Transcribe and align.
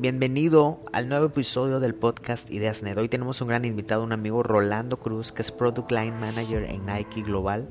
Bienvenido 0.00 0.80
al 0.94 1.10
nuevo 1.10 1.26
episodio 1.26 1.78
del 1.78 1.94
podcast 1.94 2.50
Ideas 2.50 2.82
Net. 2.82 2.96
Hoy 2.96 3.10
tenemos 3.10 3.42
un 3.42 3.48
gran 3.48 3.66
invitado, 3.66 4.02
un 4.02 4.12
amigo 4.12 4.42
Rolando 4.42 4.98
Cruz, 4.98 5.30
que 5.30 5.42
es 5.42 5.52
Product 5.52 5.90
Line 5.90 6.12
Manager 6.12 6.64
en 6.64 6.86
Nike 6.86 7.20
Global. 7.20 7.68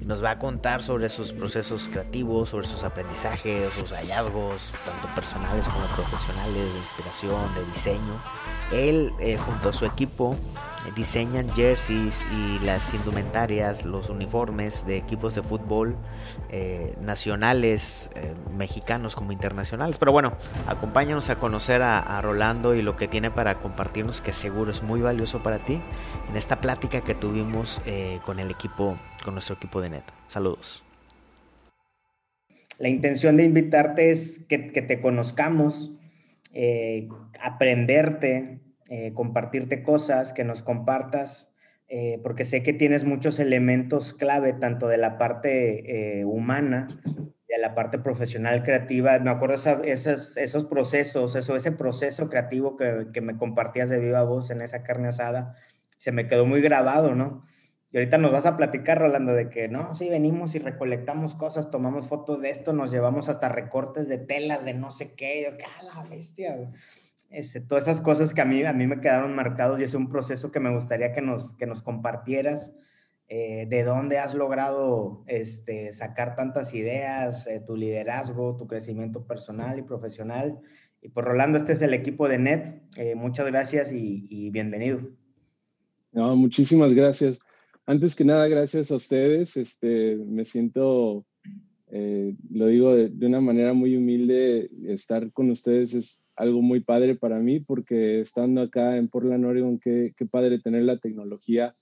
Y 0.00 0.04
nos 0.04 0.20
va 0.20 0.32
a 0.32 0.38
contar 0.40 0.82
sobre 0.82 1.08
sus 1.10 1.32
procesos 1.32 1.88
creativos, 1.88 2.48
sobre 2.48 2.66
sus 2.66 2.82
aprendizajes, 2.82 3.72
sus 3.74 3.92
hallazgos, 3.92 4.72
tanto 4.84 5.14
personales 5.14 5.64
como 5.68 5.86
profesionales, 5.94 6.74
de 6.74 6.80
inspiración, 6.80 7.54
de 7.54 7.64
diseño. 7.72 8.20
Él, 8.72 9.12
eh, 9.20 9.38
junto 9.38 9.68
a 9.68 9.72
su 9.72 9.86
equipo, 9.86 10.36
diseñan 10.94 11.48
jerseys 11.54 12.24
y 12.32 12.64
las 12.64 12.92
indumentarias, 12.94 13.84
los 13.84 14.08
uniformes 14.08 14.86
de 14.86 14.96
equipos 14.96 15.34
de 15.34 15.42
fútbol 15.42 15.96
eh, 16.50 16.94
nacionales, 17.02 18.10
eh, 18.14 18.34
mexicanos 18.56 19.14
como 19.14 19.32
internacionales. 19.32 19.98
Pero 19.98 20.12
bueno, 20.12 20.36
acompáñanos 20.66 21.30
a 21.30 21.36
conocer 21.36 21.82
a, 21.82 22.20
Rolando 22.20 22.74
y 22.74 22.82
lo 22.82 22.96
que 22.96 23.08
tiene 23.08 23.30
para 23.30 23.60
compartirnos, 23.60 24.20
que 24.20 24.32
seguro 24.32 24.70
es 24.70 24.82
muy 24.82 25.00
valioso 25.00 25.42
para 25.42 25.64
ti, 25.64 25.80
en 26.28 26.36
esta 26.36 26.60
plática 26.60 27.00
que 27.00 27.14
tuvimos 27.14 27.80
eh, 27.86 28.18
con 28.24 28.40
el 28.40 28.50
equipo, 28.50 28.98
con 29.24 29.34
nuestro 29.34 29.56
equipo 29.56 29.80
de 29.80 29.90
Neta. 29.90 30.14
Saludos. 30.26 30.82
La 32.78 32.88
intención 32.88 33.36
de 33.36 33.44
invitarte 33.44 34.10
es 34.10 34.44
que, 34.48 34.72
que 34.72 34.82
te 34.82 35.00
conozcamos, 35.00 35.98
aprenderte, 37.40 38.60
eh, 38.92 39.14
compartirte 39.14 39.84
cosas, 39.84 40.32
que 40.32 40.42
nos 40.42 40.62
compartas, 40.62 41.54
eh, 41.86 42.18
porque 42.24 42.44
sé 42.44 42.64
que 42.64 42.72
tienes 42.72 43.04
muchos 43.04 43.38
elementos 43.38 44.14
clave, 44.14 44.52
tanto 44.52 44.88
de 44.88 44.96
la 44.96 45.16
parte 45.16 46.18
eh, 46.18 46.24
humana, 46.24 46.88
de 47.04 47.58
la 47.58 47.76
parte 47.76 48.00
profesional 48.00 48.64
creativa. 48.64 49.16
Me 49.20 49.30
acuerdo 49.30 49.54
esos, 49.84 50.36
esos 50.36 50.64
procesos, 50.64 51.36
eso, 51.36 51.54
ese 51.54 51.70
proceso 51.70 52.28
creativo 52.28 52.76
que, 52.76 53.06
que 53.12 53.20
me 53.20 53.36
compartías 53.36 53.90
de 53.90 54.00
viva 54.00 54.24
voz 54.24 54.50
en 54.50 54.60
esa 54.60 54.82
carne 54.82 55.06
asada, 55.06 55.54
se 55.96 56.10
me 56.10 56.26
quedó 56.26 56.44
muy 56.44 56.60
grabado, 56.60 57.14
¿no? 57.14 57.44
Y 57.92 57.96
ahorita 57.96 58.18
nos 58.18 58.32
vas 58.32 58.46
a 58.46 58.56
platicar, 58.56 58.98
Rolando, 58.98 59.34
de 59.34 59.50
que 59.50 59.68
no, 59.68 59.94
sí, 59.94 60.08
venimos 60.08 60.56
y 60.56 60.58
recolectamos 60.58 61.36
cosas, 61.36 61.70
tomamos 61.70 62.08
fotos 62.08 62.40
de 62.40 62.50
esto, 62.50 62.72
nos 62.72 62.90
llevamos 62.90 63.28
hasta 63.28 63.48
recortes 63.48 64.08
de 64.08 64.18
telas 64.18 64.64
de 64.64 64.74
no 64.74 64.90
sé 64.90 65.14
qué. 65.14 65.44
yo, 65.44 65.56
¡qué 65.56 65.66
la 65.84 66.02
bestia! 66.08 66.56
Este, 67.30 67.60
todas 67.60 67.84
esas 67.84 68.00
cosas 68.00 68.34
que 68.34 68.40
a 68.40 68.44
mí, 68.44 68.62
a 68.64 68.72
mí 68.72 68.86
me 68.86 69.00
quedaron 69.00 69.34
marcados 69.34 69.80
y 69.80 69.84
es 69.84 69.94
un 69.94 70.08
proceso 70.08 70.50
que 70.50 70.58
me 70.60 70.74
gustaría 70.74 71.12
que 71.12 71.22
nos, 71.22 71.52
que 71.54 71.66
nos 71.66 71.80
compartieras. 71.80 72.74
Eh, 73.32 73.68
de 73.70 73.84
dónde 73.84 74.18
has 74.18 74.34
logrado 74.34 75.22
este, 75.28 75.92
sacar 75.92 76.34
tantas 76.34 76.74
ideas, 76.74 77.46
eh, 77.46 77.62
tu 77.64 77.76
liderazgo, 77.76 78.56
tu 78.56 78.66
crecimiento 78.66 79.24
personal 79.24 79.78
y 79.78 79.82
profesional. 79.82 80.58
Y 81.00 81.10
por 81.10 81.22
pues, 81.22 81.26
Rolando, 81.26 81.56
este 81.56 81.74
es 81.74 81.82
el 81.82 81.94
equipo 81.94 82.28
de 82.28 82.38
NET. 82.38 82.82
Eh, 82.96 83.14
muchas 83.14 83.46
gracias 83.46 83.92
y, 83.92 84.50
bienvenido. 84.50 85.00
No, 86.10 86.34
muchísimas 86.34 86.92
gracias. 86.92 87.38
Antes 87.86 88.16
que 88.16 88.24
nada, 88.24 88.48
gracias 88.48 88.90
a 88.90 88.96
ustedes. 88.96 89.56
Este, 89.56 90.16
me 90.16 90.44
siento, 90.44 91.24
lo 91.88 92.66
digo 92.66 92.96
de, 92.96 93.10
de, 93.10 93.26
una 93.26 93.40
manera 93.40 93.72
muy 93.74 93.96
humilde, 93.96 94.68
estar 94.88 95.30
con 95.32 95.52
ustedes 95.52 95.94
es 95.94 96.19
algo 96.40 96.62
muy 96.62 96.80
padre 96.80 97.16
para 97.16 97.38
mí 97.38 97.60
porque 97.60 98.20
estando 98.20 98.62
acá 98.62 98.96
en 98.96 99.08
Portland, 99.08 99.44
Oregon, 99.44 99.78
qué, 99.78 100.14
qué 100.16 100.24
padre 100.24 100.58
tener 100.58 100.84
la 100.84 100.96
tecnología 100.96 101.76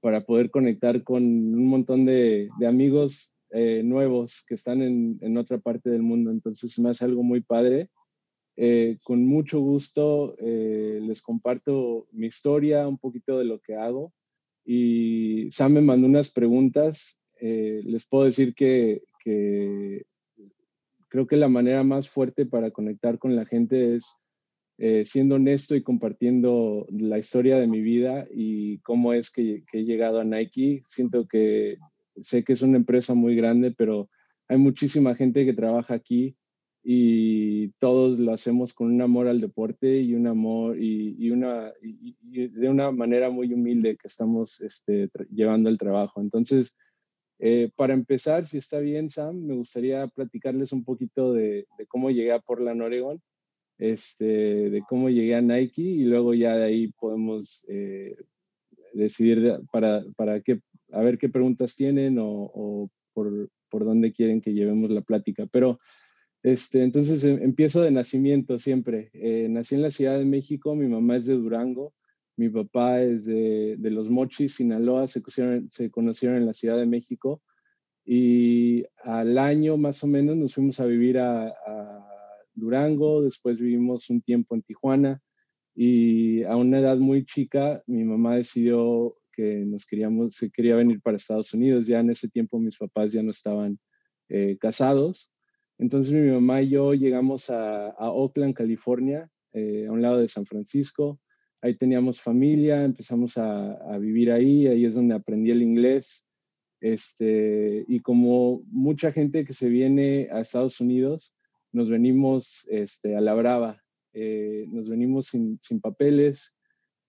para 0.00 0.26
poder 0.26 0.50
conectar 0.50 1.02
con 1.02 1.24
un 1.24 1.66
montón 1.66 2.04
de, 2.04 2.50
de 2.58 2.66
amigos 2.66 3.34
eh, 3.50 3.82
nuevos 3.82 4.44
que 4.46 4.56
están 4.56 4.82
en, 4.82 5.18
en, 5.22 5.38
otra 5.38 5.56
parte 5.58 5.88
del 5.88 6.02
mundo. 6.02 6.30
Entonces 6.30 6.78
me 6.78 6.90
hace 6.90 7.06
algo 7.06 7.22
muy 7.22 7.40
padre. 7.40 7.88
Eh, 8.56 8.98
con 9.02 9.24
mucho 9.24 9.60
gusto 9.60 10.36
eh, 10.38 11.00
les 11.02 11.22
comparto 11.22 12.06
mi 12.12 12.26
historia, 12.26 12.86
un 12.86 12.98
poquito 12.98 13.38
de 13.38 13.46
lo 13.46 13.58
que 13.60 13.76
hago. 13.76 14.12
Y 14.66 15.50
Sam 15.50 15.72
me 15.72 15.80
mandó 15.80 16.06
unas 16.06 16.30
preguntas. 16.30 17.18
les 17.40 18.06
puedo 18.06 18.24
decir 18.24 18.54
que, 18.54 19.02
que 19.20 20.04
creo 21.14 21.28
que 21.28 21.36
la 21.36 21.48
manera 21.48 21.84
más 21.84 22.10
fuerte 22.10 22.44
para 22.44 22.72
conectar 22.72 23.20
con 23.20 23.36
la 23.36 23.46
gente 23.46 23.94
es 23.94 24.16
eh, 24.78 25.04
siendo 25.06 25.36
honesto 25.36 25.76
y 25.76 25.82
compartiendo 25.84 26.88
la 26.90 27.18
historia 27.18 27.56
de 27.56 27.68
mi 27.68 27.82
vida 27.82 28.26
y 28.34 28.78
cómo 28.80 29.12
es 29.12 29.30
que, 29.30 29.62
he 29.72 29.84
llegado 29.84 30.18
a 30.18 30.24
Nike. 30.24 30.82
Siento 30.84 31.28
que 31.28 31.76
sé 32.20 32.42
que 32.42 32.54
es 32.54 32.62
una 32.62 32.78
empresa 32.78 33.14
muy 33.14 33.36
grande, 33.36 33.70
pero 33.70 34.10
hay 34.48 34.58
muchísima 34.58 35.14
gente 35.14 35.44
que 35.44 35.52
trabaja 35.52 35.94
aquí 35.94 36.36
y 36.82 37.68
todos 37.78 38.18
lo 38.18 38.32
hacemos 38.32 38.74
con 38.74 38.92
un 38.92 39.00
amor 39.00 39.28
al 39.28 39.40
deporte 39.40 40.00
y 40.00 40.14
un 40.14 40.26
amor 40.26 40.82
y, 40.82 41.30
una 41.30 41.72
de 41.80 42.68
una 42.68 42.90
manera 42.90 43.30
muy 43.30 43.54
humilde 43.54 43.96
que 43.96 44.08
estamos 44.08 44.60
este, 44.62 45.08
llevando 45.30 45.70
el 45.70 45.78
trabajo. 45.78 46.20
Entonces, 46.20 46.76
eh, 47.46 47.70
para 47.76 47.92
empezar, 47.92 48.46
si 48.46 48.56
está 48.56 48.78
bien, 48.78 49.10
Sam, 49.10 49.44
me 49.44 49.54
gustaría 49.54 50.06
platicarles 50.06 50.72
un 50.72 50.82
poquito 50.82 51.34
de, 51.34 51.66
cómo 51.88 52.10
llegué 52.10 52.32
a 52.32 52.38
Portland, 52.38 52.80
Oregon, 52.80 53.20
este, 53.76 54.70
de 54.70 54.82
cómo 54.88 55.10
llegué 55.10 55.34
a 55.34 55.42
Nike 55.42 55.82
y 55.82 56.04
luego 56.04 56.32
ya 56.32 56.56
de 56.56 56.64
ahí 56.64 56.88
podemos 56.98 57.66
eh, 57.68 58.16
decidir 58.94 59.60
para, 59.70 60.06
para 60.16 60.40
qué, 60.40 60.62
a 60.90 61.02
ver 61.02 61.18
qué 61.18 61.28
preguntas 61.28 61.76
tienen 61.76 62.16
o, 62.18 62.88
por, 63.12 63.50
por, 63.68 63.84
dónde 63.84 64.14
quieren 64.14 64.40
que 64.40 64.54
llevemos 64.54 64.90
la 64.90 65.02
plática. 65.02 65.46
Pero 65.52 65.76
este, 66.42 66.82
entonces 66.82 67.22
em, 67.24 67.42
empiezo 67.42 67.82
de 67.82 67.90
nacimiento 67.90 68.58
siempre. 68.58 69.10
Eh, 69.12 69.48
nací 69.50 69.74
en 69.74 69.82
la 69.82 69.90
Ciudad 69.90 70.16
de 70.18 70.24
México, 70.24 70.74
mi 70.74 70.88
mamá 70.88 71.16
es 71.16 71.26
de 71.26 71.34
Durango 71.34 71.92
mi 72.36 72.48
papá 72.48 73.00
es 73.02 73.26
de, 73.26 73.76
Los 73.80 74.08
Mochis, 74.10 74.54
Sinaloa, 74.54 75.06
se 75.06 75.22
se 75.70 75.90
conocieron 75.90 76.38
en 76.38 76.46
la 76.46 76.52
Ciudad 76.52 76.76
de 76.76 76.86
México 76.86 77.42
y 78.04 78.84
al 79.02 79.38
año 79.38 79.76
más 79.76 80.04
o 80.04 80.06
menos 80.06 80.36
nos 80.36 80.54
fuimos 80.54 80.78
a 80.80 80.86
vivir 80.86 81.18
a, 81.18 81.52
Durango, 82.56 83.20
después 83.20 83.58
vivimos 83.58 84.08
un 84.10 84.20
tiempo 84.22 84.54
en 84.54 84.62
Tijuana 84.62 85.20
y 85.74 86.44
a 86.44 86.54
una 86.54 86.78
edad 86.78 86.98
muy 86.98 87.24
chica 87.24 87.82
mi 87.88 88.04
mamá 88.04 88.36
decidió 88.36 89.16
que 89.32 89.64
nos 89.66 89.84
queríamos, 89.84 90.36
se 90.36 90.52
quería 90.52 90.76
venir 90.76 91.00
para 91.00 91.16
Estados 91.16 91.52
Unidos. 91.52 91.88
Ya 91.88 91.98
en 91.98 92.10
ese 92.10 92.28
tiempo 92.28 92.60
mis 92.60 92.76
papás 92.76 93.10
ya 93.10 93.24
no 93.24 93.32
estaban 93.32 93.80
eh, 94.28 94.56
casados. 94.60 95.32
Entonces 95.78 96.12
mi 96.12 96.30
mamá 96.30 96.62
y 96.62 96.68
yo 96.68 96.94
llegamos 96.94 97.50
a, 97.50 97.88
Oakland, 97.98 98.54
California, 98.54 99.28
eh, 99.52 99.86
a 99.88 99.92
un 99.92 100.00
lado 100.00 100.18
de 100.18 100.28
San 100.28 100.46
Francisco 100.46 101.18
ahí 101.64 101.74
teníamos 101.74 102.20
familia, 102.20 102.84
empezamos 102.84 103.38
a, 103.38 103.96
vivir 103.98 104.30
ahí, 104.30 104.66
ahí 104.66 104.84
es 104.84 104.96
donde 104.96 105.14
aprendí 105.14 105.50
el 105.50 105.62
inglés. 105.62 106.26
Este, 106.78 107.86
y 107.88 108.00
como 108.00 108.62
mucha 108.66 109.10
gente 109.12 109.46
que 109.46 109.54
se 109.54 109.70
viene 109.70 110.28
a 110.30 110.40
Estados 110.40 110.78
Unidos, 110.80 111.34
nos 111.72 111.88
venimos 111.88 112.68
este, 112.70 113.16
a 113.16 113.22
la 113.22 113.32
brava, 113.32 113.82
eh, 114.12 114.66
nos 114.68 114.90
venimos 114.90 115.28
sin, 115.28 115.58
papeles 115.80 116.52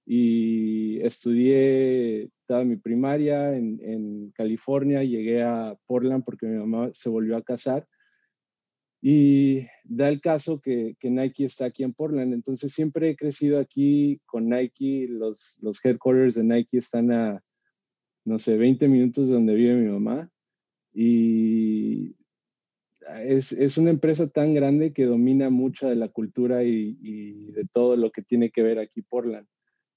y 0.06 1.02
estudié 1.02 2.30
toda 2.48 2.64
mi 2.64 2.78
primaria 2.78 3.58
en, 3.58 3.82
en, 3.84 4.32
California, 4.32 5.04
llegué 5.04 5.44
a 5.44 5.78
Portland 5.86 6.24
porque 6.24 6.46
mi 6.46 6.58
mamá 6.58 6.92
se 6.94 7.10
volvió 7.10 7.36
a 7.36 7.44
casar 7.44 7.86
y 9.08 9.68
da 9.84 10.10
el 10.10 10.20
caso 10.20 10.60
que, 10.60 10.96
que, 11.00 11.12
Nike 11.12 11.46
está 11.46 11.66
aquí 11.66 11.84
en 11.84 11.94
Portland. 11.94 12.34
Entonces 12.34 12.74
siempre 12.74 13.07
he 13.07 13.16
crecido 13.16 13.60
aquí 13.60 14.19
con 14.25 14.50
Nike. 14.50 15.06
Los, 15.07 15.60
los 15.62 15.80
headquarters 15.86 16.34
de 16.34 16.44
Nike 16.44 16.80
están 16.80 17.12
a, 17.12 17.44
no 18.24 18.40
sé, 18.40 18.57
20 18.57 18.88
minutos 18.88 19.28
de 19.28 19.36
donde 19.36 19.54
vive 19.54 19.75
mi 19.75 19.92
mamá. 19.92 20.31
Y 20.92 22.16
es, 23.28 23.52
es, 23.52 23.78
una 23.78 23.92
empresa 23.92 24.28
tan 24.28 24.56
grande 24.56 24.92
que 24.92 25.06
domina 25.06 25.51
mucha 25.51 25.88
de 25.88 25.98
la 25.98 26.08
cultura 26.08 26.63
y, 26.63 26.98
y, 27.00 27.51
de 27.51 27.68
todo 27.72 27.98
lo 27.98 28.10
que 28.10 28.24
tiene 28.24 28.50
que 28.50 28.63
ver 28.63 28.80
aquí 28.80 29.04
Portland. 29.04 29.46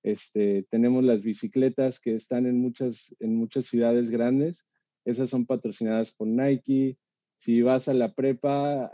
Este, 0.02 0.66
tenemos 0.68 1.02
las 1.02 1.22
bicicletas 1.22 1.98
que 1.98 2.14
están 2.14 2.44
en 2.44 2.60
muchas, 2.60 3.16
en 3.20 3.36
muchas 3.36 3.64
ciudades 3.64 4.10
grandes. 4.10 4.66
Esas 5.06 5.30
son 5.30 5.46
patrocinadas 5.46 6.10
por 6.10 6.28
Nike 6.28 6.98
si 7.38 7.62
vas 7.62 7.88
a 7.88 7.94
la 7.94 8.12
prepa, 8.12 8.90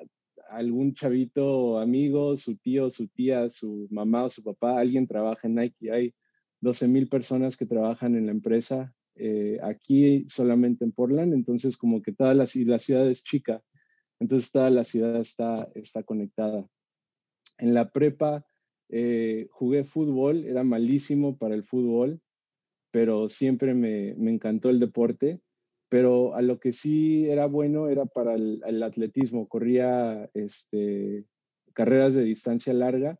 algún 0.50 0.94
chavito 0.94 1.78
amigo, 1.78 2.36
su 2.36 2.56
tío, 2.56 2.90
su 2.90 3.08
tía, 3.08 3.48
su 3.48 3.88
mamá 3.90 4.24
o 4.24 4.30
su 4.30 4.44
papá, 4.44 4.78
alguien 4.78 5.06
trabaja 5.06 5.48
en 5.48 5.54
Nike. 5.54 5.90
Hay 5.90 6.14
12 6.60 6.86
mil 6.88 7.08
personas 7.08 7.56
que 7.56 7.64
trabajan 7.64 8.14
en 8.14 8.26
la 8.26 8.32
empresa 8.32 8.94
eh, 9.16 9.58
aquí 9.62 10.26
solamente 10.28 10.84
en 10.84 10.92
Portland, 10.92 11.32
entonces 11.32 11.76
como 11.78 12.02
que 12.02 12.12
toda 12.12 12.34
la, 12.34 12.46
la, 12.52 12.78
ciudad 12.78 13.08
es 13.08 13.24
chica, 13.24 13.62
entonces 14.20 14.52
toda 14.52 14.70
la 14.70 14.84
ciudad 14.84 15.20
está, 15.20 15.70
está 15.74 16.02
conectada. 16.02 16.68
En 17.56 17.72
la 17.72 17.92
prepa 17.92 18.44
eh, 18.90 19.46
jugué 19.52 19.84
fútbol, 19.84 20.44
era 20.44 20.64
malísimo 20.64 21.38
para 21.38 21.54
el 21.54 21.64
fútbol, 21.64 22.20
pero 22.90 23.30
siempre 23.30 23.72
me, 23.72 24.14
me 24.18 24.32
encantó 24.32 24.68
el 24.68 24.80
deporte 24.80 25.40
pero 25.88 26.34
a 26.34 26.42
lo 26.42 26.58
que 26.58 26.72
sí 26.72 27.28
era 27.28 27.46
bueno 27.46 27.88
era 27.88 28.06
para 28.06 28.34
el, 28.34 28.82
atletismo. 28.82 29.48
Corría 29.48 30.30
este, 30.34 31.24
carreras 31.72 32.14
de 32.14 32.24
distancia 32.24 32.72
larga 32.72 33.18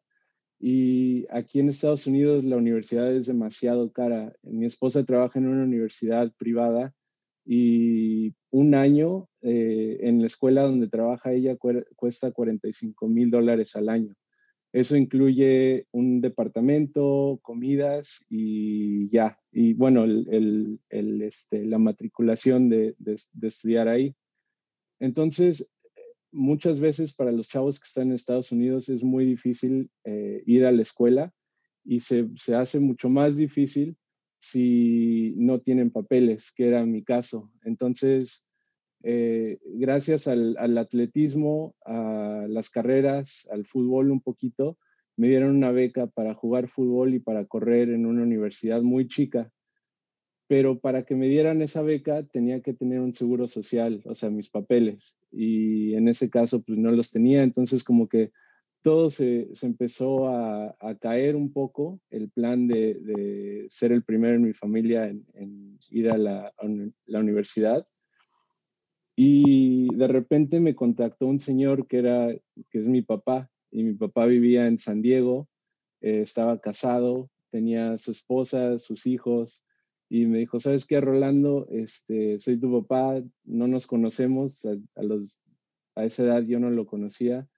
Y 0.58 1.26
aquí 1.30 1.60
en 1.60 1.68
Estados 1.68 2.06
Unidos 2.06 2.44
la 2.44 2.56
universidad 2.56 3.14
es 3.14 3.26
demasiado 3.26 3.92
cara. 3.92 4.34
Mi 4.42 4.66
esposa 4.66 5.04
trabaja 5.04 5.38
en 5.38 5.48
una 5.48 5.64
universidad 5.64 6.32
privada 6.36 6.94
y 7.44 8.34
un 8.50 8.74
año 8.74 9.28
eh, 9.42 9.98
en 10.00 10.20
la 10.20 10.26
escuela 10.26 10.62
donde 10.62 10.88
trabaja 10.88 11.32
ella 11.32 11.56
cuesta 11.96 12.32
45 12.32 13.06
mil 13.08 13.30
dólares 13.30 13.76
al 13.76 13.88
año. 13.88 14.14
Eso 14.74 14.96
incluye 14.96 15.86
un 15.92 16.20
departamento, 16.20 17.38
comidas 17.42 18.26
y 18.28 19.08
ya. 19.08 19.38
Y 19.52 19.72
bueno, 19.74 20.04
este, 20.90 21.64
la 21.64 21.78
matriculación 21.78 22.68
de, 22.68 22.96
estudiar 23.40 23.86
ahí. 23.86 24.16
Entonces, 24.98 25.70
muchas 26.32 26.80
veces 26.80 27.14
para 27.14 27.30
los 27.30 27.48
chavos 27.48 27.78
que 27.78 27.86
están 27.86 28.08
en 28.08 28.14
Estados 28.14 28.50
Unidos 28.50 28.88
es 28.88 29.04
muy 29.04 29.24
difícil 29.24 29.92
eh, 30.02 30.42
ir 30.44 30.66
a 30.66 30.72
la 30.72 30.82
escuela 30.82 31.32
y 31.84 32.00
se, 32.00 32.28
se 32.34 32.56
hace 32.56 32.80
mucho 32.80 33.08
más 33.08 33.36
difícil 33.36 33.96
si 34.40 35.34
no 35.36 35.60
tienen 35.60 35.92
papeles, 35.92 36.50
que 36.50 36.66
era 36.66 36.84
mi 36.84 37.04
caso. 37.04 37.52
Entonces, 37.62 38.43
eh, 39.06 39.58
gracias 39.64 40.26
al, 40.26 40.56
atletismo, 40.78 41.74
a 41.84 42.46
las 42.48 42.70
carreras, 42.70 43.46
al 43.52 43.66
fútbol 43.66 44.10
un 44.10 44.22
poquito, 44.22 44.78
me 45.16 45.28
dieron 45.28 45.54
una 45.56 45.72
beca 45.72 46.06
para 46.06 46.32
jugar 46.34 46.68
fútbol 46.68 47.14
y 47.14 47.20
para 47.20 47.44
correr 47.44 47.90
en 47.90 48.06
una 48.06 48.22
universidad 48.22 48.80
muy 48.80 49.06
chica. 49.06 49.52
Pero 50.46 50.80
para 50.80 51.04
que 51.04 51.14
me 51.14 51.28
dieran 51.28 51.60
esa 51.60 51.82
beca 51.82 52.22
tenía 52.24 52.60
que 52.62 52.72
tener 52.72 53.00
un 53.00 53.14
seguro 53.14 53.46
social, 53.46 54.02
o 54.06 54.14
sea, 54.14 54.30
mis 54.30 54.48
papeles. 54.48 55.18
Y 55.30 55.94
en 55.94 56.08
ese 56.08 56.30
caso, 56.30 56.62
pues 56.62 56.78
no 56.78 56.90
los 56.90 57.10
tenía. 57.10 57.42
Entonces, 57.42 57.84
como 57.84 58.08
que 58.08 58.32
todo 58.84 59.08
se, 59.08 59.48
empezó 59.62 60.28
a, 60.28 60.76
caer 61.00 61.36
un 61.36 61.52
poco, 61.52 62.00
el 62.10 62.30
plan 62.30 62.66
de, 62.66 63.66
ser 63.68 63.92
el 63.92 64.02
primero 64.02 64.34
en 64.34 64.42
mi 64.42 64.52
familia 64.52 65.08
en, 65.08 65.78
ir 65.90 66.10
a 66.10 66.18
la, 66.18 66.52
universidad. 67.06 67.86
Y 69.16 69.94
de 69.94 70.08
repente 70.08 70.60
me 70.60 70.74
contactó 70.74 71.26
un 71.26 71.40
señor 71.40 71.86
que, 71.86 71.98
era, 71.98 72.28
que 72.70 72.78
es 72.78 72.88
mi 72.88 73.02
papá, 73.02 73.50
y 73.70 73.82
mi 73.84 73.94
papá 73.94 74.26
vivía 74.26 74.66
en 74.66 74.78
San 74.78 75.02
Diego, 75.02 75.48
eh, 76.00 76.20
estaba 76.22 76.60
casado, 76.60 77.30
tenía 77.50 77.98
su 77.98 78.10
esposa, 78.10 78.78
sus 78.78 79.06
hijos, 79.06 79.64
y 80.08 80.26
me 80.26 80.38
dijo, 80.38 80.60
¿sabes 80.60 80.84
qué, 80.84 81.00
Rolando? 81.00 81.66
Este, 81.70 82.38
soy 82.38 82.58
tu 82.58 82.80
papá, 82.80 83.22
no 83.44 83.68
nos 83.68 83.86
conocemos, 83.86 84.64
a, 84.64 85.02
los, 85.02 85.40
a 85.94 86.04
esa 86.04 86.24
edad 86.24 86.42
yo 86.42 86.60
no 86.60 86.70
lo 86.70 86.86
conocía, 86.86 87.48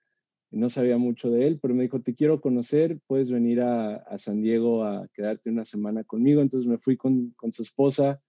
no 0.51 0.71
sabía 0.71 0.97
mucho 0.97 1.31
de 1.31 1.47
él, 1.47 1.59
pero 1.61 1.75
me 1.75 1.83
dijo, 1.83 2.01
te 2.01 2.15
quiero 2.15 2.41
conocer, 2.41 2.99
puedes 3.07 3.31
venir 3.31 3.61
a, 3.61 4.05
San 4.19 4.41
Diego 4.43 4.85
a 4.85 5.09
quedarte 5.13 5.51
una 5.51 5.65
semana 5.65 6.05
conmigo. 6.05 6.41
Entonces 6.41 6.69
me 6.69 6.79
fui 6.79 6.97
con, 6.97 7.35
su 7.51 7.63
esposa, 7.63 8.23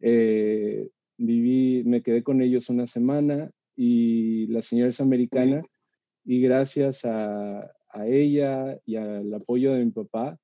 eh, 0.00 0.88
viví, 1.20 1.84
me 1.84 2.02
quedé 2.02 2.22
con 2.22 2.42
ellos 2.42 2.68
una 2.70 2.86
semana 2.86 3.50
y 3.76 4.46
la 4.48 4.62
señora 4.62 4.90
es 4.90 5.00
americana 5.00 5.62
y 6.24 6.40
gracias 6.40 7.04
a, 7.04 7.70
ella 8.04 8.78
y 8.86 8.94
al 8.94 9.34
apoyo 9.34 9.74
de 9.74 9.84
mi 9.84 9.90
papá, 9.90 10.38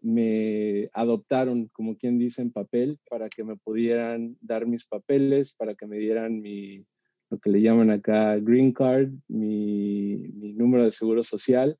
me 0.00 0.88
adoptaron, 0.92 1.68
como 1.72 1.96
quien 1.96 2.16
dice, 2.16 2.40
en 2.42 2.52
papel 2.52 3.00
para 3.10 3.28
que 3.28 3.42
me 3.42 3.56
pudieran 3.56 4.36
dar 4.40 4.66
mis 4.66 4.86
papeles, 4.86 5.52
para 5.52 5.74
que 5.74 5.86
me 5.88 5.98
dieran 5.98 6.40
mi, 6.40 6.86
lo 7.28 7.38
que 7.38 7.50
le 7.50 7.60
llaman 7.60 7.90
acá 7.90 8.36
Green 8.36 8.72
Card, 8.72 9.10
mi, 9.26 10.16
número 10.54 10.84
de 10.84 10.92
seguro 10.92 11.24
social. 11.24 11.76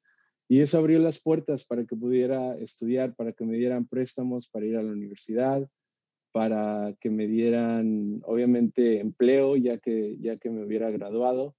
Y 0.48 0.60
eso 0.60 0.78
abrió 0.78 0.98
las 0.98 1.20
puertas 1.22 1.64
para 1.64 1.84
que 1.84 1.94
pudiera 1.94 2.56
estudiar, 2.56 3.14
para 3.14 3.32
que 3.32 3.44
me 3.44 3.56
dieran 3.56 3.86
préstamos 3.86 4.48
para 4.48 4.66
ir 4.66 4.76
a 4.76 4.82
la 4.82 4.90
universidad, 4.90 5.68
para 6.32 6.96
que 7.00 7.10
me 7.10 7.26
dieran, 7.26 8.20
obviamente, 8.24 9.00
empleo, 9.00 9.56
ya 9.56 9.78
que, 9.78 10.16
ya 10.20 10.38
que 10.38 10.50
me 10.50 10.64
hubiera 10.64 10.90
graduado. 10.90 11.54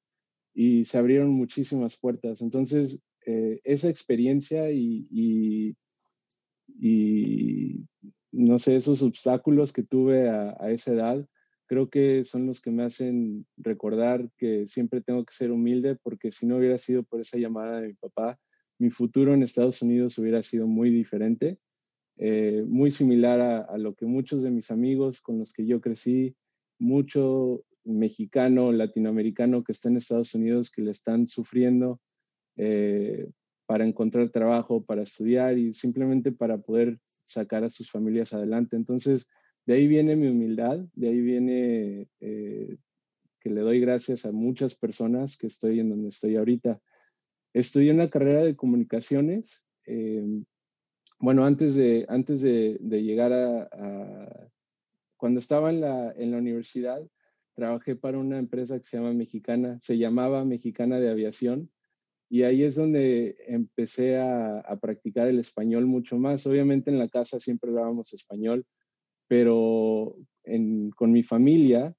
Y 0.54 0.86
se 0.86 0.98
abrieron 0.98 1.30
muchísimas 1.30 1.96
puertas. 1.96 2.42
Entonces, 2.42 3.00
eh, 3.25 3.62
esa 3.64 3.90
experiencia 3.90 4.72
y, 4.72 5.08
y, 5.10 5.75
no 8.31 8.58
sé, 8.58 8.75
esos 8.75 9.02
obstáculos 9.02 9.72
que 9.72 9.84
tuve 9.84 10.30
a, 10.30 10.58
a 10.60 10.72
esa 10.72 10.94
edad, 10.94 11.28
creo 11.68 11.90
que 11.90 12.24
son 12.24 12.46
los 12.48 12.62
que 12.62 12.72
me 12.72 12.84
hacen 12.84 13.46
recordar 13.58 14.30
que 14.38 14.68
siempre 14.68 15.02
tengo 15.02 15.24
que 15.24 15.34
ser 15.34 15.52
humilde 15.52 15.96
porque 15.96 16.31
si 16.31 16.46
no 16.46 16.58
hubiera 16.58 16.78
sido 16.78 17.04
por 17.04 17.22
esa 17.22 17.38
llamada 17.38 17.80
de 17.80 17.90
mi 17.90 17.94
papá, 17.94 18.40
mi 18.80 18.90
futuro 18.90 19.34
en 19.34 19.44
Estados 19.44 19.81
Unidos 19.81 20.18
hubiera 20.18 20.44
sido 20.44 20.68
muy 20.68 20.90
diferente, 20.90 21.58
eh, 22.18 22.63
muy 22.68 22.92
similar 22.92 23.39
a, 23.42 23.77
lo 23.77 23.95
que 23.95 24.06
muchos 24.06 24.44
de 24.44 24.51
mis 24.51 24.71
amigos 24.71 25.21
con 25.21 25.39
los 25.39 25.51
que 25.51 25.65
yo 25.65 25.81
crecí, 25.81 26.36
mucho 26.80 27.63
mexicano, 27.83 28.71
latinoamericano 28.71 29.63
que 29.63 29.71
está 29.71 29.89
en 29.89 29.98
Estados 29.98 30.33
Unidos 30.36 30.71
que 30.71 30.81
le 30.81 30.92
están 30.92 31.27
sufriendo 31.27 32.00
eh, 32.56 33.30
para 33.65 33.86
encontrar 33.86 34.30
trabajo, 34.30 34.83
para 34.83 35.04
estudiar 35.04 35.57
y 35.57 35.74
simplemente 35.74 36.31
para 36.31 36.57
poder 36.60 37.00
sacar 37.24 37.63
a 37.63 37.69
sus 37.69 37.89
familias 37.89 38.33
adelante. 38.33 38.75
Entonces, 38.75 39.27
de 39.66 39.74
ahí 39.74 39.88
viene 39.88 40.16
mi 40.16 40.27
humildad, 40.27 40.80
de 40.94 41.07
ahí 41.07 41.21
viene 41.21 42.07
eh, 42.19 42.77
que 43.39 43.50
le 43.50 43.62
doy 43.62 43.80
gracias 43.80 44.25
a 44.25 44.31
muchas 44.31 44.75
personas 44.75 45.38
que 45.38 45.48
estoy 45.48 45.80
en 45.80 45.89
donde 45.89 46.09
estoy 46.09 46.36
ahorita. 46.36 46.81
Estudié 47.54 47.92
una 47.92 48.09
carrera 48.09 48.44
de 48.44 48.56
comunicaciones. 48.56 49.66
Em, 49.86 50.45
bueno, 51.24 51.46
antes 51.46 51.75
de, 51.75 52.06
antes 52.10 52.42
de, 52.42 52.78
llegar 52.81 53.31
a, 53.31 54.50
Cuando 55.16 55.40
estaba 55.40 55.70
en 55.70 55.80
la, 55.80 56.12
en 56.18 56.31
la 56.31 56.38
universidad, 56.38 57.02
trabajé 57.56 57.96
para 57.96 58.18
una 58.18 58.38
empresa 58.40 58.78
que 58.78 58.84
se 58.84 58.98
llama 58.98 59.14
Mexicana, 59.14 59.80
se 59.81 59.98
llamaba 59.98 60.44
Mexicana 60.44 61.00
de 61.00 61.10
Aviación, 61.10 61.72
y 62.30 62.44
ahí 62.44 62.64
es 62.64 62.75
donde 62.75 63.38
empecé 63.48 64.18
a, 64.18 64.60
a, 64.60 64.75
practicar 64.81 65.30
el 65.30 65.40
español 65.40 65.86
mucho 65.86 66.18
más. 66.18 66.45
Obviamente 66.45 66.92
en 66.92 67.00
la 67.00 67.07
casa 67.07 67.40
siempre 67.40 67.69
hablábamos 67.69 68.12
español, 68.14 68.66
pero 69.30 70.18
con 70.97 71.12
mi 71.14 71.24
familia 71.24 71.95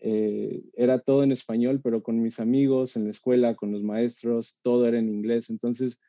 eh, 0.00 0.64
era 0.74 0.98
todo 0.98 1.22
en 1.22 1.30
español, 1.30 1.80
pero 1.80 2.02
con 2.02 2.20
mis 2.20 2.40
amigos 2.40 2.96
en 2.96 3.04
la 3.04 3.10
escuela, 3.10 3.54
con 3.54 3.70
los 3.70 3.84
maestros, 3.84 4.58
todo 4.62 4.88
era 4.88 4.98
en 4.98 5.10
inglés. 5.10 5.48
Entonces, 5.48 6.00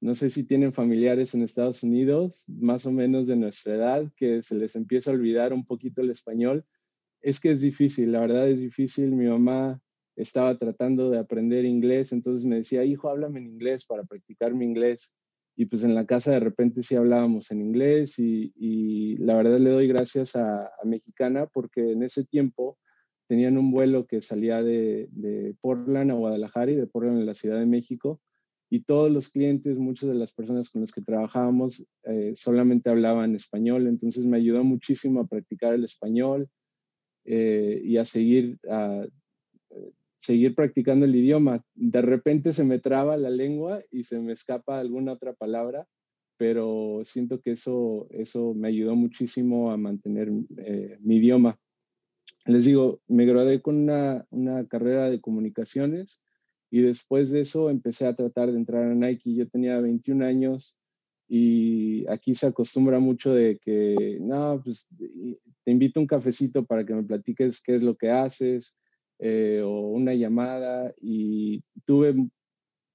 no 0.00 0.14
sé 0.14 0.30
si 0.30 0.46
tienen 0.46 0.72
familiares 0.72 1.34
en 1.34 1.42
Estados 1.42 1.82
Unidos, 1.82 2.44
más 2.48 2.86
o 2.86 2.92
menos 2.92 3.26
de 3.26 3.36
nuestra 3.36 3.74
edad, 3.74 4.12
que 4.16 4.42
se 4.42 4.54
les 4.54 4.76
empieza 4.76 5.10
a 5.10 5.14
olvidar 5.14 5.52
un 5.52 5.64
poquito 5.64 6.02
el 6.02 6.10
español. 6.10 6.64
Es 7.22 7.40
que 7.40 7.50
es 7.50 7.60
difícil, 7.60 8.12
la 8.12 8.20
verdad 8.20 8.48
es 8.48 8.60
difícil. 8.60 9.12
Mi 9.12 9.26
mamá 9.26 9.80
estaba 10.16 10.58
tratando 10.58 11.10
de 11.10 11.18
aprender 11.18 11.64
inglés, 11.64 12.12
entonces 12.12 12.44
me 12.44 12.56
decía, 12.56 12.84
hijo, 12.84 13.08
háblame 13.08 13.40
en 13.40 13.46
inglés 13.46 13.84
para 13.84 14.04
practicar 14.04 14.54
mi 14.54 14.64
inglés 14.64 15.14
y 15.56 15.66
pues 15.66 15.82
en 15.84 15.94
la 15.94 16.06
casa 16.06 16.32
de 16.32 16.40
repente 16.40 16.82
sí 16.82 16.94
hablábamos 16.96 17.50
en 17.50 17.62
inglés 17.62 18.18
y, 18.18 19.16
la 19.18 19.34
verdad 19.34 19.58
le 19.58 19.70
doy 19.70 19.88
gracias 19.88 20.36
a, 20.36 20.70
Mexicana 20.84 21.46
porque 21.46 21.92
en 21.92 22.02
ese 22.02 22.24
tiempo 22.26 22.78
tenían 23.26 23.56
un 23.56 23.72
vuelo 23.72 24.06
que 24.06 24.20
salía 24.20 24.62
de, 24.62 25.56
Portland 25.60 26.10
a 26.10 26.14
Guadalajara 26.14 26.70
y 26.70 26.76
de 26.76 26.86
Portland 26.86 27.22
a 27.22 27.24
la 27.24 27.34
Ciudad 27.34 27.58
de 27.58 27.66
México 27.66 28.20
y 28.68 28.80
todos 28.80 29.10
los 29.10 29.28
clientes, 29.28 29.78
muchas 29.78 30.08
de 30.08 30.16
las 30.16 30.32
personas 30.32 30.68
con 30.68 30.80
las 30.80 30.92
que 30.92 31.02
trabajábamos 31.02 31.86
eh, 32.04 32.32
solamente 32.34 32.90
hablaban 32.90 33.34
español, 33.34 33.86
entonces 33.86 34.26
me 34.26 34.38
ayudó 34.38 34.64
muchísimo 34.64 35.20
a 35.20 35.26
practicar 35.26 35.74
el 35.74 35.84
español 35.84 36.48
eh, 37.24 37.80
y 37.84 37.96
a 37.96 38.04
seguir 38.04 38.58
a, 38.68 39.06
seguir 40.16 40.54
practicando 40.54 41.06
el 41.06 41.14
idioma. 41.14 41.62
De 41.74 42.02
repente 42.02 42.52
se 42.52 42.64
me 42.64 42.78
traba 42.78 43.16
la 43.16 43.30
lengua 43.30 43.80
y 43.90 44.04
se 44.04 44.18
me 44.18 44.32
escapa 44.32 44.80
alguna 44.80 45.12
otra 45.12 45.32
palabra, 45.34 45.86
pero 46.36 47.02
siento 47.04 47.40
que 47.40 47.52
eso, 47.52 48.08
eso 48.10 48.54
me 48.54 48.68
ayudó 48.68 48.96
muchísimo 48.96 49.70
a 49.70 49.76
mantener 49.76 50.30
eh, 50.58 50.98
mi 51.00 51.16
idioma. 51.16 51.58
Les 52.44 52.64
digo, 52.64 53.00
me 53.08 53.26
gradué 53.26 53.60
con 53.60 53.76
una, 53.76 54.26
una, 54.30 54.66
carrera 54.66 55.10
de 55.10 55.20
comunicaciones 55.20 56.22
y 56.70 56.82
después 56.82 57.30
de 57.30 57.40
eso 57.40 57.70
empecé 57.70 58.06
a 58.06 58.14
tratar 58.14 58.50
de 58.50 58.58
entrar 58.58 58.84
a 58.84 58.94
Nike. 58.94 59.34
Yo 59.34 59.48
tenía 59.48 59.80
21 59.80 60.24
años 60.24 60.76
y 61.28 62.06
aquí 62.08 62.34
se 62.34 62.46
acostumbra 62.46 62.98
mucho 62.98 63.32
de 63.32 63.58
que, 63.58 64.18
no, 64.20 64.60
pues 64.62 64.88
te 65.64 65.70
invito 65.70 66.00
a 66.00 66.02
un 66.02 66.06
cafecito 66.06 66.64
para 66.64 66.84
que 66.84 66.94
me 66.94 67.02
platiques 67.02 67.60
qué 67.60 67.76
es 67.76 67.82
lo 67.82 67.96
que 67.96 68.10
haces, 68.10 68.76
eh, 69.18 69.62
o 69.64 69.80
una 69.88 70.12
llamada 70.12 70.94
y 71.00 71.64
tuve, 71.86 72.14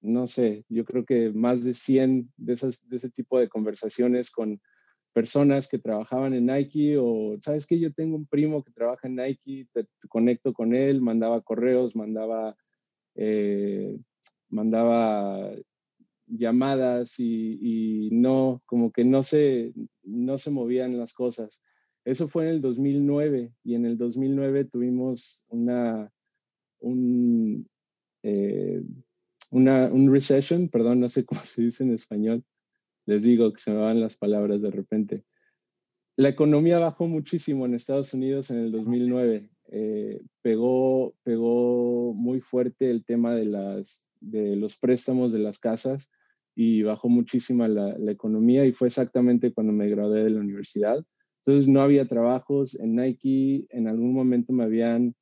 no 0.01 0.27
sé, 0.27 0.65
yo 0.69 0.85
creo 0.85 1.03
que 1.03 1.31
más 1.31 1.63
de 1.63 1.73
100 1.73 2.31
de, 2.37 2.53
esas, 2.53 2.87
de 2.87 2.97
ese 2.97 3.09
tipo 3.09 3.39
de 3.39 3.49
conversaciones 3.49 4.29
con 4.29 4.61
personas 5.13 5.67
que 5.67 5.79
trabajaban 5.79 6.33
en 6.33 6.45
Nike 6.45 6.97
o, 6.97 7.37
¿sabes 7.41 7.65
que 7.65 7.79
Yo 7.79 7.91
tengo 7.91 8.15
un 8.15 8.27
primo 8.27 8.63
que 8.63 8.71
trabaja 8.71 9.07
en 9.07 9.15
Nike, 9.15 9.67
te, 9.73 9.85
conecto 10.07 10.53
con 10.53 10.75
él, 10.75 11.01
mandaba 11.01 11.41
correos, 11.41 11.95
mandaba, 11.95 12.55
eh, 13.15 13.97
mandaba 14.49 15.53
llamadas 16.27 17.19
y, 17.19 18.09
no, 18.11 18.61
como 18.65 18.91
que 18.91 19.03
no 19.03 19.23
se, 19.23 19.73
no 20.03 20.37
se 20.37 20.51
movían 20.51 20.97
las 20.97 21.13
cosas. 21.13 21.61
Eso 22.05 22.27
fue 22.27 22.43
en 22.43 22.49
el 22.49 22.61
2009 22.61 23.53
y 23.63 23.75
en 23.75 23.85
el 23.85 23.97
2009 23.97 24.65
tuvimos 24.65 25.43
una, 25.49 26.11
un, 26.79 27.67
eh, 28.23 28.81
una, 29.51 29.91
un 29.91 30.11
recession, 30.11 30.69
perdón, 30.69 30.99
no 30.99 31.09
sé 31.09 31.25
cómo 31.25 31.41
se 31.41 31.63
dice 31.63 31.83
en 31.83 31.93
español. 31.93 32.43
Les 33.05 33.23
digo 33.23 33.51
que 33.51 33.59
se 33.59 33.71
me 33.71 33.77
van 33.77 33.99
las 33.99 34.15
palabras 34.15 34.61
de 34.61 34.71
repente. 34.71 35.23
La 36.17 36.29
economía 36.29 36.79
bajó 36.79 37.07
muchísimo 37.07 37.65
en 37.65 37.73
Estados 37.73 38.13
Unidos 38.13 38.51
en 38.51 38.57
el 38.57 38.71
2009. 38.71 39.49
Eh, 39.73 40.21
pegó, 40.41 41.15
pegó 41.23 42.13
muy 42.13 42.41
fuerte 42.41 42.89
el 42.89 43.05
tema 43.05 43.33
de, 43.33 43.45
las, 43.45 44.09
de 44.19 44.57
los 44.57 44.77
préstamos 44.77 45.31
de 45.31 45.39
las 45.39 45.59
casas 45.59 46.09
y 46.55 46.83
bajó 46.83 47.07
muchísima 47.07 47.69
la, 47.69 47.95
economía 48.11 48.65
y 48.65 48.73
fue 48.73 48.89
exactamente 48.89 49.53
cuando 49.53 49.71
me 49.71 49.89
gradué 49.89 50.23
de 50.23 50.29
la 50.29 50.41
universidad. 50.41 51.03
Entonces 51.43 51.69
no 51.69 51.81
había 51.81 52.05
trabajos 52.05 52.77
en 52.79 52.95
Nike, 52.97 53.65
en 53.69 53.87
algún 53.87 54.13
momento 54.13 54.51
me 54.51 54.65
habían 54.65 55.15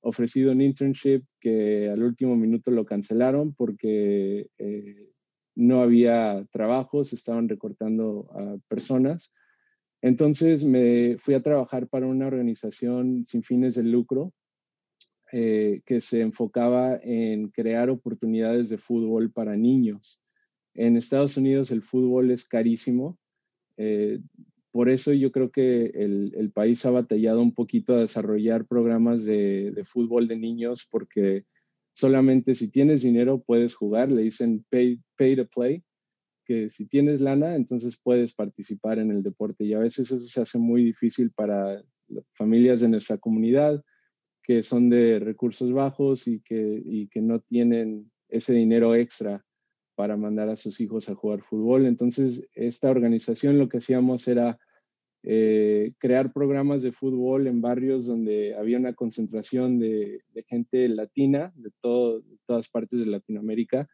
ofrecido 0.00 0.52
un 0.52 0.60
internship 0.60 1.24
que 1.40 1.90
al 1.90 2.02
último 2.02 2.36
minuto 2.36 2.70
lo 2.70 2.86
cancelaron 2.86 3.54
porque 3.54 4.46
eh, 4.58 5.10
no 5.56 5.82
había 5.82 6.46
trabajos, 6.52 7.12
estaban 7.12 7.48
recortando 7.48 8.30
a 8.32 8.56
personas. 8.68 9.32
Entonces 10.06 10.62
me 10.62 11.18
fui 11.18 11.34
a 11.34 11.42
trabajar 11.42 11.88
para 11.88 12.06
una 12.06 12.28
organización 12.28 13.24
sin 13.24 13.42
fines 13.42 13.74
de 13.74 13.82
lucro 13.82 14.32
eh, 15.32 15.80
que 15.84 16.00
se 16.00 16.20
enfocaba 16.20 17.00
en 17.02 17.48
crear 17.48 17.90
oportunidades 17.90 18.68
de 18.68 18.78
fútbol 18.78 19.32
para 19.32 19.56
niños. 19.56 20.22
En 20.74 20.96
Estados 20.96 21.36
Unidos 21.36 21.72
el 21.72 21.82
fútbol 21.82 22.30
es 22.30 22.44
carísimo. 22.44 23.18
Eh, 23.78 24.20
por 24.70 24.90
eso 24.90 25.12
yo 25.12 25.32
creo 25.32 25.50
que 25.50 25.86
el, 25.86 26.52
país 26.54 26.86
ha 26.86 26.90
batallado 26.90 27.42
un 27.42 27.52
poquito 27.52 27.94
a 27.94 28.00
desarrollar 28.00 28.64
programas 28.64 29.24
de, 29.24 29.82
fútbol 29.84 30.28
de 30.28 30.36
niños 30.36 30.86
porque 30.88 31.46
solamente 31.94 32.54
si 32.54 32.70
tienes 32.70 33.02
dinero 33.02 33.42
puedes 33.44 33.74
jugar, 33.74 34.12
le 34.12 34.22
dicen 34.22 34.64
pay, 34.70 35.00
pay 35.16 35.34
to 35.34 35.48
play, 35.48 35.82
que 36.46 36.70
si 36.70 36.86
tienes 36.86 37.20
lana, 37.20 37.56
entonces 37.56 38.00
puedes 38.02 38.32
participar 38.32 38.98
en 38.98 39.10
el 39.10 39.22
deporte 39.22 39.64
y 39.64 39.74
a 39.74 39.78
veces 39.78 40.10
eso 40.10 40.26
se 40.26 40.40
hace 40.40 40.58
muy 40.58 40.84
difícil 40.84 41.30
para 41.32 41.82
familias 42.34 42.80
de 42.80 42.88
nuestra 42.88 43.18
comunidad 43.18 43.82
que 44.46 44.62
son 44.62 44.88
de 44.88 45.18
recursos 45.18 45.72
bajos 45.72 46.28
y 46.28 46.40
que, 46.40 46.80
y 46.84 47.08
que 47.08 47.20
no 47.20 47.40
tienen 47.40 48.12
ese 48.28 48.54
dinero 48.54 48.94
extra 48.94 49.44
para 49.96 50.16
mandar 50.16 50.48
a 50.48 50.56
sus 50.56 50.80
hijos 50.80 51.08
a 51.08 51.16
jugar 51.16 51.42
fútbol. 51.42 51.84
Entonces, 51.84 52.46
esta 52.54 52.90
organización 52.90 53.58
lo 53.58 53.68
que 53.68 53.78
hacíamos 53.78 54.28
era 54.28 54.56
eh, 55.24 55.94
crear 55.98 56.32
programas 56.32 56.84
de 56.84 56.92
fútbol 56.92 57.48
en 57.48 57.60
barrios 57.60 58.06
donde 58.06 58.54
había 58.54 58.78
una 58.78 58.92
concentración 58.92 59.80
de, 59.80 60.22
gente 60.46 60.88
latina, 60.88 61.52
de, 61.56 61.72
todas 61.80 62.68
partes 62.68 63.00
de 63.00 63.06
Latinoamérica, 63.06 63.88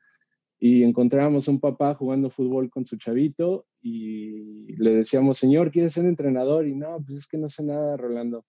y 0.64 0.84
encontrábamos 0.84 1.48
un 1.48 1.58
papá 1.58 1.92
jugando 1.94 2.30
fútbol 2.30 2.70
con 2.70 2.84
su 2.84 2.96
chavito 2.96 3.66
y 3.80 4.72
le 4.76 4.94
decíamos, 4.94 5.38
señor, 5.38 5.72
¿quieres 5.72 5.94
ser 5.94 6.04
entrenador? 6.04 6.68
Y 6.68 6.76
no, 6.76 7.02
pues 7.04 7.18
es 7.18 7.26
que 7.26 7.36
no 7.36 7.48
sé 7.48 7.64
nada, 7.64 7.96
Rolando. 7.96 8.44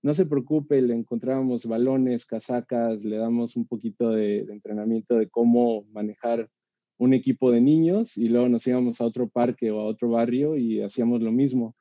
No 0.00 0.14
se 0.14 0.24
preocupe, 0.24 0.80
le 0.80 0.94
encontrábamos 0.94 1.66
balones, 1.66 2.24
casacas, 2.24 3.04
le 3.04 3.18
damos 3.18 3.54
un 3.56 3.66
poquito 3.66 4.10
de 4.10 4.38
entrenamiento 4.48 5.16
de 5.16 5.28
cómo 5.28 5.84
manejar 5.92 6.48
un 6.96 7.12
equipo 7.12 7.50
de 7.50 7.60
niños 7.60 8.16
y 8.16 8.28
luego 8.30 8.48
nos 8.48 8.66
íbamos 8.66 9.02
a 9.02 9.04
otro 9.04 9.28
parque 9.28 9.70
o 9.70 9.80
a 9.80 9.84
otro 9.84 10.08
barrio 10.08 10.56
y 10.56 10.80
hacíamos 10.80 11.20
lo 11.20 11.32
mismo 11.32 11.76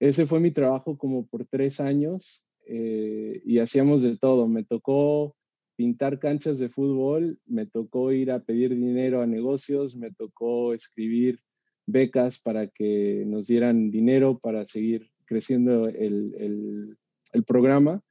ese 0.00 0.26
fue 0.26 0.40
mi 0.40 0.50
trabajo 0.50 0.96
como 0.96 1.26
por 1.26 1.46
tres 1.46 1.78
años 1.78 2.46
eh, 2.66 3.42
y 3.44 3.58
hacíamos 3.58 4.02
de 4.02 4.16
todo. 4.16 4.48
Me 4.48 4.64
tocó 4.64 5.36
pintar 5.80 6.18
canchas 6.18 6.58
de 6.58 6.68
fútbol, 6.68 7.38
me 7.46 7.64
tocó 7.64 8.12
ir 8.12 8.30
a 8.32 8.40
pedir 8.40 8.76
dinero 8.76 9.22
a 9.22 9.26
negocios, 9.26 9.96
me 9.96 10.10
tocó 10.10 10.74
escribir 10.74 11.40
becas 11.86 12.38
para 12.38 12.66
que 12.66 13.24
nos 13.26 13.46
dieran 13.46 13.90
dinero 13.90 14.38
para 14.38 14.66
seguir 14.66 15.10
creciendo 15.24 15.88
el, 15.88 16.98
programa. 17.46 18.02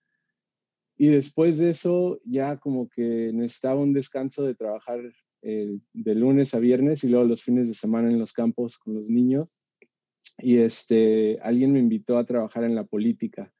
Y 0.97 1.09
después 1.09 1.59
de 1.59 1.69
eso 1.69 2.19
ya 2.25 2.57
como 2.57 2.89
que 2.89 3.29
necesitaba 3.35 3.79
un 3.79 3.93
descanso 3.93 4.47
de 4.47 4.55
trabajar 4.55 5.01
eh, 5.43 5.77
de 5.93 6.15
lunes 6.15 6.55
a 6.55 6.59
viernes 6.59 7.03
y 7.03 7.09
luego 7.09 7.27
los 7.27 7.43
fines 7.43 7.67
de 7.67 7.75
semana 7.75 8.09
en 8.09 8.17
los 8.17 8.33
campos 8.33 8.79
con 8.79 8.95
los 8.95 9.11
niños 9.11 9.47
y 10.39 10.57
este, 10.57 11.37
alguien 11.43 11.71
me 11.71 11.77
invitó 11.77 12.17
a 12.17 12.25
trabajar 12.25 12.63
en 12.63 12.73
la 12.73 12.85
política. 12.85 13.53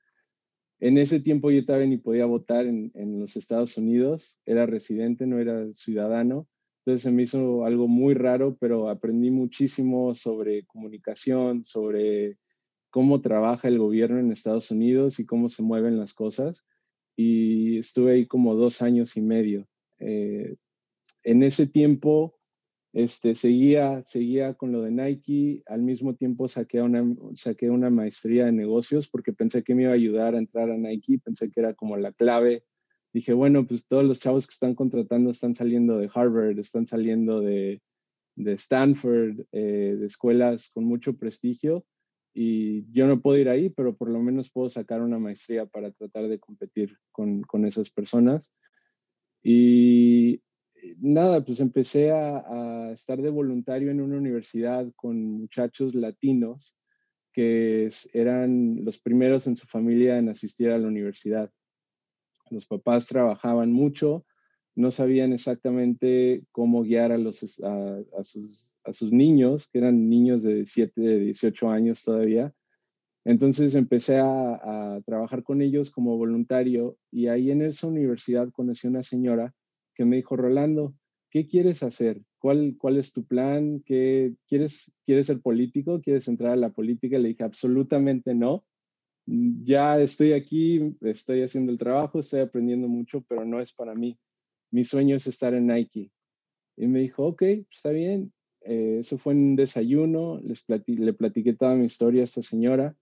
En 0.80 0.98
ese 0.98 1.20
tiempo 1.20 1.52
yo 1.52 1.66
todavía 1.66 1.88
ni 1.88 1.98
podía 1.98 2.26
votar 2.26 2.66
en, 2.66 3.20
los 3.20 3.36
Estados 3.36 3.78
Unidos, 3.78 4.40
era 4.46 4.66
residente, 4.66 5.28
no 5.28 5.40
era 5.40 5.74
ciudadano, 5.74 6.48
entonces 6.80 7.04
se 7.04 7.12
me 7.12 7.24
hizo 7.24 7.66
algo 7.66 7.88
muy 7.88 8.14
raro, 8.14 8.58
pero 8.60 8.90
aprendí 8.90 9.30
muchísimo 9.30 10.16
sobre 10.16 10.66
comunicación, 10.66 11.66
sobre 11.66 12.38
cómo 12.90 13.22
trabaja 13.22 13.68
el 13.68 13.78
gobierno 13.78 14.20
en 14.20 14.32
Estados 14.32 14.72
Unidos 14.72 15.20
y 15.20 15.26
cómo 15.26 15.50
se 15.50 15.62
mueven 15.62 16.00
las 16.00 16.14
cosas. 16.14 16.64
Y 17.18 17.78
estuve 17.80 18.14
ahí 18.14 18.26
como 18.26 18.56
dos 18.56 18.82
años 18.82 19.18
y 19.18 19.22
medio. 19.22 19.68
Eh, 20.00 20.56
en 21.24 21.44
ese 21.44 21.68
tiempo 21.68 22.38
este, 22.93 23.36
seguía, 23.36 24.01
seguía 24.03 24.55
con 24.55 24.72
lo 24.72 24.81
de 24.81 24.91
Nike, 24.91 25.63
al 25.67 25.81
mismo 25.81 26.15
tiempo 26.15 26.48
saqué 26.48 26.81
una, 26.81 27.05
saqué 27.36 27.69
una 27.69 27.89
maestría 27.89 28.46
de 28.46 28.51
negocios 28.51 29.08
porque 29.08 29.31
pensé 29.31 29.63
que 29.63 29.75
me 29.75 29.84
iba 29.84 29.91
a 29.91 29.96
ayudar 29.96 30.34
a 30.34 30.39
entrar 30.39 30.72
a 30.72 30.77
Nike, 30.77 31.19
pensé 31.19 31.51
que 31.51 31.60
era 31.60 31.74
como 31.74 31.98
la 31.98 32.12
clave. 32.13 32.63
Dije, 33.13 33.34
bueno, 33.34 33.65
pues 33.65 33.88
todos 33.88 34.05
los 34.05 34.19
chavos 34.19 34.48
que 34.48 34.53
están 34.53 34.75
contratando 34.75 35.29
están 35.29 35.55
saliendo 35.55 35.98
de 35.98 36.10
Harvard, 36.13 36.58
están 36.60 36.88
saliendo 36.88 37.41
de, 37.41 37.81
de 38.36 38.53
Stanford, 38.53 39.41
eh, 39.51 39.96
de 40.00 40.05
escuelas 40.05 40.69
con 40.69 40.86
mucho 40.86 41.17
prestigio 41.17 41.86
y 42.34 42.89
yo 42.91 43.08
no 43.08 43.22
puedo 43.22 43.38
ir 43.38 43.50
ahí, 43.50 43.69
pero 43.69 43.96
por 43.96 44.10
lo 44.10 44.19
menos 44.19 44.51
puedo 44.51 44.69
sacar 44.69 45.01
una 45.01 45.19
maestría 45.19 45.65
para 45.65 45.91
tratar 45.91 46.27
de 46.27 46.39
competir 46.39 46.98
con, 47.12 47.41
con 47.41 47.65
esas 47.65 47.89
personas. 47.89 48.51
Y 49.43 50.41
nada, 50.98 51.44
pues 51.44 51.60
empecé 51.60 52.12
a, 52.12 52.92
estar 52.92 53.22
de 53.22 53.30
voluntario 53.30 53.92
en 53.92 54.02
una 54.02 54.18
universidad 54.18 54.92
con 54.96 55.22
muchachos 55.24 55.94
latinos 55.94 56.76
que 57.32 57.90
eran 58.14 58.84
los 58.84 59.00
primeros 59.00 59.46
en 59.48 59.56
su 59.56 59.68
familia 59.68 60.18
en 60.18 60.30
asistir 60.30 60.72
a 60.72 60.78
la 60.78 60.88
universidad. 60.88 61.52
Los 62.50 62.66
papás 62.66 63.08
trabajaban 63.08 63.72
mucho, 63.72 64.26
no 64.76 64.90
sabían 64.92 65.34
exactamente 65.34 66.44
cómo 66.52 66.84
guiar 66.84 67.12
a, 67.12 67.18
los, 67.18 67.62
a, 67.64 68.24
sus, 68.24 68.72
a 68.84 68.94
sus 68.94 69.12
niños, 69.12 69.68
que 69.68 69.78
eran 69.78 70.10
niños 70.10 70.44
de 70.44 70.66
7, 70.66 71.00
de 71.00 71.20
18 71.20 71.70
años 71.70 72.04
todavía. 72.04 72.54
Entonces 73.24 73.76
empecé 73.76 74.18
a, 74.18 74.96
a, 74.96 75.02
trabajar 75.02 75.44
con 75.44 75.62
ellos 75.62 75.92
como 75.92 76.18
voluntario 76.18 76.98
y 77.12 77.28
ahí 77.28 77.52
en 77.52 77.62
esa 77.62 77.86
universidad 77.88 78.50
conocí 78.52 78.88
a 78.88 78.90
una 78.90 79.04
señora 79.04 79.54
me 80.06 80.18
dijo, 80.18 80.36
Rolando, 80.36 80.96
¿qué 81.29 81.48
quieres 81.48 81.84
hacer? 81.84 82.22
¿Cuál, 82.39 82.75
cuál 82.77 82.98
es 82.98 83.13
tu 83.13 83.25
plan? 83.25 83.82
¿Qué, 83.86 84.34
quieres, 84.48 84.94
¿Quieres 85.06 85.27
ser 85.27 85.41
político? 85.41 86.01
¿Quieres 86.01 86.27
entrar 86.27 86.53
a 86.53 86.58
la 86.58 86.70
política? 86.70 87.20
Le 87.20 87.29
dije, 87.29 87.44
absolutamente 87.44 88.34
no. 88.34 88.65
Ya 89.25 90.00
estoy 90.00 90.34
aquí, 90.34 90.96
estoy 91.01 91.44
haciendo 91.44 91.72
el 91.72 91.77
trabajo, 91.77 92.20
estoy 92.20 92.39
aprendiendo 92.39 92.88
mucho, 92.88 93.24
pero 93.27 93.46
no 93.46 93.62
es 93.62 93.72
para 93.72 93.94
mí. 93.94 94.18
Mi 94.72 94.84
sueño 94.84 95.15
es 95.15 95.27
estar 95.27 95.53
en 95.53 95.68
Nike. 95.68 96.12
Y 96.77 96.88
me 96.88 97.00
dijo, 97.00 97.27
ok, 97.27 97.44
está 97.70 97.91
bien. 97.91 98.34
Eh, 98.62 98.98
eso 99.00 99.18
fue 99.18 99.34
en 99.34 99.39
un 99.39 99.56
desayuno, 99.56 100.39
les 100.41 100.65
le 100.68 101.13
platiqué 101.13 101.53
toda 101.53 101.75
mi 101.75 101.86
historia 101.86 102.22
a 102.22 102.24
esta 102.24 102.41
señora. 102.41 102.96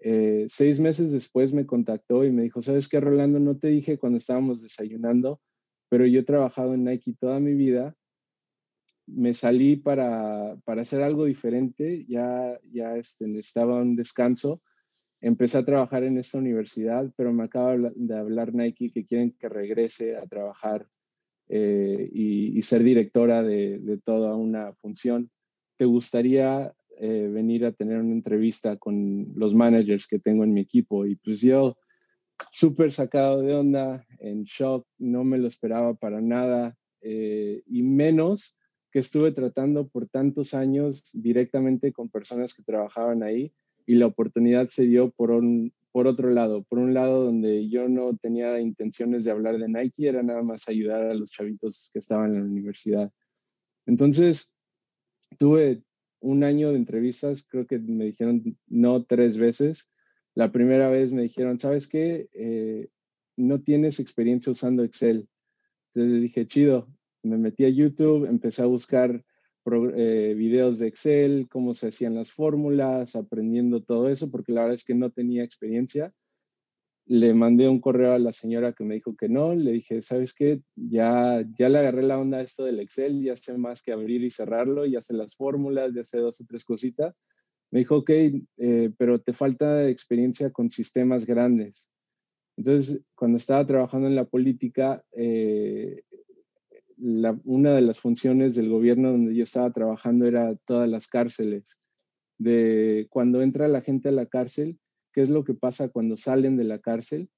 Eh, 0.00 0.46
seis 0.48 0.78
meses 0.78 1.10
después 1.10 1.52
me 1.52 1.66
contactó 1.66 2.24
y 2.24 2.30
me 2.30 2.42
dijo, 2.42 2.62
¿sabes 2.62 2.88
qué, 2.88 3.00
Rolando? 3.00 3.40
No 3.40 3.56
te 3.56 3.68
dije 3.68 3.98
cuando 3.98 4.18
estábamos 4.18 4.62
desayunando 4.62 5.40
pero 5.88 6.06
yo 6.06 6.20
he 6.20 6.24
trabajado 6.24 6.74
en 6.74 6.84
Nike 6.84 7.14
toda 7.18 7.40
mi 7.40 7.54
vida. 7.54 7.96
Me 9.06 9.32
salí 9.32 9.76
para, 9.76 10.56
para 10.64 10.82
hacer 10.82 11.02
algo 11.02 11.24
diferente, 11.24 12.04
ya, 12.08 12.58
ya 12.70 12.96
este, 12.96 13.26
necesitaba 13.26 13.80
un 13.80 13.96
descanso. 13.96 14.62
Empecé 15.20 15.58
a 15.58 15.64
trabajar 15.64 16.04
en 16.04 16.18
esta 16.18 16.38
universidad, 16.38 17.10
pero 17.16 17.32
me 17.32 17.44
acaba 17.44 17.76
de 17.76 18.16
hablar 18.16 18.54
Nike 18.54 18.90
que 18.90 19.06
quieren 19.06 19.32
que 19.32 19.48
regrese 19.48 20.16
a 20.16 20.26
trabajar 20.26 20.86
eh, 21.48 22.08
y, 22.12 22.60
ser 22.62 22.82
directora 22.82 23.42
de, 23.42 23.78
de, 23.78 23.98
toda 23.98 24.36
una 24.36 24.74
función. 24.74 25.30
¿Te 25.78 25.86
gustaría 25.86 26.74
eh, 27.00 27.30
venir 27.32 27.64
a 27.64 27.72
tener 27.72 27.98
una 27.98 28.12
entrevista 28.12 28.76
con 28.76 29.32
los 29.34 29.54
managers 29.54 30.06
que 30.06 30.18
tengo 30.18 30.44
en 30.44 30.52
mi 30.52 30.60
equipo? 30.60 31.06
Y 31.06 31.16
pues 31.16 31.40
yo 31.40 31.78
súper 32.50 32.92
sacado 32.92 33.42
de 33.42 33.54
onda, 33.54 34.06
en 34.18 34.44
shock, 34.44 34.86
no 34.98 35.24
me 35.24 35.38
lo 35.38 35.48
esperaba 35.48 35.94
para 35.94 36.20
nada, 36.20 36.76
eh, 37.00 37.62
y 37.66 37.82
menos 37.82 38.58
que 38.90 39.00
estuve 39.00 39.32
tratando 39.32 39.88
por 39.88 40.08
tantos 40.08 40.54
años 40.54 41.10
directamente 41.12 41.92
con 41.92 42.08
personas 42.08 42.54
que 42.54 42.62
trabajaban 42.62 43.22
ahí 43.22 43.52
y 43.86 43.94
la 43.94 44.06
oportunidad 44.06 44.68
se 44.68 44.84
dio 44.84 45.10
por, 45.10 45.30
un, 45.30 45.72
por 45.92 46.06
otro 46.06 46.30
lado, 46.30 46.62
por 46.64 46.78
un 46.78 46.94
lado 46.94 47.24
donde 47.24 47.68
yo 47.68 47.88
no 47.88 48.16
tenía 48.16 48.60
intenciones 48.60 49.24
de 49.24 49.30
hablar 49.30 49.58
de 49.58 49.68
Nike, 49.68 50.08
era 50.08 50.22
nada 50.22 50.42
más 50.42 50.68
ayudar 50.68 51.04
a 51.04 51.14
los 51.14 51.30
chavitos 51.30 51.90
que 51.92 51.98
estaban 51.98 52.34
en 52.34 52.40
la 52.40 52.50
universidad. 52.50 53.12
Entonces, 53.86 54.54
tuve 55.38 55.82
un 56.20 56.44
año 56.44 56.70
de 56.70 56.76
entrevistas, 56.76 57.46
creo 57.48 57.66
que 57.66 57.78
me 57.78 58.06
dijeron 58.06 58.42
no 58.66 59.04
tres 59.04 59.38
veces. 59.38 59.92
La 60.38 60.52
primera 60.52 60.88
vez 60.88 61.12
me 61.12 61.22
dijeron, 61.22 61.58
¿sabes 61.58 61.88
qué? 61.88 62.28
Eh, 62.32 62.90
no 63.36 63.60
tienes 63.60 63.98
experiencia 63.98 64.52
usando 64.52 64.84
Excel. 64.84 65.28
Entonces 65.92 66.22
dije, 66.22 66.46
chido, 66.46 66.86
me 67.24 67.36
metí 67.38 67.64
a 67.64 67.68
YouTube, 67.68 68.24
empecé 68.24 68.62
a 68.62 68.66
buscar 68.66 69.24
eh, 69.96 70.34
videos 70.36 70.78
de 70.78 70.86
Excel, 70.86 71.48
cómo 71.50 71.74
se 71.74 71.88
hacían 71.88 72.14
las 72.14 72.30
fórmulas, 72.30 73.16
aprendiendo 73.16 73.82
todo 73.82 74.08
eso, 74.08 74.30
porque 74.30 74.52
la 74.52 74.60
verdad 74.60 74.76
es 74.76 74.84
que 74.84 74.94
no 74.94 75.10
tenía 75.10 75.42
experiencia. 75.42 76.12
Le 77.06 77.34
mandé 77.34 77.68
un 77.68 77.80
correo 77.80 78.12
a 78.12 78.20
la 78.20 78.30
señora 78.30 78.74
que 78.74 78.84
me 78.84 78.94
dijo 78.94 79.16
que 79.16 79.28
no, 79.28 79.56
le 79.56 79.72
dije, 79.72 80.02
¿sabes 80.02 80.32
qué? 80.32 80.62
Ya, 80.76 81.44
ya 81.58 81.68
le 81.68 81.80
agarré 81.80 82.04
la 82.04 82.16
onda 82.16 82.38
a 82.38 82.42
esto 82.42 82.62
del 82.62 82.78
Excel, 82.78 83.24
ya 83.24 83.34
sé 83.34 83.58
más 83.58 83.82
que 83.82 83.90
abrir 83.90 84.22
y 84.22 84.30
cerrarlo, 84.30 84.86
ya 84.86 85.00
sé 85.00 85.14
las 85.14 85.34
fórmulas, 85.34 85.92
ya 85.96 86.04
sé 86.04 86.18
dos 86.18 86.40
o 86.40 86.44
tres 86.46 86.64
cositas. 86.64 87.16
Me 87.70 87.80
dijo, 87.80 87.96
ok, 87.98 88.10
eh, 88.10 88.90
pero 88.96 89.20
te 89.20 89.32
falta 89.32 89.88
experiencia 89.88 90.50
con 90.50 90.70
sistemas 90.70 91.26
grandes. 91.26 91.90
Entonces, 92.56 93.02
cuando 93.14 93.36
estaba 93.36 93.64
trabajando 93.66 94.08
en 94.08 94.16
la 94.16 94.24
política, 94.24 95.04
eh, 95.12 96.02
una 96.96 97.74
de 97.74 97.82
las 97.82 98.00
funciones 98.00 98.54
del 98.54 98.68
gobierno 98.68 99.12
donde 99.12 99.34
yo 99.34 99.44
estaba 99.44 99.70
trabajando 99.72 100.26
era 100.26 100.56
todas 100.64 100.88
las 100.88 101.06
cárceles. 101.06 101.78
De 102.38 103.06
cuando 103.10 103.42
entra 103.42 103.68
la 103.68 103.80
gente 103.80 104.08
a 104.08 104.12
la 104.12 104.26
cárcel, 104.26 104.78
qué 105.12 105.22
es 105.22 105.30
lo 105.30 105.44
que 105.44 105.54
pasa 105.54 105.90
cuando 105.90 106.16
salen 106.16 106.56
de 106.56 106.64
la 106.64 106.80
cárcel 106.80 107.28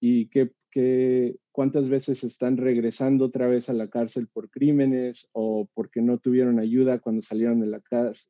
y 0.00 0.28
qué, 0.28 0.52
qué, 0.70 1.36
cuántas 1.52 1.88
veces 1.88 2.24
están 2.24 2.56
regresando 2.56 3.26
otra 3.26 3.46
vez 3.46 3.68
a 3.68 3.74
la 3.74 3.88
cárcel 3.88 4.28
por 4.28 4.50
crímenes 4.50 5.30
o 5.32 5.68
porque 5.74 6.02
no 6.02 6.18
tuvieron 6.18 6.58
ayuda 6.58 6.98
cuando 6.98 7.22
salieron 7.22 7.60
de 7.60 7.66
la, 7.66 7.82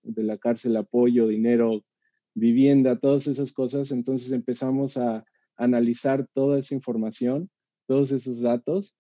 de 0.03 0.23
la 0.23 0.39
cárcel, 0.39 0.77
apoyo, 0.77 1.27
dinero, 1.27 1.85
vivienda, 2.35 2.99
todas 2.99 3.27
esas 3.27 3.53
cosas. 3.53 3.91
Entonces 3.91 4.33
empezamos 4.33 4.97
a 4.97 5.25
analizar 5.57 6.27
toda 6.33 6.59
esa 6.59 6.75
información, 6.75 7.51
todos 7.87 8.13
esos 8.13 8.41
datos 8.41 8.97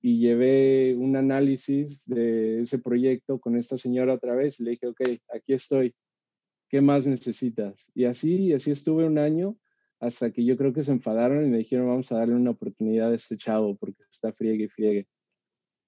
y 0.00 0.18
llevé 0.18 0.96
un 0.96 1.16
análisis 1.16 2.04
de 2.06 2.62
ese 2.62 2.78
proyecto 2.78 3.38
con 3.40 3.56
esta 3.56 3.76
señora 3.76 4.14
otra 4.14 4.34
vez. 4.34 4.60
Le 4.60 4.72
dije, 4.72 4.86
ok, 4.86 5.00
aquí 5.34 5.52
estoy. 5.52 5.94
¿Qué 6.68 6.80
más 6.80 7.06
necesitas? 7.06 7.90
Y 7.94 8.04
así, 8.04 8.52
así 8.52 8.70
estuve 8.70 9.06
un 9.06 9.18
año 9.18 9.56
hasta 10.00 10.30
que 10.30 10.44
yo 10.44 10.56
creo 10.56 10.72
que 10.72 10.82
se 10.82 10.92
enfadaron 10.92 11.44
y 11.44 11.48
me 11.48 11.58
dijeron, 11.58 11.88
vamos 11.88 12.12
a 12.12 12.18
darle 12.18 12.34
una 12.34 12.50
oportunidad 12.50 13.10
a 13.10 13.14
este 13.14 13.36
chavo 13.36 13.76
porque 13.76 14.02
está 14.10 14.32
friegue 14.32 14.64
y 14.64 14.68
friegue. 14.68 15.08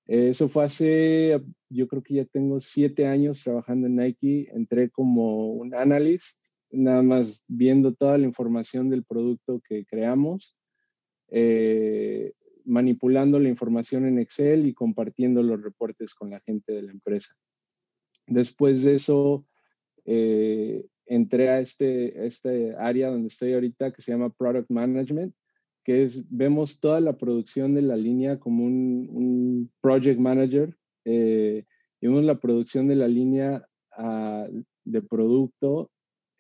Eso 0.07 0.49
fue 0.49 0.65
hace, 0.65 1.41
yo 1.69 1.87
creo 1.87 2.03
que 2.03 2.15
ya 2.15 2.25
tengo 2.25 2.59
siete 2.61 3.07
años 3.07 3.45
trabajando 3.45 3.87
en 3.87 3.97
Nike. 3.97 4.51
Entré 4.53 4.91
como 4.91 5.53
un 5.53 5.73
analyst, 5.73 6.45
nada 6.71 7.03
más 7.03 7.45
viendo 7.47 7.95
toda 7.95 8.19
la 8.19 8.27
información 8.27 8.91
del 8.91 9.05
producto 9.05 9.63
que 9.69 9.85
creamos. 9.87 10.57
Eh, 11.29 12.33
manipulando 12.65 13.39
la 13.39 13.49
información 13.49 14.05
en 14.07 14.19
Excel 14.19 14.67
y 14.67 14.75
compartiendo 14.75 15.43
los 15.43 15.63
reportes 15.63 16.15
con 16.15 16.31
la 16.31 16.41
gente 16.41 16.73
de 16.73 16.83
la 16.83 16.93
empresa. 16.93 17.37
Después 18.27 18.83
de 18.83 18.95
eso, 18.95 19.47
eh, 20.05 20.87
entré 21.11 21.51
a 21.51 21.61
este, 21.61 22.27
este 22.27 22.75
área 22.77 23.11
donde 23.11 23.29
estoy 23.29 23.53
ahorita 23.53 23.93
que 23.93 24.01
se 24.01 24.13
llama 24.13 24.31
Product 24.31 24.71
Management, 24.71 25.35
que 25.85 26.05
es, 26.05 26.25
vemos 26.31 26.81
toda 26.81 27.01
la 27.01 27.19
producción 27.19 27.75
de 27.75 27.83
la 27.83 27.97
línea 27.97 28.39
como 28.39 28.65
un, 28.65 29.71
project 29.83 30.19
manager. 30.19 30.75
Eh, 31.05 31.65
vemos 32.01 32.25
la 32.25 32.39
producción 32.39 32.89
de 32.89 32.97
la 32.97 33.09
línea 33.09 33.67
ah, 33.93 34.47
de 34.85 35.03
producto 35.03 35.91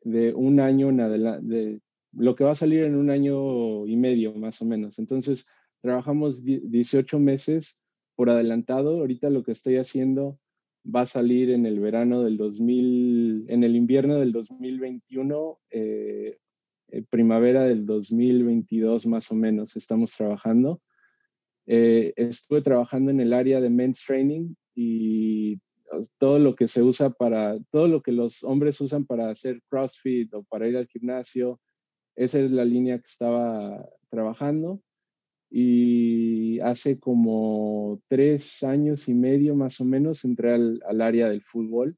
de 0.02 0.33
un 0.33 0.61
año 0.61 0.88
en 0.88 1.00
adelante, 1.00 1.46
de 1.46 1.80
lo 2.12 2.35
que 2.35 2.44
va 2.44 2.52
a 2.52 2.54
salir 2.54 2.85
en 2.85 2.96
un 2.96 3.11
año 3.11 3.87
y 3.87 3.96
medio 3.96 4.35
más 4.35 4.62
o 4.62 4.64
menos. 4.64 4.98
Entonces, 4.98 5.46
Trabajamos 5.80 6.44
18 6.44 7.18
meses 7.18 7.83
por 8.14 8.28
adelantado. 8.28 9.00
Ahorita 9.00 9.30
lo 9.30 9.42
que 9.42 9.52
estoy 9.52 9.76
haciendo 9.76 10.38
va 10.84 11.02
a 11.02 11.06
salir 11.06 11.50
en 11.50 11.66
el 11.66 11.80
verano 11.80 12.22
del 12.22 12.36
2000, 12.36 13.46
en 13.48 13.64
el 13.64 13.76
invierno 13.76 14.18
del 14.18 14.32
2021, 14.32 15.58
eh, 15.70 16.38
eh, 16.88 17.02
primavera 17.08 17.64
del 17.64 17.86
2022 17.86 19.06
más 19.06 19.30
o 19.30 19.34
menos 19.34 19.76
estamos 19.76 20.12
trabajando. 20.16 20.80
Eh, 21.66 22.12
estuve 22.16 22.62
trabajando 22.62 23.10
en 23.10 23.20
el 23.20 23.32
área 23.32 23.60
de 23.60 23.70
men's 23.70 24.02
training 24.04 24.54
y 24.74 25.58
todo 26.18 26.38
lo 26.38 26.54
que 26.54 26.68
se 26.68 26.82
usa 26.82 27.10
para, 27.10 27.58
todo 27.70 27.88
lo 27.88 28.02
que 28.02 28.12
los 28.12 28.42
hombres 28.44 28.80
usan 28.80 29.04
para 29.04 29.30
hacer 29.30 29.60
CrossFit 29.68 30.32
o 30.34 30.44
para 30.44 30.68
ir 30.68 30.76
al 30.76 30.86
gimnasio, 30.86 31.60
esa 32.16 32.40
es 32.40 32.50
la 32.50 32.64
línea 32.64 32.98
que 32.98 33.06
estaba 33.06 33.88
trabajando 34.08 34.80
y 35.50 36.60
hace 36.60 37.00
como 37.00 38.00
tres 38.08 38.62
años 38.62 39.08
y 39.08 39.14
medio 39.14 39.56
más 39.56 39.80
o 39.80 39.84
menos 39.84 40.24
entré 40.24 40.54
al, 40.54 41.00
área 41.00 41.28
del 41.28 41.42
fútbol, 41.42 41.96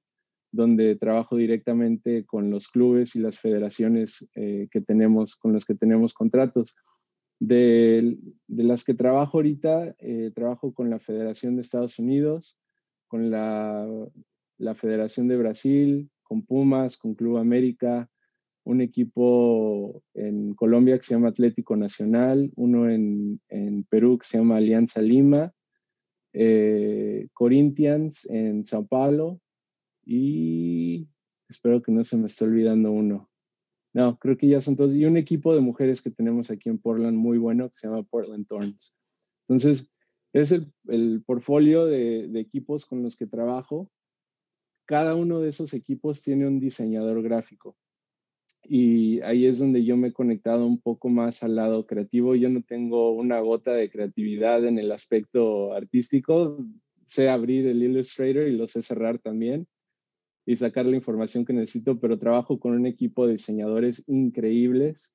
donde 0.50 0.96
trabajo 0.96 1.36
directamente 1.36 2.24
con 2.24 2.50
los 2.50 2.68
clubes 2.68 3.14
y 3.14 3.20
las 3.20 3.38
federaciones 3.38 4.26
eh, 4.34 4.68
que 4.70 4.80
tenemos, 4.80 5.36
con 5.36 5.52
los 5.52 5.66
que 5.66 5.74
tenemos 5.74 6.14
contratos. 6.14 6.74
De, 7.38 8.16
las 8.46 8.84
que 8.84 8.94
trabajo 8.94 9.38
ahorita, 9.38 9.96
eh, 9.98 10.30
trabajo 10.34 10.72
con 10.72 10.88
la 10.90 11.00
Federación 11.00 11.56
de 11.56 11.62
Estados 11.62 11.98
Unidos, 11.98 12.56
con 13.08 13.30
la, 13.30 13.86
la 14.58 14.74
Federación 14.74 15.28
de 15.28 15.36
Brasil, 15.36 16.10
con 16.22 16.46
Pumas, 16.46 16.96
con 16.96 17.14
Club 17.14 17.38
América, 17.38 18.08
un 18.64 18.80
equipo 18.80 20.02
en 20.14 20.54
Colombia 20.54 20.96
que 20.96 21.02
se 21.02 21.14
llama 21.14 21.28
Atlético 21.28 21.76
Nacional, 21.76 22.52
uno 22.56 22.88
en, 22.88 23.40
Perú 23.88 24.18
que 24.18 24.26
se 24.26 24.38
llama 24.38 24.56
Alianza 24.56 25.02
Lima, 25.02 25.52
eh, 26.32 27.28
Corinthians 27.32 28.24
en 28.30 28.64
Sao 28.64 28.86
Paulo 28.86 29.40
y 30.04 31.08
espero 31.48 31.82
que 31.82 31.92
no 31.92 32.04
se 32.04 32.16
me 32.16 32.26
esté 32.26 32.44
olvidando 32.44 32.92
uno. 32.92 33.28
No, 33.94 34.16
creo 34.18 34.38
que 34.38 34.48
ya 34.48 34.60
son 34.60 34.76
todos. 34.76 34.94
Y 34.94 35.04
un 35.04 35.18
equipo 35.18 35.54
de 35.54 35.60
mujeres 35.60 36.00
que 36.00 36.10
tenemos 36.10 36.50
aquí 36.50 36.70
en 36.70 36.78
Portland 36.78 37.18
muy 37.18 37.36
bueno 37.36 37.68
que 37.68 37.74
se 37.74 37.88
llama 37.88 38.04
Portland 38.04 38.46
Thorns. 38.46 38.96
Entonces, 39.46 39.90
es 40.32 40.50
el, 40.52 40.72
el 40.88 41.22
portfolio 41.26 41.84
de, 41.84 42.28
de 42.28 42.40
equipos 42.40 42.86
con 42.86 43.02
los 43.02 43.16
que 43.16 43.26
trabajo. 43.26 43.90
Cada 44.86 45.14
uno 45.14 45.40
de 45.40 45.50
esos 45.50 45.74
equipos 45.74 46.22
tiene 46.22 46.46
un 46.46 46.58
diseñador 46.58 47.22
gráfico 47.22 47.76
y 48.74 49.20
ahí 49.20 49.44
es 49.44 49.58
donde 49.58 49.84
yo 49.84 49.98
me 49.98 50.08
he 50.08 50.12
conectado 50.14 50.66
un 50.66 50.80
poco 50.80 51.10
más 51.10 51.42
al 51.42 51.56
lado 51.56 51.84
creativo. 51.84 52.34
Yo 52.34 52.48
no 52.48 52.62
tengo 52.62 53.12
una 53.12 53.38
gota 53.40 53.74
de 53.74 53.90
creatividad 53.90 54.64
en 54.64 54.78
el 54.78 54.92
aspecto 54.92 55.74
artístico. 55.74 56.56
Sé 57.04 57.28
abrir 57.28 57.66
el 57.66 57.82
Illustrator 57.82 58.48
y 58.48 58.56
lo 58.56 58.66
sé 58.66 58.80
cerrar 58.80 59.18
también 59.18 59.66
y 60.46 60.56
sacar 60.56 60.86
la 60.86 60.96
información 60.96 61.44
que 61.44 61.52
necesito, 61.52 62.00
pero 62.00 62.18
trabajo 62.18 62.58
con 62.58 62.72
un 62.72 62.86
equipo 62.86 63.26
de 63.26 63.32
diseñadores 63.32 64.04
increíbles 64.06 65.14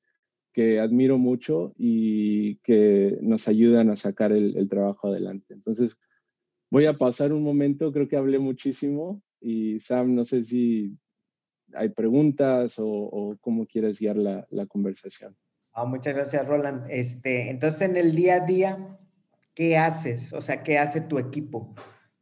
que 0.54 0.80
admiro 0.80 1.18
mucho 1.18 1.74
y 1.80 2.58
que 2.58 3.18
nos 3.24 3.48
ayudan 3.48 3.90
a 3.90 3.96
sacar 3.96 4.34
el, 4.34 4.56
el 4.56 4.70
trabajo 4.70 5.08
adelante. 5.08 5.56
Entonces, 5.56 6.00
voy 6.70 6.86
a 6.86 7.00
pasar 7.00 7.34
un 7.34 7.42
momento, 7.42 7.92
creo 7.92 8.08
que 8.08 8.18
hablé 8.18 8.38
muchísimo 8.38 9.24
y 9.42 9.80
Sam, 9.80 10.14
no 10.14 10.26
sé 10.26 10.44
si 10.44 10.96
hay 11.74 11.90
preguntas 11.90 12.76
o, 12.78 13.38
cómo 13.42 13.66
quieres 13.66 14.00
guiar 14.00 14.18
la, 14.18 14.66
conversación. 14.68 15.36
Ah, 15.74 15.86
muchas 15.86 16.16
gracias, 16.16 16.48
Roland. 16.48 16.86
Este, 16.90 17.50
entonces, 17.50 17.82
en 17.82 17.98
el 17.98 18.16
día 18.16 18.36
a 18.36 18.40
día, 18.42 19.00
¿qué 19.54 19.78
haces? 19.78 20.34
O 20.34 20.42
sea, 20.42 20.64
¿qué 20.64 20.78
hace 20.78 21.02
tu 21.02 21.20
equipo? 21.20 21.76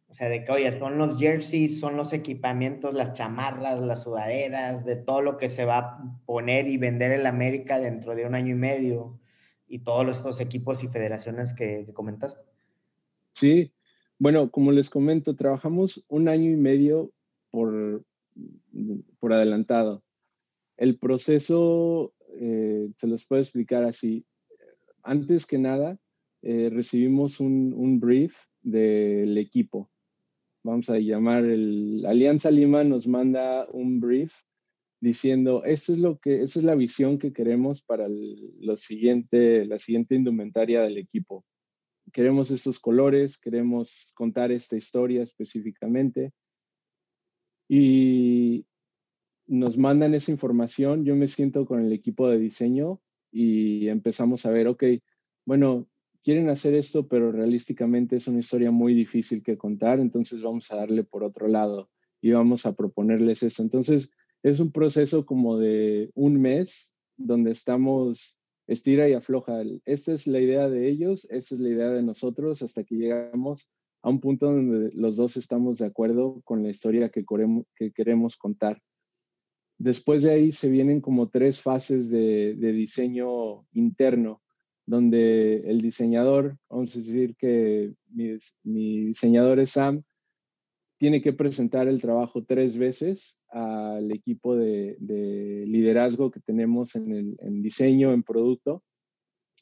O 0.07 0.13
sea, 0.13 0.29
de 0.29 0.43
que, 0.43 0.51
oye, 0.51 0.77
son 0.77 0.97
los 0.97 1.19
jerseys, 1.19 1.79
son 1.79 1.97
los 1.97 2.13
equipamientos, 2.13 2.93
las 2.93 3.13
chamarras, 3.13 3.79
las 3.81 4.03
sudaderas, 4.03 4.85
de 4.85 4.95
todo 4.95 5.21
lo 5.21 5.37
que 5.37 5.49
se 5.49 5.65
va 5.65 5.77
a 5.77 6.21
poner 6.25 6.69
y 6.69 6.77
vender 6.77 7.11
en 7.11 7.27
América 7.27 7.79
dentro 7.79 8.15
de 8.15 8.25
un 8.25 8.35
año 8.35 8.53
y 8.53 8.57
medio 8.57 9.19
y 9.67 9.79
todos 9.79 10.17
estos 10.17 10.39
equipos 10.39 10.83
y 10.83 10.87
federaciones 10.87 11.53
que, 11.53 11.83
que 11.85 11.93
comentaste. 11.93 12.45
Sí, 13.31 13.73
bueno, 14.17 14.49
como 14.49 14.71
les 14.71 14.89
comento, 14.89 15.35
trabajamos 15.35 16.05
un 16.07 16.29
año 16.29 16.49
y 16.49 16.55
medio 16.55 17.11
por, 17.51 18.03
por 19.19 19.33
adelantado. 19.33 20.03
El 20.77 20.97
proceso 20.97 22.13
eh, 22.39 22.91
se 22.97 23.07
los 23.07 23.25
puedo 23.25 23.41
explicar 23.41 23.83
así. 23.83 24.25
Antes 25.03 25.45
que 25.45 25.57
nada, 25.57 25.97
eh, 26.41 26.69
recibimos 26.71 27.39
un, 27.39 27.99
brief 27.99 28.35
del 28.61 29.37
equipo 29.37 29.89
vamos 30.65 30.89
a 30.89 30.97
llamar 30.97 31.45
el 31.45 32.03
Alianza 32.07 32.49
Lima, 32.49 32.83
nos 32.83 33.05
manda 33.07 33.67
un 33.71 33.99
brief 33.99 34.33
diciendo, 34.99 35.63
esto 35.63 35.93
es 35.93 35.99
lo 35.99 36.17
que, 36.17 36.41
esa 36.41 36.57
es 36.57 36.65
la 36.65 36.73
visión 36.73 37.19
que 37.19 37.31
queremos 37.31 37.83
para 37.83 38.07
lo 38.09 38.75
siguiente, 38.75 39.65
la 39.65 39.77
siguiente 39.77 40.15
indumentaria 40.15 40.81
del 40.81 40.97
equipo. 40.97 41.45
Queremos 42.11 42.49
estos 42.49 42.79
colores, 42.79 43.37
queremos 43.37 44.11
contar 44.15 44.51
esta 44.51 44.75
historia 44.75 45.21
específicamente. 45.21 46.31
Y 47.67 48.65
nos 49.47 49.77
mandan 49.77 50.13
esa 50.13 50.31
información, 50.31 51.05
yo 51.05 51.15
me 51.15 51.27
siento 51.27 51.65
con 51.65 51.81
el 51.81 51.91
equipo 51.93 52.29
de 52.29 52.39
diseño 52.39 53.01
y 53.31 53.87
empezamos 53.89 54.45
a 54.45 54.51
ver, 54.51 54.67
ok, 54.67 54.83
bueno, 55.45 55.87
quieren 56.23 56.49
hacer 56.49 56.73
esto, 56.73 57.07
pero 57.07 57.31
realísticamente 57.31 58.15
es 58.15 58.27
una 58.27 58.39
historia 58.39 58.71
muy 58.71 58.93
difícil 58.93 59.43
que 59.43 59.57
contar, 59.57 59.99
entonces 59.99 60.41
vamos 60.41 60.71
a 60.71 60.77
darle 60.77 61.03
por 61.03 61.23
otro 61.23 61.47
lado 61.47 61.89
y 62.21 62.31
vamos 62.31 62.65
a 62.65 62.75
proponerles 62.75 63.43
esto. 63.43 63.61
Entonces, 63.61 64.11
es 64.41 64.59
un 64.59 64.71
proceso 64.71 65.25
como 65.25 65.57
de 65.57 66.11
un 66.15 66.41
mes 66.41 66.95
donde 67.17 67.51
estamos 67.51 68.39
estira 68.67 69.07
y 69.07 69.13
afloja. 69.13 69.61
Esta 69.85 70.13
es 70.13 70.27
la 70.27 70.39
idea 70.39 70.69
de 70.69 70.87
ellos, 70.89 71.27
esta 71.29 71.55
es 71.55 71.61
la 71.61 71.69
idea 71.69 71.89
de 71.89 72.03
nosotros, 72.03 72.61
hasta 72.61 72.83
que 72.83 72.95
llegamos 72.95 73.69
a 74.05 74.09
un 74.09 74.19
punto 74.19 74.45
donde 74.45 74.91
los 74.93 75.15
dos 75.15 75.35
estamos 75.35 75.79
de 75.79 75.87
acuerdo 75.87 76.39
con 76.43 76.61
la 76.61 76.69
historia 76.69 77.09
que 77.09 77.25
que 77.75 77.91
queremos 77.91 78.37
contar. 78.37 78.79
Después 79.79 80.21
de 80.21 80.31
ahí 80.31 80.51
se 80.51 80.69
vienen 80.69 81.01
como 81.01 81.29
tres 81.29 81.59
fases 81.59 82.11
de, 82.11 82.53
diseño 82.53 83.65
interno, 83.73 84.43
donde 84.85 85.55
el 85.65 85.81
diseñador, 85.81 86.55
vamos 86.69 86.95
a 86.95 86.99
decir 86.99 87.35
que 87.35 87.95
mi, 88.09 88.37
mi 88.63 89.05
diseñador 89.07 89.59
es 89.59 89.71
Sam, 89.71 90.03
tiene 90.99 91.23
que 91.23 91.33
presentar 91.33 91.87
el 91.87 91.99
trabajo 91.99 92.43
tres 92.43 92.77
veces 92.77 93.43
al 93.49 94.11
equipo 94.11 94.55
de, 94.55 94.97
liderazgo 95.65 96.29
que 96.29 96.41
tenemos 96.41 96.95
en, 96.95 97.35
el, 97.39 97.63
diseño, 97.63 98.13
en 98.13 98.21
producto, 98.21 98.83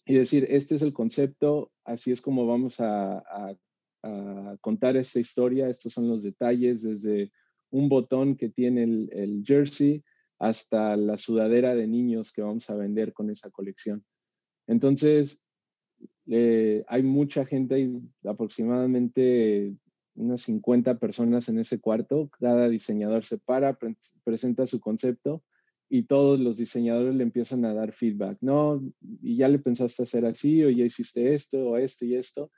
y 0.05 0.15
decir, 0.15 0.45
este 0.49 0.75
es 0.75 0.81
el 0.81 0.91
concepto, 0.91 1.71
así 1.85 2.11
es 2.11 2.19
como 2.19 2.45
vamos 2.45 2.81
a, 2.81 3.23
contar 4.61 4.97
esta 4.97 5.19
historia, 5.19 5.69
estos 5.69 5.93
son 5.93 6.07
los 6.07 6.23
detalles, 6.23 6.83
desde 6.83 7.31
un 7.71 7.89
botón 7.89 8.35
que 8.35 8.49
tiene 8.49 8.83
el, 8.83 9.43
jersey 9.45 10.03
hasta 10.39 10.95
la 10.95 11.17
sudadera 11.17 11.73
de 11.75 11.87
niños 11.87 12.31
que 12.31 12.41
vamos 12.41 12.69
a 12.69 12.75
vender 12.75 13.13
con 13.13 13.29
esa 13.29 13.49
colección. 13.49 14.03
Entonces, 14.67 15.41
eh, 16.27 16.83
hay 16.87 17.03
mucha 17.03 17.45
gente, 17.45 17.75
hay 17.75 18.01
aproximadamente 18.25 19.75
unas 20.15 20.41
50 20.41 20.99
personas 20.99 21.49
en 21.49 21.59
ese 21.59 21.79
cuarto, 21.79 22.29
cada 22.39 22.69
diseñador 22.69 23.25
se 23.25 23.37
para, 23.37 23.77
presenta 24.23 24.67
su 24.67 24.79
concepto 24.79 25.43
y 25.89 26.03
todos 26.03 26.39
los 26.39 26.57
diseñadores 26.57 27.15
le 27.15 27.23
empiezan 27.23 27.65
a 27.65 27.73
dar 27.73 27.93
feedback, 27.93 28.37
no, 28.41 28.83
y 29.21 29.37
ya 29.37 29.47
le 29.47 29.59
pensaste 29.59 30.03
hacer 30.03 30.25
así, 30.25 30.63
o 30.63 30.69
ya 30.69 30.85
hiciste 30.85 31.33
esto, 31.33 31.69
o 31.69 31.77
esto 31.77 32.05
y 32.05 32.15
esto. 32.15 32.51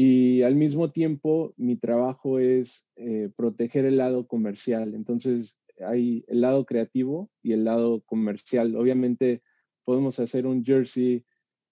Y 0.00 0.42
al 0.42 0.54
mismo 0.54 0.92
tiempo, 0.92 1.54
mi 1.56 1.74
trabajo 1.74 2.38
es 2.38 2.86
eh, 2.94 3.30
proteger 3.34 3.84
el 3.84 3.96
lado 3.96 4.28
comercial. 4.28 4.94
Entonces, 4.94 5.58
hay 5.84 6.24
el 6.28 6.42
lado 6.42 6.64
creativo 6.66 7.32
y 7.42 7.50
el 7.52 7.64
lado 7.64 8.02
comercial. 8.02 8.76
Obviamente, 8.76 9.42
podemos 9.82 10.20
hacer 10.20 10.46
un 10.46 10.64
jersey 10.64 11.24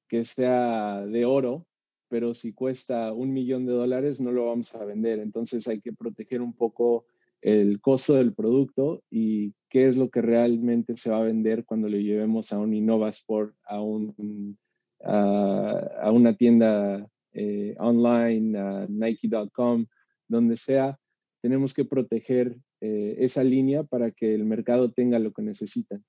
que 0.09 0.25
sea 0.25 1.07
de 1.07 1.25
oro, 1.25 1.69
pero 2.09 2.35
si 2.35 2.53
cuesta 2.53 3.12
un 3.12 3.33
millón 3.33 3.65
de 3.65 3.75
dólares 3.75 4.21
no 4.21 4.33
lo 4.33 4.47
vamos 4.47 4.75
a 4.75 4.85
vender. 4.85 5.21
Entonces 5.21 5.69
hay 5.69 5.81
que 5.81 5.93
proteger 5.93 6.43
un 6.43 6.53
poco 6.53 7.07
el 7.43 7.81
costo 7.81 8.15
del 8.15 8.35
producto 8.35 9.05
y 9.09 9.55
qué 9.69 9.87
es 9.87 9.97
lo 9.97 10.11
que 10.11 10.21
realmente 10.21 10.97
se 10.97 11.11
va 11.11 11.19
a 11.19 11.31
vender 11.31 11.65
cuando 11.65 11.89
lo 11.89 11.97
llevemos 11.97 12.53
a 12.53 12.59
un 12.59 12.75
Innovasport, 12.75 13.55
a, 13.69 13.81
un, 13.81 14.59
a, 15.05 16.11
una 16.11 16.37
tienda 16.37 17.09
eh, 17.38 17.75
online, 17.79 18.59
a 18.59 18.87
Nike.com, 18.88 19.85
donde 20.27 20.57
sea. 20.57 20.99
Tenemos 21.42 21.75
que 21.75 21.85
proteger 21.85 22.57
eh, 22.81 23.16
esa 23.18 23.44
línea 23.44 23.85
para 23.85 24.11
que 24.11 24.35
el 24.35 24.44
mercado 24.46 24.90
tenga 24.90 25.18
lo 25.18 25.33
que 25.33 25.42
necesitan. 25.42 26.03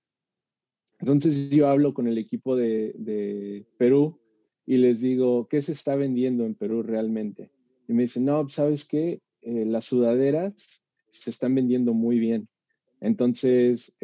Entonces 0.99 1.49
yo 1.49 1.67
hablo 1.67 1.93
con 1.93 2.07
el 2.07 2.17
equipo 2.17 2.55
de, 2.55 2.93
de 2.97 3.67
Perú 3.77 4.21
y 4.65 4.77
les 4.77 5.01
digo, 5.01 5.49
¿qué 5.49 5.61
se 5.61 5.73
está 5.73 5.97
vendiendo 5.97 6.45
en 6.45 6.55
Perú 6.55 6.81
realmente? 6.81 7.51
Y 7.89 7.93
me 7.93 8.03
dicen, 8.03 8.23
no, 8.23 8.47
¿sabes 8.47 8.85
qué? 8.85 9.21
Eh, 9.41 9.65
las 9.65 9.83
sudaderas 9.83 10.85
se 11.11 11.29
están 11.29 11.53
vendiendo 11.55 11.93
muy 11.93 12.19
bien. 12.19 12.47
Entonces, 13.01 13.95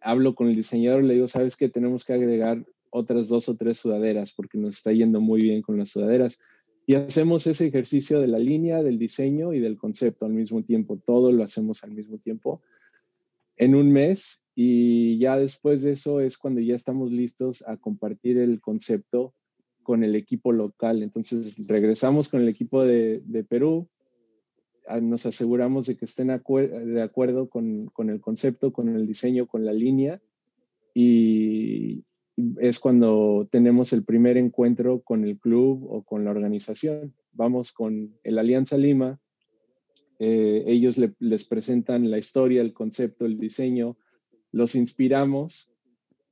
hablo 0.00 0.34
con 0.34 0.48
el 0.48 0.56
diseñador 0.56 1.04
le 1.04 1.14
digo, 1.14 1.28
¿sabes 1.28 1.56
qué? 1.56 1.68
Tenemos 1.68 2.04
que 2.04 2.12
agregar 2.12 2.66
otras 2.90 3.28
dos 3.28 3.48
o 3.48 3.56
tres 3.56 3.78
sudaderas 3.78 4.32
porque 4.32 4.58
nos 4.58 4.76
está 4.76 4.92
yendo 4.92 5.20
muy 5.20 5.42
bien 5.42 5.62
con 5.62 5.78
las 5.78 5.90
sudaderas. 5.90 6.38
Y 6.86 6.94
hacemos 6.94 7.46
ese 7.46 7.66
ejercicio 7.66 8.20
de 8.20 8.26
la 8.26 8.38
línea, 8.38 8.82
del 8.82 8.98
diseño 8.98 9.52
y 9.52 9.60
del 9.60 9.78
concepto 9.78 10.26
al 10.26 10.32
mismo 10.32 10.62
tiempo. 10.62 10.98
Todo 10.98 11.30
lo 11.30 11.44
hacemos 11.44 11.84
al 11.84 11.92
mismo 11.92 12.18
tiempo. 12.18 12.62
En 13.56 13.74
un 13.74 13.92
mes 13.92 14.42
y 14.54 15.18
ya 15.18 15.38
después 15.38 15.82
de 15.82 15.92
eso 15.92 16.20
es 16.20 16.36
cuando 16.36 16.60
ya 16.60 16.74
estamos 16.74 17.12
listos 17.12 17.66
a 17.66 17.76
compartir 17.76 18.38
el 18.38 18.60
concepto 18.60 19.34
con 19.82 20.02
el 20.04 20.16
equipo 20.16 20.52
local. 20.52 21.02
Entonces 21.02 21.54
regresamos 21.68 22.28
con 22.28 22.40
el 22.40 22.48
equipo 22.48 22.84
de, 22.84 23.22
Perú, 23.48 23.88
nos 25.00 25.26
aseguramos 25.26 25.86
de 25.86 25.96
que 25.96 26.04
estén 26.04 26.28
de 26.28 27.02
acuerdo 27.02 27.48
con, 27.48 27.86
con, 27.86 28.10
el 28.10 28.20
concepto, 28.20 28.72
con 28.72 28.88
el 28.94 29.06
diseño, 29.06 29.46
con 29.46 29.64
la 29.64 29.72
línea 29.72 30.20
y 30.92 32.04
es 32.60 32.78
cuando 32.78 33.48
tenemos 33.50 33.92
el 33.92 34.04
primer 34.04 34.36
encuentro 34.36 35.00
con 35.02 35.24
el 35.24 35.38
club 35.38 35.86
o 35.90 36.02
con 36.02 36.24
la 36.24 36.30
organización. 36.30 37.14
Vamos 37.32 37.72
con 37.72 38.14
el 38.24 38.38
Alianza 38.38 38.76
Lima, 38.76 39.20
eh, 40.22 40.64
ellos 40.66 40.96
les 41.18 41.44
presentan 41.44 42.10
la 42.10 42.18
historia, 42.18 42.60
el 42.60 42.74
concepto, 42.74 43.24
el 43.24 43.38
diseño, 43.38 43.96
los 44.52 44.74
inspiramos 44.74 45.70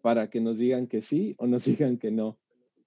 para 0.03 0.29
que 0.29 0.42
nos 0.42 0.59
digan 0.59 0.87
que 0.87 1.01
sí 1.01 1.35
o 1.38 1.47
nos 1.47 1.64
digan 1.64 1.97
que 1.97 2.11
no. 2.11 2.38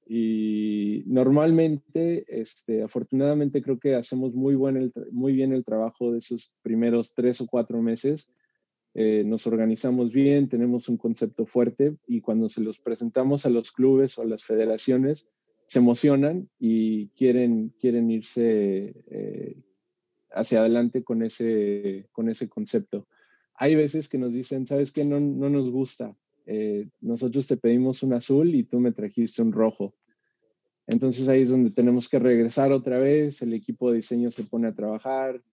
Y 0.07 1.03
normalmente, 1.07 2.25
este, 2.27 2.83
afortunadamente 2.83 3.63
creo 3.63 3.79
que 3.79 3.95
hacemos 3.95 4.35
muy, 4.35 4.55
buen 4.55 4.91
muy 5.11 5.33
bien 5.33 5.53
el 5.53 5.65
trabajo 5.65 6.11
de 6.11 6.19
esos 6.19 6.53
primeros 6.61 7.13
tres 7.15 7.41
o 7.41 7.47
cuatro 7.47 7.81
meses. 7.81 8.29
Eh, 8.93 9.23
nos 9.25 9.47
organizamos 9.47 10.11
bien, 10.11 10.49
tenemos 10.49 10.89
un 10.89 10.97
concepto 10.97 11.45
fuerte 11.45 11.95
y 12.07 12.21
cuando 12.21 12.49
se 12.49 12.61
los 12.61 12.79
presentamos 12.79 13.45
a 13.45 13.49
los 13.49 13.71
clubes 13.71 14.17
o 14.17 14.23
a 14.23 14.25
las 14.25 14.43
federaciones, 14.43 15.29
se 15.67 15.79
emocionan 15.79 16.49
y 16.59 17.07
quieren, 17.09 17.73
quieren 17.79 18.11
irse 18.11 18.93
eh, 19.09 19.55
hacia 20.31 20.59
adelante 20.59 21.03
con 21.03 21.23
ese, 21.23 22.07
con 22.11 22.29
ese 22.29 22.49
concepto 22.49 23.07
hay 23.61 23.75
veces 23.75 24.09
que 24.09 24.17
nos 24.17 24.33
dicen, 24.33 24.65
¿sabes 24.65 24.91
qué? 24.91 25.05
No, 25.05 25.19
no 25.19 25.47
nos 25.47 25.69
gusta. 25.69 26.17
Eh, 26.47 26.89
nosotros 26.99 27.45
te 27.45 27.57
pedimos 27.57 28.01
un 28.01 28.13
azul 28.13 28.55
y 28.55 28.63
tú 28.63 28.79
me 28.79 28.91
trajiste 28.91 29.43
un 29.43 29.51
rojo. 29.51 29.93
Entonces 30.87 31.29
ahí 31.29 31.43
es 31.43 31.51
donde 31.51 31.69
tenemos 31.69 32.09
que 32.09 32.17
regresar 32.17 32.71
otra 32.71 32.97
vez, 32.97 33.43
el 33.43 33.53
equipo 33.53 33.91
de 33.91 33.97
diseño 33.97 34.31
se 34.31 34.45
pone 34.45 34.67
a 34.67 34.73
trabajar, 34.73 35.43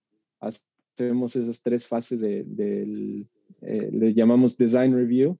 hacemos 1.03 1.35
esas 1.35 1.61
tres 1.61 1.87
fases 1.87 2.21
de, 2.21 3.25
eh, 3.61 3.89
le 3.91 4.13
llamamos 4.13 4.57
design 4.57 4.93
review 4.93 5.37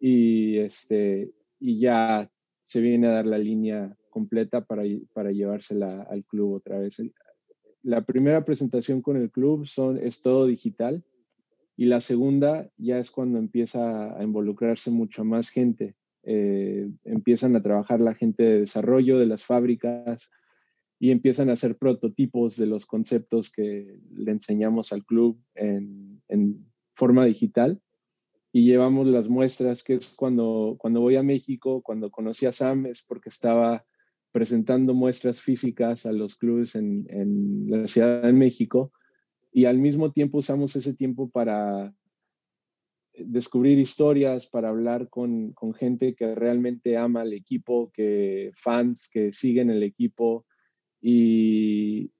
y, 0.00 0.58
este, 0.58 1.32
y 1.60 1.78
ya 1.78 2.30
se 2.62 2.80
viene 2.80 3.08
a 3.08 3.12
dar 3.12 3.26
la 3.26 3.38
línea 3.38 3.96
completa 4.10 4.64
para, 4.64 4.82
para 5.12 5.32
llevársela 5.32 6.02
al 6.02 6.24
club 6.24 6.54
otra 6.54 6.78
vez. 6.78 6.96
La 7.82 8.04
primera 8.04 8.44
presentación 8.44 9.02
con 9.02 9.16
el 9.16 9.30
club 9.30 9.66
son, 9.66 9.98
es 9.98 10.22
todo 10.22 10.46
digital 10.46 11.04
y 11.76 11.84
la 11.84 12.00
segunda 12.00 12.70
ya 12.78 12.98
es 12.98 13.10
cuando 13.10 13.38
empieza 13.38 14.18
a 14.18 14.22
involucrarse 14.24 14.90
mucho 14.90 15.24
más 15.24 15.50
gente. 15.50 15.94
Eh, 16.22 16.90
empiezan 17.04 17.54
a 17.54 17.62
trabajar 17.62 18.00
la 18.00 18.14
gente 18.14 18.42
de 18.42 18.60
desarrollo 18.60 19.18
de 19.18 19.26
las 19.26 19.44
fábricas 19.44 20.30
y 20.98 21.10
empiezan 21.10 21.50
a 21.50 21.54
hacer 21.54 21.76
prototipos 21.76 22.56
de 22.56 22.66
los 22.66 22.86
conceptos 22.86 23.50
que 23.50 23.98
le 24.14 24.30
enseñamos 24.30 24.92
al 24.92 25.04
club 25.04 25.40
en, 25.54 26.22
forma 26.94 27.26
digital. 27.26 27.80
Y 28.52 28.64
llevamos 28.64 29.06
las 29.06 29.28
muestras, 29.28 29.82
que 29.82 29.94
es 29.94 30.14
cuando, 30.16 30.76
cuando 30.78 31.02
voy 31.02 31.16
a 31.16 31.22
México, 31.22 31.82
cuando 31.82 32.10
conocí 32.10 32.46
a 32.46 32.52
Sam, 32.52 32.86
es 32.86 33.04
porque 33.06 33.28
estaba 33.28 33.84
presentando 34.32 34.94
muestras 34.94 35.42
físicas 35.42 36.06
a 36.06 36.12
los 36.12 36.36
clubes 36.36 36.74
en, 36.74 37.06
en 37.10 37.66
la 37.68 37.86
Ciudad 37.86 38.22
de 38.22 38.32
México 38.32 38.92
y 39.52 39.66
al 39.66 39.78
mismo 39.78 40.12
tiempo 40.12 40.38
usamos 40.38 40.74
ese 40.76 40.94
tiempo 40.94 41.30
para 41.30 41.94
descubrir 43.18 43.78
historias, 43.78 44.46
para 44.46 44.68
hablar 44.68 45.08
con, 45.08 45.52
con, 45.52 45.74
gente 45.74 46.14
que 46.14 46.34
realmente 46.34 46.96
ama 46.96 47.22
el 47.22 47.32
equipo, 47.32 47.90
que 47.92 48.52
fans 48.54 49.08
que 49.10 49.32
siguen 49.32 49.70
el 49.70 49.82
equipo 49.82 50.45
y, 51.08 52.10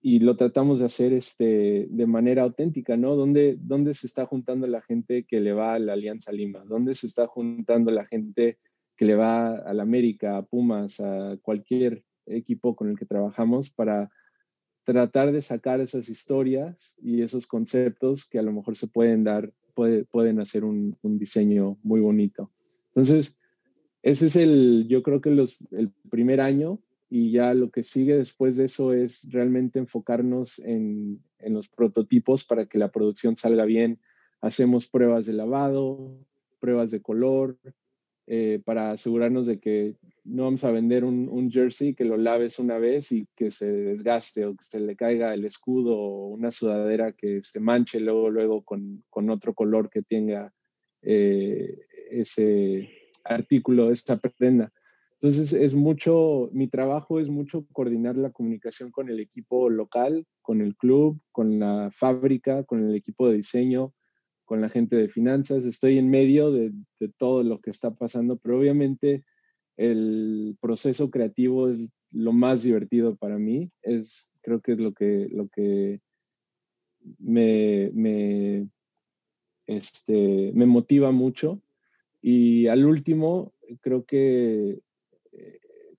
y 0.00 0.20
lo 0.20 0.36
tratamos 0.36 0.78
de 0.78 0.84
hacer 0.84 1.12
este, 1.12 1.88
de 1.90 2.06
manera 2.06 2.44
auténtica, 2.44 2.96
¿no? 2.96 3.16
¿Dónde, 3.16 3.56
¿Dónde 3.60 3.92
se 3.92 4.06
está 4.06 4.24
juntando 4.24 4.68
la 4.68 4.82
gente 4.82 5.24
que 5.24 5.40
le 5.40 5.52
va 5.52 5.74
a 5.74 5.80
la 5.80 5.94
Alianza 5.94 6.30
Lima? 6.30 6.62
¿Dónde 6.64 6.94
se 6.94 7.08
está 7.08 7.26
juntando 7.26 7.90
la 7.90 8.06
gente 8.06 8.58
que 8.96 9.04
le 9.04 9.16
va 9.16 9.56
a 9.56 9.74
la 9.74 9.82
América, 9.82 10.36
a 10.36 10.42
Pumas, 10.44 11.00
a 11.00 11.38
cualquier 11.42 12.04
equipo 12.26 12.76
con 12.76 12.88
el 12.88 12.96
que 12.96 13.04
trabajamos 13.04 13.68
para 13.68 14.12
tratar 14.84 15.32
de 15.32 15.42
sacar 15.42 15.80
esas 15.80 16.08
historias 16.08 16.94
y 17.02 17.22
esos 17.22 17.48
conceptos 17.48 18.28
que 18.28 18.38
a 18.38 18.42
lo 18.42 18.52
mejor 18.52 18.76
se 18.76 18.86
pueden 18.86 19.24
dar, 19.24 19.52
pueden 19.74 20.38
hacer 20.38 20.64
un, 20.64 20.96
un, 21.02 21.18
diseño 21.18 21.78
muy 21.82 22.00
bonito. 22.00 22.52
Entonces, 22.90 23.40
ese 24.04 24.26
es 24.28 24.36
el, 24.36 24.86
yo 24.88 25.02
creo 25.02 25.20
que 25.20 25.30
los, 25.32 25.58
el 25.72 25.90
primer 26.10 26.40
año 26.40 26.80
y 27.10 27.32
ya 27.32 27.52
lo 27.54 27.70
que 27.70 27.82
sigue 27.82 28.16
después 28.16 28.56
de 28.56 28.64
eso 28.64 28.94
es 28.94 29.28
realmente 29.30 29.78
enfocarnos 29.80 30.60
en, 30.60 31.22
en, 31.40 31.54
los 31.54 31.68
prototipos 31.68 32.44
para 32.44 32.66
que 32.66 32.78
la 32.78 32.92
producción 32.92 33.34
salga 33.34 33.64
bien. 33.64 34.00
Hacemos 34.40 34.86
pruebas 34.86 35.26
de 35.26 35.32
lavado, 35.32 36.16
pruebas 36.60 36.92
de 36.92 37.02
color, 37.02 37.58
eh, 38.32 38.62
para 38.64 38.92
asegurarnos 38.92 39.46
de 39.46 39.58
que 39.58 39.96
no 40.22 40.44
vamos 40.44 40.62
a 40.62 40.70
vender 40.70 41.04
un, 41.04 41.50
jersey 41.50 41.96
que 41.96 42.04
lo 42.04 42.16
laves 42.16 42.60
una 42.60 42.78
vez 42.78 43.10
y 43.10 43.26
que 43.34 43.50
se 43.50 43.72
desgaste 43.72 44.46
o 44.46 44.54
que 44.54 44.62
se 44.62 44.78
le 44.78 44.94
caiga 44.94 45.34
el 45.34 45.44
escudo 45.44 45.98
o 45.98 46.28
una 46.28 46.52
sudadera 46.52 47.10
que 47.10 47.42
se 47.42 47.58
manche 47.58 47.98
luego, 47.98 48.30
luego 48.30 48.62
con, 48.62 49.02
con 49.10 49.30
otro 49.30 49.52
color 49.52 49.90
que 49.90 50.02
tenga 50.02 50.52
eh, 51.02 51.76
ese 52.08 52.88
artículo, 53.24 53.90
esa 53.90 54.16
prenda. 54.18 54.72
Entonces 55.22 55.52
es 55.52 55.74
mucho, 55.74 56.48
mi 56.54 56.66
trabajo 56.66 57.20
es 57.20 57.28
mucho 57.28 57.66
coordinar 57.74 58.16
la 58.16 58.30
comunicación 58.30 58.90
con 58.90 59.10
el 59.10 59.20
equipo 59.20 59.68
local, 59.68 60.26
con 60.40 60.62
el 60.62 60.74
club, 60.76 61.20
con 61.30 61.58
la 61.58 61.90
fábrica, 61.92 62.64
con 62.64 62.88
el 62.88 62.94
equipo 62.94 63.28
de 63.28 63.36
diseño, 63.36 63.92
con 64.46 64.62
la 64.62 64.70
gente 64.70 64.96
de 64.96 65.10
finanzas. 65.10 65.66
Estoy 65.66 65.98
en 65.98 66.08
medio 66.08 66.50
de, 66.50 66.72
todo 67.18 67.42
lo 67.42 67.60
que 67.60 67.68
está 67.68 67.94
pasando, 67.94 68.38
pero 68.38 68.58
obviamente 68.58 69.26
el 69.76 70.56
proceso 70.58 71.10
creativo 71.10 71.68
es 71.68 71.84
lo 72.10 72.32
más 72.32 72.62
divertido 72.62 73.14
para 73.14 73.38
mí. 73.38 73.70
Es, 73.82 74.32
creo 74.40 74.62
que 74.62 74.72
es 74.72 74.80
lo 74.80 74.94
que, 74.94 75.28
lo 75.30 75.48
que 75.48 76.00
me, 77.18 78.66
este, 79.66 80.50
me 80.54 80.64
motiva 80.64 81.12
mucho. 81.12 81.60
Y 82.22 82.68
al 82.68 82.86
último, 82.86 83.52
creo 83.82 84.06
que 84.06 84.80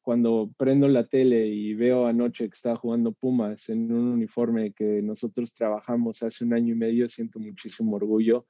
cuando 0.01 0.51
prendo 0.57 0.87
la 0.87 1.07
tele 1.07 1.47
y 1.47 1.73
veo 1.73 2.07
anoche 2.07 2.49
que 2.49 2.53
está 2.53 2.75
jugando 2.75 3.11
Pumas 3.11 3.69
en 3.69 3.91
un 3.91 4.07
uniforme 4.07 4.73
que 4.73 5.01
nosotros 5.01 5.53
trabajamos 5.53 6.23
hace 6.23 6.43
un 6.43 6.53
año 6.53 6.73
y 6.73 6.77
medio, 6.77 7.07
siento 7.07 7.39
muchísimo 7.39 7.95
orgullo. 7.95 8.45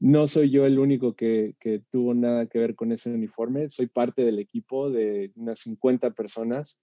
No 0.00 0.26
soy 0.26 0.50
yo 0.50 0.66
el 0.66 0.78
único 0.78 1.16
que, 1.16 1.54
que 1.58 1.82
tuvo 1.90 2.14
nada 2.14 2.46
que 2.46 2.58
ver 2.58 2.74
con 2.74 2.92
ese 2.92 3.12
uniforme, 3.12 3.70
soy 3.70 3.86
parte 3.86 4.24
del 4.24 4.38
equipo 4.38 4.90
de 4.90 5.32
unas 5.34 5.60
50 5.60 6.10
personas 6.12 6.80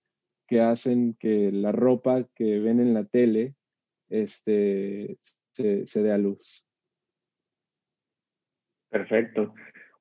que 0.47 0.61
hacen 0.61 1.15
que 1.19 1.51
la 1.51 1.71
ropa 1.71 2.27
que 2.35 2.59
ven 2.59 2.79
en 2.79 2.93
la 2.93 3.05
tele 3.05 3.55
este, 4.09 5.17
se, 5.53 5.87
se 5.87 6.03
dé 6.03 6.11
a 6.11 6.17
luz. 6.17 6.65
Perfecto. 8.89 9.53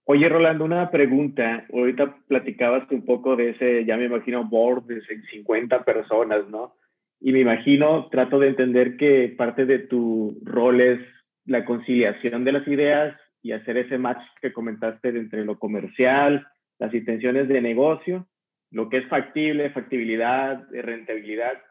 Oye, 0.06 0.28
Rolando, 0.28 0.64
una 0.64 0.90
pregunta. 0.90 1.66
Ahorita 1.72 2.18
platicabas 2.28 2.90
un 2.90 3.06
poco 3.06 3.36
de 3.36 3.50
ese, 3.50 3.86
ya 3.86 3.96
me 3.96 4.04
imagino, 4.04 4.44
board 4.44 4.84
de 4.84 5.00
50 5.30 5.82
personas, 5.84 6.46
¿no? 6.48 6.74
Y 7.20 7.32
me 7.32 7.40
imagino, 7.40 8.08
trato 8.10 8.38
de 8.38 8.48
entender 8.48 8.98
que 8.98 9.34
parte 9.36 9.64
de 9.64 9.78
tu 9.78 10.38
rol 10.44 10.82
es 10.82 11.00
la 11.46 11.64
conciliación 11.64 12.44
de 12.44 12.52
las 12.52 12.68
ideas 12.68 13.18
y 13.42 13.52
hacer 13.52 13.78
ese 13.78 13.96
match 13.96 14.22
que 14.42 14.52
comentaste 14.52 15.08
entre 15.08 15.44
lo 15.44 15.58
comercial, 15.58 16.46
las 16.78 16.92
intenciones 16.92 17.48
de 17.48 17.62
negocio, 17.62 18.26
lo 18.70 18.90
que 18.90 18.98
es 18.98 19.08
factible, 19.08 19.70
factibilidad, 19.70 20.66
rentabilidad 20.70 21.62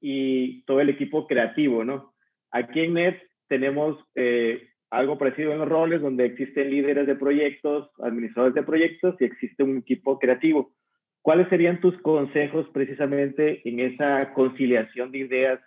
y 0.00 0.62
todo 0.64 0.80
el 0.80 0.88
equipo 0.88 1.26
creativo, 1.26 1.84
¿no? 1.84 2.14
Aquí 2.50 2.80
en 2.80 2.94
NET 2.94 3.22
tenemos 3.48 3.98
eh, 4.14 4.70
algo 4.94 5.18
parecido 5.18 5.52
en 5.52 5.58
los 5.58 5.68
roles 5.68 6.00
donde 6.00 6.24
existen 6.24 6.70
líderes 6.70 7.06
de 7.06 7.16
proyectos, 7.16 7.90
administradores 7.98 8.54
de 8.54 8.62
proyectos 8.62 9.16
y 9.18 9.24
existe 9.24 9.64
un 9.64 9.78
equipo 9.78 10.18
creativo. 10.18 10.72
¿Cuáles 11.20 11.48
serían 11.48 11.80
tus 11.80 12.00
consejos 12.00 12.68
precisamente 12.72 13.68
en 13.68 13.80
esa 13.80 14.32
conciliación 14.34 15.10
de 15.10 15.18
ideas? 15.18 15.60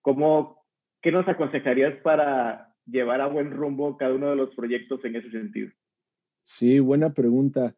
¿Cómo, 0.00 0.64
¿Qué 1.02 1.10
nos 1.10 1.26
aconsejarías 1.26 2.00
para 2.02 2.72
llevar 2.86 3.20
a 3.20 3.26
buen 3.26 3.50
rumbo 3.50 3.96
cada 3.96 4.14
uno 4.14 4.30
de 4.30 4.36
los 4.36 4.54
proyectos 4.54 5.04
en 5.04 5.16
ese 5.16 5.30
sentido? 5.30 5.70
Sí, 6.42 6.78
buena 6.78 7.12
pregunta. 7.12 7.74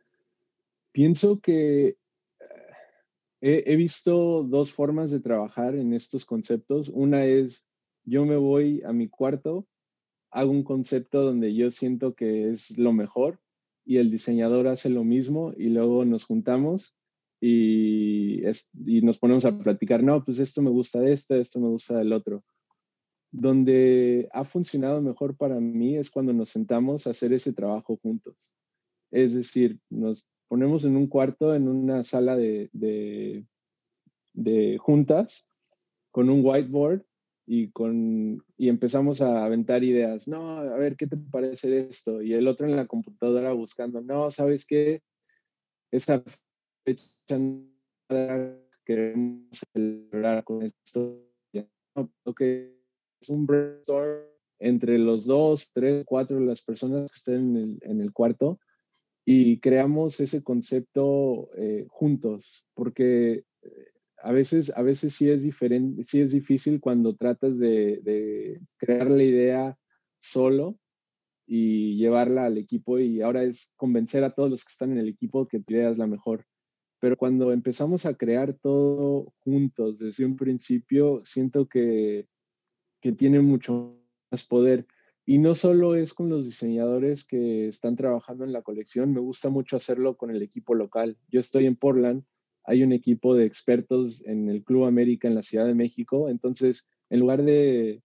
Pienso 0.92 1.40
que 1.40 1.86
eh, 1.86 1.96
he, 3.40 3.64
he 3.66 3.76
visto 3.76 4.44
dos 4.44 4.70
formas 4.72 5.10
de 5.10 5.20
trabajar 5.20 5.74
en 5.76 5.94
estos 5.94 6.26
conceptos. 6.26 6.90
Una 6.90 7.24
es, 7.24 7.66
yo 8.04 8.26
me 8.26 8.36
voy 8.36 8.82
a 8.84 8.92
mi 8.92 9.08
cuarto 9.08 9.66
hago 10.30 10.50
un 10.50 10.62
concepto 10.62 11.22
donde 11.22 11.54
yo 11.54 11.70
siento 11.70 12.14
que 12.14 12.50
es 12.50 12.78
lo 12.78 12.92
mejor 12.92 13.40
y 13.84 13.98
el 13.98 14.10
diseñador 14.10 14.68
hace 14.68 14.88
lo 14.88 15.04
mismo 15.04 15.52
y 15.56 15.68
luego 15.68 16.04
nos 16.04 16.24
juntamos 16.24 16.94
y, 17.40 18.42
y 18.86 19.00
nos 19.02 19.18
ponemos 19.18 19.44
a 19.44 19.58
platicar, 19.58 20.02
no, 20.02 20.24
pues 20.24 20.38
esto 20.38 20.62
me 20.62 20.70
gusta 20.70 21.00
de 21.00 21.12
esto, 21.12 21.34
esto 21.34 21.58
me 21.58 21.68
gusta 21.68 21.98
del 21.98 22.12
otro. 22.12 22.44
Donde 23.32 24.28
ha 24.32 24.44
funcionado 24.44 25.00
mejor 25.00 25.36
para 25.36 25.58
mí 25.58 25.96
es 25.96 26.10
cuando 26.10 26.32
nos 26.32 26.50
sentamos 26.50 27.06
a 27.06 27.10
hacer 27.10 27.32
ese 27.32 27.52
trabajo 27.52 27.98
juntos. 28.02 28.54
Es 29.10 29.34
decir, 29.34 29.80
nos 29.88 30.26
ponemos 30.48 30.84
en 30.84 30.96
un 30.96 31.06
cuarto, 31.06 31.54
en 31.54 31.68
una 31.68 32.02
sala 32.02 32.36
de, 32.36 32.68
de 32.72 34.78
juntas, 34.78 35.48
con 36.10 36.28
un 36.28 36.44
whiteboard 36.44 37.04
y, 37.52 37.72
con, 37.72 38.44
y 38.56 38.68
empezamos 38.68 39.20
a 39.20 39.44
aventar 39.44 39.82
ideas. 39.82 40.28
No, 40.28 40.58
a 40.58 40.76
ver, 40.76 40.94
¿qué 40.96 41.08
te 41.08 41.16
parece 41.16 41.80
esto? 41.80 42.22
Y 42.22 42.34
el 42.34 42.46
otro 42.46 42.68
en 42.68 42.76
la 42.76 42.86
computadora 42.86 43.52
buscando, 43.52 44.00
no, 44.00 44.30
¿sabes 44.30 44.64
qué? 44.64 45.02
Esa 45.90 46.22
fecha 46.84 47.40
queremos 48.84 49.48
celebrar 49.72 50.44
con 50.44 50.62
esto. 50.62 51.26
Que 52.36 52.72
es 53.20 53.28
un 53.28 53.46
brainstorm 53.46 54.20
entre 54.60 54.96
los 54.98 55.26
dos, 55.26 55.72
tres, 55.72 56.04
cuatro 56.06 56.38
las 56.38 56.62
personas 56.62 57.10
que 57.10 57.16
estén 57.16 57.34
en 57.34 57.56
el, 57.56 57.78
en 57.82 58.00
el 58.00 58.12
cuarto 58.12 58.60
y 59.24 59.58
creamos 59.58 60.20
ese 60.20 60.44
concepto 60.44 61.50
eh, 61.56 61.84
juntos, 61.88 62.68
porque 62.74 63.44
eh, 63.62 63.92
a 64.22 64.32
veces, 64.32 64.72
a 64.76 64.82
veces 64.82 65.14
sí 65.14 65.30
es 65.30 65.42
diferente, 65.42 66.04
sí 66.04 66.20
es 66.20 66.32
difícil 66.32 66.80
cuando 66.80 67.16
tratas 67.16 67.58
de, 67.58 68.60
crear 68.76 69.10
la 69.10 69.22
idea 69.22 69.78
solo 70.20 70.78
y 71.46 71.96
llevarla 71.96 72.46
al 72.46 72.58
equipo 72.58 72.98
y 72.98 73.22
ahora 73.22 73.42
es 73.42 73.72
convencer 73.76 74.24
a 74.24 74.34
todos 74.34 74.50
los 74.50 74.64
que 74.64 74.70
están 74.70 74.92
en 74.92 74.98
el 74.98 75.08
equipo 75.08 75.48
que 75.48 75.60
tu 75.60 75.74
idea 75.74 75.90
es 75.90 75.98
la 75.98 76.06
mejor. 76.06 76.46
Pero 77.00 77.16
cuando 77.16 77.52
empezamos 77.52 78.04
a 78.04 78.14
crear 78.14 78.54
todo 78.54 79.32
juntos 79.40 79.98
desde 79.98 80.26
un 80.26 80.36
principio, 80.36 81.24
siento 81.24 81.66
que, 81.66 82.28
que 83.00 83.12
tiene 83.12 83.40
mucho 83.40 83.98
más 84.30 84.44
poder. 84.44 84.86
Y 85.24 85.38
no 85.38 85.54
solo 85.54 85.94
es 85.94 86.12
con 86.12 86.28
los 86.28 86.44
diseñadores 86.44 87.24
que 87.24 87.68
están 87.68 87.96
trabajando 87.96 88.44
en 88.44 88.52
la 88.52 88.62
colección, 88.62 89.14
me 89.14 89.20
gusta 89.20 89.48
mucho 89.48 89.76
hacerlo 89.76 90.16
con 90.16 90.30
el 90.30 90.42
equipo 90.42 90.74
local. 90.74 91.16
Yo 91.28 91.40
estoy 91.40 91.66
en 91.66 91.76
Portland 91.76 92.24
hay 92.64 92.82
un 92.82 92.92
equipo 92.92 93.34
de 93.34 93.46
expertos 93.46 94.24
en 94.26 94.48
el 94.48 94.62
Club 94.62 94.84
América 94.84 95.28
en 95.28 95.34
la 95.34 95.42
Ciudad 95.42 95.66
de 95.66 95.74
México. 95.74 96.28
Entonces, 96.28 96.88
en 97.10 97.20
lugar 97.20 97.42
de, 97.42 98.02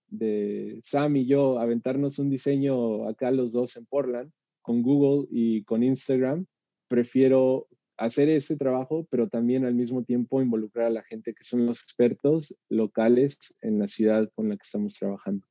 Sam 0.84 1.18
y 1.18 1.26
yo 1.26 1.60
aventarnos 1.60 2.18
un 2.20 2.30
diseño 2.30 3.08
acá 3.08 3.32
los 3.32 3.52
dos 3.52 3.78
en 3.78 3.86
Portland, 3.86 4.32
con 4.62 4.82
Google 4.82 5.28
y 5.30 5.63
con 5.63 5.84
Instagram, 5.84 6.48
prefiero 6.88 7.68
hacer 7.98 8.30
ese 8.30 8.58
trabajo, 8.58 9.08
pero 9.10 9.30
también 9.30 9.63
al 9.63 9.76
mismo 9.76 10.04
tiempo 10.04 10.41
involucrar 10.41 10.88
a 10.88 10.89
la 10.89 11.04
gente 11.04 11.34
que 11.34 11.44
son 11.44 11.65
los 11.65 11.82
expertos 11.82 12.58
locales 12.68 13.56
en 13.62 13.80
la 13.80 13.88
ciudad 13.88 14.30
con 14.34 14.50
la 14.50 14.58
que 14.58 14.63
estamos 14.63 14.96
trabajando. 14.96 15.46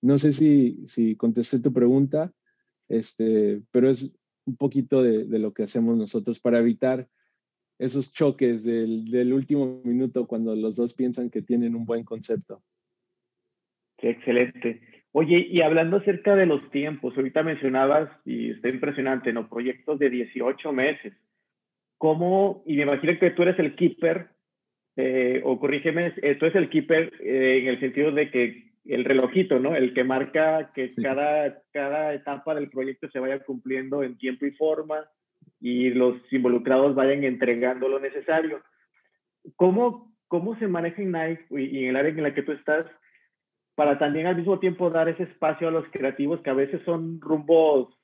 No 0.00 0.18
sé 0.18 0.32
si, 0.32 0.82
si 0.86 1.16
contesté 1.16 1.58
tu 1.58 1.72
pregunta, 1.72 2.32
este, 2.88 3.62
pero 3.72 3.90
es 3.90 4.14
un 4.46 4.56
poquito 4.56 5.02
de, 5.02 5.24
de 5.24 5.38
lo 5.38 5.52
que 5.52 5.64
hacemos 5.64 5.96
nosotros 5.96 6.38
para 6.38 6.60
evitar 6.60 7.08
esos 7.78 8.12
choques 8.12 8.64
del, 8.64 9.32
último 9.32 9.80
minuto 9.84 10.26
cuando 10.26 10.54
los 10.54 10.76
dos 10.76 10.94
piensan 10.94 11.30
que 11.30 11.42
tienen 11.42 11.74
un 11.74 11.84
buen 11.84 12.04
concepto. 12.04 12.62
Qué 13.98 14.10
excelente. 14.10 14.80
Oye, 15.12 15.46
y 15.48 15.60
hablando 15.60 15.98
acerca 15.98 16.34
de 16.34 16.46
los 16.46 16.70
tiempos, 16.70 17.16
ahorita 17.16 17.42
mencionabas, 17.42 18.10
y 18.24 18.50
está 18.50 18.68
impresionante, 18.68 19.32
¿no? 19.32 19.48
Proyectos 19.48 19.98
de 19.98 20.10
18 20.10 20.72
meses. 20.72 21.14
¿Cómo, 21.98 22.64
y 22.66 22.76
me 22.76 22.82
imagino 22.82 23.18
que 23.18 23.30
tú 23.30 23.42
eres 23.42 23.58
el 23.58 23.76
keeper, 23.76 24.30
eh, 24.96 25.40
o 25.44 25.58
corrígeme, 25.58 26.14
esto 26.22 26.46
es 26.46 26.54
el 26.54 26.68
keeper 26.68 27.12
eh, 27.20 27.60
en 27.62 27.68
el 27.68 27.80
sentido 27.80 28.10
de 28.12 28.30
que 28.30 28.74
el 28.84 29.04
relojito, 29.04 29.58
¿no? 29.58 29.74
El 29.74 29.94
que 29.94 30.04
marca 30.04 30.72
que 30.74 30.90
cada, 31.02 31.62
cada 31.72 32.12
etapa 32.14 32.54
del 32.54 32.68
proyecto 32.68 33.08
se 33.10 33.18
vaya 33.18 33.42
cumpliendo 33.44 34.02
en 34.02 34.18
tiempo 34.18 34.46
y 34.46 34.50
forma 34.52 35.08
y 35.64 35.88
los 35.88 36.16
involucrados 36.30 36.94
vayan 36.94 37.24
entregando 37.24 37.88
lo 37.88 37.98
necesario. 37.98 38.60
¿Cómo, 39.56 40.14
cómo 40.28 40.58
se 40.58 40.68
maneja 40.68 41.00
en 41.00 41.12
Nike 41.12 41.46
y, 41.52 41.84
en 41.84 41.88
el 41.88 41.96
área 41.96 42.10
en 42.10 42.22
la 42.22 42.34
que 42.34 42.42
tú 42.42 42.52
estás 42.52 42.84
para 43.74 43.98
también 43.98 44.26
al 44.26 44.36
mismo 44.36 44.58
tiempo 44.58 44.90
dar 44.90 45.08
ese 45.08 45.22
espacio 45.22 45.68
a 45.68 45.70
los 45.70 45.86
creativos 45.90 46.42
que 46.42 46.50
a 46.50 46.54
veces 46.54 46.82
son 46.84 47.18
rumbos 47.18 47.98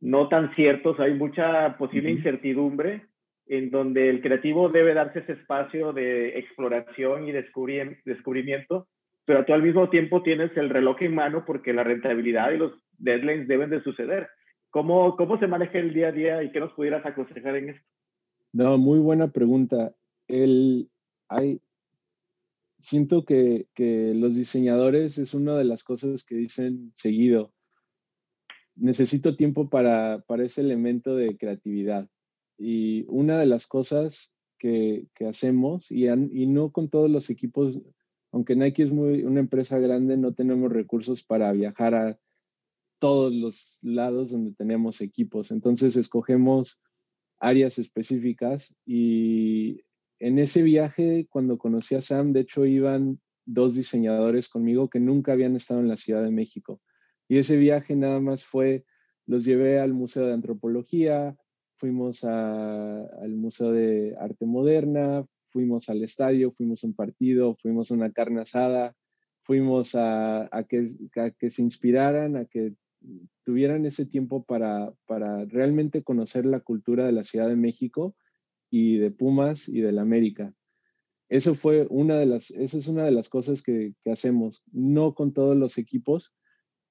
no 0.00 0.28
tan 0.28 0.52
ciertos, 0.56 0.98
hay 0.98 1.14
mucha 1.14 1.78
posible 1.78 2.10
incertidumbre 2.10 3.06
en 3.46 3.70
donde 3.70 4.10
el 4.10 4.20
creativo 4.20 4.68
debe 4.68 4.92
darse 4.92 5.20
ese 5.20 5.34
espacio 5.34 5.92
de 5.92 6.36
exploración 6.40 7.28
y 7.28 7.32
descubrimiento, 7.32 8.88
pero 9.24 9.44
tú 9.44 9.54
al 9.54 9.62
mismo 9.62 9.88
tiempo 9.90 10.24
tienes 10.24 10.54
el 10.56 10.70
reloj 10.70 11.00
en 11.02 11.14
mano 11.14 11.44
porque 11.46 11.72
la 11.72 11.84
rentabilidad 11.84 12.50
y 12.50 12.58
los 12.58 12.72
deadlines 12.98 13.46
deben 13.46 13.70
de 13.70 13.80
suceder. 13.82 14.28
¿Cómo, 14.76 15.16
cómo 15.16 15.38
se 15.38 15.46
maneja 15.46 15.78
el 15.78 15.94
día 15.94 16.08
a 16.08 16.12
día 16.12 16.42
y 16.42 16.52
qué 16.52 16.60
nos 16.60 16.70
pudieras 16.74 17.06
aconsejar 17.06 17.56
en 17.56 17.70
esto? 17.70 17.86
No, 18.52 18.76
muy 18.76 18.98
buena 18.98 19.32
pregunta. 19.32 19.96
El, 20.28 20.90
hay, 21.30 21.62
siento 22.78 23.24
que, 23.24 23.68
que 23.72 24.12
los 24.14 24.36
diseñadores 24.36 25.16
es 25.16 25.32
una 25.32 25.56
de 25.56 25.64
las 25.64 25.82
cosas 25.82 26.24
que 26.24 26.34
dicen 26.34 26.92
seguido. 26.94 27.54
Necesito 28.74 29.34
tiempo 29.34 29.70
para, 29.70 30.22
para 30.26 30.44
ese 30.44 30.60
elemento 30.60 31.16
de 31.16 31.38
creatividad 31.38 32.10
y 32.58 33.06
una 33.08 33.38
de 33.38 33.46
las 33.46 33.66
cosas 33.66 34.34
que, 34.58 35.06
que 35.14 35.26
hacemos, 35.26 35.90
y, 35.90 36.06
no 36.48 36.70
con 36.70 36.90
todos 36.90 37.10
los 37.10 37.30
equipos, 37.30 37.80
aunque 38.30 38.56
Nike 38.56 38.82
es 38.82 38.92
muy, 38.92 39.22
una 39.22 39.40
empresa 39.40 39.78
grande, 39.78 40.18
no 40.18 40.34
tenemos 40.34 40.70
recursos 40.70 41.22
para 41.22 41.50
viajar 41.52 41.94
a 41.94 42.18
todos 42.98 43.34
los 43.34 43.78
lados 43.82 44.30
donde 44.30 44.52
tenemos 44.52 45.00
equipos. 45.00 45.50
Entonces 45.50 45.96
escogemos 45.96 46.80
áreas 47.38 47.78
específicas 47.78 48.74
y 48.86 49.82
en 50.18 50.38
ese 50.38 50.62
viaje, 50.62 51.26
cuando 51.28 51.58
conocí 51.58 51.94
a 51.94 52.00
Sam, 52.00 52.32
de 52.32 52.40
hecho 52.40 52.64
iban 52.64 53.20
dos 53.44 53.74
diseñadores 53.74 54.48
conmigo 54.48 54.88
que 54.88 55.00
nunca 55.00 55.32
habían 55.32 55.56
estado 55.56 55.80
en 55.80 55.88
la 55.88 55.96
Ciudad 55.96 56.22
de 56.22 56.30
México. 56.30 56.80
Y 57.28 57.38
ese 57.38 57.56
viaje 57.56 57.96
nada 57.96 58.20
más 58.20 58.44
fue, 58.44 58.84
los 59.26 59.44
llevé 59.44 59.78
al 59.78 59.92
Museo 59.92 60.26
de 60.26 60.32
Antropología, 60.32 61.36
fuimos 61.76 62.24
al 62.24 63.34
Museo 63.36 63.72
de 63.72 64.14
Arte 64.18 64.46
Moderna, 64.46 65.26
fuimos 65.50 65.88
al 65.88 66.02
estadio, 66.02 66.52
fuimos 66.52 66.82
a 66.82 66.86
un 66.86 66.94
partido, 66.94 67.56
fuimos 67.60 67.90
a 67.90 67.94
una 67.94 68.10
carne 68.12 68.40
asada, 68.40 68.94
fuimos 69.42 69.94
a, 69.94 70.48
que, 70.68 70.86
que, 71.38 71.50
se 71.50 71.62
inspiraran, 71.62 72.36
a 72.36 72.44
que 72.46 72.74
tuvieran 73.44 73.86
ese 73.86 74.06
tiempo 74.06 74.44
para, 74.44 74.92
para 75.06 75.44
realmente 75.44 76.02
conocer 76.02 76.46
la 76.46 76.60
cultura 76.60 77.06
de 77.06 77.12
la 77.12 77.24
Ciudad 77.24 77.48
de 77.48 77.56
México 77.56 78.16
y 78.70 78.98
de 78.98 79.10
Pumas 79.10 79.68
y 79.68 79.80
de 79.80 79.92
la 79.92 80.02
América. 80.02 80.54
Eso 81.28 81.54
fue 81.54 81.86
una 81.90 82.18
de 82.18 82.26
las, 82.26 82.50
esa 82.50 82.78
es 82.78 82.86
una 82.88 83.04
de 83.04 83.10
las 83.10 83.28
cosas 83.28 83.62
que, 83.62 83.94
que 84.02 84.10
hacemos, 84.10 84.62
no 84.72 85.14
con 85.14 85.32
todos 85.32 85.56
los 85.56 85.78
equipos, 85.78 86.34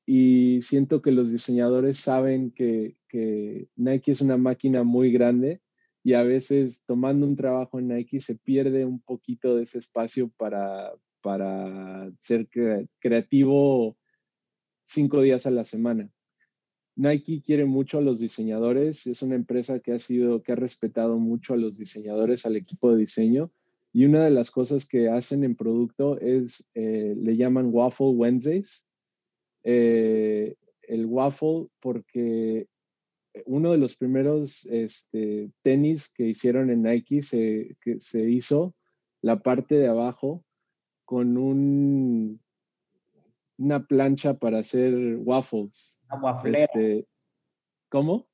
y 0.05 0.61
siento 0.61 1.01
que 1.01 1.11
los 1.11 1.31
diseñadores 1.31 1.97
saben 1.97 2.51
que, 2.51 2.95
que, 3.09 3.67
Nike 3.75 4.11
es 4.11 4.21
una 4.21 4.37
máquina 4.37 4.83
muy 4.83 5.11
grande 5.11 5.61
y 6.03 6.13
a 6.13 6.21
veces 6.21 6.83
tomando 6.85 7.25
un 7.25 7.35
trabajo 7.35 7.79
en 7.79 7.87
Nike 7.87 8.21
se 8.21 8.35
pierde 8.35 8.85
un 8.85 9.01
poquito 9.01 9.55
de 9.55 9.63
ese 9.63 9.79
espacio 9.79 10.31
para, 10.37 10.93
para 11.21 12.11
ser 12.19 12.47
creativo 12.99 13.97
cinco 14.85 15.21
días 15.21 15.45
a 15.45 15.51
la 15.51 15.65
semana. 15.65 16.09
Nike 16.95 17.41
quiere 17.41 17.65
mucho 17.65 17.97
a 17.97 18.01
los 18.01 18.19
diseñadores, 18.19 19.05
es 19.05 19.21
una 19.21 19.35
empresa 19.35 19.79
que 19.79 19.91
ha 19.91 19.99
sido, 19.99 20.41
que 20.41 20.53
ha 20.53 20.55
respetado 20.55 21.17
mucho 21.17 21.53
a 21.53 21.57
los 21.57 21.77
diseñadores, 21.77 22.45
al 22.45 22.55
equipo 22.55 22.91
de 22.91 22.99
diseño. 22.99 23.51
Y 23.91 24.05
una 24.05 24.23
de 24.23 24.31
las 24.31 24.51
cosas 24.51 24.85
que 24.87 25.09
hacen 25.09 25.43
en 25.43 25.55
producto 25.55 26.19
es, 26.19 26.69
eh, 26.73 27.15
le 27.17 27.35
llaman 27.35 27.69
Waffle 27.71 28.07
Wednesdays, 28.07 28.87
eh, 29.63 30.55
el 30.83 31.05
waffle 31.05 31.67
porque 31.79 32.67
uno 33.45 33.71
de 33.71 33.77
los 33.77 33.95
primeros 33.95 34.65
este, 34.67 35.51
tenis 35.61 36.09
que 36.09 36.27
hicieron 36.27 36.69
en 36.69 36.83
Nike 36.83 37.21
se, 37.21 37.75
que 37.81 37.99
se 37.99 38.29
hizo 38.29 38.75
la 39.21 39.39
parte 39.41 39.75
de 39.75 39.87
abajo 39.87 40.45
con 41.03 41.37
un, 41.37 42.39
una 43.57 43.85
plancha 43.85 44.35
para 44.35 44.59
hacer 44.59 45.17
waffles. 45.17 46.01
Una 46.09 46.21
wafflera. 46.21 46.63
Este, 46.63 47.07
¿Cómo? 47.89 48.27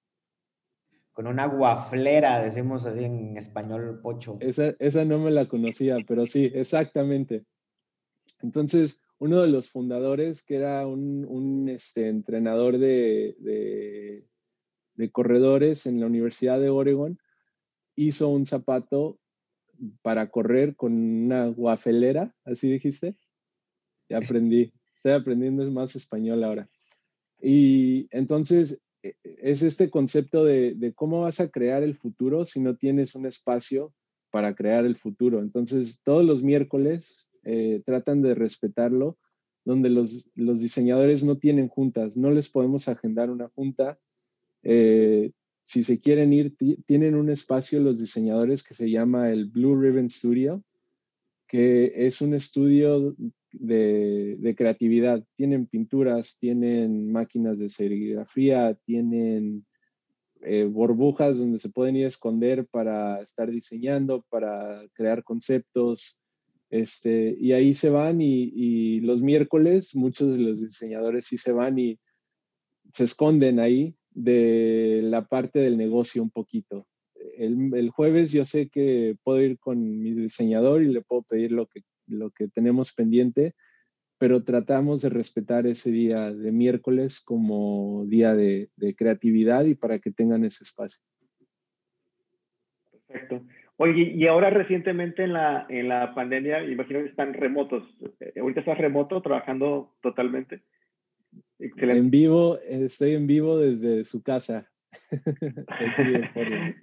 Con 1.13 1.27
una 1.27 1.45
guaflera, 1.45 2.41
decimos 2.41 2.85
así 2.85 3.03
en 3.03 3.37
español 3.37 3.99
pocho. 4.01 4.37
Esa, 4.39 4.73
esa 4.79 5.05
no 5.05 5.19
me 5.19 5.31
la 5.31 5.47
conocía, 5.47 5.97
pero 6.07 6.25
sí, 6.25 6.51
exactamente. 6.53 7.45
Entonces, 8.41 9.01
uno 9.19 9.41
de 9.41 9.49
los 9.49 9.69
fundadores, 9.69 10.41
que 10.41 10.55
era 10.55 10.87
un, 10.87 11.69
este, 11.69 12.07
entrenador 12.07 12.77
de, 12.77 13.35
de, 14.95 15.11
corredores 15.11 15.85
en 15.85 15.99
la 15.99 16.05
Universidad 16.07 16.59
de 16.59 16.69
Oregon, 16.69 17.19
hizo 17.95 18.29
un 18.29 18.45
zapato 18.45 19.19
para 20.01 20.29
correr 20.29 20.75
con 20.75 20.93
una 20.93 21.47
guafelera, 21.47 22.33
así 22.45 22.71
dijiste. 22.71 23.15
Ya 24.09 24.17
aprendí, 24.17 24.73
estoy 25.01 25.13
aprendiendo 25.13 25.69
más 25.71 25.95
español 25.95 26.43
ahora. 26.43 26.69
Y 27.41 28.07
entonces 28.11 28.83
e, 29.01 29.15
es 29.23 29.63
este 29.63 29.89
concepto 29.89 30.45
de, 30.45 30.93
cómo 30.95 31.21
vas 31.21 31.39
a 31.39 31.49
crear 31.49 31.81
el 31.81 31.95
futuro 31.95 32.45
si 32.45 32.59
no 32.59 32.75
tienes 32.75 33.15
un 33.15 33.25
espacio 33.25 33.93
para 34.29 34.53
crear 34.53 34.85
el 34.85 34.95
futuro. 34.95 35.39
Entonces, 35.39 36.01
todos 36.03 36.23
los 36.23 36.43
miércoles 36.43 37.31
eh, 37.43 37.81
tratan 37.83 38.21
de 38.21 38.35
respetarlo, 38.35 39.17
donde 39.65 39.89
los, 39.89 40.29
diseñadores 40.35 41.23
no 41.23 41.37
tienen 41.37 41.67
juntas, 41.67 42.15
no 42.15 42.29
les 42.29 42.47
podemos 42.47 42.87
agendar 42.87 43.31
una 43.31 43.49
junta. 43.49 43.99
Eh, 44.61 45.31
si 45.63 45.83
se 45.83 45.99
quieren 45.99 46.31
ir, 46.31 46.55
tienen 46.85 47.15
un 47.15 47.31
espacio 47.31 47.79
los 47.79 47.99
diseñadores 47.99 48.61
que 48.61 48.75
se 48.75 48.91
llama 48.91 49.31
el 49.31 49.45
Blue 49.45 49.79
Ribbon 49.79 50.11
Studio, 50.11 50.63
que 51.47 51.91
es 51.95 52.21
un 52.21 52.35
estudio 52.35 53.15
de, 53.53 54.53
creatividad. 54.57 55.23
Tienen 55.35 55.67
pinturas, 55.67 56.37
tienen 56.39 57.11
máquinas 57.11 57.59
de 57.59 57.69
serigrafía, 57.69 58.75
tienen 58.85 59.65
eh, 60.41 60.65
burbujas 60.65 61.37
donde 61.37 61.59
se 61.59 61.69
pueden 61.69 61.95
ir 61.95 62.05
a 62.05 62.09
esconder 62.09 62.65
para 62.67 63.21
estar 63.21 63.49
diseñando, 63.49 64.25
para 64.29 64.83
crear 64.93 65.23
conceptos, 65.23 66.21
este, 66.71 67.35
y 67.37 67.51
ahí 67.51 67.73
se 67.73 67.89
van 67.89 68.21
y, 68.21 69.01
los 69.01 69.21
miércoles 69.21 69.93
muchos 69.93 70.31
de 70.31 70.39
los 70.39 70.61
diseñadores 70.61 71.25
sí 71.25 71.37
se 71.37 71.51
van 71.51 71.77
y 71.77 71.99
se 72.93 73.03
esconden 73.03 73.59
ahí 73.59 73.93
de 74.11 75.01
la 75.03 75.25
parte 75.27 75.59
del 75.59 75.77
negocio 75.77 76.23
un 76.23 76.29
poquito. 76.29 76.87
El, 77.37 77.89
jueves 77.89 78.31
yo 78.31 78.45
sé 78.45 78.69
que 78.69 79.17
puedo 79.23 79.41
ir 79.41 79.59
con 79.59 80.01
mi 80.01 80.13
diseñador 80.13 80.81
y 80.81 80.87
le 80.87 81.01
puedo 81.01 81.23
pedir 81.23 81.51
lo 81.51 81.67
que, 81.67 81.81
lo 82.11 82.31
que 82.31 82.47
tenemos 82.47 82.93
pendiente, 82.93 83.55
pero 84.17 84.43
tratamos 84.43 85.01
de 85.01 85.09
respetar 85.09 85.65
ese 85.65 85.91
día 85.91 86.31
de 86.31 86.51
miércoles 86.51 87.21
como 87.21 88.05
día 88.07 88.35
de, 88.35 88.69
de 88.75 88.95
creatividad 88.95 89.65
y 89.65 89.75
para 89.75 89.99
que 89.99 90.11
tengan 90.11 90.45
ese 90.45 90.63
espacio. 90.63 91.03
Perfecto. 93.07 93.45
Oye, 93.77 94.13
y 94.15 94.27
ahora 94.27 94.51
recientemente 94.51 95.23
en 95.23 95.33
la, 95.33 95.65
en 95.67 95.87
la 95.87 96.13
pandemia, 96.13 96.63
imagino 96.63 96.99
que 96.99 97.07
están 97.07 97.33
remotos. 97.33 97.83
Eh, 98.19 98.39
ahorita 98.39 98.59
estás 98.59 98.77
remoto, 98.77 99.23
trabajando 99.23 99.95
totalmente. 100.01 100.61
Excelente. 101.57 101.99
En 101.99 102.11
vivo, 102.11 102.59
estoy 102.59 103.15
en 103.15 103.25
vivo 103.25 103.57
desde 103.57 104.03
su 104.03 104.21
casa. 104.21 104.69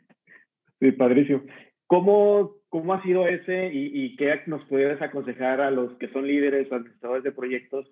sí, 0.81 0.93
padrísimo. 0.93 1.43
¿Cómo, 1.89 2.55
¿Cómo 2.69 2.95
ha 2.95 3.03
sido 3.03 3.27
ese 3.27 3.71
y, 3.73 4.15
qué 4.17 4.43
nos 4.47 4.65
pudieras 4.67 5.03
aconsejar 5.03 5.61
a 5.61 5.73
los 5.73 5.95
que 5.99 6.09
son 6.09 6.27
líderes 6.27 6.71
o 6.71 6.77
administradores 6.77 7.25
de 7.25 7.33
proyectos 7.33 7.91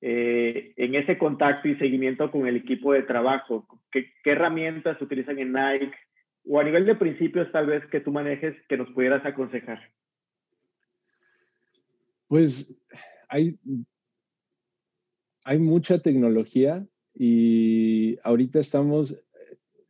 eh, 0.00 0.74
en 0.76 0.94
ese 0.94 1.18
contacto 1.18 1.68
y 1.68 1.76
seguimiento 1.76 2.30
con 2.30 2.46
el 2.46 2.56
equipo 2.56 2.92
de 2.92 3.02
trabajo? 3.02 3.66
¿Qué, 3.90 4.12
¿Qué, 4.22 4.30
herramientas 4.30 5.02
utilizan 5.02 5.40
en 5.40 5.52
Nike? 5.52 5.96
o 6.44 6.60
a 6.60 6.64
nivel 6.64 6.86
de 6.86 6.94
principios 6.94 7.50
tal 7.52 7.66
vez 7.66 7.84
que 7.86 8.00
tú 8.00 8.10
manejes 8.10 8.54
que 8.68 8.76
nos 8.76 8.88
pudieras 8.90 9.24
aconsejar? 9.24 9.80
Pues 12.28 12.76
hay, 13.28 13.58
hay 15.44 15.58
mucha 15.58 16.00
tecnología 16.00 16.86
y 17.14 18.18
ahorita 18.24 18.58
estamos, 18.58 19.22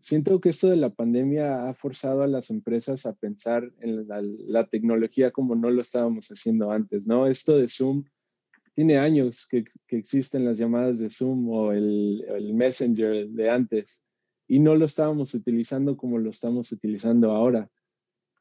siento 0.03 0.41
que 0.41 0.49
esto 0.49 0.69
de 0.69 0.77
la 0.77 0.91
pandemia 0.91 1.69
ha 1.69 1.75
forzado 1.75 2.25
a 2.25 2.27
las 2.27 2.51
empresas 2.51 3.07
a 3.07 3.15
pensar 3.15 3.73
en 3.81 4.09
la, 4.09 4.67
tecnología 4.67 5.31
como 5.31 5.55
no 5.55 5.71
lo 5.71 5.81
estábamos 5.81 6.29
haciendo 6.29 6.73
antes, 6.73 7.07
¿no? 7.07 7.29
Esto 7.29 7.57
de 7.57 7.69
Zoom 7.69 8.05
tiene 8.75 8.99
años 8.99 9.47
que, 9.47 9.65
existen 9.89 10.45
las 10.45 10.59
llamadas 10.59 10.99
de 10.99 11.09
Zoom 11.09 11.49
o 11.49 11.73
el, 11.73 12.25
el, 12.29 12.53
Messenger 12.53 13.29
de 13.29 13.49
antes 13.49 14.05
y 14.49 14.59
no 14.59 14.75
lo 14.75 14.87
estábamos 14.87 15.35
utilizando 15.35 15.97
como 15.97 16.19
lo 16.19 16.31
estamos 16.31 16.73
utilizando 16.73 17.31
ahora. 17.31 17.71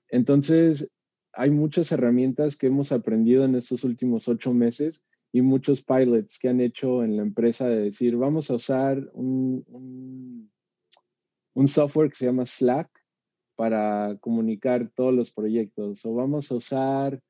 Entonces, 0.10 0.90
hay 1.32 1.52
muchas 1.52 1.92
herramientas 1.92 2.58
que 2.58 2.68
hemos 2.68 2.92
aprendido 2.92 3.46
en 3.46 3.54
estos 3.54 3.84
últimos 3.84 4.28
ocho 4.28 4.52
meses 4.52 5.06
y 5.32 5.44
muchos 5.44 5.84
pilots 5.84 6.40
que 6.40 6.50
han 6.50 6.60
hecho 6.60 7.04
en 7.04 7.18
la 7.18 7.22
empresa 7.22 7.70
de 7.70 7.84
decir, 7.84 8.18
vamos 8.18 8.50
a 8.50 8.56
usar 8.56 9.12
un 9.14 9.64
un 9.70 10.52
software 11.68 12.10
que 12.10 12.16
se 12.16 12.26
llama 12.26 12.46
Slack 12.46 12.90
para 13.56 14.18
comunicar 14.20 14.92
todos 14.96 15.14
los 15.14 15.32
proyectos. 15.32 16.06
O 16.06 16.14
vamos 16.14 16.52
a 16.52 16.56
usar, 16.56 17.22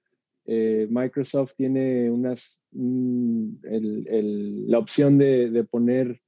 eh, 0.45 0.87
Microsoft 0.89 1.53
tiene 1.55 2.09
unas, 2.09 2.61
la 2.71 4.79
opción 4.79 5.17
de, 5.17 5.65
poner 5.69 6.21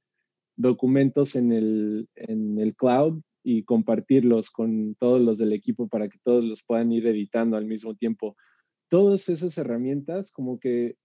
documentos 0.56 1.36
en 1.36 1.52
el, 1.52 2.08
en 2.14 2.58
el 2.58 2.76
cloud 2.76 3.20
y 3.42 3.64
compartirlos 3.64 4.50
con 4.50 4.94
todos 4.94 5.20
los 5.20 5.38
del 5.38 5.52
equipo 5.52 5.88
para 5.88 6.08
que 6.08 6.18
todos 6.22 6.44
los 6.44 6.64
puedan 6.64 6.92
ir 6.92 7.06
editando 7.06 7.56
al 7.56 7.66
mismo 7.66 7.94
tiempo. 7.94 8.36
Todas 8.88 9.28
esas 9.28 9.58
herramientas, 9.58 10.30
como 10.30 10.58
que 10.58 10.96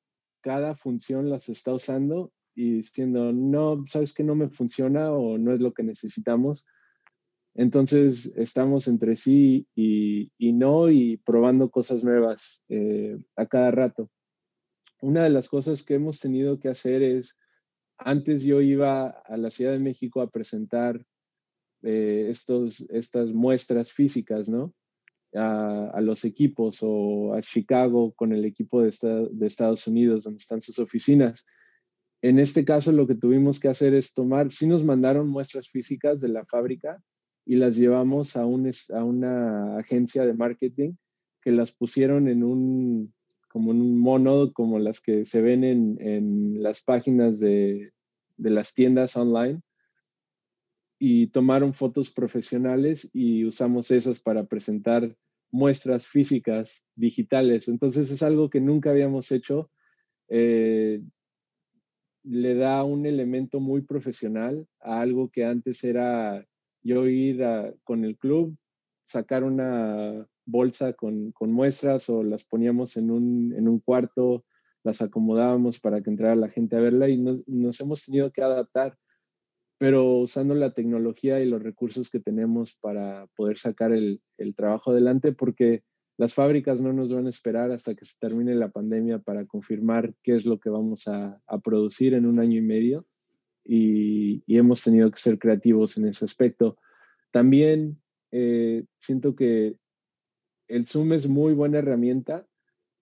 cada 0.41 0.75
función 0.75 1.29
las 1.29 1.49
está 1.49 1.73
usando 1.73 2.31
y 2.55 2.73
diciendo, 2.73 3.33
no, 3.33 3.83
sabes 3.87 4.13
que 4.13 4.23
no 4.23 4.35
me 4.35 4.49
funciona 4.49 5.11
o 5.11 5.37
no 5.37 5.53
es 5.53 5.61
lo 5.61 5.73
que 5.73 5.83
necesitamos 5.83 6.65
entonces 7.55 8.33
estamos 8.35 8.87
entre 8.87 9.15
sí 9.15 9.67
y, 9.75 10.31
no 10.53 10.89
y 10.89 11.17
probando 11.17 11.69
cosas 11.69 12.03
nuevas 12.03 12.63
eh, 12.69 13.17
a 13.35 13.45
cada 13.45 13.71
rato. 13.71 14.09
Una 15.01 15.23
de 15.23 15.29
las 15.29 15.49
cosas 15.49 15.83
que 15.83 15.95
hemos 15.95 16.19
tenido 16.19 16.59
que 16.59 16.69
hacer 16.69 17.01
es, 17.01 17.37
antes 17.97 18.43
yo 18.43 18.61
iba 18.61 19.09
a 19.09 19.37
la 19.37 19.51
Ciudad 19.51 19.71
de 19.71 19.79
México 19.79 20.21
a 20.21 20.29
presentar 20.29 21.03
eh, 21.81 22.27
estos, 22.29 22.81
estas 22.89 23.31
muestras 23.31 23.91
físicas, 23.91 24.49
¿no? 24.49 24.73
A, 25.35 26.01
los 26.01 26.25
equipos 26.25 26.79
o 26.81 27.35
a 27.35 27.41
Chicago 27.41 28.13
con 28.13 28.33
el 28.33 28.45
equipo 28.45 28.81
de, 28.81 28.89
Estados 28.89 29.85
Unidos 29.85 30.23
donde 30.23 30.39
están 30.39 30.59
sus 30.59 30.79
oficinas. 30.79 31.45
En 32.21 32.39
este 32.39 32.65
caso 32.65 32.91
lo 32.91 33.05
que 33.05 33.15
tuvimos 33.15 33.59
que 33.59 33.67
hacer 33.67 33.93
es 33.93 34.13
tomar, 34.13 34.51
sí 34.51 34.65
nos 34.65 34.83
mandaron 34.83 35.29
muestras 35.29 35.69
físicas 35.69 36.19
de 36.19 36.29
la 36.29 36.45
fábrica, 36.45 37.01
y 37.49 37.55
las 37.55 37.77
llevamos 37.77 38.37
a, 38.37 38.45
un, 38.45 38.71
a 38.93 39.03
una 39.03 39.77
agencia 39.79 40.23
de 40.23 40.35
marketing 40.35 40.93
que 41.41 41.49
las 41.49 41.71
pusieron 41.71 42.27
en 42.27 42.43
un, 42.43 43.11
como 43.47 43.71
en 43.71 43.81
un 43.81 43.97
mono, 43.97 44.53
como 44.53 44.77
las 44.77 45.01
que 45.01 45.25
se 45.25 45.41
ven 45.41 45.63
en, 45.63 45.97
en 45.99 46.61
las 46.61 46.83
páginas 46.83 47.39
de, 47.39 47.91
de 48.37 48.49
las 48.51 48.75
tiendas 48.75 49.17
online 49.17 49.61
y 50.99 51.25
tomaron 51.31 51.73
fotos 51.73 52.11
profesionales 52.11 53.09
y 53.13 53.45
usamos 53.45 53.89
esas 53.89 54.19
para 54.19 54.45
presentar 54.45 55.17
muestras 55.49 56.05
físicas 56.05 56.85
digitales. 56.93 57.67
Entonces 57.67 58.11
es 58.11 58.21
algo 58.21 58.51
que 58.51 58.61
nunca 58.61 58.91
habíamos 58.91 59.31
hecho. 59.31 59.71
Eh, 60.27 61.01
le 62.21 62.53
da 62.53 62.83
un 62.83 63.07
elemento 63.07 63.59
muy 63.59 63.81
profesional 63.81 64.67
a 64.79 65.01
algo 65.01 65.31
que 65.31 65.45
antes 65.45 65.83
era 65.83 66.45
yo 66.83 67.07
ir 67.07 67.43
con 67.83 68.05
el 68.05 68.17
club, 68.17 68.57
sacar 69.05 69.43
una 69.43 70.27
bolsa 70.45 70.93
con, 70.93 71.33
muestras 71.39 72.09
o 72.09 72.23
las 72.23 72.43
poníamos 72.43 72.97
en 72.97 73.11
un, 73.11 73.79
cuarto, 73.79 74.45
las 74.83 75.01
acomodábamos 75.01 75.79
para 75.79 76.01
que 76.01 76.09
entrara 76.09 76.35
la 76.35 76.49
gente 76.49 76.75
a 76.75 76.81
verla 76.81 77.09
y 77.09 77.17
nos, 77.17 77.79
hemos 77.79 78.05
tenido 78.05 78.31
que 78.31 78.41
adaptar, 78.41 78.97
pero 79.77 80.17
usando 80.17 80.55
la 80.55 80.73
tecnología 80.73 81.39
y 81.39 81.45
los 81.45 81.61
recursos 81.61 82.09
que 82.09 82.19
tenemos 82.19 82.77
para 82.81 83.27
poder 83.35 83.57
sacar 83.57 83.91
el, 83.91 84.21
trabajo 84.55 84.91
adelante, 84.91 85.31
porque 85.31 85.83
las 86.17 86.33
fábricas 86.33 86.81
no 86.81 86.91
nos 86.91 87.13
van 87.13 87.27
a 87.27 87.29
esperar 87.29 87.71
hasta 87.71 87.95
que 87.95 88.05
se 88.05 88.17
termine 88.19 88.55
la 88.55 88.69
pandemia 88.69 89.19
para 89.19 89.45
confirmar 89.45 90.13
qué 90.21 90.35
es 90.35 90.45
lo 90.45 90.59
que 90.59 90.69
vamos 90.69 91.07
a 91.07 91.39
producir 91.63 92.13
en 92.13 92.25
un 92.25 92.39
año 92.39 92.57
y 92.57 92.61
medio 92.61 93.05
y, 93.71 94.43
hemos 94.47 94.83
tenido 94.83 95.11
que 95.11 95.19
ser 95.19 95.37
creativos 95.37 95.95
en 95.97 96.07
ese 96.07 96.25
aspecto. 96.25 96.77
También 97.31 98.01
eh, 98.31 98.85
siento 98.97 99.35
que 99.35 99.75
el 100.67 100.87
Zoom 100.87 101.13
es 101.13 101.27
muy 101.27 101.53
buena 101.53 101.77
herramienta, 101.77 102.47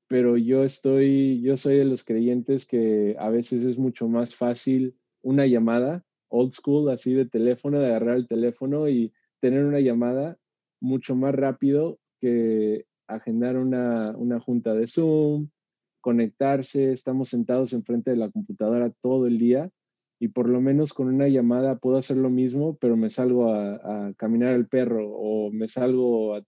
pero 0.10 0.38
yo 0.38 0.66
estoy, 0.66 1.42
yo 1.42 1.56
soy 1.56 1.78
de 1.78 1.86
los 1.86 2.04
creyentes 2.04 2.66
que 2.66 3.16
a 3.18 3.30
veces 3.30 3.64
es 3.64 3.78
mucho 3.78 4.10
más 4.10 4.36
fácil 4.36 4.98
una 5.22 5.46
llamada, 5.46 6.04
old 6.28 6.52
school, 6.52 6.90
así 6.90 7.14
de 7.14 7.26
teléfono, 7.26 7.80
de 7.80 7.88
agarrar 7.88 8.18
el 8.18 8.28
teléfono 8.28 8.90
y 8.90 9.14
tener 9.40 9.66
una 9.66 9.80
llamada 9.80 10.38
mucho 10.82 11.16
más 11.16 11.34
rápido 11.34 11.98
que 12.20 12.86
agendar 13.08 13.56
una, 13.58 14.16
una 14.18 14.40
junta 14.42 14.74
de 14.74 14.88
Zoom, 14.88 15.50
conectarse, 16.02 16.92
estamos 16.92 17.30
sentados 17.30 17.72
enfrente 17.72 18.12
de 18.12 18.18
la 18.18 18.30
computadora 18.30 18.92
todo 19.02 19.28
el 19.28 19.38
día 19.38 19.72
y 20.20 20.30
por 20.30 20.50
lo 20.50 20.62
menos 20.62 20.94
con 20.94 21.08
una 21.08 21.28
llamada 21.28 21.78
puedo 21.78 21.98
hacer 21.98 22.18
lo 22.18 22.30
mismo, 22.30 22.78
pero 22.78 22.98
me 22.98 23.10
salgo 23.10 23.54
a, 23.54 24.14
caminar 24.18 24.56
el 24.56 24.68
perro 24.68 25.10
o 25.10 25.52
me 25.52 25.68
salgo 25.68 26.36
a, 26.36 26.44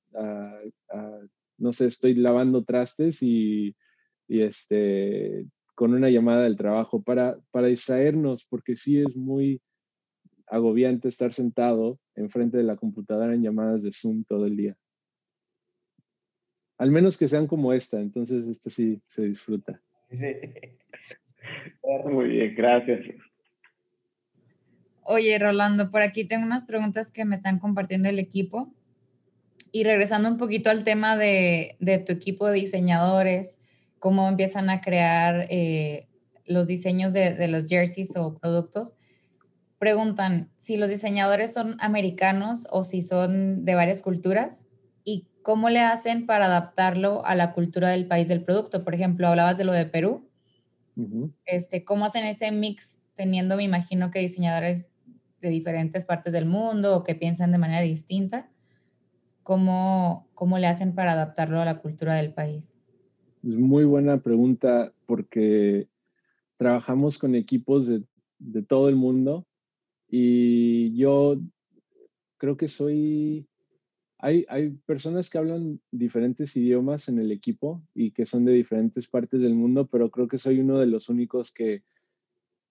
no 1.57 1.72
sé, 1.72 1.88
estoy 1.88 2.15
lavando 2.15 2.63
trastes 2.63 3.22
y, 3.22 3.76
este, 4.28 5.45
con 5.76 5.93
una 5.93 6.09
llamada 6.09 6.43
del 6.43 6.57
trabajo 6.57 7.01
para, 7.03 7.39
para 7.51 7.67
distraernos, 7.67 8.45
porque 8.45 8.76
sí 8.76 8.99
es 8.99 9.15
muy 9.15 9.61
agobiante 10.47 11.07
estar 11.07 11.32
sentado 11.32 11.99
enfrente 12.15 12.57
de 12.57 12.63
la 12.63 12.76
computadora 12.76 13.36
en 13.36 13.43
llamadas 13.43 13.84
de 13.84 13.91
Zoom 13.91 14.24
todo 14.24 14.47
el 14.47 14.57
día. 14.57 14.76
Al 16.80 16.91
menos 16.91 17.17
que 17.17 17.28
sean 17.28 17.45
como 17.45 17.74
esta, 17.74 17.99
entonces 17.99 18.47
esta 18.47 18.70
sí 18.70 19.01
se 19.05 19.26
disfruta. 19.26 19.82
Muy 22.05 22.30
bien, 22.30 22.55
gracias. 22.55 23.28
Oye, 25.12 25.39
Rolando, 25.39 25.89
por 25.89 26.03
aquí 26.03 26.24
tengo 26.24 26.45
unas 26.45 26.66
preguntas 26.66 27.10
que 27.10 27.26
me 27.26 27.36
están 27.36 27.57
compartiendo 27.57 28.07
el 28.10 28.20
equipo. 28.20 28.72
Y 29.72 29.84
regresando 29.84 30.30
un 30.30 30.38
poquito 30.38 30.70
al 30.70 30.84
tema 30.84 31.18
de, 31.18 31.76
tu 32.05 32.14
equipo 32.14 32.45
de 32.45 32.53
diseñadores, 32.53 33.57
cómo 33.97 34.30
empiezan 34.30 34.70
a 34.70 34.82
crear 34.82 35.47
eh, 35.49 36.07
los 36.45 36.68
diseños 36.68 37.12
de, 37.12 37.47
los 37.47 37.66
jerseys 37.66 38.16
o 38.18 38.38
productos, 38.38 38.93
preguntan 39.80 40.51
si 40.60 40.78
los 40.78 40.89
diseñadores 40.89 41.51
son 41.51 41.78
americanos 41.80 42.68
o 42.70 42.84
si 42.84 43.01
son 43.01 43.66
de 43.66 43.74
varias 43.74 44.03
culturas 44.03 44.68
y 45.03 45.26
cómo 45.41 45.72
le 45.72 45.80
hacen 45.80 46.28
para 46.28 46.45
adaptarlo 46.45 47.26
a 47.26 47.34
la 47.34 47.53
cultura 47.53 47.89
del 47.89 48.05
país 48.05 48.28
del 48.28 48.43
producto. 48.43 48.84
Por 48.84 48.93
ejemplo, 48.93 49.28
hablabas 49.28 49.57
de 49.57 49.64
lo 49.64 49.74
de 49.74 49.88
Perú. 49.88 50.30
este, 51.47 51.84
¿Cómo 51.84 52.05
hacen 52.05 52.26
ese 52.26 52.51
mix 52.51 52.99
teniendo, 53.20 53.57
me 53.57 53.64
imagino 53.64 54.12
que 54.12 54.20
diseñadores 54.20 54.89
de 55.42 55.50
diferentes 55.50 56.06
partes 56.06 56.34
del 56.34 56.46
mundo 56.46 56.98
o 56.98 57.04
que 57.04 57.16
piensan 57.16 57.52
de 57.52 57.58
manera 57.58 57.82
distinta, 57.82 58.50
¿cómo, 59.44 60.28
cómo 60.34 60.58
le 60.58 60.68
hacen 60.68 60.94
para 60.94 61.14
adaptarlo 61.14 61.60
a 61.60 61.66
la 61.66 61.80
cultura 61.80 62.16
del 62.16 62.34
país? 62.34 62.74
Es 63.44 63.56
muy 63.56 63.86
buena 63.86 64.22
pregunta 64.22 64.94
porque 65.06 65.88
trabajamos 66.58 67.18
con 67.18 67.36
equipos 67.36 67.88
de, 67.88 68.04
de 68.38 68.64
todo 68.64 68.90
el 68.90 68.96
mundo 68.96 69.48
y 70.08 70.96
yo 70.96 71.40
creo 72.38 72.58
que 72.58 72.68
soy 72.68 73.48
hay, 74.22 74.46
hay, 74.50 74.72
personas 74.86 75.30
que 75.30 75.38
hablan 75.38 75.80
diferentes 75.92 76.56
idiomas 76.58 77.08
en 77.08 77.20
el 77.20 77.32
equipo 77.32 77.82
y 77.96 78.12
que 78.12 78.26
son 78.26 78.44
de 78.44 78.52
diferentes 78.52 79.08
partes 79.08 79.42
del 79.42 79.56
mundo, 79.56 79.88
pero 79.88 80.12
creo 80.12 80.28
que 80.28 80.38
soy 80.38 80.60
uno 80.60 80.78
de 80.78 80.88
los 80.88 81.08
únicos 81.08 81.54
que 81.54 81.84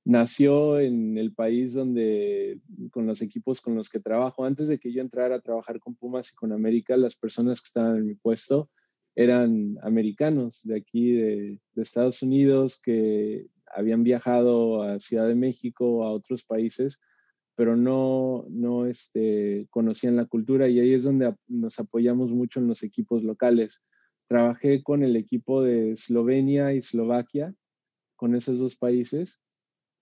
nació 0.09 0.81
en 0.81 1.19
el 1.19 1.35
país 1.35 1.75
donde, 1.75 2.63
con 2.93 3.07
los 3.07 3.21
equipos 3.21 3.61
con 3.61 3.75
los 3.75 3.91
que 3.91 4.01
trabajo, 4.01 4.47
antes 4.47 4.69
de 4.69 4.79
que 4.79 4.91
yo 4.91 5.03
entrara 5.03 5.37
a 5.37 5.41
trabajar 5.41 5.79
con 5.81 5.97
Pumas 5.97 6.33
y 6.33 6.35
con 6.35 6.51
América, 6.53 6.97
las 6.97 7.15
personas 7.15 7.61
que 7.61 7.67
estaban 7.67 7.99
en 7.99 8.07
mi 8.07 8.15
puesto 8.15 8.71
eran 9.15 9.77
americanos 9.83 10.63
de 10.65 10.77
aquí, 10.79 11.13
de, 11.13 11.61
Estados 11.77 12.23
Unidos, 12.23 12.81
que 12.83 13.49
habían 13.67 14.03
viajado 14.03 14.83
a 14.83 14.99
Ciudad 14.99 15.29
de 15.29 15.35
México, 15.35 16.03
a 16.03 16.11
otros 16.11 16.43
países, 16.43 16.99
pero 17.55 17.77
no, 17.77 18.47
no 18.49 18.87
este, 18.87 19.67
conocían 19.69 20.17
la 20.17 20.25
cultura 20.25 20.69
y 20.69 20.81
ahí 20.81 20.95
es 20.95 21.05
donde 21.05 21.35
nos 21.49 21.79
apoyamos 21.81 22.31
mucho 22.31 22.61
en 22.61 22.67
los 22.67 22.83
equipos 22.83 23.25
locales. 23.25 23.83
Trabajé 24.27 24.83
con 24.83 25.03
el 25.03 25.17
equipo 25.17 25.63
de 25.63 25.93
Eslovenia 25.93 26.73
y 26.73 26.79
Eslovaquia, 26.79 27.55
con 28.17 28.35
esos 28.35 28.59
dos 28.59 28.75
países, 28.75 29.39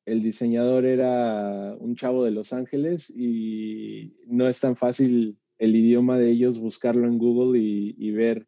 el 0.07 0.23
diseñador 0.23 0.87
era 0.87 1.77
un 1.79 1.97
chavo 1.97 2.25
de 2.25 2.31
Los 2.31 2.53
Ángeles 2.53 3.11
y 3.11 4.15
no 4.27 4.49
es 4.49 4.61
tan 4.61 4.77
fácil 4.77 5.37
el 5.59 5.75
idioma 5.75 6.17
de 6.17 6.31
ellos 6.31 6.61
buscarlo 6.61 7.09
en 7.09 7.19
Google 7.19 7.59
y, 7.61 8.11
ver 8.13 8.47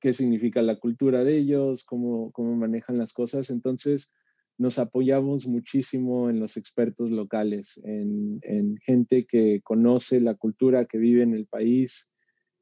qué 0.00 0.12
significa 0.12 0.60
la 0.60 0.78
cultura 0.78 1.24
de 1.24 1.38
ellos, 1.38 1.82
cómo, 1.84 2.30
cómo 2.32 2.54
manejan 2.56 2.98
las 2.98 3.14
cosas. 3.14 3.48
Entonces, 3.48 4.12
nos 4.58 4.78
apoyamos 4.78 5.46
muchísimo 5.46 6.28
en 6.28 6.40
los 6.40 6.58
expertos 6.58 7.10
locales, 7.10 7.80
en, 7.82 8.38
en, 8.42 8.76
gente 8.78 9.24
que 9.26 9.62
conoce 9.62 10.20
la 10.20 10.34
cultura, 10.34 10.84
que 10.84 10.98
vive 10.98 11.22
en 11.22 11.32
el 11.32 11.46
país 11.46 12.12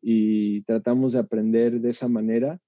y 0.01 0.63
tratamos 0.63 1.15
de 1.15 1.19
aprender 1.19 1.81
de 1.81 1.91
esa 1.91 2.09
manera 2.09 2.61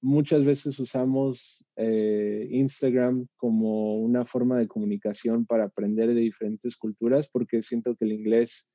muchas 0.00 0.44
veces 0.44 0.78
usamos 0.78 1.66
eh, 1.76 2.46
Instagram 2.50 3.26
como 3.36 3.96
una 3.98 4.24
forma 4.24 4.58
de 4.58 4.68
comunicación 4.68 5.46
para 5.46 5.64
aprender 5.64 6.14
de 6.14 6.20
diferentes 6.20 6.76
culturas, 6.76 7.28
porque 7.28 7.62
siento 7.62 7.96
que 7.96 8.04
el 8.04 8.12
inglés, 8.12 8.68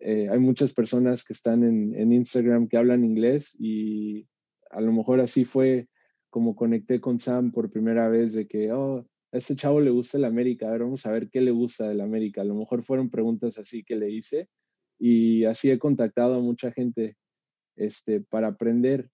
eh, 0.00 0.28
hay 0.30 0.38
muchas 0.38 0.72
personas 0.72 1.24
que 1.24 1.32
están 1.32 1.62
en, 1.64 2.12
Instagram 2.12 2.68
que 2.68 2.76
hablan 2.76 3.04
inglés 3.04 3.56
y 3.58 4.26
a 4.70 4.80
lo 4.80 4.92
mejor 4.92 5.20
así 5.20 5.44
fue 5.44 5.88
como 6.30 6.56
conecté 6.56 7.00
con 7.00 7.18
Sam 7.18 7.52
por 7.52 7.70
primera 7.70 8.08
vez 8.08 8.32
de 8.32 8.46
que, 8.46 8.72
oh, 8.72 9.06
a 9.32 9.36
este 9.36 9.56
chavo 9.56 9.80
le 9.80 9.90
gusta 9.90 10.18
el 10.18 10.24
América, 10.24 10.68
a 10.68 10.72
ver, 10.72 10.82
vamos 10.82 11.06
a 11.06 11.12
ver 11.12 11.30
qué 11.30 11.40
le 11.40 11.50
gusta 11.52 11.88
del 11.88 12.00
América. 12.00 12.40
A 12.40 12.44
lo 12.44 12.54
mejor 12.54 12.82
fueron 12.82 13.10
preguntas 13.10 13.58
así 13.58 13.84
que 13.84 13.96
le 13.96 14.10
hice 14.10 14.48
y 14.98 15.44
así 15.44 15.70
he 15.70 15.78
contactado 15.78 16.34
a 16.34 16.40
mucha 16.40 16.72
gente 16.72 17.16
este, 17.76 18.20
para 18.20 18.48
aprender 18.48 19.10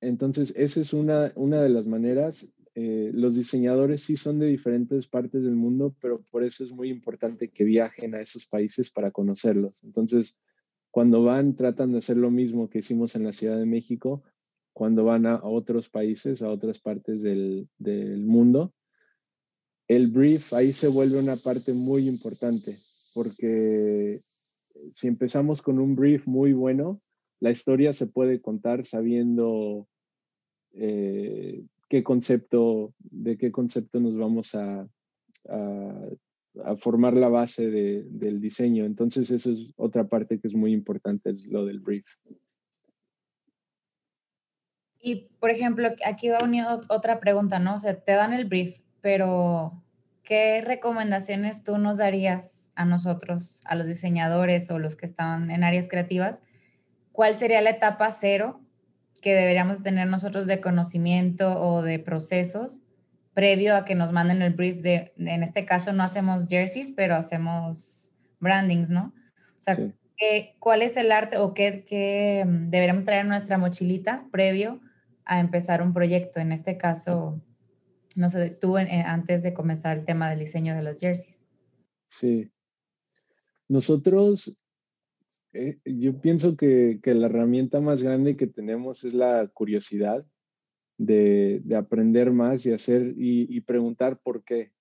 entonces, 0.00 0.52
esa 0.56 0.80
es 0.80 0.92
una, 0.92 1.32
una 1.36 1.60
de 1.60 1.68
las 1.68 1.86
maneras. 1.86 2.52
Eh, 2.74 3.10
los 3.14 3.34
diseñadores 3.34 4.02
sí 4.02 4.16
son 4.16 4.38
de 4.38 4.46
diferentes 4.46 5.06
partes 5.06 5.44
del 5.44 5.56
mundo, 5.56 5.96
pero 6.00 6.22
por 6.30 6.44
eso 6.44 6.62
es 6.62 6.72
muy 6.72 6.90
importante 6.90 7.50
que 7.50 7.64
viajen 7.64 8.14
a 8.14 8.20
esos 8.20 8.46
países 8.46 8.90
para 8.90 9.10
conocerlos. 9.10 9.82
Entonces, 9.82 10.38
cuando 10.90 11.22
van, 11.22 11.56
tratan 11.56 11.92
de 11.92 11.98
hacer 11.98 12.16
lo 12.16 12.30
mismo 12.30 12.68
que 12.68 12.80
hicimos 12.80 13.16
en 13.16 13.24
la 13.24 13.32
Ciudad 13.32 13.58
de 13.58 13.66
México, 13.66 14.22
cuando 14.72 15.04
van 15.04 15.24
a, 15.24 15.42
otros 15.42 15.88
países, 15.88 16.42
a 16.42 16.50
otras 16.50 16.78
partes 16.78 17.22
del, 17.22 17.68
del 17.78 18.24
mundo. 18.24 18.74
El 19.88 20.08
brief 20.08 20.52
ahí 20.52 20.72
se 20.72 20.88
vuelve 20.88 21.18
una 21.18 21.36
parte 21.36 21.72
muy 21.72 22.08
importante, 22.08 22.76
porque 23.14 24.22
si 24.92 25.06
empezamos 25.06 25.62
con 25.62 25.78
un 25.78 25.96
brief 25.96 26.26
muy 26.26 26.52
bueno, 26.52 27.00
la 27.40 27.50
historia 27.50 27.92
se 27.92 28.06
puede 28.06 28.40
contar 28.40 28.84
sabiendo 28.84 29.88
eh, 30.72 31.64
qué 31.88 32.02
concepto, 32.02 32.94
de 32.98 33.36
qué 33.36 33.52
concepto 33.52 34.00
nos 34.00 34.16
vamos 34.16 34.54
a, 34.54 34.88
a, 35.48 36.76
formar 36.78 37.14
la 37.14 37.28
base 37.28 37.70
del 37.70 38.40
diseño. 38.40 38.84
Entonces, 38.84 39.30
eso 39.30 39.50
es 39.50 39.72
otra 39.76 40.08
parte 40.08 40.40
que 40.40 40.48
es 40.48 40.54
muy 40.54 40.72
importante, 40.72 41.30
es 41.30 41.46
lo 41.46 41.66
del 41.66 41.80
brief. 41.80 42.06
Y, 44.98 45.28
por 45.38 45.50
ejemplo, 45.50 45.88
aquí 46.04 46.28
va 46.28 46.42
unido 46.42 46.80
otra 46.88 47.20
pregunta, 47.20 47.58
¿no? 47.58 47.74
O 47.74 47.78
sea, 47.78 48.00
te 48.00 48.12
dan 48.12 48.32
el 48.32 48.46
brief, 48.46 48.80
pero 49.00 49.84
¿qué 50.24 50.60
recomendaciones 50.62 51.62
tú 51.62 51.78
nos 51.78 51.98
darías 51.98 52.72
a 52.74 52.84
nosotros, 52.84 53.62
a 53.66 53.76
los 53.76 53.86
diseñadores 53.86 54.70
o 54.70 54.78
los 54.78 54.96
que 54.96 55.06
están 55.06 55.50
en 55.50 55.62
áreas 55.62 55.88
creativas? 55.88 56.42
¿Cuál 57.16 57.34
sería 57.34 57.62
la 57.62 57.70
etapa 57.70 58.12
cero 58.12 58.60
que 59.22 59.32
deberíamos 59.32 59.82
tener 59.82 60.06
nosotros 60.06 60.46
de 60.46 60.60
conocimiento 60.60 61.58
o 61.58 61.80
de 61.80 61.98
procesos 61.98 62.82
previo 63.32 63.74
a 63.74 63.86
que 63.86 63.94
nos 63.94 64.12
manden 64.12 64.42
el 64.42 64.52
brief 64.52 64.82
de, 64.82 65.14
en 65.16 65.42
este 65.42 65.64
caso 65.64 65.94
no 65.94 66.02
hacemos 66.02 66.46
jerseys, 66.46 66.92
pero 66.94 67.14
hacemos 67.14 68.12
brandings, 68.38 68.90
¿no? 68.90 69.14
O 69.58 69.62
sea, 69.62 69.78
¿cuál 70.58 70.82
es 70.82 70.98
el 70.98 71.10
arte 71.10 71.38
o 71.38 71.54
qué, 71.54 71.86
qué, 71.88 72.44
mm, 72.46 72.68
deberíamos 72.68 73.06
traer 73.06 73.22
en 73.22 73.28
nuestra 73.28 73.56
mochilita 73.56 74.26
previo 74.30 74.82
a 75.24 75.40
empezar 75.40 75.80
un 75.80 75.94
proyecto? 75.94 76.38
En 76.38 76.52
este 76.52 76.76
caso, 76.76 77.40
no 78.14 78.28
sé, 78.28 78.50
tú 78.50 78.76
antes 78.76 79.42
de 79.42 79.54
comenzar 79.54 79.96
el 79.96 80.04
tema 80.04 80.28
del 80.28 80.40
diseño 80.40 80.74
de 80.74 80.82
los 80.82 81.00
jerseys. 81.00 81.46
Sí. 82.08 82.50
Nosotros 83.68 84.58
eh, 85.56 85.80
yo 85.84 86.20
pienso 86.20 86.56
que, 86.56 87.00
la 87.04 87.26
herramienta 87.26 87.80
más 87.80 88.02
grande 88.02 88.36
que 88.36 88.46
tenemos 88.46 89.04
es 89.04 89.14
la 89.14 89.48
curiosidad 89.48 90.26
de, 90.98 91.62
aprender 91.76 92.30
más 92.30 92.66
y 92.66 92.72
hacer 92.72 93.14
y, 93.16 93.60
preguntar 93.62 94.20
por 94.22 94.44
qué. 94.44 94.72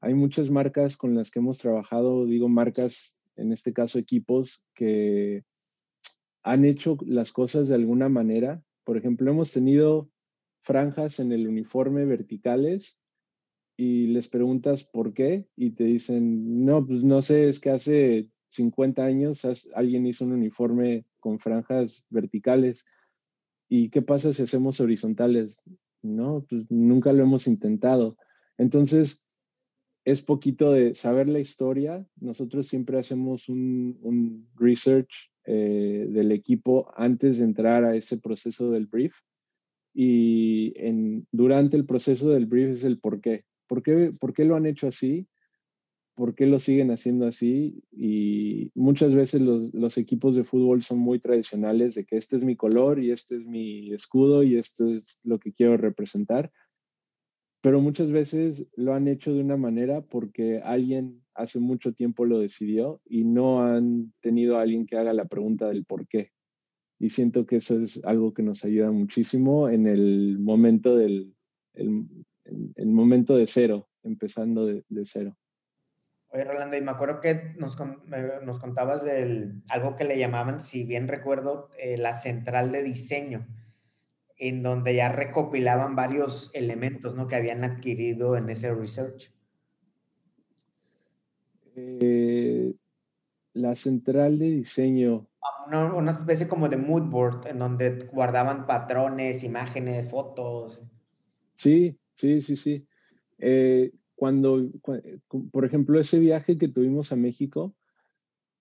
Hay 0.00 0.14
muchas 0.14 0.50
marcas 0.50 0.96
con 0.96 1.14
las 1.14 1.30
que 1.30 1.40
hemos 1.40 1.58
trabajado, 1.58 2.26
digo 2.26 2.48
marcas, 2.48 3.20
en 3.36 3.52
este 3.52 3.72
caso 3.72 3.98
equipos, 3.98 4.64
que 4.74 5.44
han 6.42 6.64
hecho 6.64 6.98
las 7.06 7.32
cosas 7.32 7.68
de 7.68 7.74
alguna 7.74 8.08
manera. 8.08 8.62
Por 8.84 8.96
ejemplo, 8.96 9.30
hemos 9.30 9.52
tenido 9.52 10.10
franjas 10.60 11.18
en 11.20 11.32
el 11.32 11.48
uniforme 11.48 12.04
verticales 12.04 13.02
y 13.76 14.08
les 14.08 14.28
preguntas 14.28 14.84
por 14.84 15.14
qué 15.14 15.46
y 15.56 15.70
te 15.70 15.84
dicen, 15.84 16.64
no, 16.64 16.86
pues 16.86 17.02
no 17.02 17.22
sé, 17.22 17.48
es 17.48 17.58
que 17.58 17.70
hace 17.70 18.31
50 18.52 19.04
años 19.04 19.46
alguien 19.74 20.06
hizo 20.06 20.24
un 20.24 20.32
uniforme 20.32 21.06
con 21.20 21.38
franjas 21.38 22.04
verticales. 22.10 22.84
¿Y 23.68 23.88
qué 23.88 24.02
pasa 24.02 24.32
si 24.32 24.42
hacemos 24.42 24.80
horizontales? 24.80 25.62
No, 26.02 26.44
pues 26.48 26.70
nunca 26.70 27.12
lo 27.12 27.22
hemos 27.22 27.46
intentado. 27.46 28.18
Entonces, 28.58 29.24
es 30.04 30.20
poquito 30.20 30.72
de 30.72 30.94
saber 30.94 31.28
la 31.30 31.40
historia. 31.40 32.06
Nosotros 32.20 32.66
siempre 32.66 32.98
hacemos 32.98 33.48
un, 33.48 34.46
research 34.56 35.30
eh, 35.44 36.06
del 36.10 36.32
equipo 36.32 36.92
antes 36.96 37.38
de 37.38 37.44
entrar 37.44 37.84
a 37.84 37.96
ese 37.96 38.18
proceso 38.18 38.70
del 38.70 38.86
brief. 38.86 39.14
Y 39.94 40.74
durante 41.30 41.76
el 41.76 41.86
proceso 41.86 42.30
del 42.30 42.46
brief 42.46 42.70
es 42.70 42.84
el 42.84 42.98
por 42.98 43.20
qué. 43.22 43.44
¿Por 43.66 43.82
qué, 43.82 44.12
por 44.12 44.34
qué 44.34 44.44
lo 44.44 44.56
han 44.56 44.66
hecho 44.66 44.88
así? 44.88 45.26
Por 46.14 46.34
qué 46.34 46.46
lo 46.46 46.58
siguen 46.58 46.90
haciendo 46.90 47.26
así 47.26 47.82
y 47.90 48.70
muchas 48.74 49.14
veces 49.14 49.40
los, 49.40 49.98
equipos 49.98 50.34
de 50.34 50.44
fútbol 50.44 50.82
son 50.82 50.98
muy 50.98 51.18
tradicionales 51.18 51.94
de 51.94 52.04
que 52.04 52.16
este 52.16 52.36
es 52.36 52.44
mi 52.44 52.56
color 52.56 53.02
y 53.02 53.10
este 53.10 53.36
es 53.36 53.46
mi 53.46 53.92
escudo 53.92 54.42
y 54.42 54.56
esto 54.56 54.88
es 54.88 55.20
lo 55.22 55.38
que 55.38 55.52
quiero 55.52 55.76
representar, 55.76 56.52
pero 57.62 57.80
muchas 57.80 58.10
veces 58.10 58.66
lo 58.76 58.94
han 58.94 59.08
hecho 59.08 59.32
de 59.32 59.40
una 59.40 59.56
manera 59.56 60.02
porque 60.02 60.60
alguien 60.62 61.22
hace 61.34 61.60
mucho 61.60 61.94
tiempo 61.94 62.26
lo 62.26 62.38
decidió 62.38 63.00
y 63.06 63.24
no 63.24 63.62
han 63.62 64.12
tenido 64.20 64.58
a 64.58 64.62
alguien 64.62 64.86
que 64.86 64.96
haga 64.96 65.14
la 65.14 65.26
pregunta 65.26 65.68
del 65.68 65.84
por 65.84 66.06
qué. 66.08 66.30
Y 66.98 67.10
siento 67.10 67.46
que 67.46 67.56
eso 67.56 67.78
es 67.78 68.04
algo 68.04 68.34
que 68.34 68.42
nos 68.42 68.64
ayuda 68.64 68.92
muchísimo 68.92 69.68
en 69.68 69.86
el 69.86 70.38
momento 70.38 70.96
del 70.96 71.34
el, 71.74 72.06
momento 72.86 73.34
de 73.34 73.46
cero, 73.46 73.88
empezando 74.02 74.66
de 74.66 74.84
cero. 75.04 75.36
Oye, 76.32 76.44
Rolando, 76.44 76.78
y 76.78 76.80
me 76.80 76.90
acuerdo 76.90 77.20
que 77.20 77.52
nos, 77.58 77.76
nos 78.42 78.58
contabas 78.58 79.04
de 79.04 79.52
algo 79.68 79.96
que 79.96 80.04
le 80.04 80.18
llamaban, 80.18 80.60
si 80.60 80.84
bien 80.84 81.06
recuerdo, 81.06 81.68
eh, 81.78 81.98
la 81.98 82.14
central 82.14 82.72
de 82.72 82.82
diseño, 82.82 83.46
en 84.38 84.62
donde 84.62 84.94
ya 84.94 85.10
recopilaban 85.10 85.94
varios 85.94 86.50
elementos 86.54 87.14
¿no? 87.14 87.26
que 87.26 87.36
habían 87.36 87.64
adquirido 87.64 88.36
en 88.38 88.48
ese 88.48 88.74
research. 88.74 89.30
Eh, 91.76 92.74
la 93.52 93.74
central 93.74 94.38
de 94.38 94.46
diseño. 94.46 95.26
Una, 95.66 95.92
una, 95.92 96.10
especie 96.12 96.48
como 96.48 96.70
de 96.70 96.78
mood 96.78 97.10
board, 97.10 97.46
en 97.46 97.58
donde 97.58 98.08
guardaban 98.10 98.66
patrones, 98.66 99.44
imágenes, 99.44 100.10
fotos. 100.10 100.80
Sí, 101.54 101.98
sí, 102.14 102.40
sí, 102.40 102.56
sí. 102.56 102.86
Eh, 103.38 103.92
cuando, 104.22 104.70
por 105.50 105.64
ejemplo, 105.64 105.98
ese 105.98 106.20
viaje 106.20 106.56
que 106.56 106.68
tuvimos 106.68 107.10
a 107.10 107.16
México, 107.16 107.74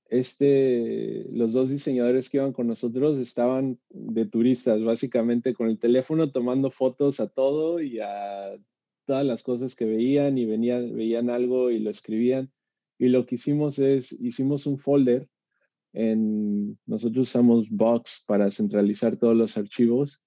este, 0.10 1.28
los 1.32 1.54
dos 1.54 1.70
diseñadores 1.70 2.32
que 2.32 2.38
iban 2.38 2.52
con 2.52 2.66
nosotros 2.66 3.20
estaban 3.20 3.80
de 3.92 4.26
turistas, 4.26 4.84
básicamente 4.84 5.54
con 5.54 5.70
el 5.70 5.78
teléfono 5.78 6.32
tomando 6.32 6.72
fotos 6.72 7.20
a 7.20 7.28
todo 7.28 7.80
y 7.80 8.00
a 8.00 8.58
todas 9.06 9.24
las 9.24 9.44
cosas 9.44 9.76
que 9.76 9.86
veían 9.86 10.40
y 10.40 10.48
venían, 10.48 10.96
veían 10.96 11.30
algo 11.30 11.70
y 11.70 11.78
lo 11.78 11.92
escribían. 11.92 12.52
Y 12.98 13.10
lo 13.10 13.28
que 13.28 13.36
hicimos 13.36 13.78
es, 13.78 14.14
hicimos 14.14 14.66
un 14.66 14.80
folder, 14.80 15.30
en, 15.94 16.80
nosotros 16.88 17.28
usamos 17.28 17.70
Box 17.70 18.24
para 18.26 18.50
centralizar 18.50 19.16
todos 19.16 19.38
los 19.38 19.56
archivos 19.58 20.24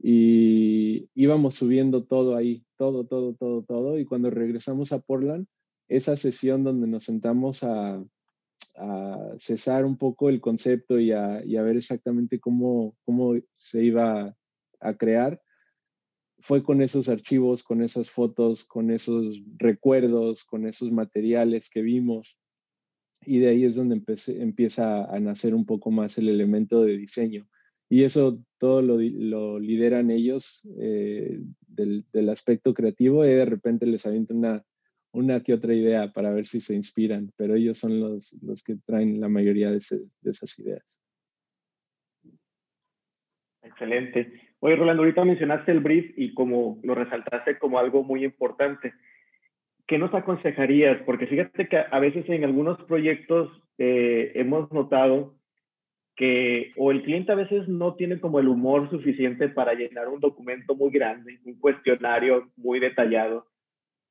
y 0.00 1.08
íbamos 1.16 1.54
subiendo 1.54 2.04
todo 2.04 2.36
ahí, 2.36 2.65
todo, 2.76 3.04
todo, 3.06 3.34
todo, 3.34 3.62
todo. 3.62 3.98
Y 3.98 4.04
cuando 4.04 4.30
regresamos 4.30 4.92
a 4.92 5.00
Portland, 5.00 5.46
esa 5.88 6.16
sesión 6.16 6.64
donde 6.64 6.86
nos 6.86 7.04
sentamos 7.04 7.62
a, 7.62 8.02
cesar 9.38 9.86
un 9.86 9.96
poco 9.96 10.28
el 10.28 10.40
concepto 10.40 10.98
y 10.98 11.10
a, 11.12 11.40
ver 11.40 11.76
exactamente 11.76 12.38
cómo, 12.38 12.94
cómo 13.04 13.34
se 13.52 13.82
iba 13.84 14.36
a 14.80 14.94
crear, 14.94 15.40
fue 16.40 16.62
con 16.62 16.82
esos 16.82 17.08
archivos, 17.08 17.62
con 17.62 17.82
esas 17.82 18.10
fotos, 18.10 18.64
con 18.64 18.90
esos 18.90 19.40
recuerdos, 19.56 20.44
con 20.44 20.66
esos 20.66 20.92
materiales 20.92 21.70
que 21.70 21.82
vimos. 21.82 22.38
Y 23.22 23.38
de 23.38 23.48
ahí 23.48 23.64
es 23.64 23.76
donde 23.76 24.00
empieza 24.28 25.04
a 25.04 25.18
nacer 25.20 25.54
un 25.54 25.64
poco 25.64 25.90
más 25.90 26.18
el 26.18 26.28
elemento 26.28 26.82
de 26.82 26.96
diseño. 26.96 27.48
Y 27.88 28.02
eso 28.04 28.38
todo 28.58 28.82
lo, 28.82 28.98
lideran 29.58 30.10
ellos 30.10 30.66
eh, 30.80 31.38
del, 31.68 32.28
aspecto 32.28 32.74
creativo 32.74 33.24
y 33.24 33.28
de 33.28 33.44
repente 33.44 33.86
les 33.86 34.04
avienta 34.06 34.34
una, 34.34 34.64
una 35.12 35.42
que 35.42 35.54
otra 35.54 35.74
idea 35.74 36.12
para 36.12 36.32
ver 36.32 36.46
si 36.46 36.60
se 36.60 36.74
inspiran, 36.74 37.32
pero 37.36 37.54
ellos 37.54 37.78
son 37.78 38.00
los, 38.00 38.38
los 38.42 38.62
que 38.62 38.76
traen 38.84 39.20
la 39.20 39.28
mayoría 39.28 39.70
de, 39.70 39.78
de 40.20 40.30
esas 40.30 40.58
ideas. 40.58 41.00
Excelente. 43.62 44.32
Oye, 44.60 44.76
Rolando, 44.76 45.02
ahorita 45.02 45.24
mencionaste 45.24 45.70
el 45.70 45.80
brief 45.80 46.12
y 46.16 46.34
como 46.34 46.80
lo 46.82 46.94
resaltaste 46.94 47.58
como 47.58 47.78
algo 47.78 48.02
muy 48.02 48.24
importante. 48.24 48.94
¿Qué 49.86 49.98
nos 49.98 50.12
aconsejarías? 50.14 51.02
Porque 51.02 51.26
fíjate 51.26 51.68
que 51.68 51.76
a 51.78 51.98
veces 52.00 52.28
en 52.28 52.44
algunos 52.44 52.82
proyectos 52.84 53.50
eh, 53.78 54.32
hemos 54.34 54.72
notado 54.72 55.36
que 56.16 56.72
o 56.76 56.90
el 56.90 57.02
cliente 57.02 57.32
a 57.32 57.36
veces 57.36 57.68
no 57.68 57.94
tiene 57.94 58.18
como 58.20 58.40
el 58.40 58.48
humor 58.48 58.88
suficiente 58.90 59.48
para 59.48 59.74
llenar 59.74 60.08
un 60.08 60.20
documento 60.20 60.74
muy 60.74 60.90
grande, 60.90 61.38
un 61.44 61.58
cuestionario 61.58 62.50
muy 62.56 62.80
detallado, 62.80 63.46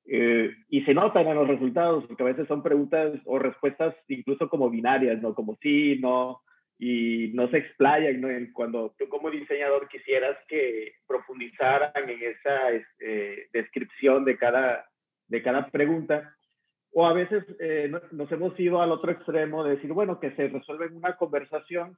eh, 0.08 0.52
y 0.70 0.82
se 0.84 0.94
notan 0.94 1.28
en 1.28 1.36
los 1.36 1.48
resultados, 1.48 2.06
porque 2.06 2.22
a 2.22 2.28
veces 2.28 2.48
son 2.48 2.62
preguntas 2.62 3.20
o 3.26 3.40
respuestas 3.40 3.96
incluso 4.08 4.48
como 4.50 4.70
binarias, 4.70 5.20
¿no? 5.20 5.34
Como 5.34 5.58
sí, 5.62 5.98
no, 6.00 6.42
y 6.78 7.32
no 7.34 7.50
se 7.50 7.58
explayan, 7.58 8.22
¿no? 8.22 8.28
cuando 8.54 8.94
tú 9.00 9.08
como 9.08 9.32
diseñador 9.32 9.88
quisieras 9.88 10.38
que 10.48 10.94
profundizaran 11.08 11.92
en 11.96 12.22
esa 12.22 12.72
este, 12.72 13.48
descripción 13.54 14.26
de 14.26 14.38
cada, 14.38 14.86
de 15.28 15.42
cada 15.42 15.68
pregunta, 15.70 16.36
o 16.98 17.06
a 17.06 17.12
veces 17.12 17.44
eh, 17.60 17.92
nos 18.12 18.32
hemos 18.32 18.58
ido 18.58 18.82
al 18.82 18.90
otro 18.90 19.12
extremo 19.12 19.66
de 19.66 19.76
decir, 19.76 19.92
bueno, 19.92 20.18
que 20.18 20.32
se 20.32 20.48
resuelve 20.48 20.86
en 20.86 20.96
una 20.96 21.18
conversación, 21.18 21.98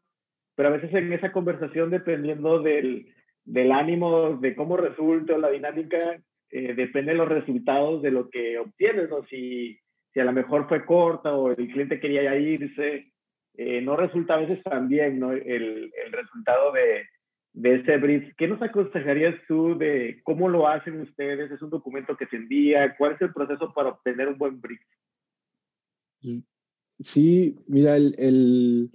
pero 0.55 0.69
a 0.69 0.71
veces 0.71 0.91
en 0.91 1.13
esa 1.13 1.31
conversación, 1.31 1.91
dependiendo 1.91 2.59
del, 2.63 3.13
del 3.45 3.71
ánimo, 3.71 4.37
de 4.37 4.55
cómo 4.55 4.75
resulte 4.75 5.33
o 5.33 5.37
la 5.37 5.51
dinámica, 5.51 6.19
eh, 6.49 6.73
depende 6.73 7.11
de 7.11 7.17
los 7.19 7.29
resultados 7.29 8.01
de 8.01 8.09
lo 8.09 8.27
que 8.27 8.57
obtienes, 8.57 9.07
¿no? 9.07 9.23
Si, 9.25 9.79
si 10.11 10.19
a 10.19 10.23
lo 10.23 10.33
mejor 10.33 10.67
fue 10.67 10.83
corta 10.83 11.31
o 11.35 11.51
el 11.51 11.67
cliente 11.67 11.99
quería 11.99 12.35
irse, 12.35 13.11
eh, 13.53 13.81
no 13.81 13.95
resulta 13.97 14.33
a 14.33 14.39
veces 14.39 14.63
tan 14.63 14.89
bien, 14.89 15.19
¿no? 15.19 15.31
El, 15.31 15.91
el 15.93 16.11
resultado 16.11 16.71
de, 16.71 17.05
de 17.57 17.75
ese 17.75 17.97
brief. 17.97 18.35
¿Qué 18.37 18.47
nos 18.47 18.61
aconsejarías 18.61 19.35
tú 19.47 19.75
de 19.77 20.21
cómo 20.23 20.47
lo 20.47 20.67
hacen 20.67 21.01
ustedes? 21.01 21.49
¿Es 21.49 21.61
un 21.63 21.71
documento 21.71 22.15
que 22.15 22.27
se 22.27 22.35
envía? 22.35 22.95
¿Cuál 22.95 23.13
es 23.13 23.21
el 23.21 23.33
proceso 23.33 23.73
para 23.73 23.89
obtener 23.89 24.27
un 24.27 24.37
buen 24.37 24.61
brief? 24.61 24.81
Sí, 26.99 27.57
mira, 27.67 27.95
el, 27.95 28.91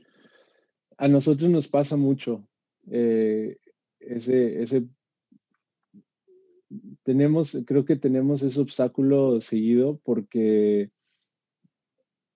a 0.96 1.08
nosotros 1.08 1.50
nos 1.50 1.66
pasa 1.66 1.96
mucho 1.96 2.48
eh, 2.88 3.56
ese, 3.98 4.62
ese, 4.62 4.84
tenemos, 7.02 7.64
creo 7.66 7.84
que 7.84 7.96
tenemos 7.96 8.42
ese 8.42 8.60
obstáculo 8.60 9.40
seguido 9.40 10.00
porque 10.04 10.90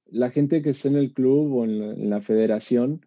la 0.07 0.31
gente 0.31 0.61
que 0.61 0.71
está 0.71 0.89
en 0.89 0.97
el 0.97 1.13
club 1.13 1.53
o 1.55 1.65
en 1.65 2.11
la 2.11 2.21
federación, 2.21 3.07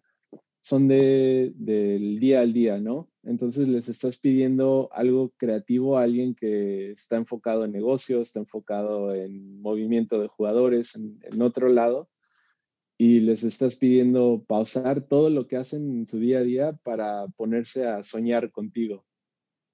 son 0.62 0.88
de, 0.88 1.52
del 1.56 2.20
día 2.20 2.40
al 2.40 2.52
día, 2.52 2.78
¿no? 2.78 3.09
Entonces 3.22 3.68
les 3.68 3.88
estás 3.88 4.16
pidiendo 4.16 4.88
algo 4.92 5.32
creativo 5.36 5.98
a 5.98 6.04
alguien 6.04 6.34
que 6.34 6.92
está 6.92 7.16
enfocado 7.16 7.64
en 7.64 7.72
negocios, 7.72 8.28
está 8.28 8.40
enfocado 8.40 9.14
en 9.14 9.60
movimiento 9.60 10.20
de 10.20 10.28
jugadores, 10.28 10.94
en, 10.94 11.42
otro 11.42 11.68
lado, 11.68 12.08
y 12.96 13.20
les 13.20 13.42
estás 13.42 13.76
pidiendo 13.76 14.44
pausar 14.46 15.02
todo 15.02 15.28
lo 15.28 15.46
que 15.46 15.56
hacen 15.56 15.90
en 15.90 16.06
su 16.06 16.18
día 16.18 16.38
a 16.38 16.42
día 16.42 16.72
para 16.82 17.26
ponerse 17.28 17.86
a 17.86 18.02
soñar 18.02 18.50
contigo. 18.50 19.04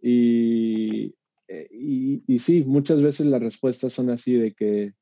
Y, 0.00 1.14
eh, 1.48 1.68
y, 1.70 2.22
y 2.26 2.38
sí, 2.40 2.64
muchas 2.64 3.00
veces 3.00 3.26
las 3.26 3.40
respuestas 3.40 3.92
son 3.92 4.10
así 4.10 4.34
de 4.34 4.54
que 4.54 4.94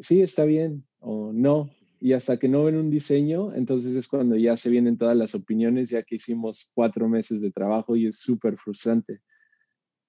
sí, 0.00 0.22
está 0.22 0.44
bien, 0.44 0.86
o 1.00 1.32
no, 1.32 1.70
y 2.00 2.14
hasta 2.14 2.38
que 2.38 2.48
no 2.48 2.64
ven 2.64 2.76
un 2.76 2.90
diseño, 2.90 3.54
entonces 3.54 3.94
es 3.94 4.08
cuando 4.08 4.34
ya 4.34 4.56
se 4.56 4.70
vienen 4.70 4.96
todas 4.96 5.16
las 5.16 5.34
opiniones, 5.34 5.90
ya 5.90 6.02
que 6.02 6.16
hicimos 6.16 6.70
cuatro 6.72 7.08
meses 7.10 7.42
de 7.42 7.52
trabajo 7.52 7.94
y 7.94 8.06
es 8.06 8.18
súper 8.18 8.56
frustrante. 8.56 9.20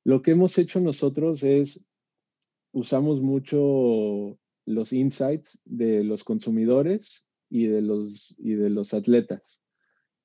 Lo 0.06 0.22
que 0.22 0.32
hemos 0.32 0.58
hecho 0.58 0.80
nosotros 0.80 1.44
es, 1.44 1.86
usamos 2.72 3.22
mucho 3.22 4.40
los 4.66 4.94
insights 4.94 5.60
de 5.66 6.06
los 6.06 6.24
consumidores 6.24 7.28
y 7.50 7.68
de 7.68 7.82
los, 7.82 8.34
y 8.38 8.54
de 8.54 8.70
los 8.70 8.94
atletas. 8.94 9.62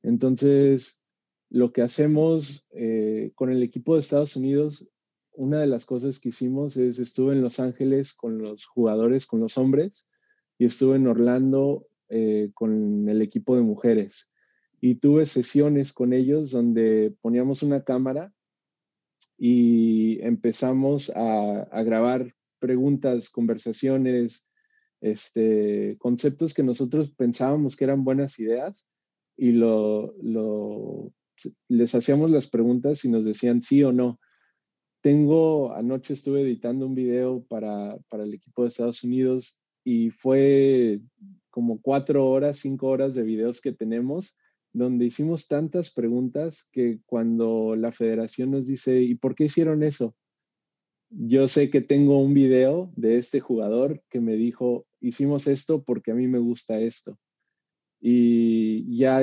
Entonces, 0.05 1.03
lo 1.51 1.73
que 1.73 1.83
hacemos 1.83 2.65
eh, 2.71 3.33
con 3.35 3.51
el 3.51 3.65
equipo 3.65 3.95
de 3.95 4.01
Estados 4.01 4.37
Unidos, 4.37 4.89
una 5.33 5.61
de 5.61 5.67
las 5.67 5.85
cosas 5.85 6.21
que 6.21 6.29
hicimos 6.29 6.77
es, 6.77 7.01
estuve 7.01 7.35
en 7.35 7.43
Los 7.43 7.59
Ángeles 7.59 8.15
con 8.15 8.39
los 8.39 8.67
jugadores, 8.67 9.27
con 9.27 9.41
los 9.41 9.59
hombres, 9.59 10.07
y 10.59 10.65
estuve 10.65 10.97
en 10.97 11.07
Orlando 11.07 11.87
eh, 12.09 12.51
con 12.55 13.09
el 13.09 13.23
equipo 13.23 13.57
de 13.57 13.63
mujeres. 13.63 14.31
Y 14.81 14.97
tuve 14.97 15.27
sesiones 15.27 15.93
con 15.93 16.13
ellos 16.13 16.51
donde 16.51 17.15
poníamos 17.21 17.63
una 17.63 17.83
cámara 17.83 18.33
y 19.39 20.21
empezamos 20.23 21.11
a, 21.15 21.83
grabar 21.83 22.35
preguntas, 22.59 23.29
conversaciones, 23.29 24.49
este, 25.01 25.97
conceptos 25.99 26.55
que 26.55 26.63
nosotros 26.63 27.11
pensábamos 27.11 27.77
que 27.77 27.85
eran 27.85 28.05
buenas 28.05 28.39
ideas 28.39 28.87
y 29.37 29.53
lo, 29.53 30.15
les 31.69 31.95
hacíamos 31.95 32.31
las 32.31 32.47
preguntas 32.47 33.05
y 33.05 33.11
nos 33.11 33.25
decían 33.25 33.61
sí 33.61 33.83
o 33.83 33.93
no. 33.93 34.21
Tengo, 35.03 35.75
anoche 35.75 36.15
estuve 36.15 36.43
editando 36.43 36.87
un 36.87 36.95
video 36.95 37.45
para, 37.45 37.99
para 38.09 38.25
el 38.25 38.35
equipo 38.35 38.63
de 38.63 38.69
Estados 38.69 39.05
Unidos 39.05 39.59
y 39.87 40.11
fue 40.11 41.01
como 41.49 41.81
cuatro 41.81 42.29
horas, 42.29 42.59
cinco 42.59 42.89
horas 42.89 43.15
de 43.15 43.23
videos 43.23 43.61
que 43.61 43.71
tenemos, 43.71 44.37
donde 44.73 45.05
hicimos 45.05 45.47
tantas 45.47 45.93
preguntas 45.93 46.69
que 46.73 46.99
cuando 47.07 47.77
la 47.77 47.93
federación 47.93 48.51
nos 48.51 48.67
dice, 48.67 49.01
¿y 49.01 49.15
por 49.15 49.37
qué 49.37 49.45
hicieron 49.45 49.85
eso? 49.85 50.17
Yo 51.09 51.47
sé 51.47 51.71
que 51.71 51.81
tengo 51.81 52.21
un 52.21 52.35
video 52.35 52.93
de 52.97 53.17
este 53.17 53.39
jugador 53.39 54.03
que 54.11 54.21
me 54.21 54.35
dijo, 54.35 54.89
hicimos 55.01 55.47
esto 55.47 55.85
porque 55.85 56.11
a 56.11 56.15
mí 56.17 56.27
me 56.27 56.41
gusta 56.41 56.81
esto. 56.81 57.17
Y 58.01 58.99
ya 58.99 59.19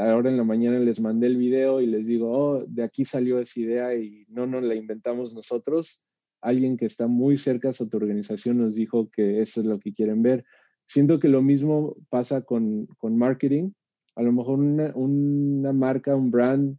ahora 0.00 0.30
en 0.30 0.36
la 0.36 0.44
mañana 0.44 0.78
les 0.78 1.00
mandé 1.00 1.26
el 1.26 1.36
video 1.36 1.80
y 1.80 1.86
les 1.86 2.06
digo, 2.06 2.30
oh, 2.30 2.64
de 2.68 2.84
aquí 2.84 3.04
salió 3.04 3.40
esa 3.40 3.58
idea 3.58 3.96
y 3.96 4.26
no 4.28 4.46
nos 4.46 4.62
la 4.62 4.76
inventamos 4.76 5.34
nosotros, 5.34 6.07
alguien 6.40 6.76
que 6.76 6.86
está 6.86 7.06
muy 7.06 7.36
cerca 7.36 7.70
a 7.70 7.72
tu 7.72 7.96
organización 7.96 8.58
nos 8.58 8.74
dijo 8.74 9.10
que 9.10 9.40
eso 9.40 9.60
es 9.60 9.66
lo 9.66 9.78
que 9.78 9.92
quieren 9.92 10.22
ver. 10.22 10.44
Siento 10.86 11.20
que 11.20 11.28
lo 11.28 11.42
mismo 11.42 11.96
pasa 12.08 12.42
con, 12.42 12.86
con 12.98 13.16
marketing. 13.16 13.72
A 14.14 14.22
lo 14.22 14.32
mejor 14.32 14.58
una, 14.58 14.92
una, 14.94 15.72
marca, 15.72 16.16
un 16.16 16.30
brand, 16.30 16.78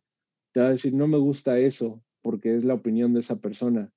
te 0.51 0.61
va 0.61 0.67
a 0.67 0.71
decir, 0.71 0.93
no 0.93 1.07
me 1.07 1.17
gusta 1.17 1.59
eso, 1.59 2.03
porque 2.21 2.55
es 2.55 2.65
la 2.65 2.73
opinión 2.73 3.13
de 3.13 3.19
esa 3.19 3.39
persona. 3.39 3.93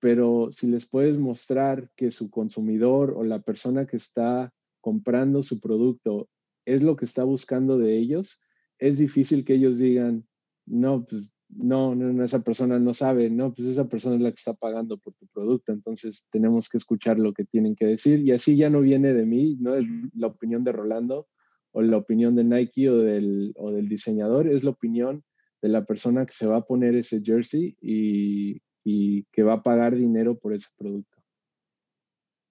Pero 0.00 0.48
si 0.50 0.66
les 0.66 0.88
puedes 0.88 1.18
mostrar 1.18 1.90
que 1.94 2.10
su 2.10 2.30
consumidor 2.30 3.12
o 3.16 3.22
la 3.22 3.40
persona 3.40 3.86
que 3.86 3.96
está 3.96 4.52
comprando 4.80 5.42
su 5.42 5.60
producto 5.60 6.28
es 6.64 6.82
lo 6.82 6.96
que 6.96 7.04
está 7.04 7.24
buscando 7.24 7.78
de 7.78 7.98
ellos, 7.98 8.42
es 8.78 8.98
difícil 8.98 9.44
que 9.44 9.54
ellos 9.54 9.78
digan, 9.78 10.26
no, 10.66 11.04
pues 11.04 11.34
no, 11.56 11.94
no, 11.94 12.24
esa 12.24 12.42
persona 12.42 12.78
no 12.78 12.94
sabe, 12.94 13.30
no, 13.30 13.52
pues 13.52 13.68
esa 13.68 13.88
persona 13.88 14.16
es 14.16 14.22
la 14.22 14.30
que 14.30 14.36
está 14.36 14.54
pagando 14.54 14.98
por 14.98 15.14
tu 15.14 15.26
producto, 15.28 15.72
entonces 15.72 16.28
tenemos 16.30 16.68
que 16.68 16.78
escuchar 16.78 17.18
lo 17.18 17.32
que 17.32 17.44
tienen 17.44 17.74
que 17.74 17.86
decir 17.86 18.20
y 18.20 18.32
así 18.32 18.56
ya 18.56 18.70
no 18.70 18.80
viene 18.80 19.12
de 19.14 19.26
mí, 19.26 19.56
no 19.60 19.74
es 19.74 19.84
la 20.14 20.28
opinión 20.28 20.64
de 20.64 20.72
Rolando 20.72 21.26
o 21.72 21.82
la 21.82 21.96
opinión 21.96 22.34
de 22.34 22.44
Nike 22.44 22.88
o 22.88 22.98
del, 22.98 23.52
o 23.56 23.72
del 23.72 23.88
diseñador, 23.88 24.48
es 24.48 24.64
la 24.64 24.70
opinión 24.70 25.22
de 25.62 25.68
la 25.68 25.84
persona 25.84 26.24
que 26.24 26.32
se 26.32 26.46
va 26.46 26.58
a 26.58 26.64
poner 26.64 26.94
ese 26.94 27.20
jersey 27.22 27.76
y, 27.80 28.60
y 28.84 29.24
que 29.32 29.42
va 29.42 29.54
a 29.54 29.62
pagar 29.62 29.94
dinero 29.94 30.38
por 30.38 30.52
ese 30.52 30.68
producto. 30.76 31.18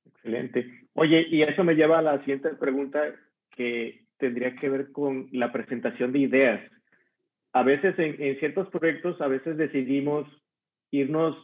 Excelente. 0.06 0.88
Oye, 0.93 1.26
y 1.30 1.41
eso 1.41 1.64
me 1.64 1.76
lleva 1.76 2.00
a 2.00 2.04
la 2.04 2.20
siguiente 2.20 2.50
pregunta 2.56 3.02
que 3.56 4.06
tendría 4.18 4.56
que 4.56 4.70
ver 4.70 4.91
con 4.91 5.28
la 5.32 5.52
presentación 5.52 6.12
de 6.12 6.20
ideas 6.20 6.62
a 7.54 7.64
veces 7.64 7.95
en, 7.97 8.39
ciertos 8.39 8.70
proyectos, 8.70 9.20
a 9.22 9.28
veces 9.28 9.58
decidimos 9.58 10.28
irnos 10.91 11.36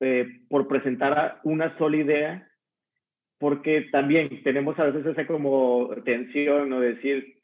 eh, 0.00 0.40
por 0.48 0.68
presentar 0.68 1.40
una 1.44 1.76
sola 1.78 1.96
idea, 1.96 2.48
porque 3.38 3.82
también 3.92 4.42
tenemos 4.42 4.78
a 4.78 4.84
veces 4.84 5.06
esa 5.06 5.26
como 5.26 5.90
tensión, 6.04 6.68
¿no? 6.68 6.80
Decir, 6.80 7.34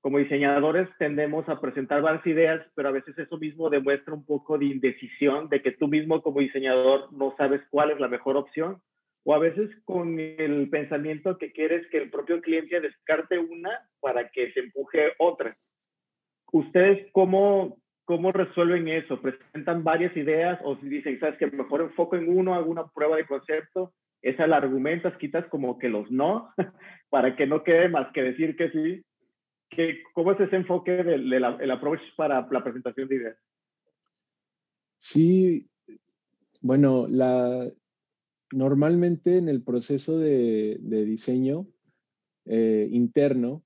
como 0.00 0.18
diseñadores 0.18 0.88
tendemos 0.98 1.48
a 1.48 1.60
presentar 1.60 2.02
varias 2.02 2.26
ideas, 2.26 2.64
pero 2.74 2.88
a 2.88 2.92
veces 2.92 3.18
eso 3.18 3.38
mismo 3.38 3.68
demuestra 3.68 4.14
un 4.14 4.24
poco 4.24 4.56
de 4.56 4.66
indecisión, 4.66 5.48
de 5.48 5.62
que 5.62 5.72
tú 5.72 5.88
mismo 5.88 6.22
como 6.22 6.40
diseñador 6.40 7.12
no 7.12 7.34
sabes 7.36 7.60
cuál 7.70 7.90
es 7.90 7.98
la 7.98 8.08
mejor 8.08 8.36
opción, 8.36 8.80
o 9.24 9.34
a 9.34 9.40
veces 9.40 9.68
con 9.84 10.20
el 10.20 10.70
pensamiento 10.70 11.36
que 11.38 11.50
quieres 11.50 11.84
que 11.88 11.98
el 11.98 12.10
propio 12.10 12.40
cliente 12.40 12.80
descarte 12.80 13.36
una 13.36 13.70
para 14.00 14.28
que 14.28 14.52
se 14.52 14.60
empuje 14.60 15.14
otra. 15.18 15.52
¿Ustedes 16.52 17.10
cómo, 17.12 17.78
cómo 18.04 18.32
resuelven 18.32 18.88
eso? 18.88 19.20
¿Presentan 19.20 19.84
varias 19.84 20.16
ideas 20.16 20.60
o 20.64 20.76
dicen, 20.76 21.18
sabes 21.20 21.38
que 21.38 21.46
mejor 21.46 21.82
enfoco 21.82 22.16
en 22.16 22.28
uno, 22.28 22.54
hago 22.54 22.70
una 22.70 22.86
prueba 22.88 23.16
de 23.16 23.26
concepto? 23.26 23.92
Esa 24.22 24.46
la 24.46 24.56
argumentas, 24.56 25.16
quitas 25.18 25.46
como 25.46 25.78
que 25.78 25.88
los 25.88 26.10
no, 26.10 26.50
para 27.10 27.36
que 27.36 27.46
no 27.46 27.62
quede 27.62 27.88
más 27.88 28.10
que 28.12 28.22
decir 28.22 28.56
que 28.56 28.70
sí 28.70 29.04
¿Cómo 30.14 30.32
es 30.32 30.40
ese 30.40 30.56
enfoque 30.56 30.92
del, 30.92 31.44
approach 31.44 32.00
para 32.16 32.46
la 32.50 32.64
presentación 32.64 33.08
de 33.08 33.16
ideas? 33.16 33.38
Sí, 34.98 35.68
bueno, 36.60 37.06
la, 37.08 37.70
normalmente 38.52 39.36
en 39.38 39.48
el 39.48 39.62
proceso 39.62 40.18
de, 40.18 40.78
diseño 40.80 41.66
eh, 42.46 42.88
interno 42.90 43.62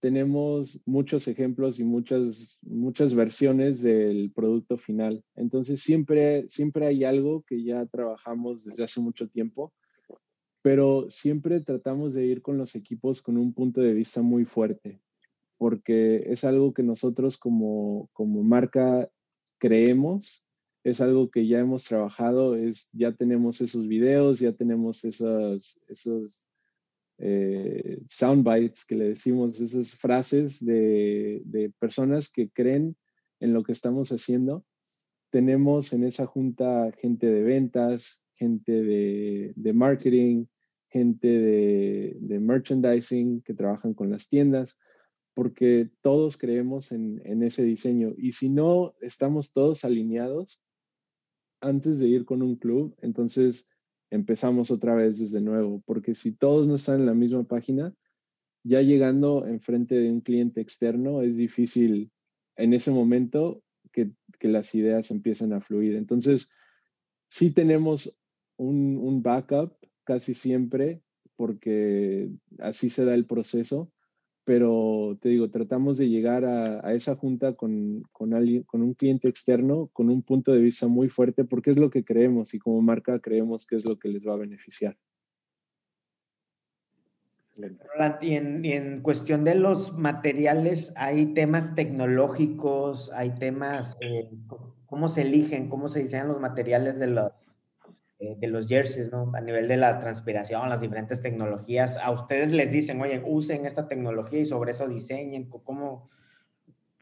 tenemos 0.00 0.80
muchos 0.84 1.26
ejemplos 1.28 1.78
y 1.78 1.84
muchas, 1.84 2.58
muchas 2.62 3.14
versiones 3.14 3.82
del 3.82 4.30
producto 4.32 4.76
final. 4.76 5.24
Entonces 5.34 5.80
siempre, 5.80 6.48
siempre 6.48 6.86
hay 6.86 7.04
algo 7.04 7.44
que 7.46 7.62
ya 7.64 7.86
trabajamos 7.86 8.64
desde 8.64 8.84
hace 8.84 9.00
mucho 9.00 9.28
tiempo, 9.28 9.72
pero 10.62 11.06
siempre 11.10 11.60
tratamos 11.60 12.14
de 12.14 12.26
ir 12.26 12.42
con 12.42 12.58
los 12.58 12.74
equipos 12.74 13.22
con 13.22 13.36
un 13.36 13.52
punto 13.52 13.80
de 13.80 13.94
vista 13.94 14.22
muy 14.22 14.44
fuerte 14.44 15.00
porque 15.58 16.24
es 16.26 16.44
algo 16.44 16.74
que 16.74 16.82
nosotros 16.82 17.36
como, 17.36 18.08
marca 18.18 19.10
creemos, 19.58 20.46
es 20.84 21.00
algo 21.00 21.30
que 21.30 21.46
ya 21.46 21.58
hemos 21.58 21.84
trabajado, 21.84 22.54
es, 22.54 22.90
ya 22.92 23.12
tenemos 23.12 23.60
esos 23.60 23.88
videos, 23.88 24.38
ya 24.38 24.52
tenemos 24.52 25.04
esos, 25.04 25.80
esos 25.88 26.45
eh, 27.18 28.00
sound 28.08 28.44
bites 28.44 28.84
que 28.84 28.94
le 28.94 29.08
decimos, 29.08 29.60
esas 29.60 29.94
frases 29.94 30.64
de, 30.64 31.72
personas 31.78 32.30
que 32.30 32.50
creen 32.50 32.96
en 33.40 33.52
lo 33.52 33.62
que 33.62 33.72
estamos 33.72 34.10
haciendo. 34.10 34.64
Tenemos 35.30 35.92
en 35.92 36.04
esa 36.04 36.26
junta 36.26 36.90
gente 37.00 37.26
de 37.26 37.42
ventas, 37.42 38.24
gente 38.34 38.72
de, 38.72 39.72
marketing, 39.74 40.46
gente 40.88 41.28
de, 41.28 42.16
de 42.20 42.38
merchandising 42.38 43.42
que 43.42 43.54
trabajan 43.54 43.94
con 43.94 44.10
las 44.10 44.28
tiendas 44.28 44.78
porque 45.36 45.90
todos 46.00 46.38
creemos 46.38 46.92
en, 46.92 47.42
ese 47.42 47.62
diseño. 47.62 48.14
Y 48.16 48.32
si 48.32 48.48
no 48.48 48.94
estamos 49.02 49.52
todos 49.52 49.84
alineados 49.84 50.62
antes 51.60 51.98
de 51.98 52.08
ir 52.08 52.24
con 52.24 52.40
un 52.40 52.56
club, 52.56 52.96
entonces 53.02 53.68
empezamos 54.10 54.70
otra 54.70 54.94
vez 54.94 55.18
desde 55.18 55.40
nuevo, 55.40 55.82
porque 55.86 56.14
si 56.14 56.32
todos 56.32 56.66
no 56.66 56.76
están 56.76 57.00
en 57.00 57.06
la 57.06 57.14
misma 57.14 57.44
página, 57.44 57.94
ya 58.62 58.82
llegando 58.82 59.46
enfrente 59.46 59.94
de 59.96 60.10
un 60.10 60.20
cliente 60.20 60.60
externo 60.60 61.22
es 61.22 61.36
difícil 61.36 62.10
en 62.56 62.74
ese 62.74 62.90
momento 62.90 63.62
que, 63.92 64.12
las 64.40 64.76
ideas 64.76 65.10
empiecen 65.10 65.52
a 65.52 65.60
fluir. 65.60 65.96
Entonces, 65.96 66.50
sí 67.28 67.50
tenemos 67.50 68.16
un, 68.56 68.96
un 68.96 69.20
backup 69.22 69.74
casi 70.04 70.34
siempre, 70.34 71.02
porque 71.34 72.30
así 72.60 72.90
se 72.90 73.04
da 73.04 73.14
el 73.14 73.26
proceso 73.26 73.90
pero 74.46 75.18
te 75.20 75.28
digo, 75.30 75.50
tratamos 75.50 75.98
de 75.98 76.08
llegar 76.08 76.44
a, 76.44 76.94
esa 76.94 77.16
junta 77.16 77.54
con, 77.54 78.04
con, 78.12 78.32
alguien, 78.32 78.62
con 78.62 78.80
un 78.80 78.94
cliente 78.94 79.28
externo 79.28 79.90
con 79.92 80.08
un 80.08 80.22
punto 80.22 80.52
de 80.52 80.60
vista 80.60 80.86
muy 80.86 81.08
fuerte 81.08 81.44
porque 81.44 81.72
es 81.72 81.76
lo 81.76 81.90
que 81.90 82.04
creemos 82.04 82.54
y 82.54 82.60
como 82.60 82.80
marca 82.80 83.18
creemos 83.18 83.66
que 83.66 83.74
es 83.74 83.84
lo 83.84 83.98
que 83.98 84.08
les 84.08 84.24
va 84.24 84.34
a 84.34 84.36
beneficiar. 84.36 84.96
Y 88.20 88.34
en, 88.34 89.00
cuestión 89.00 89.42
de 89.42 89.56
los 89.56 89.96
materiales, 89.98 90.92
hay 90.96 91.26
temas 91.34 91.74
tecnológicos, 91.74 93.10
hay 93.12 93.30
temas, 93.30 93.96
eh, 94.00 94.30
cómo 94.84 95.08
se 95.08 95.22
eligen, 95.22 95.68
cómo 95.68 95.88
se 95.88 96.02
diseñan 96.02 96.28
los 96.28 96.40
materiales 96.40 97.00
de 97.00 97.08
los, 97.08 97.32
eh, 98.18 98.34
de 98.38 98.46
los 98.46 98.66
jerseys, 98.66 99.12
¿no? 99.12 99.30
A 99.34 99.42
nivel 99.42 99.68
de 99.68 99.76
la 99.76 99.98
transpiración, 99.98 100.70
las 100.70 100.80
diferentes 100.80 101.20
tecnologías, 101.20 101.98
a 101.98 102.10
ustedes 102.10 102.50
les 102.50 102.72
dicen, 102.72 102.98
oye, 103.02 103.22
usen 103.26 103.66
esta 103.66 103.88
tecnología 103.88 104.40
y 104.40 104.46
sobre 104.46 104.70
eso 104.70 104.88
diseñen, 104.88 105.50
¿cómo, 105.50 106.08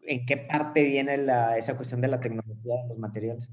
en 0.03 0.27
qué 0.27 0.39
parte 0.39 0.83
viene 0.83 1.17
la, 1.19 1.57
esa 1.57 1.77
cuestión 1.77 2.01
de 2.01 2.09
la 2.09 2.19
tecnología 2.19 2.83
de 2.83 2.89
los 2.89 2.99
materiales? 2.99 3.49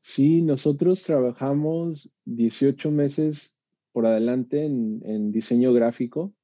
Sí, 0.00 0.42
nosotros 0.42 1.04
trabajamos 1.04 2.12
18 2.24 2.90
meses 2.90 3.56
por 3.92 4.06
adelante 4.06 4.64
en, 4.64 5.30
diseño 5.30 5.72
gráfico. 5.72 6.34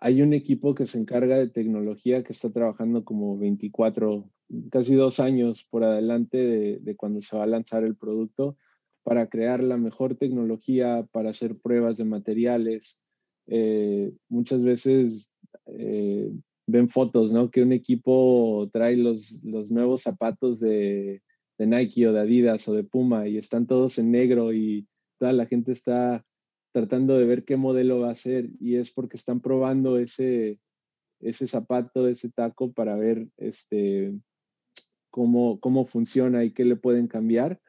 Hay 0.00 0.20
un 0.20 0.34
equipo 0.34 0.74
que 0.74 0.84
se 0.84 0.98
encarga 0.98 1.38
de 1.38 1.48
tecnología 1.48 2.22
que 2.22 2.34
está 2.34 2.52
trabajando 2.52 3.06
como 3.06 3.38
24, 3.38 4.28
casi 4.70 4.96
dos 4.96 5.18
años 5.18 5.64
por 5.64 5.82
adelante 5.82 6.36
de, 6.36 6.78
de 6.80 6.94
cuando 6.94 7.22
se 7.22 7.38
va 7.38 7.44
a 7.44 7.46
lanzar 7.46 7.84
el 7.84 7.96
producto 7.96 8.58
para 9.02 9.28
crear 9.28 9.62
la 9.62 9.76
mejor 9.76 10.16
tecnología, 10.16 11.06
para 11.12 11.30
hacer 11.30 11.56
pruebas 11.58 11.96
de 11.96 12.04
materiales. 12.04 13.00
Eh, 13.46 14.12
muchas 14.28 14.62
veces 14.64 15.34
eh, 15.66 16.32
ven 16.66 16.88
fotos, 16.88 17.32
¿no? 17.32 17.50
Que 17.50 17.62
un 17.62 17.72
equipo 17.72 18.68
trae 18.72 18.96
los, 18.96 19.42
los 19.42 19.70
nuevos 19.70 20.02
zapatos 20.02 20.60
de, 20.60 21.22
de, 21.58 21.66
Nike 21.66 22.06
o 22.08 22.12
de 22.12 22.20
Adidas 22.20 22.68
o 22.68 22.74
de 22.74 22.84
Puma 22.84 23.26
y 23.28 23.38
están 23.38 23.66
todos 23.66 23.98
en 23.98 24.10
negro 24.10 24.52
y 24.52 24.86
toda 25.18 25.32
la 25.32 25.46
gente 25.46 25.72
está 25.72 26.24
tratando 26.72 27.18
de 27.18 27.24
ver 27.24 27.44
qué 27.44 27.56
modelo 27.56 28.00
va 28.00 28.10
a 28.10 28.14
ser 28.14 28.48
y 28.60 28.76
es 28.76 28.92
porque 28.92 29.16
están 29.16 29.40
probando 29.40 29.98
ese, 29.98 30.58
ese 31.20 31.46
zapato, 31.46 32.08
ese 32.08 32.30
taco 32.30 32.72
para 32.72 32.96
ver 32.96 33.28
este, 33.36 34.14
cómo, 35.10 35.60
cómo 35.60 35.84
funciona 35.86 36.44
y 36.44 36.52
qué 36.52 36.64
le 36.64 36.76
pueden 36.76 37.08
cambiar 37.08 37.60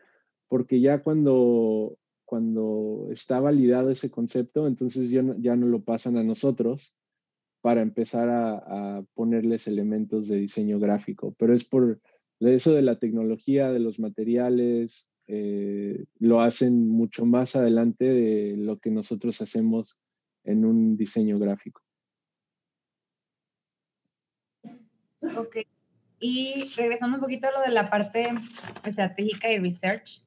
porque 0.54 0.80
ya 0.80 1.01
cuando, 1.01 1.97
cuando 2.26 3.08
está 3.10 3.39
validado 3.39 3.89
ese 3.89 4.12
concepto, 4.12 4.68
entonces 4.68 5.10
ya 5.10 5.24
no, 5.24 5.66
lo 5.68 5.82
pasan 5.82 6.16
a 6.16 6.24
nosotros 6.24 6.93
para 7.62 7.82
empezar 7.82 8.30
a, 8.30 9.04
ponerles 9.16 9.68
elementos 9.68 10.28
de 10.28 10.36
diseño 10.36 10.78
gráfico. 10.78 11.34
Pero 11.39 11.56
es 11.56 11.64
por 11.64 11.99
eso 12.39 12.72
de 12.72 12.84
la 12.84 12.99
tecnología, 12.99 13.72
de 13.72 13.80
los 13.80 13.97
materiales, 13.97 15.08
eh, 15.26 16.06
lo 16.20 16.41
hacen 16.41 16.88
mucho 16.88 17.26
más 17.26 17.56
adelante 17.56 18.06
de 18.06 18.56
lo 18.56 18.78
que 18.78 18.91
nosotros 18.91 19.41
hacemos 19.41 19.97
en 20.43 20.66
un 20.66 20.97
diseño 20.97 21.39
gráfico. 21.39 21.82
Ok. 25.36 25.66
Y 26.20 26.72
regresando 26.78 27.18
un 27.18 27.22
poquito 27.22 27.47
a 27.47 27.51
lo 27.54 27.62
de 27.62 27.72
la 27.72 27.89
parte 27.89 28.28
estratégica 28.84 29.51
y 29.51 29.58
research, 29.58 30.22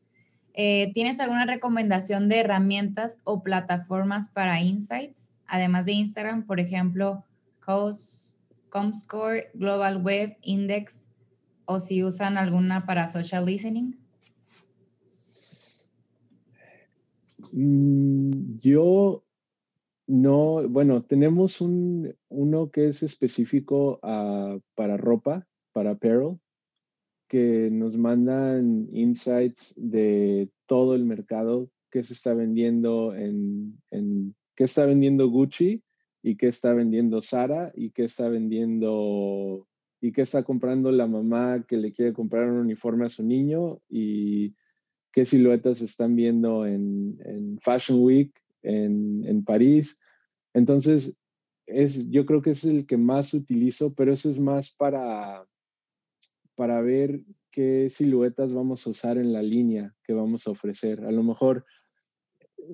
eh, 0.57 0.91
¿Tienes 0.95 1.21
alguna 1.21 1.45
recomendación 1.45 2.31
de 2.31 2.41
herramientas 2.41 3.21
o 3.25 3.43
plataformas 3.43 4.31
para 4.31 4.63
insights? 4.63 5.33
Además 5.47 5.85
de 5.85 5.93
Instagram, 5.93 6.47
por 6.47 6.61
ejemplo, 6.61 7.25
Comscore, 8.71 9.51
Global 9.53 10.03
Web, 10.03 10.39
Index, 10.41 11.11
o 11.67 11.79
si 11.79 12.03
usan 12.03 12.39
alguna 12.39 12.87
para 12.87 13.07
social 13.07 13.45
listening. 13.45 13.99
Mm, 17.53 18.59
yo 18.61 19.25
no, 20.07 20.67
bueno, 20.69 21.03
tenemos 21.03 21.61
un, 21.61 22.15
uno 22.29 22.71
que 22.71 22.89
es 22.89 23.03
específico 23.03 23.99
ah, 24.03 24.59
para 24.75 24.97
ropa, 24.97 25.47
para 25.73 25.93
apparel, 25.93 26.39
que 27.29 27.71
nos 27.71 27.97
mandan 27.97 28.89
insights 28.93 29.75
de 29.77 30.51
todo 30.67 30.95
el 30.95 31.05
mercado, 31.05 31.71
qué 31.91 32.03
se 32.03 32.13
está 32.13 32.35
vendiendo 32.35 33.15
en, 33.15 33.81
en 33.91 34.35
qué 34.55 34.65
está 34.65 34.87
vendiendo 34.87 35.29
Gucci 35.29 35.83
y 36.23 36.37
qué 36.37 36.49
está 36.49 36.73
vendiendo 36.73 37.23
Sara 37.23 37.73
y 37.75 37.91
qué 37.91 38.05
está 38.05 38.29
vendiendo 38.29 39.67
y 40.01 40.13
qué 40.13 40.23
está 40.23 40.43
comprando 40.43 40.91
la 40.91 41.07
mamá 41.07 41.65
que 41.67 41.77
le 41.77 41.93
quiere 41.93 42.13
comprar 42.13 42.49
un 42.49 42.59
uniforme 42.59 43.07
a 43.07 43.09
su 43.09 43.25
niño 43.25 43.81
y 43.89 44.55
qué 45.13 45.25
siluetas 45.25 45.81
están 45.81 46.15
viendo 46.15 46.67
en, 46.67 47.19
en 47.25 47.59
Fashion 47.61 48.03
Week 48.03 48.33
en, 48.63 49.25
en, 49.25 49.45
París. 49.45 49.99
Entonces, 50.53 51.17
es, 51.67 52.11
yo 52.11 52.27
creo 52.27 52.43
que 52.43 52.51
es 52.51 52.65
el 52.65 52.87
que 52.87 52.97
más 52.97 53.33
utilizo, 53.33 53.95
pero 53.95 54.13
eso 54.13 54.29
es 54.29 54.39
más 54.39 54.71
para, 54.71 55.47
para 56.57 56.81
ver 56.81 57.23
qué 57.51 57.89
siluetas 57.91 58.53
vamos 58.53 58.87
a 58.87 58.91
usar 58.91 59.19
en 59.19 59.33
la 59.33 59.43
línea 59.43 59.95
que 60.03 60.13
vamos 60.13 60.47
a 60.47 60.51
ofrecer. 60.51 61.05
A 61.05 61.13
lo 61.13 61.23
mejor, 61.23 61.65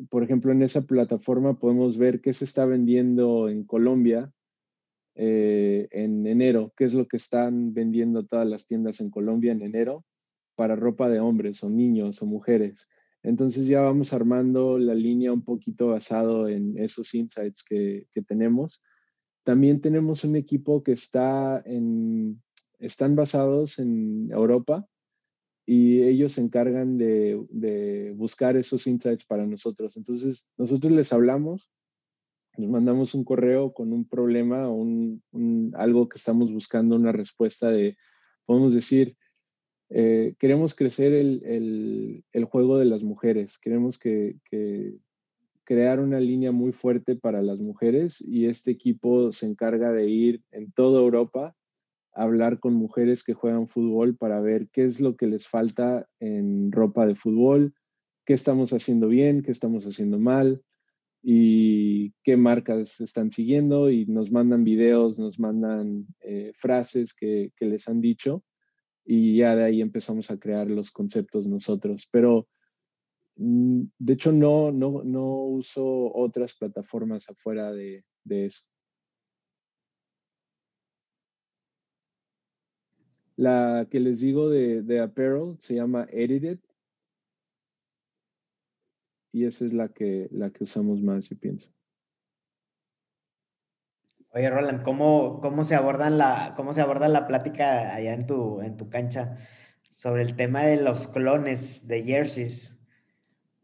por 0.08 0.22
ejemplo, 0.22 0.52
en 0.52 0.62
esa 0.62 0.86
plataforma 0.86 1.58
podemos 1.58 1.98
ver 1.98 2.20
qué 2.20 2.32
se 2.32 2.44
está 2.44 2.64
vendiendo 2.64 3.48
en 3.48 3.64
Colombia 3.64 4.32
eh, 5.14 5.88
en 5.90 6.26
enero, 6.26 6.72
qué 6.74 6.84
es 6.84 6.94
lo 6.94 7.06
que 7.06 7.18
están 7.18 7.74
vendiendo 7.74 8.24
todas 8.24 8.46
las 8.46 8.66
tiendas 8.66 9.00
en 9.00 9.10
Colombia 9.10 9.52
en 9.52 9.60
enero 9.60 10.06
para 10.54 10.74
ropa 10.74 11.10
de 11.10 11.20
hombres 11.20 11.62
o 11.62 11.68
niños 11.70 12.22
o 12.22 12.26
mujeres. 12.26 12.88
Entonces 13.22 13.66
ya 13.66 13.82
vamos 13.82 14.12
armando 14.12 14.78
la 14.78 14.94
línea 14.94 15.32
un 15.32 15.44
poquito 15.44 15.88
basado 15.88 16.48
en 16.48 16.78
esos 16.78 17.14
insights 17.14 17.62
que, 17.62 18.06
tenemos. 18.26 18.82
También 19.44 19.80
tenemos 19.80 20.24
un 20.24 20.34
equipo 20.36 20.82
que 20.82 20.92
está 20.92 21.62
en, 21.64 22.42
están 22.82 23.14
basados 23.14 23.78
en 23.78 24.30
Europa 24.32 24.86
y 25.64 26.02
ellos 26.02 26.32
se 26.32 26.40
encargan 26.40 26.98
de, 26.98 28.12
buscar 28.16 28.56
esos 28.56 28.86
insights 28.86 29.24
para 29.24 29.46
nosotros. 29.46 29.96
Entonces 29.96 30.50
nosotros 30.58 30.92
les 30.92 31.12
hablamos, 31.12 31.70
les 32.56 32.68
mandamos 32.68 33.14
un 33.14 33.24
correo 33.24 33.72
con 33.72 33.92
un 33.92 34.06
problema 34.06 34.68
o 34.68 34.74
un, 34.74 35.72
algo 35.76 36.08
que 36.08 36.18
estamos 36.18 36.52
buscando, 36.52 36.96
una 36.96 37.12
respuesta 37.12 37.70
de, 37.70 37.96
podemos 38.44 38.74
decir, 38.74 39.16
eh, 39.88 40.34
queremos 40.38 40.74
crecer 40.74 41.12
el, 41.12 42.24
juego 42.50 42.78
de 42.78 42.86
las 42.86 43.04
mujeres, 43.04 43.58
queremos 43.58 43.98
que, 43.98 44.36
crear 45.64 46.00
una 46.00 46.18
línea 46.18 46.50
muy 46.50 46.72
fuerte 46.72 47.14
para 47.14 47.40
las 47.40 47.60
mujeres 47.60 48.20
y 48.20 48.46
este 48.46 48.72
equipo 48.72 49.30
se 49.30 49.46
encarga 49.46 49.92
de 49.92 50.10
ir 50.10 50.42
en 50.50 50.72
toda 50.72 51.00
Europa 51.00 51.54
hablar 52.14 52.60
con 52.60 52.74
mujeres 52.74 53.22
que 53.24 53.34
juegan 53.34 53.68
fútbol 53.68 54.16
para 54.16 54.40
ver 54.40 54.68
qué 54.72 54.84
es 54.84 55.00
lo 55.00 55.16
que 55.16 55.26
les 55.26 55.46
falta 55.46 56.08
en 56.20 56.72
ropa 56.72 57.06
de 57.06 57.14
fútbol, 57.14 57.74
qué 58.24 58.34
estamos 58.34 58.72
haciendo 58.72 59.08
bien, 59.08 59.42
qué 59.42 59.50
estamos 59.50 59.84
haciendo 59.84 60.18
mal 60.18 60.62
y 61.22 62.12
qué 62.24 62.36
marcas 62.36 63.00
están 63.00 63.30
siguiendo 63.30 63.90
y 63.90 64.06
nos 64.06 64.30
mandan 64.30 64.64
videos, 64.64 65.18
nos 65.18 65.38
mandan 65.38 66.06
eh, 66.20 66.52
frases 66.56 67.14
que 67.14 67.52
les 67.60 67.88
han 67.88 68.00
dicho 68.00 68.44
y 69.04 69.36
ya 69.36 69.56
de 69.56 69.64
ahí 69.64 69.80
empezamos 69.80 70.30
a 70.30 70.38
crear 70.38 70.70
los 70.70 70.90
conceptos 70.90 71.46
nosotros. 71.46 72.08
Pero 72.10 72.48
mm, 73.36 73.82
de 73.98 74.12
hecho 74.12 74.32
no, 74.32 74.72
no, 74.72 75.02
no 75.04 75.44
uso 75.44 76.12
otras 76.14 76.54
plataformas 76.54 77.28
afuera 77.28 77.72
de, 77.72 78.04
de 78.24 78.46
eso. 78.46 78.62
La 83.42 83.88
que 83.90 83.98
les 83.98 84.20
digo 84.20 84.48
de, 84.48 84.82
de 84.82 85.00
apparel 85.00 85.56
se 85.58 85.74
llama 85.74 86.06
Edited. 86.12 86.60
Y 89.32 89.46
esa 89.46 89.64
es 89.64 89.72
la 89.72 89.88
que, 89.88 90.28
la 90.30 90.50
que 90.50 90.62
usamos 90.62 91.02
más, 91.02 91.28
yo 91.28 91.36
pienso. 91.36 91.72
Oye, 94.30 94.48
Roland, 94.48 94.84
¿cómo, 94.84 95.40
cómo, 95.40 95.64
se 95.64 95.74
abordan 95.74 96.18
la, 96.18 96.54
¿cómo 96.56 96.72
se 96.72 96.82
aborda 96.82 97.08
la 97.08 97.26
plática 97.26 97.92
allá 97.92 98.14
en 98.14 98.26
tu, 98.26 98.60
en 98.60 98.76
tu 98.76 98.88
cancha 98.88 99.36
sobre 99.90 100.22
el 100.22 100.36
tema 100.36 100.62
de 100.62 100.76
los 100.76 101.08
clones 101.08 101.88
de 101.88 102.04
jerseys? 102.04 102.78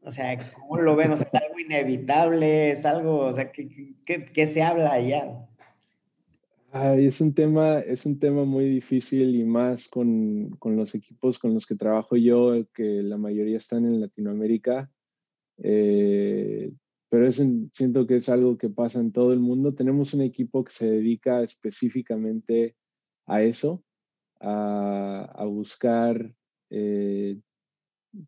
O 0.03 0.11
sea, 0.11 0.37
¿cómo 0.55 0.79
lo 0.79 0.97
vemos? 0.97 1.20
¿Es 1.20 1.33
algo 1.37 1.57
inevitable? 1.61 2.72
¿Es 2.72 2.85
algo, 2.85 3.18
o 3.26 3.33
sea, 3.33 3.53
qué, 3.53 3.95
qué, 4.05 4.47
se 4.49 4.61
habla 4.61 4.91
allá? 4.91 5.49
Ay, 6.70 7.06
es 7.06 7.22
un 7.22 7.32
tema, 7.32 7.78
es 7.80 8.04
un 8.04 8.18
tema 8.18 8.44
muy 8.44 8.68
difícil 8.68 9.34
y 9.34 9.44
más 9.44 9.88
con, 9.88 10.50
con, 10.58 10.76
los 10.76 10.94
equipos 10.94 11.38
con 11.38 11.54
los 11.54 11.66
que 11.66 11.76
trabajo 11.76 12.14
yo, 12.16 12.66
que 12.74 13.02
la 13.02 13.16
mayoría 13.16 13.56
están 13.56 13.86
en 13.86 14.00
Latinoamérica. 14.00 14.90
Eh, 15.62 16.70
pero 17.08 17.26
es, 17.26 17.42
siento 17.72 18.06
que 18.06 18.16
es 18.16 18.28
algo 18.28 18.58
que 18.58 18.68
pasa 18.68 19.00
en 19.00 19.12
todo 19.12 19.32
el 19.32 19.40
mundo. 19.40 19.74
Tenemos 19.74 20.12
un 20.12 20.20
equipo 20.20 20.62
que 20.62 20.72
se 20.72 20.90
dedica 20.90 21.42
específicamente 21.42 22.76
a 23.26 23.42
eso, 23.42 23.82
a, 24.40 25.44
buscar, 25.46 26.34
eh, 26.68 27.40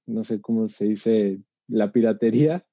no 0.07 0.25
sé 0.25 0.41
cómo 0.41 0.69
se 0.69 0.87
dice, 0.87 1.43
la 1.69 1.93
piratería, 1.93 2.67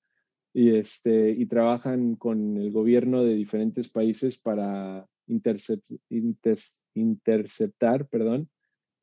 y, 0.53 0.76
este, 0.78 1.32
y 1.32 1.45
trabajan 1.45 2.15
con 2.15 2.55
el 2.55 2.72
gobierno 2.72 3.24
de 3.24 3.36
diferentes 3.36 3.89
países 3.89 4.38
para 4.38 5.07
interceptar 5.28 8.08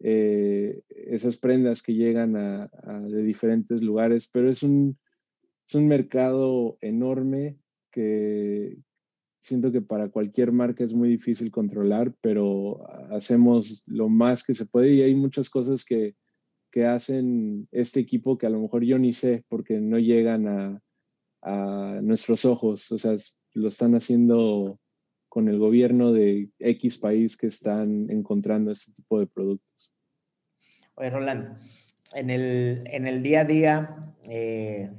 eh, 0.00 0.82
esas 0.88 1.36
prendas 1.36 1.82
que 1.82 1.94
llegan 1.94 2.32
de 2.32 3.22
diferentes 3.22 3.82
lugares, 3.82 4.28
pero 4.32 4.50
es 4.50 4.62
un 4.62 4.98
mercado 5.72 6.78
enorme 6.80 7.58
que 7.90 8.78
siento 9.44 9.70
que 9.70 9.82
para 9.82 10.08
cualquier 10.08 10.52
marca 10.52 10.84
es 10.84 10.94
muy 10.94 11.08
difícil 11.08 11.50
controlar, 11.50 12.14
pero 12.22 12.82
hacemos 13.12 13.82
lo 13.86 14.08
más 14.08 14.42
que 14.42 14.54
se 14.54 14.64
puede 14.64 14.94
y 14.94 15.02
hay 15.02 15.14
muchas 15.14 15.50
cosas 15.50 15.84
que, 15.84 16.16
que 16.72 16.86
hacen 16.86 17.68
este 17.70 18.00
equipo 18.00 18.38
que 18.38 18.46
a 18.46 18.50
lo 18.50 18.60
mejor 18.60 18.84
yo 18.84 18.98
ni 18.98 19.12
sé 19.12 19.44
porque 19.48 19.80
no 19.80 19.98
llegan 19.98 20.48
a, 20.48 20.82
a 21.42 22.00
nuestros 22.02 22.46
ojos, 22.46 22.90
o 22.90 22.96
sea, 22.96 23.16
lo 23.52 23.68
están 23.68 23.94
haciendo 23.94 24.80
con 25.34 25.48
el 25.48 25.58
gobierno 25.58 26.12
de 26.12 26.48
X 26.60 26.96
país 26.98 27.36
que 27.36 27.48
están 27.48 28.08
encontrando 28.08 28.70
este 28.70 28.92
tipo 28.92 29.18
de 29.18 29.26
productos. 29.26 29.92
Oye, 30.94 31.10
Roland, 31.10 31.58
en 32.14 32.30
el, 32.30 32.84
en 32.86 33.08
el 33.08 33.20
día 33.20 33.40
a 33.40 33.44
día, 33.44 34.14
eh, 34.28 34.92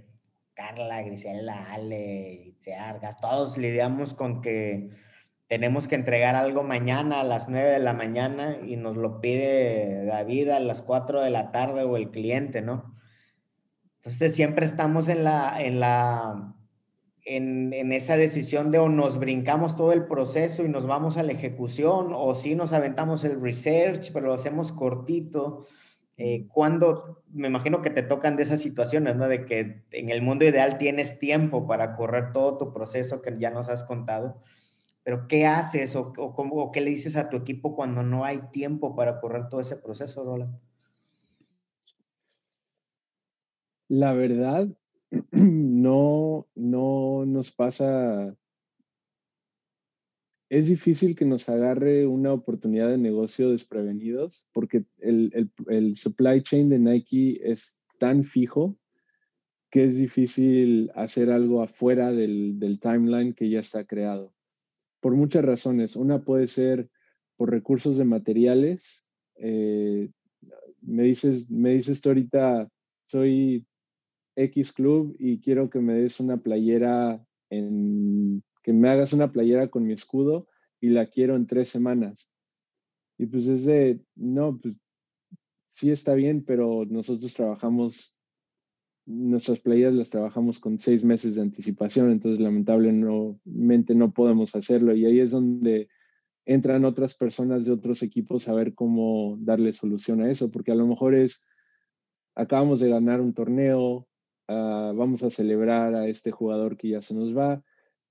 Carla, 0.54 1.04
Grisela, 1.04 1.72
Ale, 1.72 2.48
Itziargas, 2.48 3.22
todos 3.22 3.58
lidiamos 3.58 4.14
con 4.14 4.42
que 4.42 4.90
tenemos 5.48 5.88
que 5.88 5.96
entregar 5.96 6.36
algo 6.36 6.64
mañana 6.64 7.22
a 7.22 7.24
las 7.24 7.48
9 7.48 7.70
de 7.70 7.80
la 7.80 7.94
mañana 7.94 8.58
y 8.62 8.76
nos 8.76 8.98
lo 8.98 9.22
pide 9.22 10.04
David 10.04 10.50
a 10.50 10.60
las 10.60 10.82
4 10.82 11.22
de 11.22 11.30
la 11.30 11.54
tarde 11.54 11.84
o 11.84 11.96
el 11.96 12.12
cliente, 12.12 12.62
¿no? 12.62 12.94
Entonces 14.00 14.36
siempre 14.36 14.66
estamos 14.66 15.08
en 15.08 15.24
la, 15.24 15.64
en 15.64 15.80
la, 15.80 16.55
en, 17.26 17.74
en, 17.74 17.92
esa 17.92 18.18
decisión 18.18 18.72
de 18.72 18.80
o 18.80 18.88
nos 18.88 19.20
brincamos 19.20 19.76
todo 19.76 19.92
el 19.92 20.06
proceso 20.06 20.64
y 20.64 20.70
nos 20.70 20.86
vamos 20.86 21.18
a 21.18 21.24
la 21.24 21.34
ejecución 21.34 22.10
o 22.14 22.34
si 22.36 22.56
nos 22.56 22.72
aventamos 22.72 23.24
el 23.24 23.42
research, 23.42 24.12
pero 24.14 24.28
lo 24.28 24.34
hacemos 24.34 24.72
cortito 24.72 25.66
eh, 26.18 26.48
cuando, 26.48 27.24
me 27.34 27.50
imagino 27.50 27.82
que 27.82 27.90
te 27.90 28.02
tocan 28.02 28.38
de 28.38 28.44
esas 28.44 28.62
situaciones, 28.62 29.18
¿no? 29.18 29.28
De 29.28 29.46
que 29.46 29.84
en 29.92 30.10
el 30.10 30.22
mundo 30.22 30.46
ideal 30.46 30.78
tienes 30.78 31.20
tiempo 31.20 31.68
para 31.68 31.96
correr 31.96 32.32
todo 32.32 32.58
tu 32.58 32.74
proceso 32.74 33.22
que 33.22 33.36
ya 33.38 33.50
nos 33.50 33.68
has 33.68 33.84
contado, 33.84 34.42
pero 35.04 35.28
¿qué 35.28 35.46
haces 35.46 35.96
o, 35.96 36.14
o, 36.18 36.72
qué 36.72 36.82
le 36.82 36.90
dices 36.90 37.18
a 37.18 37.30
tu 37.30 37.38
equipo 37.38 37.76
cuando 37.76 38.02
no 38.02 38.24
hay 38.24 38.40
tiempo 38.52 38.96
para 38.96 39.20
correr 39.20 39.50
todo 39.50 39.60
ese 39.60 39.76
proceso, 39.76 40.24
Roland? 40.24 40.58
La 43.90 44.14
verdad, 44.14 44.70
no, 45.32 46.48
no 46.56 47.26
nos 47.26 47.52
pasa 47.52 48.36
es 50.50 50.68
difícil 50.68 51.16
que 51.16 51.26
nos 51.26 51.50
agarre 51.50 52.06
una 52.06 52.32
oportunidad 52.32 52.90
de 52.90 52.98
negocio 52.98 53.52
desprevenidos 53.52 54.48
porque 54.54 54.86
el, 55.00 55.96
supply 55.96 56.42
chain 56.42 56.70
de 56.70 56.80
Nike 56.80 57.42
es 57.44 57.78
tan 58.00 58.24
fijo 58.24 58.78
que 59.72 59.86
es 59.86 59.98
difícil 59.98 60.92
hacer 60.96 61.32
algo 61.32 61.62
afuera 61.62 62.14
del, 62.14 62.80
timeline 62.82 63.34
que 63.34 63.50
ya 63.50 63.60
está 63.60 63.86
creado. 63.86 64.34
Por 65.02 65.16
muchas 65.16 65.44
razones. 65.44 65.96
Una 65.96 66.24
puede 66.24 66.48
ser 66.48 66.90
por 67.36 67.52
recursos 67.52 67.98
de 67.98 68.06
materiales. 68.06 69.06
Eh, 69.38 70.10
me, 70.82 71.04
dices, 71.04 71.50
me 71.50 71.72
dices 71.72 72.00
tú 72.00 72.10
ahorita, 72.10 72.70
soy 73.04 73.66
X 74.36 74.74
Club 74.74 75.16
y 75.20 75.40
quiero 75.40 75.70
que 75.70 75.80
me 75.80 75.94
des 75.94 76.20
una 76.20 76.38
playera 76.38 77.26
en 77.50 78.44
que 78.64 78.74
me 78.74 78.90
hagas 78.90 79.14
una 79.14 79.32
playera 79.32 79.70
con 79.70 79.86
mi 79.86 79.94
escudo 79.94 80.48
y 80.82 80.90
la 80.90 81.06
quiero 81.06 81.36
en 81.36 81.46
tres 81.46 81.70
semanas. 81.70 82.32
Y 83.18 83.28
pues 83.28 83.46
es 83.48 83.64
de, 83.66 84.02
no, 84.16 84.60
pues 84.60 84.82
sí 85.68 85.92
está 85.92 86.16
bien, 86.16 86.44
pero 86.44 86.84
nosotros 86.86 87.34
trabajamos, 87.34 88.18
nuestras 89.06 89.60
playeras 89.60 89.94
las 89.94 90.10
trabajamos 90.10 90.60
con 90.60 90.80
seis 90.80 91.04
meses 91.04 91.36
de 91.36 91.44
anticipación, 91.44 92.12
entonces 92.12 92.42
lamentablemente 92.42 93.94
no 93.94 94.14
podemos 94.14 94.56
hacerlo. 94.56 94.96
Y 94.96 95.06
ahí 95.06 95.20
es 95.20 95.32
donde 95.32 95.88
entran 96.46 96.86
otras 96.86 97.16
personas 97.16 97.66
de 97.66 97.72
otros 97.72 98.02
equipos 98.04 98.48
a 98.48 98.54
ver 98.54 98.74
cómo 98.74 99.38
darle 99.40 99.74
solución 99.74 100.22
a 100.22 100.30
eso, 100.32 100.50
porque 100.50 100.72
a 100.72 100.76
lo 100.76 100.88
mejor 100.88 101.14
es, 101.14 101.48
acabamos 102.36 102.80
de 102.80 102.90
ganar 102.90 103.22
un 103.22 103.34
torneo, 103.34 104.08
ah, 104.48 104.94
vamos 104.96 105.24
a 105.24 105.30
celebrar 105.30 105.96
a 105.96 106.08
este 106.08 106.32
jugador 106.32 106.78
que 106.78 106.90
ya 106.90 107.02
se 107.02 107.16
nos 107.16 107.36
va, 107.36 107.64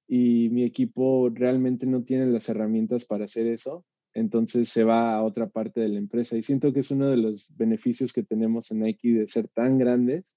y 0.07 0.49
mi 0.51 0.64
equipo 0.64 1.30
realmente 1.30 1.87
no 1.87 2.05
tiene 2.05 2.26
las 2.26 2.49
herramientas 2.49 3.05
para 3.05 3.24
hacer 3.24 3.47
eso, 3.47 3.85
entonces 4.12 4.68
se 4.68 4.85
va 4.85 5.14
a 5.14 5.22
otra 5.22 5.49
parte 5.49 5.80
de 5.80 5.89
la 5.89 5.99
empresa. 5.99 6.37
Y 6.37 6.43
siento 6.43 6.72
que 6.72 6.80
es 6.80 6.91
uno 6.91 7.09
de 7.09 7.16
los 7.16 7.55
beneficios 7.57 8.12
que 8.12 8.22
tenemos 8.22 8.70
en 8.70 8.80
Nike 8.80 9.09
de 9.09 9.26
ser 9.26 9.49
tan 9.49 9.78
grandes 9.78 10.37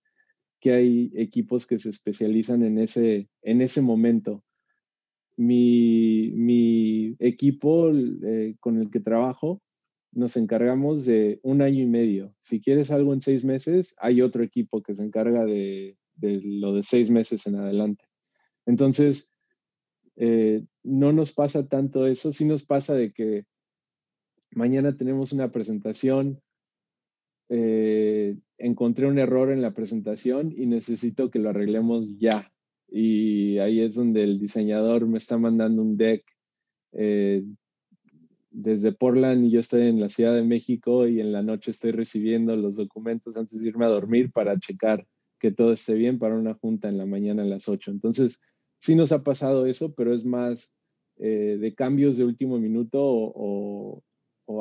que 0.59 0.71
hay 0.71 1.11
equipos 1.15 1.67
que 1.67 1.77
se 1.77 1.89
especializan 1.89 2.63
en 2.63 2.79
ese, 2.79 3.29
en 3.43 3.61
ese 3.61 3.81
momento. 3.81 4.43
Mi, 5.35 6.31
mi 6.31 7.15
equipo 7.19 7.91
eh, 7.91 8.55
con 8.59 8.81
el 8.81 8.89
que 8.89 8.99
trabajo 8.99 9.61
nos 10.17 10.35
encargamos 10.35 11.05
de 11.05 11.39
un 11.43 11.61
año 11.61 11.83
y 11.83 11.85
medio. 11.85 12.33
Si 12.39 12.59
quieres 12.59 12.89
algo 12.89 13.13
en 13.13 13.21
seis 13.21 13.43
meses, 13.43 13.95
hay 13.99 14.23
otro 14.23 14.43
equipo 14.43 14.81
que 14.81 14.95
se 14.95 15.03
encarga 15.03 15.45
de, 15.45 15.95
lo 16.19 16.73
de 16.73 16.81
seis 16.81 17.11
meses 17.11 17.45
en 17.45 17.55
adelante. 17.55 18.03
Entonces, 18.65 19.31
eh, 20.15 20.65
no 20.83 21.13
nos 21.13 21.33
pasa 21.33 21.67
tanto 21.67 22.07
eso, 22.07 22.33
sí 22.33 22.45
nos 22.45 22.65
pasa 22.65 22.95
de 22.95 23.13
que 23.13 23.45
mañana 24.49 24.97
tenemos 24.97 25.33
una 25.33 25.51
presentación, 25.51 26.41
eh, 27.49 28.37
encontré 28.57 29.05
un 29.05 29.19
error 29.19 29.51
en 29.51 29.61
la 29.61 29.75
presentación 29.75 30.51
y 30.51 30.65
necesito 30.65 31.29
que 31.29 31.37
lo 31.37 31.51
arreglemos 31.51 32.17
ya. 32.17 32.51
Y 32.89 33.59
ahí 33.59 33.81
es 33.81 33.93
donde 33.93 34.23
el 34.23 34.39
diseñador 34.39 35.05
me 35.05 35.19
está 35.19 35.37
mandando 35.37 35.83
un 35.83 35.95
deck 35.95 36.25
eh, 36.93 37.43
desde 38.57 38.91
Portland 38.91 39.45
y 39.45 39.51
yo 39.51 39.59
estoy 39.59 39.83
en 39.83 39.99
la 39.99 40.09
Ciudad 40.09 40.33
de 40.33 40.41
México 40.41 41.07
y 41.07 41.21
en 41.21 41.31
la 41.31 41.43
noche 41.43 41.69
estoy 41.69 41.91
recibiendo 41.91 42.55
los 42.55 42.75
documentos 42.75 43.37
antes 43.37 43.61
de 43.61 43.69
irme 43.69 43.85
a 43.85 43.89
dormir 43.89 44.31
para 44.31 44.57
checar 44.57 45.05
que 45.39 45.51
todo 45.51 45.73
esté 45.73 45.93
bien 45.93 46.17
para 46.17 46.35
una 46.35 46.55
junta 46.55 46.89
en 46.89 46.97
la 46.97 47.05
mañana 47.05 47.43
a 47.43 47.45
las 47.45 47.69
8. 47.69 47.91
Entonces, 47.91 48.41
sí 48.79 48.95
nos 48.95 49.11
ha 49.11 49.23
pasado 49.23 49.67
eso, 49.67 49.93
pero 49.93 50.11
es 50.11 50.25
más 50.25 50.75
eh, 51.19 51.57
de 51.59 51.75
cambios 51.75 52.17
de 52.17 52.25
último 52.25 52.57
minuto 52.57 52.99
o, 52.99 54.03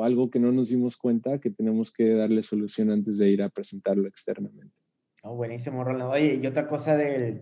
algo 0.03 0.29
que 0.29 0.39
no 0.39 0.51
nos 0.51 0.69
dimos 0.69 0.95
cuenta 0.95 1.39
que 1.39 1.49
tenemos 1.49 1.91
que 1.91 2.09
darle 2.09 2.43
solución 2.43 2.91
antes 2.91 3.17
de 3.17 3.29
ir 3.29 3.41
a 3.41 3.49
presentarlo 3.49 4.07
externamente. 4.07 4.75
Oh, 5.23 5.35
buenísimo, 5.35 5.83
Rolando. 5.83 6.11
Oye, 6.11 6.39
y 6.41 6.45
otra 6.45 6.67
cosa 6.67 6.95
de 6.95 7.41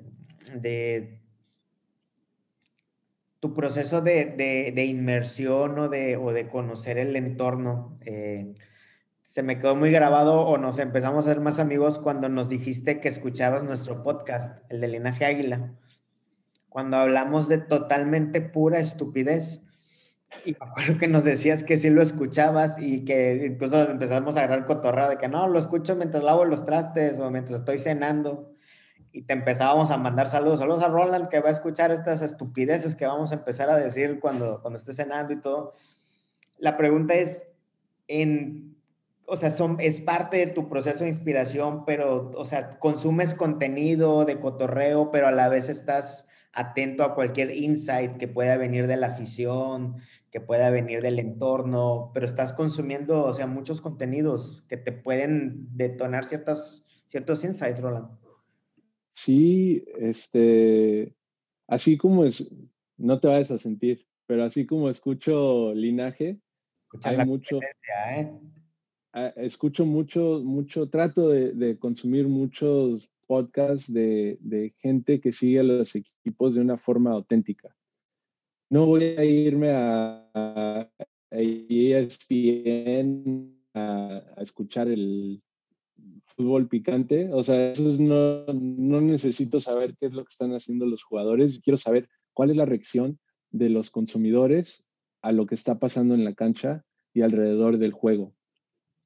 tu 3.46 3.54
proceso 3.54 4.02
de, 4.02 4.74
de, 4.74 4.86
inmersión 4.86 5.78
o 5.78 5.88
de, 5.88 6.18
o 6.18 6.32
de, 6.34 6.48
conocer 6.48 6.98
el 6.98 7.16
entorno, 7.16 7.96
eh, 8.02 8.56
se 9.22 9.43
me 9.43 9.60
quedó 9.60 9.76
muy 9.76 9.91
grabado 9.91 10.41
o 10.48 10.58
nos 10.58 10.80
empezamos 10.80 11.28
a 11.28 11.30
ser 11.30 11.41
más 11.41 11.60
amigos 11.60 12.00
cuando 12.00 12.28
nos 12.28 12.50
dijiste 12.50 13.00
que 13.00 13.08
escuchabas 13.08 13.64
nuestro 13.64 14.02
podcast, 14.02 14.64
el 14.72 14.82
de 14.82 14.88
Linaje 14.88 15.26
Águila, 15.26 15.76
cuando 16.70 16.98
hablamos 16.98 17.48
de 17.48 17.60
totalmente 17.60 18.41
pura 18.41 18.80
estupidez. 18.80 19.62
Y 20.43 20.56
me 20.76 20.98
que 20.98 21.08
nos 21.08 21.24
decías 21.24 21.62
que 21.62 21.78
sí 21.78 21.91
lo 21.91 22.02
escuchabas 22.02 22.80
y 22.80 23.06
que 23.06 23.46
incluso 23.46 23.80
empezamos 23.91 24.38
a 24.38 24.39
agarrar 24.39 24.66
cotorra 24.66 25.08
de 25.08 25.20
que 25.20 25.28
no, 25.28 25.48
lo 25.48 25.60
escucho 25.60 25.96
mientras 25.96 26.24
lavo 26.24 26.46
los 26.46 26.66
trastes 26.66 27.20
o 27.20 27.30
mientras 27.30 27.60
estoy 27.60 27.78
cenando 27.78 28.55
y 29.16 29.22
te 29.22 29.32
empezábamos 29.32 29.91
a 29.91 29.97
mandar 29.97 30.28
saludos. 30.28 30.59
Saludos 30.59 30.84
a 30.84 30.89
Roland 30.89 31.30
que 31.30 31.39
va 31.39 31.47
a 31.47 31.53
escuchar 31.53 31.89
estas 31.89 32.22
estupideces 32.22 32.95
que 32.95 33.05
vamos 33.05 33.32
a 33.32 33.36
empezar 33.36 33.70
a 33.70 33.78
decir 33.78 34.20
cuando, 34.20 34.61
cuando 34.61 34.78
esté 34.78 34.91
cenando 34.91 35.32
y 35.32 35.39
todo. 35.39 35.74
La 36.57 36.76
pregunta 36.76 37.13
es, 37.16 37.47
en, 38.09 38.76
o 39.26 39.38
sea, 39.38 39.51
son, 39.51 39.78
es 39.80 40.01
parte 40.01 40.36
de 40.36 40.47
tu 40.47 40.68
proceso 40.68 41.05
de 41.05 41.11
inspiración, 41.11 41.86
pero, 41.86 42.34
o 42.36 42.43
sea, 42.43 42.78
consumes 42.78 43.34
contenido 43.34 44.26
de 44.26 44.41
cotorreo, 44.41 45.11
pero 45.11 45.28
a 45.28 45.32
la 45.32 45.47
vez 45.47 45.70
estás 45.70 46.28
atento 46.51 47.05
a 47.05 47.16
cualquier 47.16 47.55
insight 47.55 48.18
que 48.18 48.28
pueda 48.28 48.57
venir 48.57 48.86
de 48.86 48.97
la 48.97 49.07
afición, 49.07 49.95
que 50.30 50.41
pueda 50.41 50.70
venir 50.72 51.01
del 51.01 51.20
entorno, 51.20 52.11
pero 52.13 52.26
estás 52.26 52.51
consumiendo, 52.51 53.24
o 53.24 53.34
sea, 53.34 53.47
muchos 53.47 53.80
contenidos 53.80 54.66
que 54.68 54.76
te 54.76 54.91
pueden 54.91 55.70
detonar 55.78 56.26
ciertas, 56.26 56.86
ciertos 57.07 57.45
insights, 57.45 57.80
Roland. 57.80 58.25
Sí, 59.16 59.86
este, 59.97 61.16
así 61.68 61.97
como 61.97 62.26
es, 62.26 62.53
no 62.97 63.18
te 63.22 63.30
vayas 63.30 63.49
a 63.49 63.57
sentir, 63.57 64.05
pero 64.28 64.43
así 64.43 64.66
como 64.66 64.89
escucho 64.89 65.74
linaje, 65.74 66.41
hay 67.01 67.26
mucho, 67.26 67.61
¿eh? 67.61 68.30
ah, 69.13 69.32
escucho 69.38 69.86
mucho, 69.86 70.41
mucho, 70.43 70.89
trato 70.89 71.30
de, 71.30 71.78
consumir 71.80 72.28
muchos 72.28 73.09
podcasts 73.26 73.91
de, 73.91 74.74
gente 74.80 75.22
que 75.22 75.32
sigue 75.32 75.61
a 75.61 75.63
los 75.63 75.95
equipos 75.95 76.55
de 76.55 76.61
una 76.61 76.78
forma 76.78 77.11
auténtica. 77.11 77.74
No 78.70 78.86
voy 78.86 79.16
a 79.18 79.24
irme 79.24 79.72
a, 79.72 80.30
a 80.34 80.89
ESPN 81.32 82.38
a, 83.74 84.22
escuchar 84.41 84.89
el, 84.89 85.41
fútbol 86.26 86.68
picante. 86.68 87.30
O 87.32 87.44
sea, 87.44 87.74
no, 88.00 88.46
no 88.46 89.02
necesito 89.02 89.60
saber 89.60 89.96
qué 90.00 90.08
es 90.08 90.14
lo 90.14 90.24
que 90.24 90.32
están 90.32 90.54
haciendo 90.54 90.86
los 90.86 91.04
jugadores. 91.04 91.60
Quiero 91.64 91.78
saber 91.78 92.10
cuál 92.34 92.52
es 92.52 92.58
la 92.58 92.66
reacción 92.66 93.20
de 93.52 93.70
los 93.70 93.90
consumidores 93.90 94.88
a 95.22 95.32
lo 95.32 95.46
que 95.46 95.56
está 95.56 95.80
pasando 95.80 96.14
en 96.14 96.24
la 96.24 96.34
cancha 96.34 96.84
y 97.14 97.22
alrededor 97.22 97.78
del 97.78 97.94
juego. 97.94 98.36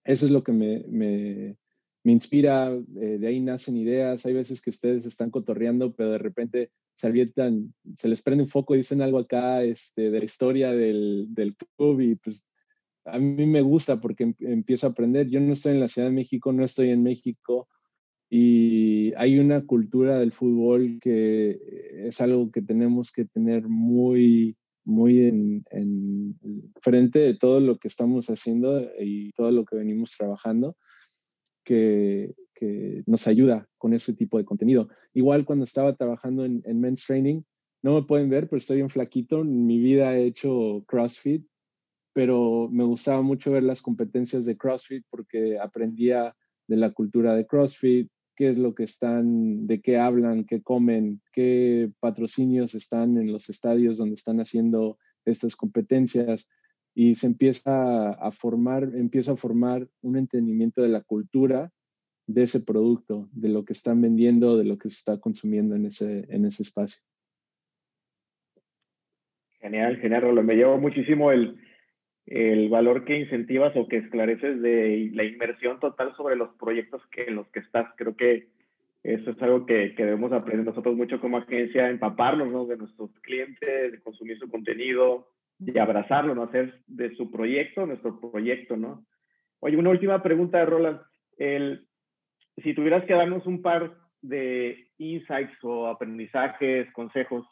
Eso 0.04 0.26
es 0.26 0.32
lo 0.32 0.44
que 0.44 0.52
me, 0.52 0.84
me, 0.90 1.58
me 2.04 2.12
inspira, 2.12 2.72
eh, 2.72 3.18
de 3.20 3.28
ahí 3.28 3.40
nacen 3.40 3.78
ideas. 3.78 4.26
Hay 4.26 4.34
veces 4.34 4.62
que 4.62 4.72
ustedes 4.72 5.06
están 5.06 5.30
cotorreando, 5.30 5.94
pero 5.94 6.12
de 6.12 6.18
repente 6.18 6.72
se 6.96 7.08
avientan, 7.08 7.74
se 7.96 8.10
les 8.10 8.22
prende 8.22 8.44
un 8.44 8.50
foco 8.50 8.76
y 8.76 8.80
dicen 8.80 9.02
algo 9.02 9.20
acá 9.20 9.64
este, 9.64 10.10
de 10.10 10.20
la 10.20 10.26
historia 10.26 10.72
del, 10.72 11.28
del 11.30 11.56
club 11.56 12.02
y 12.02 12.16
pues 12.16 12.46
a 13.12 13.20
mí 13.20 13.46
me 13.46 13.62
gusta 13.62 14.00
porque 14.00 14.24
em, 14.24 14.36
empiezo 14.40 14.88
a 14.88 14.92
aprender. 14.92 15.28
Yo 15.30 15.40
no 15.40 15.54
estoy 15.54 15.74
en 15.74 15.80
la 15.80 15.88
Ciudad 15.88 16.08
de 16.08 16.14
México, 16.16 16.52
no 16.52 16.64
estoy 16.64 16.90
en 16.90 17.04
México 17.04 17.68
y 18.30 19.12
hay 19.16 19.40
una 19.40 19.66
cultura 19.66 20.20
del 20.20 20.32
fútbol 20.32 21.00
que 21.02 21.60
es 22.08 22.22
algo 22.22 22.52
que 22.52 22.62
tenemos 22.62 23.12
que 23.12 23.26
tener 23.26 23.68
muy, 23.68 24.56
muy 24.86 25.26
en, 25.26 26.36
frente 26.82 27.20
de 27.20 27.34
todo 27.34 27.60
lo 27.60 27.78
que 27.78 27.88
estamos 27.88 28.28
haciendo 28.30 28.88
y 29.00 29.32
todo 29.32 29.52
lo 29.52 29.66
que 29.66 29.78
venimos 29.78 30.16
trabajando, 30.18 30.78
que, 31.64 32.34
nos 33.06 33.26
ayuda 33.26 33.70
con 33.78 33.94
ese 33.94 34.14
tipo 34.14 34.38
de 34.38 34.44
contenido. 34.44 34.90
Igual 35.14 35.46
cuando 35.46 35.64
estaba 35.64 35.96
trabajando 35.96 36.44
en, 36.44 36.62
en 36.66 36.82
Men's 36.82 37.06
Training, 37.06 37.42
no 37.82 37.94
me 37.94 38.04
pueden 38.04 38.30
ver, 38.30 38.50
pero 38.50 38.58
estoy 38.58 38.78
bien 38.78 38.90
flaquito. 38.90 39.42
En 39.42 39.66
mi 39.66 39.80
vida 39.80 40.14
he 40.18 40.26
hecho 40.26 40.84
CrossFit 40.86 41.49
pero 42.20 42.68
me 42.70 42.84
gustaba 42.84 43.22
mucho 43.22 43.50
ver 43.50 43.64
las 43.64 43.82
competencias 43.82 44.46
de 44.46 44.58
CrossFit 44.58 45.06
porque 45.10 45.58
aprendía 45.58 46.36
de 46.68 46.76
la 46.76 46.92
cultura 46.92 47.34
de 47.34 47.48
CrossFit, 47.48 48.12
qué 48.36 48.50
es 48.50 48.58
lo 48.58 48.76
que 48.76 48.84
están, 48.84 49.68
de 49.68 49.80
qué 49.80 49.96
hablan, 49.96 50.44
qué 50.44 50.62
comen, 50.62 51.22
qué 51.32 51.90
patrocinios 52.02 52.76
están 52.76 53.18
en 53.18 53.32
los 53.32 53.48
estadios 53.48 53.98
donde 53.98 54.16
están 54.16 54.42
haciendo 54.42 54.98
estas 55.24 55.56
competencias 55.56 56.50
y 56.94 57.16
se 57.16 57.28
empieza 57.28 58.10
a 58.12 58.32
formar, 58.34 58.92
empieza 58.96 59.32
a 59.32 59.38
formar 59.38 59.88
un 60.02 60.18
entendimiento 60.18 60.82
de 60.82 60.90
la 60.90 61.00
cultura 61.00 61.72
de 62.28 62.44
ese 62.44 62.60
producto, 62.60 63.30
de 63.32 63.48
lo 63.48 63.64
que 63.64 63.72
están 63.72 64.02
vendiendo, 64.02 64.58
de 64.58 64.66
lo 64.66 64.78
que 64.78 64.90
se 64.90 64.96
está 64.96 65.22
consumiendo 65.22 65.74
en 65.78 65.86
ese, 65.86 66.26
en 66.28 66.44
ese 66.44 66.64
espacio. 66.64 67.02
Genial, 69.62 69.96
genial, 70.02 70.44
Me 70.44 70.56
llevó 70.56 70.78
muchísimo 70.78 71.32
el, 71.32 71.58
el 72.30 72.70
valor 72.70 73.06
que 73.06 73.18
incentivas 73.18 73.76
o 73.76 73.88
que 73.88 73.98
esclareces 73.98 74.62
de 74.62 75.10
la 75.14 75.24
inmersión 75.24 75.80
total 75.80 76.16
sobre 76.16 76.36
los 76.36 76.50
proyectos 76.60 77.02
que, 77.08 77.24
en 77.24 77.36
los 77.36 77.48
que 77.50 77.60
estás. 77.60 77.88
Creo 77.98 78.16
que 78.16 78.50
eso 79.02 79.32
es 79.32 79.42
algo 79.42 79.66
que, 79.66 79.96
que 79.96 80.06
debemos 80.06 80.32
aprender 80.32 80.64
nosotros 80.64 80.96
mucho 80.96 81.20
como 81.20 81.38
agencia, 81.38 81.90
empaparnos 81.90 82.68
de 82.68 82.78
nuestros 82.78 83.10
clientes, 83.22 83.92
de 83.92 84.00
consumir 84.02 84.38
su 84.38 84.48
contenido 84.48 85.28
y 85.60 85.76
abrazarlo, 85.80 86.36
¿no? 86.36 86.44
hacer 86.44 86.82
de 86.86 87.16
su 87.16 87.32
proyecto 87.32 87.88
nuestro 87.88 88.20
proyecto, 88.20 88.78
¿no? 88.78 89.06
Oye, 89.60 89.76
una 89.76 89.90
última 89.90 90.22
pregunta, 90.22 90.64
Roland. 90.66 91.02
El, 91.38 91.88
si 92.64 92.76
tuvieras 92.76 93.06
que 93.06 93.14
darnos 93.14 93.46
un 93.48 93.64
par 93.64 93.96
de 94.22 94.88
insights 95.00 95.58
o 95.64 95.88
aprendizajes, 95.88 96.92
consejos 96.94 97.46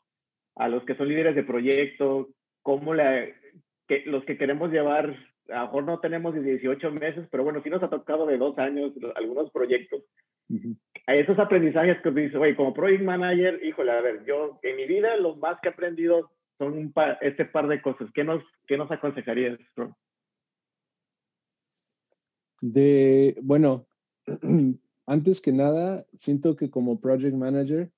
a 0.55 0.69
los 0.69 0.83
que 0.85 0.95
son 0.95 1.07
líderes 1.07 1.35
de 1.35 1.43
proyecto, 1.43 2.29
¿cómo 2.61 2.93
le, 2.93 3.33
que 3.87 4.03
los 4.05 4.23
que 4.25 4.37
queremos 4.37 4.71
llevar, 4.71 5.15
a 5.49 5.59
lo 5.59 5.65
mejor 5.65 5.83
no 5.85 5.99
tenemos 5.99 6.35
18 6.35 6.91
meses, 6.91 7.27
pero 7.31 7.43
bueno, 7.43 7.61
sí 7.63 7.69
nos 7.69 7.81
ha 7.83 7.89
tocado 7.89 8.25
de 8.25 8.37
dos 8.37 8.57
años 8.57 8.93
algunos 9.15 9.49
proyectos. 9.51 10.03
Hay 11.07 11.19
esos 11.19 11.39
aprendizajes 11.39 12.01
que 12.01 12.11
dice, 12.11 12.37
oye, 12.37 12.55
como 12.55 12.73
project 12.73 13.03
manager, 13.03 13.59
híjole, 13.63 13.91
a 13.91 14.01
ver, 14.01 14.25
yo 14.25 14.59
en 14.61 14.75
mi 14.75 14.85
vida 14.85 15.15
lo 15.17 15.35
más 15.37 15.59
que 15.61 15.69
he 15.69 15.71
aprendido 15.71 16.31
son 16.57 16.73
un 16.73 16.93
este 17.21 17.45
par 17.45 17.67
de 17.67 17.81
cosas. 17.81 18.09
¿Qué 18.13 18.23
nos, 18.23 18.43
qué 18.67 18.77
nos 18.77 18.91
aconsejarías, 18.91 19.59
De, 22.59 23.37
bueno, 23.41 23.85
antes 25.05 25.41
que 25.41 25.51
nada, 25.51 26.05
siento 26.15 26.55
que 26.55 26.69
como 26.69 26.99
project 26.99 27.35
manager 27.35 27.91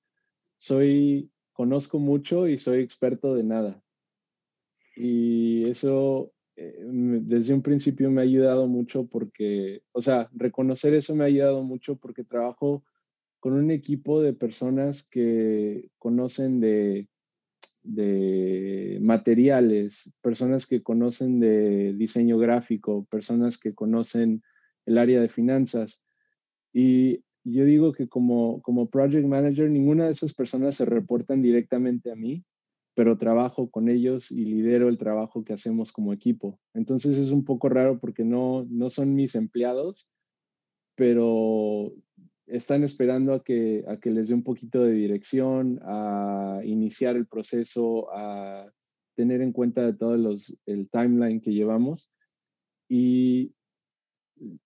soy, 0.58 1.30
conozco 1.52 1.98
mucho 1.98 2.46
y 2.46 2.58
soy 2.58 2.82
experto 2.82 3.34
de 3.34 3.42
nada. 3.42 3.82
Y 4.96 5.68
eso 5.68 6.32
eh, 6.56 6.76
desde 6.84 7.54
un 7.54 7.62
principio 7.62 8.10
me 8.10 8.20
ha 8.20 8.24
ayudado 8.24 8.66
mucho 8.66 9.06
porque, 9.06 9.82
o 9.92 10.02
sea, 10.02 10.28
reconocer 10.32 10.94
eso 10.94 11.14
me 11.14 11.24
ha 11.24 11.28
ayudado 11.28 11.62
mucho 11.62 11.96
porque 11.96 12.24
trabajo 12.24 12.84
con 13.38 13.54
un 13.54 13.70
equipo 13.70 14.20
de 14.20 14.34
personas 14.34 15.08
que 15.08 15.88
conocen 15.98 16.60
de, 16.60 17.08
de 17.82 18.98
materiales, 19.00 20.12
personas 20.20 20.66
que 20.66 20.82
conocen 20.82 21.40
de 21.40 21.94
diseño 21.94 22.38
gráfico, 22.38 23.06
personas 23.10 23.56
que 23.56 23.74
conocen 23.74 24.42
el 24.84 24.98
área 24.98 25.20
de 25.20 25.28
finanzas. 25.28 26.04
Y 26.72 27.24
yo 27.44 27.64
digo 27.64 27.92
que 27.92 28.08
como, 28.08 28.60
como 28.62 28.90
project 28.90 29.26
manager, 29.26 29.70
ninguna 29.70 30.06
de 30.06 30.12
esas 30.12 30.34
personas 30.34 30.74
se 30.74 30.84
reportan 30.84 31.40
directamente 31.40 32.12
a 32.12 32.16
mí, 32.16 32.44
pero 32.94 33.18
trabajo 33.18 33.70
con 33.70 33.88
ellos 33.88 34.30
y 34.30 34.44
lidero 34.44 34.88
el 34.88 34.98
trabajo 34.98 35.44
que 35.44 35.52
hacemos 35.52 35.92
como 35.92 36.12
equipo. 36.12 36.58
Entonces 36.74 37.16
es 37.18 37.30
un 37.30 37.44
poco 37.44 37.68
raro 37.68 37.98
porque 37.98 38.24
no, 38.24 38.66
no 38.68 38.90
son 38.90 39.14
mis 39.14 39.34
empleados, 39.34 40.08
pero 40.96 41.92
están 42.46 42.82
esperando 42.82 43.32
a 43.32 43.44
que, 43.44 43.84
a 43.86 43.98
que 43.98 44.10
les 44.10 44.28
dé 44.28 44.34
un 44.34 44.42
poquito 44.42 44.82
de 44.82 44.92
dirección, 44.92 45.80
a 45.84 46.60
iniciar 46.64 47.16
el 47.16 47.26
proceso, 47.26 48.12
a 48.12 48.70
tener 49.14 49.40
en 49.40 49.52
cuenta 49.52 49.82
de 49.84 49.94
todo 49.94 50.16
los, 50.16 50.58
el 50.66 50.88
timeline 50.90 51.40
que 51.40 51.52
llevamos. 51.52 52.10
Y 52.88 53.54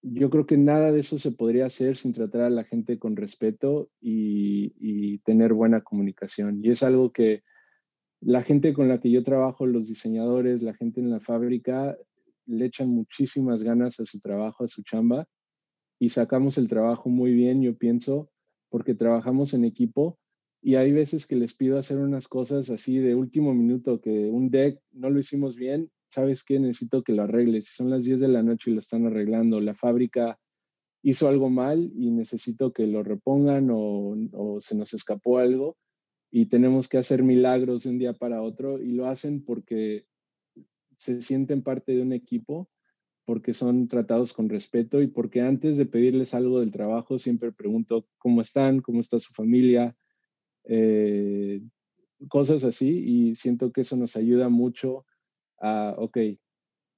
yo 0.03 0.31
creo 0.31 0.47
que 0.47 0.57
nada 0.57 0.93
de 0.93 1.01
eso 1.01 1.19
se 1.19 1.33
podría 1.33 1.67
hacer 1.67 1.97
sin 1.97 2.15
tratar 2.15 2.43
a 2.43 2.51
la 2.51 2.65
gente 2.65 2.99
con 2.99 3.17
respeto 3.17 3.91
y, 4.01 4.73
y, 4.79 5.19
tener 5.19 5.53
buena 5.53 5.83
comunicación. 5.83 6.65
Y 6.65 6.71
es 6.71 6.83
algo 6.83 7.13
que 7.13 7.43
la 8.25 8.43
gente 8.43 8.73
con 8.73 8.89
la 8.89 9.01
que 9.01 9.11
yo 9.11 9.23
trabajo, 9.23 9.67
los 9.67 9.87
diseñadores, 9.87 10.63
la 10.63 10.75
gente 10.75 11.01
en 11.01 11.11
la 11.11 11.21
fábrica, 11.21 11.97
le 12.47 12.65
echan 12.67 12.89
muchísimas 12.89 13.63
ganas 13.63 14.01
a 14.01 14.07
su 14.07 14.19
trabajo, 14.21 14.65
a 14.65 14.69
su 14.69 14.83
chamba 14.83 15.27
y 15.99 16.09
sacamos 16.09 16.57
el 16.57 16.69
trabajo 16.69 17.11
muy 17.11 17.35
bien, 17.35 17.63
yo 17.63 17.77
pienso, 17.77 18.31
porque 18.71 18.95
trabajamos 18.95 19.53
en 19.53 19.65
equipo 19.65 20.19
y 20.63 20.77
hay 20.77 20.93
veces 20.93 21.27
que 21.27 21.37
les 21.37 21.55
pido 21.55 21.79
hacer 21.79 21.99
unas 21.99 22.27
cosas 22.27 22.71
así 22.71 22.97
de 22.97 23.15
último 23.15 23.53
minuto, 23.55 24.01
que 24.01 24.31
un 24.31 24.51
deck 24.51 24.81
no 24.93 25.11
lo 25.11 25.19
hicimos 25.19 25.57
bien, 25.57 25.91
¿sabes 26.09 26.43
qué? 26.43 26.59
Necesito 26.59 27.03
que 27.03 27.13
lo 27.13 27.25
arregles. 27.25 27.75
Son 27.75 27.91
las 27.91 28.05
10 28.05 28.21
de 28.21 28.29
la 28.29 28.43
noche 28.43 28.71
y 28.71 28.75
lo 28.75 28.79
están 28.79 29.07
arreglando, 29.07 29.61
la 29.61 29.75
fábrica 29.75 30.39
hizo 31.03 31.29
algo 31.29 31.51
mal 31.51 31.93
y 31.95 32.11
necesito 32.11 32.73
que 32.73 32.87
lo 32.87 33.03
repongan 33.03 33.69
o 33.71 34.57
se 34.61 34.75
nos 34.75 34.95
escapó 34.95 35.37
algo 35.37 35.77
y 36.37 36.47
tenemos 36.47 36.89
que 36.89 36.99
hacer 36.99 37.23
milagros 37.23 37.85
de 37.85 37.91
un 37.91 37.99
día 38.01 38.13
para 38.13 38.43
otro 38.43 38.83
y 38.83 38.91
lo 38.91 39.07
hacen 39.07 39.45
porque 39.45 40.05
se 40.97 41.23
sienten 41.23 41.63
parte 41.63 41.93
de 41.93 42.03
un 42.03 42.13
equipo 42.13 42.69
porque 43.25 43.55
son 43.55 43.87
tratados 43.87 44.33
con 44.33 44.49
respeto 44.49 45.01
y 45.01 45.07
porque 45.07 45.43
antes 45.43 45.79
de 45.79 45.87
pedirles 45.87 46.35
algo 46.35 46.59
del 46.59 46.73
trabajo 46.73 47.21
siempre 47.21 47.53
pregunto 47.53 48.09
cómo 48.19 48.41
están, 48.41 48.81
cómo 48.81 49.01
está 49.01 49.21
su 49.21 49.33
familia, 49.33 49.97
eh, 50.65 51.63
cosas 52.29 52.65
así 52.65 52.91
y 52.91 53.37
siento 53.37 53.71
que 53.71 53.83
eso 53.83 53.97
nos 53.97 54.17
ayuda 54.17 54.49
mucho 54.49 55.07
a, 55.61 55.95
ok, 55.97 56.19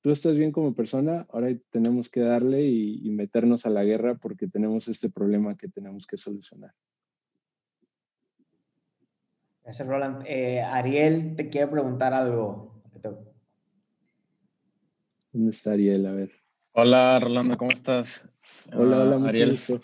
tú 0.01 0.13
estás 0.13 0.39
bien 0.39 0.51
como 0.51 0.75
persona, 0.75 1.27
ahora 1.29 1.55
tenemos 1.69 2.09
que 2.09 2.21
darle 2.21 2.65
y, 2.65 3.11
meternos 3.11 3.67
a 3.67 3.71
la 3.71 3.85
guerra 3.85 4.15
porque 4.15 4.49
tenemos 4.49 4.89
este 4.89 5.11
problema 5.11 5.59
que 5.59 5.69
tenemos 5.69 6.07
que 6.07 6.17
solucionar. 6.17 6.73
Gracias, 9.67 9.89
Roland. 9.89 10.23
Eh, 10.29 10.61
Ariel, 10.63 11.35
te 11.35 11.49
quiero 11.49 11.73
preguntar 11.73 12.15
algo. 12.15 12.81
¿Dónde 15.33 15.51
está 15.51 15.73
Ariel? 15.73 16.07
A 16.07 16.13
ver. 16.13 16.31
Hola, 16.71 17.19
Rolando, 17.19 17.57
¿cómo 17.59 17.73
estás? 17.73 18.31
Hola, 18.73 19.01
hola, 19.01 19.19
mucho 19.19 19.29
Ariel. 19.29 19.51
gusto. 19.51 19.81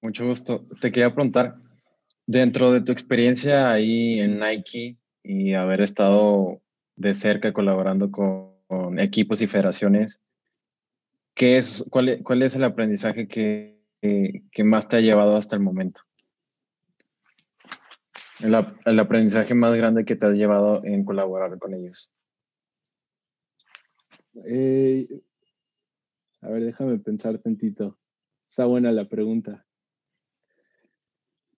Mucho 0.00 0.26
gusto. 0.26 0.64
Te 0.80 0.92
quería 0.92 1.12
preguntar, 1.12 1.56
dentro 2.24 2.70
de 2.70 2.80
tu 2.80 2.92
experiencia 2.92 3.72
ahí 3.72 4.20
en 4.20 4.38
Nike 4.38 4.96
y 5.24 5.54
haber 5.54 5.80
estado 5.80 6.62
de 6.94 7.14
cerca 7.14 7.52
colaborando 7.52 8.12
con, 8.12 9.00
equipos 9.00 9.40
y 9.40 9.48
federaciones, 9.48 10.20
¿qué 11.34 11.58
es, 11.58 11.84
cuál, 11.90 12.42
es 12.42 12.54
el 12.54 12.62
aprendizaje 12.62 13.26
que, 13.26 13.82
que, 14.00 14.62
más 14.62 14.86
te 14.86 14.98
ha 14.98 15.00
llevado 15.00 15.36
hasta 15.36 15.56
el 15.56 15.62
momento? 15.62 16.02
El, 18.40 18.98
aprendizaje 18.98 19.54
más 19.54 19.76
grande 19.76 20.04
que 20.04 20.16
te 20.16 20.26
ha 20.26 20.30
llevado 20.30 20.84
en 20.84 21.04
colaborar 21.04 21.58
con 21.58 21.74
ellos. 21.74 22.10
Eh, 24.46 25.08
a 26.40 26.48
ver, 26.48 26.64
déjame 26.64 26.98
pensar 26.98 27.38
tantito. 27.38 27.98
Está 28.48 28.64
buena 28.66 28.92
la 28.92 29.08
pregunta. 29.08 29.66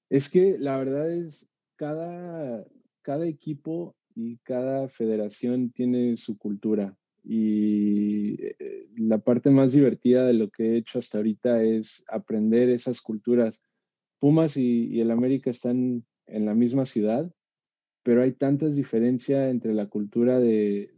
Es 0.09 0.29
que 0.29 0.59
la 0.59 0.79
verdad 0.79 1.11
es, 1.13 1.49
cada, 1.77 2.67
cada 3.03 3.27
equipo 3.27 3.95
y 4.15 4.39
cada 4.39 4.89
federación 4.89 5.71
tiene 5.71 6.17
su 6.17 6.37
cultura. 6.37 6.97
Y 7.23 8.43
eh, 8.43 8.89
la 8.97 9.19
parte 9.19 9.51
más 9.51 9.73
divertida 9.73 10.27
de 10.27 10.33
lo 10.33 10.51
que 10.51 10.71
he 10.71 10.77
hecho 10.79 10.99
hasta 10.99 11.19
ahorita 11.19 11.63
es 11.63 12.05
aprender 12.09 12.71
esas 12.71 13.01
culturas. 13.01 13.63
Pumas 14.19 14.57
y, 14.57 15.01
el 15.01 15.11
América 15.11 15.51
están 15.51 16.05
en 16.31 16.47
la 16.47 16.55
misma 16.55 16.87
ciudad, 16.87 17.31
pero 18.03 18.23
hay 18.23 18.33
tantas 18.33 18.77
diferencias 18.77 19.51
entre 19.51 19.75
la 19.75 19.87
cultura 19.87 20.41
de, 20.41 20.91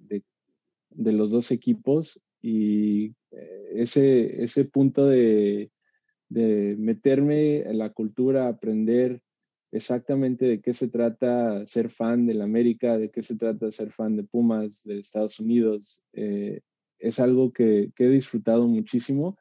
de 0.95 1.13
los 1.13 1.31
dos 1.31 1.51
equipos 1.51 2.23
y 2.41 3.15
eh, 3.31 3.73
ese, 3.75 4.43
ese 4.43 4.65
punto 4.65 5.07
de, 5.07 5.71
de 6.29 6.77
meterme 6.79 7.63
en 7.63 7.79
la 7.79 7.91
cultura, 7.91 8.49
aprender 8.49 9.23
exactamente 9.71 10.45
de 10.47 10.61
qué 10.61 10.75
se 10.75 10.89
trata 10.89 11.67
ser 11.67 11.89
fan 11.89 12.27
del 12.27 12.43
América, 12.43 12.99
de 12.99 13.11
qué 13.11 13.23
se 13.23 13.37
trata 13.37 13.73
ser 13.73 13.91
fan 13.91 14.17
de 14.17 14.25
Pumas, 14.25 14.83
de 14.85 14.99
Estados 14.99 15.41
Unidos, 15.41 16.05
eh, 16.13 16.61
es 16.99 17.19
algo 17.19 17.53
que, 17.53 17.91
que, 17.97 18.05
he 18.05 18.11
disfrutado 18.11 18.69
muchísimo. 18.69 19.37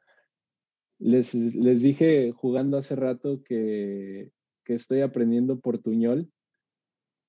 Les, 0.98 1.34
les 1.34 1.82
dije 1.82 2.32
jugando 2.32 2.78
hace 2.78 2.96
rato 2.96 3.42
que, 3.44 4.30
que 4.64 4.74
estoy 4.74 5.00
aprendiendo 5.00 5.60
portuñol 5.60 6.30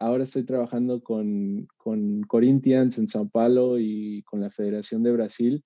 ahora 0.03 0.23
estoy 0.23 0.43
trabajando 0.43 1.01
con, 1.01 1.67
Corinthians 2.27 2.97
en 2.97 3.07
Sao 3.07 3.29
Paulo 3.29 3.79
y 3.79 4.23
con 4.23 4.41
la 4.41 4.49
Federación 4.49 5.03
de 5.03 5.11
Brasil 5.11 5.63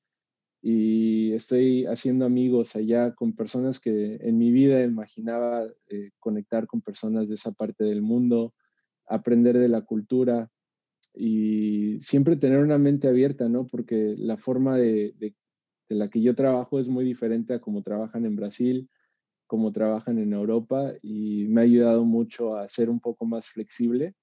y 0.61 1.33
estoy 1.33 1.85
haciendo 1.85 2.25
amigos 2.25 2.75
allá 2.75 3.13
con 3.13 3.35
personas 3.35 3.79
que 3.79 4.17
en 4.21 4.37
mi 4.37 4.51
vida 4.51 4.83
imaginaba 4.83 5.65
eh, 5.87 6.11
conectar 6.19 6.67
con 6.67 6.81
personas 6.81 7.29
de 7.29 7.35
esa 7.35 7.51
parte 7.51 7.83
del 7.83 8.01
mundo, 8.01 8.53
aprender 9.07 9.57
de 9.57 9.69
la 9.69 9.83
cultura 9.83 10.49
y 11.13 11.99
siempre 11.99 12.35
tener 12.35 12.59
una 12.59 12.77
mente 12.77 13.07
abierta, 13.07 13.47
¿no? 13.49 13.65
Porque 13.65 14.15
la 14.17 14.37
forma 14.37 14.77
de, 14.77 15.13
de 15.19 15.35
la 15.89 16.09
que 16.09 16.21
yo 16.21 16.35
trabajo 16.35 16.79
es 16.79 16.89
muy 16.89 17.05
diferente 17.05 17.53
a 17.53 17.59
como 17.59 17.81
trabajan 17.81 18.25
en 18.25 18.35
Brasil, 18.35 18.89
como 19.47 19.71
trabajan 19.71 20.19
en 20.19 20.33
Europa 20.33 20.93
y 21.01 21.45
me 21.47 21.61
ha 21.61 21.63
ayudado 21.63 22.05
mucho 22.05 22.55
a 22.55 22.67
ser 22.69 22.89
un 22.89 22.99
poco 22.99 23.25
más 23.25 23.47
flexible 23.49 24.13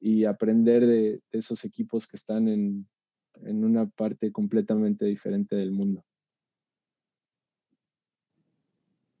y 0.00 0.24
aprender 0.24 0.86
de, 0.86 1.20
esos 1.32 1.64
equipos 1.64 2.06
que 2.06 2.16
están 2.16 2.48
en, 2.48 2.88
en, 3.42 3.64
una 3.64 3.86
parte 3.86 4.30
completamente 4.30 5.04
diferente 5.04 5.56
del 5.56 5.72
mundo. 5.72 6.04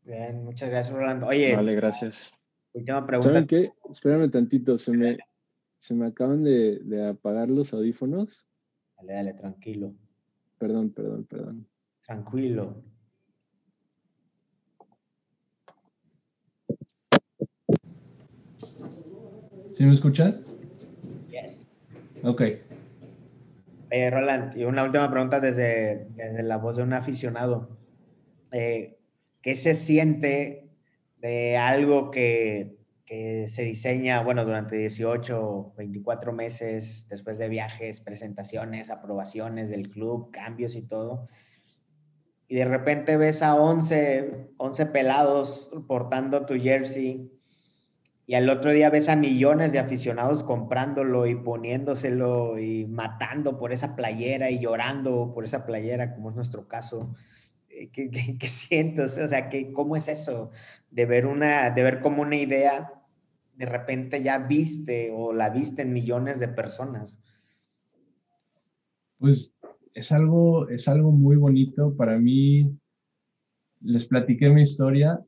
Bien, 0.04 0.44
muchas 0.44 0.70
gracias, 0.70 0.96
Rolando. 0.96 1.26
Oye, 1.26 1.54
vale, 1.54 1.74
gracias. 1.74 2.32
Última 2.72 3.04
pregunta. 3.04 3.28
¿Saben 3.28 3.46
qué? 3.46 3.72
Espérame 3.90 4.30
tantito, 4.30 4.78
se 4.78 4.92
me, 4.92 5.18
se 5.78 5.94
me 5.94 6.06
acaban 6.06 6.44
de, 6.44 6.78
de 6.84 7.08
apagar 7.08 7.50
los 7.50 7.74
audífonos. 7.74 8.48
Dale, 8.96 9.12
dale, 9.12 9.34
tranquilo. 9.34 9.94
Perdón, 10.58 10.90
perdón, 10.90 11.24
perdón. 11.24 11.66
Tranquilo. 12.06 12.82
¿Sí 19.78 19.86
me 19.86 19.92
escuchan? 19.92 20.44
Ok. 22.24 22.42
Eh, 23.90 24.10
Roland, 24.10 24.56
y 24.56 24.64
una 24.64 24.82
última 24.82 25.08
pregunta 25.08 25.38
desde, 25.38 26.08
la 26.42 26.56
voz 26.56 26.78
de 26.78 26.82
un 26.82 26.94
aficionado. 26.94 27.78
Eh, 28.50 28.98
¿Qué 29.40 29.54
se 29.54 29.76
siente 29.76 30.68
de 31.18 31.56
algo 31.58 32.10
que, 32.10 32.76
que, 33.06 33.48
se 33.48 33.62
diseña, 33.62 34.20
bueno, 34.24 34.44
durante 34.44 34.74
18, 34.74 35.74
24 35.76 36.32
meses, 36.32 37.06
después 37.08 37.38
de 37.38 37.48
viajes, 37.48 38.00
presentaciones, 38.00 38.90
aprobaciones 38.90 39.70
del 39.70 39.90
club, 39.90 40.32
cambios 40.32 40.74
y 40.74 40.82
todo? 40.82 41.28
Y 42.48 42.56
de 42.56 42.64
repente 42.64 43.16
ves 43.16 43.42
a 43.42 43.54
11, 43.54 44.54
11 44.56 44.86
pelados 44.86 45.70
portando 45.86 46.46
tu 46.46 46.58
jersey 46.58 47.37
y 48.28 48.34
al 48.34 48.50
otro 48.50 48.74
día 48.74 48.90
ves 48.90 49.08
a 49.08 49.16
millones 49.16 49.72
de 49.72 49.78
aficionados 49.78 50.42
comprándolo 50.42 51.26
y 51.26 51.34
poniéndoselo 51.34 52.58
y 52.58 52.84
matando 52.84 53.56
por 53.56 53.72
esa 53.72 53.96
playera 53.96 54.50
y 54.50 54.60
llorando 54.60 55.32
por 55.32 55.46
esa 55.46 55.64
playera, 55.64 56.14
como 56.14 56.28
es 56.28 56.36
nuestro 56.36 56.68
caso. 56.68 57.14
Eh, 57.70 57.88
¿Qué, 57.90 58.10
qué, 58.38 58.48
sientes? 58.48 59.16
O 59.16 59.26
sea, 59.26 59.48
¿qué, 59.48 59.72
¿cómo 59.72 59.96
es 59.96 60.08
eso 60.08 60.50
de 60.90 61.06
ver, 61.06 61.24
una, 61.24 61.70
de 61.70 61.82
ver 61.82 62.00
como 62.00 62.20
una 62.20 62.36
idea 62.36 62.92
de 63.56 63.64
repente 63.64 64.22
ya 64.22 64.36
viste 64.36 65.10
o 65.10 65.32
la 65.32 65.48
viste 65.48 65.80
en 65.80 65.94
millones 65.94 66.38
de 66.38 66.48
personas? 66.48 67.18
Pues 69.16 69.56
es 69.94 70.12
algo, 70.12 70.68
es 70.68 70.86
algo 70.86 71.12
muy 71.12 71.36
bonito 71.36 71.96
para 71.96 72.18
mí. 72.18 72.78
Les 73.80 74.06
platiqué 74.06 74.50
mi 74.50 74.60
historia. 74.60 75.18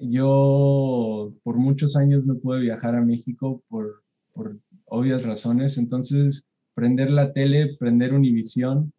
Yo 0.00 1.32
por 1.42 1.56
muchos 1.56 1.96
años 1.96 2.26
no 2.26 2.38
pude 2.38 2.60
viajar 2.60 2.94
a 2.94 3.04
México 3.04 3.62
por, 3.68 4.02
obvias 4.86 5.22
razones. 5.24 5.78
Entonces, 5.78 6.46
prender 6.74 7.10
la 7.10 7.32
tele, 7.32 7.76
prender 7.78 8.14
Univisión 8.14 8.92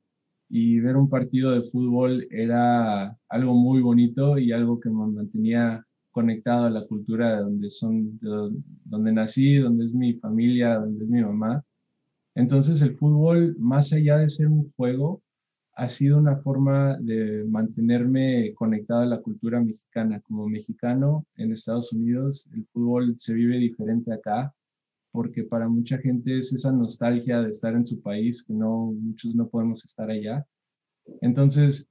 y 0.50 0.80
ver 0.80 0.98
un 0.98 1.10
partido 1.10 1.52
de 1.52 1.62
fútbol 1.62 2.28
era 2.32 3.18
algo 3.30 3.54
muy 3.54 3.82
bonito 3.82 4.38
y 4.38 4.52
algo 4.52 4.80
que 4.80 4.90
me 4.90 5.08
mantenía 5.08 5.86
conectado 6.12 6.66
a 6.66 6.70
la 6.70 6.86
cultura 6.86 7.36
de 7.36 7.42
donde 7.44 7.70
son, 7.70 8.20
donde 8.84 9.12
nací, 9.12 9.58
donde 9.58 9.86
es 9.86 9.94
mi 9.94 10.14
familia, 10.14 10.76
donde 10.80 11.06
es 11.06 11.10
mi 11.10 11.22
mamá. 11.22 11.64
Entonces 12.36 12.82
el 12.82 12.96
fútbol, 12.96 13.56
más 13.60 13.94
allá 13.94 14.18
de 14.18 14.30
ser 14.30 14.48
un 14.48 14.72
juego, 14.76 15.22
ha 15.80 15.88
sido 15.88 16.18
una 16.18 16.36
forma 16.36 16.98
de 17.00 17.46
mantenerme 17.46 18.54
conectado 18.54 19.00
a 19.00 19.06
la 19.06 19.22
cultura 19.22 19.62
mexicana. 19.62 20.20
Como 20.20 20.46
mexicano 20.46 21.26
en 21.38 21.54
Estados 21.54 21.94
Unidos, 21.94 22.50
el 22.54 22.66
fútbol 22.74 23.16
se 23.18 23.34
vive 23.34 23.58
diferente 23.58 24.14
acá, 24.14 24.54
porque 25.14 25.46
para 25.46 25.70
mucha 25.70 25.98
gente 25.98 26.38
es 26.38 26.52
esa 26.52 26.74
nostalgia 26.74 27.42
de 27.42 27.52
estar 27.52 27.76
en 27.76 27.86
su 27.86 28.02
país, 28.02 28.44
que 28.44 28.54
no, 28.54 28.92
muchos 28.92 29.34
no 29.36 29.48
podemos 29.48 29.86
estar 29.86 30.10
allá. 30.12 30.46
Entonces, 31.22 31.88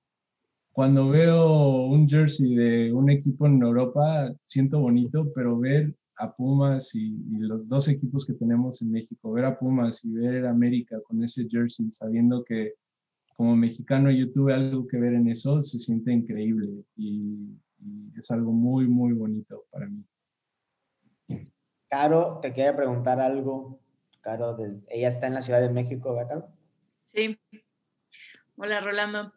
cuando 0.73 1.09
veo 1.09 1.87
un 1.87 2.07
jersey 2.07 2.57
de 2.57 2.93
un 2.93 3.09
equipo 3.09 3.47
en 3.47 3.63
Europa, 3.63 4.31
siento 4.43 4.81
bonito, 4.81 5.33
pero 5.35 5.59
ver 5.59 5.95
a 6.19 6.31
Pumas 6.37 6.95
y, 6.95 7.17
los 7.39 7.67
dos 7.67 7.89
equipos 7.89 8.27
que 8.27 8.35
tenemos 8.35 8.83
en 8.83 8.91
México, 8.91 9.33
ver 9.33 9.47
a 9.47 9.59
Pumas 9.59 10.05
y 10.05 10.13
ver 10.13 10.45
a 10.45 10.51
América 10.51 11.01
con 11.07 11.25
ese 11.25 11.49
jersey, 11.49 11.91
sabiendo 11.91 12.45
que 12.45 12.75
como 13.39 13.55
mexicano 13.55 14.11
yo 14.11 14.33
tuve 14.33 14.53
algo 14.53 14.89
que 14.89 14.97
ver 14.97 15.15
en 15.15 15.29
eso, 15.29 15.63
se 15.63 15.79
siente 15.79 16.13
increíble 16.13 16.85
y, 16.97 17.57
es 18.19 18.33
algo 18.33 18.51
muy, 18.51 18.89
muy 18.89 19.13
bonito 19.13 19.65
para 19.71 19.87
mí. 19.87 20.05
Caro, 21.89 22.41
te 22.43 22.53
quiere 22.53 22.73
preguntar 22.73 23.21
algo. 23.21 23.79
Caro, 24.21 24.57
ella 24.89 25.09
está 25.09 25.29
en 25.29 25.35
la 25.35 25.43
Ciudad 25.43 25.61
de 25.61 25.69
México, 25.69 26.13
¿verdad, 26.17 26.29
Caro? 26.29 26.49
Sí. 27.15 27.39
Hola, 28.57 28.81
Rolando. 28.81 29.33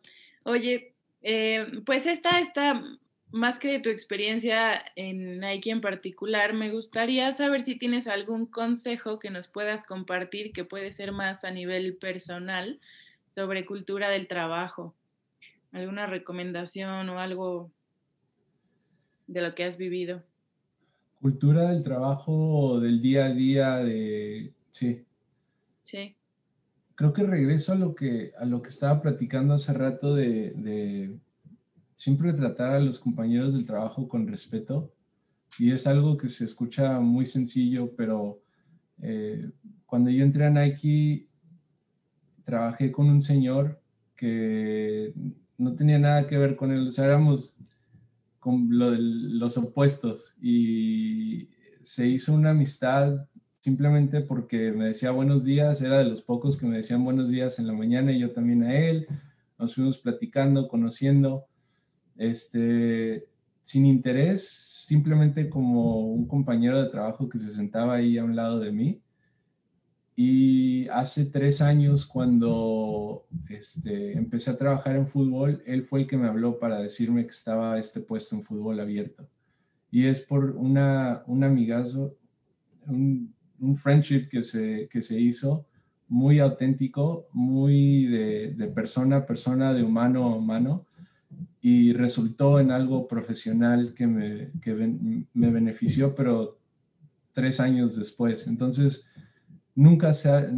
Oye, 0.45 0.95
eh, 1.21 1.67
pues 1.85 2.07
esta 2.07 2.39
está 2.39 2.81
más 3.29 3.59
que 3.59 3.67
de 3.67 3.81
tu 3.81 3.89
experiencia 3.89 4.83
en 4.95 5.39
Nike 5.39 5.69
en 5.69 5.81
particular, 5.81 6.53
me 6.53 6.71
gustaría 6.71 7.31
saber 7.33 7.61
si 7.61 7.77
tienes 7.77 8.07
algún 8.07 8.47
consejo 8.47 9.19
que 9.19 9.29
nos 9.29 9.47
puedas 9.47 9.85
compartir 9.85 10.53
que 10.53 10.65
puede 10.65 10.91
ser 10.91 11.11
más 11.11 11.45
a 11.45 11.51
nivel 11.51 11.97
personal 11.97 12.81
sobre 13.35 13.65
cultura 13.65 14.09
del 14.09 14.27
trabajo. 14.27 14.95
¿Alguna 15.71 16.05
recomendación 16.05 17.09
o 17.09 17.19
algo 17.19 17.71
de 19.27 19.41
lo 19.41 19.55
que 19.55 19.63
has 19.63 19.77
vivido? 19.77 20.23
Cultura 21.21 21.69
del 21.69 21.83
trabajo 21.83 22.79
del 22.79 23.01
día 23.01 23.25
a 23.25 23.33
día 23.33 23.75
de 23.77 24.53
sí. 24.71 25.05
Sí. 25.85 26.15
Creo 26.95 27.13
que 27.13 27.23
regreso 27.23 27.73
a 27.73 27.75
lo 27.75 27.95
que 27.95 28.31
a 28.37 28.45
lo 28.45 28.61
que 28.61 28.69
estaba 28.69 29.01
platicando 29.01 29.53
hace 29.53 29.73
rato 29.73 30.15
de 30.15 31.19
siempre 32.01 32.33
tratar 32.33 32.73
a 32.73 32.79
los 32.79 32.97
compañeros 32.97 33.53
del 33.53 33.63
trabajo 33.63 34.07
con 34.07 34.27
respeto. 34.27 34.91
Y 35.59 35.71
es 35.71 35.85
algo 35.85 36.17
que 36.17 36.29
se 36.29 36.45
escucha 36.45 36.99
muy 36.99 37.27
sencillo, 37.27 37.93
pero 37.95 38.41
eh, 39.03 39.51
cuando 39.85 40.09
yo 40.09 40.23
entré 40.23 40.45
a 40.45 40.49
Nike, 40.49 41.27
trabajé 42.43 42.91
con 42.91 43.09
un 43.09 43.21
señor 43.21 43.81
que 44.15 45.13
no 45.57 45.75
tenía 45.75 45.99
nada 45.99 46.27
que 46.27 46.37
ver 46.37 46.55
con 46.55 46.71
él, 46.71 46.87
o 46.87 47.03
éramos 47.03 47.57
con 48.39 48.67
los 48.69 49.57
opuestos. 49.57 50.35
Y 50.41 51.49
se 51.81 52.07
hizo 52.07 52.33
una 52.33 52.51
amistad 52.51 53.27
simplemente 53.61 54.21
porque 54.21 54.71
me 54.71 54.85
decía 54.85 55.11
buenos 55.11 55.43
días, 55.43 55.81
era 55.81 55.99
de 55.99 56.05
los 56.05 56.21
pocos 56.21 56.57
que 56.57 56.65
me 56.65 56.77
decían 56.77 57.03
buenos 57.03 57.29
días 57.29 57.59
en 57.59 57.67
la 57.67 57.73
mañana 57.73 58.11
y 58.11 58.19
yo 58.19 58.31
también 58.31 58.63
a 58.63 58.75
él, 58.75 59.07
nos 59.59 59.75
fuimos 59.75 59.99
platicando, 59.99 60.67
conociendo 60.67 61.45
este, 62.17 63.27
sin 63.61 63.85
interés, 63.85 64.47
simplemente 64.47 65.49
como 65.49 66.07
un 66.07 66.27
compañero 66.27 66.81
de 66.81 66.89
trabajo 66.89 67.29
que 67.29 67.37
se 67.37 67.51
sentaba 67.51 67.95
ahí 67.95 68.17
a 68.17 68.23
un 68.23 68.35
lado 68.35 68.59
de 68.59 68.71
mí. 68.71 69.01
Y 70.23 70.87
hace 70.89 71.25
tres 71.25 71.63
años, 71.63 72.05
cuando 72.05 73.25
este, 73.49 74.15
empecé 74.15 74.51
a 74.51 74.57
trabajar 74.57 74.95
en 74.95 75.07
fútbol, 75.07 75.63
él 75.65 75.81
fue 75.81 76.01
el 76.01 76.07
que 76.07 76.15
me 76.15 76.27
habló 76.27 76.59
para 76.59 76.79
decirme 76.79 77.23
que 77.23 77.31
estaba 77.31 77.79
este 77.79 78.01
puesto 78.01 78.35
en 78.35 78.43
fútbol 78.43 78.79
abierto. 78.79 79.27
Y 79.89 80.05
es 80.05 80.19
por 80.19 80.51
una, 80.51 81.23
un 81.25 81.43
amigazo, 81.43 82.15
un, 82.85 83.33
friendship 83.77 84.29
que 84.29 84.43
se, 84.43 85.19
hizo 85.19 85.65
muy 86.07 86.37
auténtico, 86.37 87.27
muy 87.33 88.05
de, 88.05 88.53
de 88.53 88.67
persona 88.67 89.17
a 89.17 89.25
persona, 89.25 89.73
de 89.73 89.81
humano 89.81 90.25
a 90.25 90.35
humano 90.35 90.85
y 91.61 91.93
resultó 91.93 92.59
en 92.59 92.69
algo 92.69 93.07
profesional 93.07 93.95
que 93.95 94.05
me, 94.05 94.51
que 94.61 94.75
me 95.33 95.49
benefició, 95.49 96.13
pero 96.13 96.59
tres 97.33 97.59
años 97.59 97.95
después. 97.95 98.45
Entonces, 98.45 99.07
nunca 99.75 100.13
se 100.13 100.49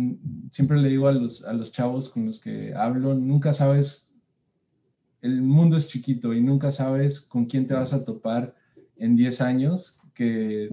siempre 0.51 0.77
le 0.77 0.89
digo 0.89 1.07
a 1.07 1.11
los, 1.11 1.45
a 1.45 1.53
los 1.53 1.71
chavos 1.71 2.09
con 2.09 2.25
los 2.25 2.39
que 2.39 2.73
hablo, 2.73 3.15
nunca 3.15 3.53
sabes, 3.53 4.11
el 5.21 5.41
mundo 5.41 5.77
es 5.77 5.87
chiquito 5.87 6.33
y 6.33 6.41
nunca 6.41 6.71
sabes 6.71 7.21
con 7.21 7.45
quién 7.45 7.67
te 7.67 7.73
vas 7.73 7.93
a 7.93 8.03
topar 8.03 8.55
en 8.97 9.15
10 9.15 9.41
años 9.41 9.97
que, 10.13 10.69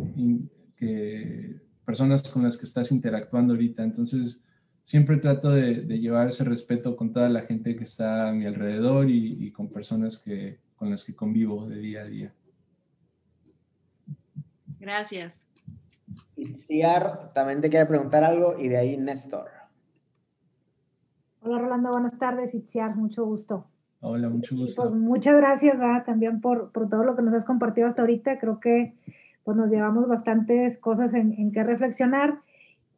que 0.77 1.61
personas 1.85 2.23
con 2.29 2.43
las 2.43 2.57
que 2.57 2.67
estás 2.67 2.93
interactuando 2.93 3.53
ahorita. 3.55 3.83
Entonces, 3.83 4.45
siempre 4.85 5.19
trato 5.19 5.51
de, 5.51 5.83
llevar 5.99 6.29
ese 6.29 6.45
respeto 6.45 6.97
con 6.97 7.13
toda 7.13 7.29
la 7.29 7.43
gente 7.43 7.77
que 7.77 7.85
está 7.85 8.29
a 8.29 8.33
mi 8.33 8.47
alrededor 8.47 9.09
y, 9.09 9.51
con 9.53 9.69
personas 9.69 10.19
que, 10.19 10.59
con 10.77 10.91
las 10.91 11.05
que 11.05 11.15
convivo 11.15 11.69
de 11.69 11.79
día 11.79 12.03
a 12.03 12.05
día. 12.07 12.35
Gracias. 14.79 15.43
Itziar 16.41 17.33
también 17.35 17.61
te 17.61 17.69
quiere 17.69 17.87
preguntar 17.87 18.25
algo 18.25 18.59
y 18.59 18.69
de 18.69 18.79
ahí 18.79 18.97
Néstor. 18.97 19.49
Hola 21.43 21.59
Rolando, 21.59 21.91
buenas 21.91 22.19
tardes. 22.19 22.55
Itziar, 22.55 22.97
mucho 22.97 23.25
gusto. 23.25 23.67
Hola, 24.01 24.29
mucho 24.29 24.57
gusto. 24.57 24.83
Pues 24.83 24.95
muchas 24.95 25.37
gracias 25.37 25.77
también 26.07 26.41
por, 26.41 26.73
por, 26.73 26.89
todo 26.89 27.05
lo 27.05 27.17
que 27.17 27.23
nos 27.23 27.35
has 27.35 27.45
compartido 27.45 27.89
hasta 27.89 28.03
ahorita. 28.03 28.39
Creo 28.39 28.59
que 28.59 28.95
pues, 29.45 29.57
nos 29.57 29.71
llevamos 29.71 30.09
bastantes 30.09 30.79
cosas 30.79 31.13
en, 31.13 31.33
en 31.35 31.53
que 31.53 31.63
reflexionar. 31.63 32.39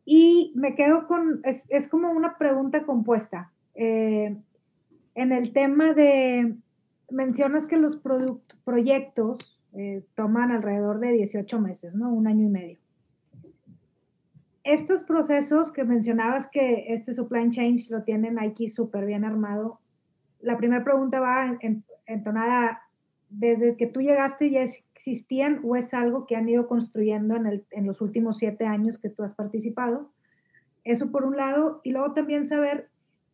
Y 0.05 0.53
me 0.55 0.75
quedo 0.75 1.07
con, 1.07 1.41
es, 1.45 1.63
es 1.69 1.89
como 1.89 2.11
una 2.11 2.37
pregunta 2.39 2.85
compuesta. 2.85 3.51
Eh, 3.75 4.37
en 5.15 5.33
el 5.33 5.53
tema 5.53 5.93
de, 5.93 6.55
mencionas 7.11 7.67
que 7.67 7.77
los 7.77 7.99
proyectos 8.65 9.39
eh, 9.75 10.05
toman 10.15 10.51
alrededor 10.51 11.01
de 11.01 11.13
18 11.13 11.59
meses, 11.61 11.95
¿no? 11.95 12.13
Un 12.13 12.27
año 12.27 12.47
y 12.47 12.51
medio. 12.51 12.82
Estos 14.65 15.03
procesos 15.03 15.73
que 15.73 15.85
mencionabas 15.85 16.47
que 16.49 16.95
este 16.95 17.15
supply 17.15 17.51
chain 17.51 17.79
lo 17.91 18.05
tienen 18.05 18.39
aquí 18.39 18.71
súper 18.71 19.07
bien 19.07 19.25
armado, 19.25 19.81
la 20.41 20.57
primera 20.57 20.85
pregunta 20.85 21.21
va 21.21 21.59
entonada, 22.07 22.83
desde 23.31 23.77
que 23.77 23.87
tú 23.87 24.01
llegaste 24.01 24.51
ya 24.51 24.63
existían 24.95 25.61
o 25.65 25.75
es 25.75 25.93
algo 25.95 26.27
que 26.27 26.37
han 26.37 26.49
ido 26.49 26.69
construyendo 26.69 27.35
en, 27.35 27.47
el, 27.47 27.65
en 27.71 27.87
los 27.87 28.01
últimos 28.01 28.39
siete 28.39 28.67
años 28.67 28.99
que 28.99 29.09
tú 29.09 29.25
has 29.25 29.35
participado. 29.35 30.11
Eso 30.85 31.11
por 31.11 31.25
un 31.25 31.37
lado. 31.37 31.81
Y 31.83 31.91
luego 31.91 32.13
también 32.13 32.49
saber 32.49 32.89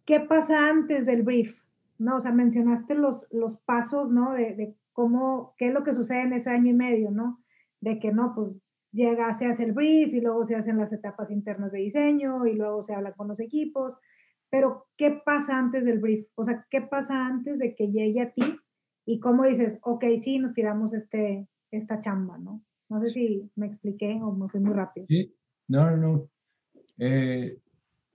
qué 0.06 0.20
pasa 0.20 0.68
antes 0.68 1.04
del 1.04 1.22
brief, 1.22 1.54
¿no? 1.98 2.16
O 2.16 2.22
sea, 2.22 2.32
mencionaste 2.32 2.94
los, 2.94 3.26
los 3.30 3.58
pasos, 3.60 4.10
¿no? 4.10 4.32
De, 4.32 4.54
de 4.54 4.74
cómo, 4.92 5.54
qué 5.58 5.68
es 5.68 5.74
lo 5.74 5.84
que 5.84 5.94
sucede 5.94 6.22
en 6.22 6.32
ese 6.32 6.50
año 6.50 6.70
y 6.70 6.74
medio, 6.74 7.10
¿no? 7.10 7.38
De 7.80 7.98
que 7.98 8.12
no, 8.12 8.34
pues 8.34 8.52
llega, 8.92 9.36
se 9.38 9.46
hace 9.46 9.64
el 9.64 9.72
brief 9.72 10.12
y 10.14 10.20
luego 10.20 10.46
se 10.46 10.56
hacen 10.56 10.78
las 10.78 10.92
etapas 10.92 11.30
internas 11.30 11.72
de 11.72 11.80
diseño 11.80 12.46
y 12.46 12.54
luego 12.54 12.84
se 12.84 12.94
habla 12.94 13.12
con 13.12 13.28
los 13.28 13.40
equipos. 13.40 13.94
Pero, 14.50 14.86
¿qué 14.96 15.20
pasa 15.24 15.58
antes 15.58 15.84
del 15.84 15.98
brief? 15.98 16.26
O 16.34 16.44
sea, 16.44 16.66
¿qué 16.70 16.80
pasa 16.80 17.26
antes 17.26 17.58
de 17.58 17.74
que 17.74 17.88
llegue 17.90 18.20
a 18.20 18.32
ti? 18.32 18.56
Y 19.04 19.20
cómo 19.20 19.44
dices, 19.44 19.78
ok, 19.82 20.04
sí, 20.22 20.38
nos 20.38 20.54
tiramos 20.54 20.94
este, 20.94 21.46
esta 21.70 22.00
chamba, 22.00 22.38
¿no? 22.38 22.62
No 22.88 23.00
sé 23.04 23.12
si 23.12 23.50
me 23.56 23.66
expliqué 23.66 24.18
o 24.22 24.32
me 24.32 24.48
fui 24.48 24.60
muy 24.60 24.74
rápido. 24.74 25.06
Sí, 25.08 25.34
no, 25.68 25.90
no, 25.90 25.96
no. 25.96 26.28
Eh, 26.98 27.58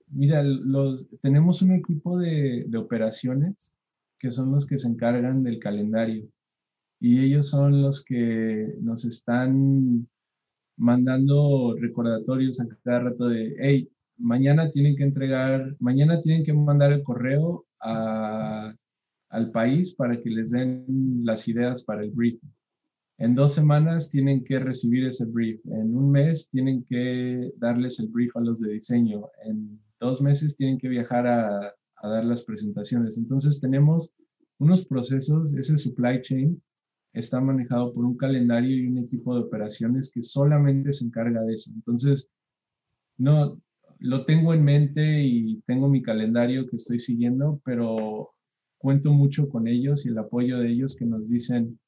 mira, 0.08 0.42
los, 0.44 1.08
tenemos 1.22 1.62
un 1.62 1.74
equipo 1.74 2.18
de, 2.18 2.66
de, 2.68 2.78
operaciones 2.78 3.76
que 4.18 4.32
son 4.32 4.52
los 4.52 4.66
que 4.66 4.78
se 4.78 4.88
encargan 4.88 5.44
del 5.44 5.60
calendario 5.60 6.28
y 7.00 7.24
ellos 7.24 7.50
son 7.50 7.82
los 7.82 8.04
que 8.04 8.76
nos 8.82 9.06
están 9.06 10.08
mandando 10.78 11.76
recordatorios 11.80 12.60
a 12.60 12.68
cada 12.84 13.00
rato 13.00 13.28
de, 13.28 13.56
hey, 13.60 13.90
mañana 14.18 14.72
tienen 14.72 14.96
que 14.96 15.04
entregar, 15.04 15.76
mañana 15.80 16.22
tienen 16.22 16.44
que 16.44 16.54
mandar 16.54 16.92
el 16.94 17.04
correo 17.04 17.66
al 17.80 19.52
país 19.52 19.94
para 19.96 20.20
que 20.22 20.30
les 20.30 20.52
den 20.52 21.22
las 21.24 21.48
ideas 21.48 21.84
para 21.84 22.04
el 22.04 22.12
brief. 22.12 22.40
En 23.18 23.36
dos 23.36 23.54
semanas 23.54 24.10
tienen 24.10 24.44
que 24.44 24.60
recibir 24.60 25.06
ese 25.06 25.26
brief. 25.26 25.60
En 25.66 25.96
un 25.96 26.12
mes 26.12 26.50
tienen 26.50 26.84
que 26.90 27.52
darles 27.58 28.00
el 28.00 28.08
brief 28.08 28.36
a 28.36 28.42
los 28.42 28.60
de 28.60 28.74
diseño. 28.74 29.28
En 29.46 29.80
dos 30.00 30.22
meses 30.22 30.58
tienen 30.58 30.78
que 30.78 30.90
viajar 30.90 31.28
a, 31.28 31.74
dar 32.02 32.26
las 32.26 32.44
presentaciones. 32.44 33.18
Entonces 33.18 33.62
tenemos 33.62 34.12
unos 34.58 34.86
procesos, 34.86 35.54
ese 35.54 35.78
supply 35.78 36.22
chain 36.22 36.62
está 37.14 37.40
manejado 37.40 37.94
por 37.94 38.06
un 38.06 38.18
calendario 38.18 38.76
y 38.76 38.88
un 38.88 38.98
equipo 38.98 39.36
de 39.36 39.42
operaciones 39.42 40.12
que 40.12 40.24
solamente 40.24 40.92
se 40.92 41.06
encarga 41.06 41.42
de 41.44 41.54
eso. 41.54 41.72
Entonces, 41.74 42.28
no, 43.18 43.62
lo 44.00 44.26
tengo 44.26 44.54
en 44.54 44.64
mente 44.64 45.24
y 45.24 45.62
tengo 45.68 45.88
mi 45.88 46.02
calendario 46.02 46.68
que 46.68 46.76
estoy 46.76 47.00
siguiendo, 47.00 47.62
pero 47.64 48.32
cuento 48.78 49.14
mucho 49.14 49.48
con 49.48 49.68
ellos 49.68 50.06
y 50.06 50.10
el 50.10 50.18
apoyo 50.18 50.60
de 50.60 50.70
ellos 50.70 50.96
que 50.96 51.06
nos 51.06 51.30
dicen, 51.30 51.80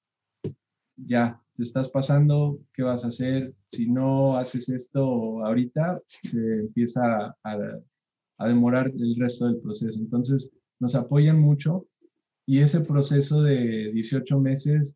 ya, 0.96 1.42
te 1.56 1.64
estás 1.64 1.90
pasando, 1.90 2.60
¿qué 2.74 2.84
vas 2.84 3.04
a 3.04 3.08
hacer? 3.08 3.54
Si 3.68 3.88
no 3.90 4.38
haces 4.38 4.70
esto 4.70 5.44
ahorita, 5.46 6.02
se 6.08 6.60
empieza 6.60 7.36
a, 7.44 7.80
a 8.38 8.48
demorar 8.48 8.88
el 8.88 9.16
resto 9.18 9.48
del 9.48 9.58
proceso. 9.58 10.00
Entonces, 10.00 10.50
nos 10.80 10.96
apoyan 10.96 11.40
mucho 11.40 11.88
y 12.46 12.60
ese 12.60 12.82
proceso 12.82 13.42
de 13.42 13.92
18 13.92 14.40
meses 14.40 14.96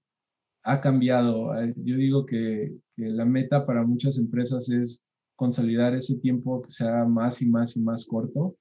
ha 0.64 0.82
cambiado. 0.82 1.54
Yo 1.78 1.96
digo 1.96 2.26
que, 2.26 2.76
que, 2.96 3.10
la 3.10 3.26
meta 3.26 3.66
para 3.66 3.84
muchas 3.86 4.18
empresas 4.18 4.70
es 4.70 5.02
consolidar 5.36 5.96
ese 5.96 6.18
tiempo 6.18 6.62
que 6.62 6.70
sea 6.70 7.06
más 7.06 7.42
y 7.42 7.46
más 7.48 7.76
y 7.76 7.80
más 7.80 8.06
corto, 8.06 8.58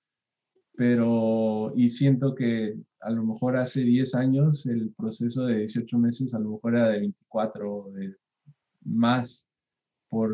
pero 0.76 1.72
y 1.76 1.88
siento 1.88 2.34
que 2.34 2.76
a 3.00 3.10
lo 3.10 3.24
mejor 3.24 3.56
hace 3.56 3.82
10 3.82 4.14
años 4.14 4.66
el 4.66 4.92
proceso 4.94 5.46
de 5.46 5.58
18 5.58 5.98
meses 5.98 6.34
a 6.34 6.38
lo 6.38 6.52
mejor 6.52 6.76
era 6.76 6.88
de 6.90 7.00
24 7.00 7.74
o 7.74 7.90
de 7.92 8.14
más 8.84 9.46
por 10.08 10.32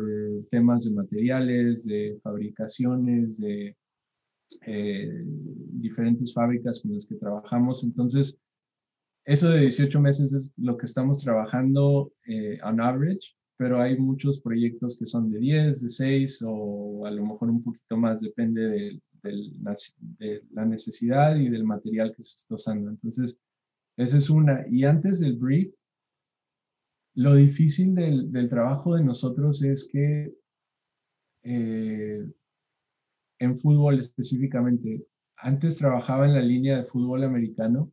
temas 0.51 0.85
de 0.85 0.91
materiales, 0.91 1.85
de 1.85 2.19
fabricaciones, 2.23 3.39
de 3.39 3.75
eh, 4.65 5.23
diferentes 5.25 6.33
fábricas 6.33 6.81
con 6.81 6.93
las 6.93 7.05
que 7.05 7.15
trabajamos. 7.15 7.83
Entonces, 7.83 8.37
eso 9.25 9.49
de 9.49 9.61
18 9.61 9.99
meses 9.99 10.33
es 10.33 10.51
lo 10.57 10.77
que 10.77 10.85
estamos 10.85 11.19
trabajando 11.19 12.13
eh, 12.27 12.59
on 12.63 12.79
average, 12.79 13.35
pero 13.57 13.81
hay 13.81 13.97
muchos 13.97 14.39
proyectos 14.39 14.97
que 14.97 15.05
son 15.05 15.31
de 15.31 15.39
10, 15.39 15.81
de 15.81 15.89
6 15.89 16.43
o 16.45 17.05
a 17.05 17.11
lo 17.11 17.25
mejor 17.25 17.49
un 17.49 17.63
poquito 17.63 17.97
más, 17.97 18.21
depende 18.21 18.61
de, 18.61 19.01
la 20.51 20.65
necesidad 20.65 21.35
y 21.35 21.49
del 21.49 21.63
material 21.63 22.13
que 22.15 22.21
se 22.21 22.37
está 22.37 22.53
usando. 22.55 22.91
Entonces, 22.91 23.39
esa 23.97 24.19
es 24.19 24.29
una. 24.29 24.67
Y 24.69 24.83
antes 24.83 25.19
del 25.19 25.35
brief, 25.37 25.73
lo 27.15 27.33
difícil 27.33 27.95
del, 27.95 28.31
del 28.31 28.49
trabajo 28.49 28.93
de 28.95 29.03
nosotros 29.03 29.63
es 29.63 29.89
que 29.91 30.31
eh, 31.43 32.25
en 33.39 33.59
fútbol 33.59 33.99
específicamente. 33.99 35.05
Antes 35.37 35.77
trabajaba 35.77 36.25
en 36.25 36.33
la 36.33 36.41
línea 36.41 36.77
de 36.77 36.85
fútbol 36.85 37.23
americano 37.23 37.91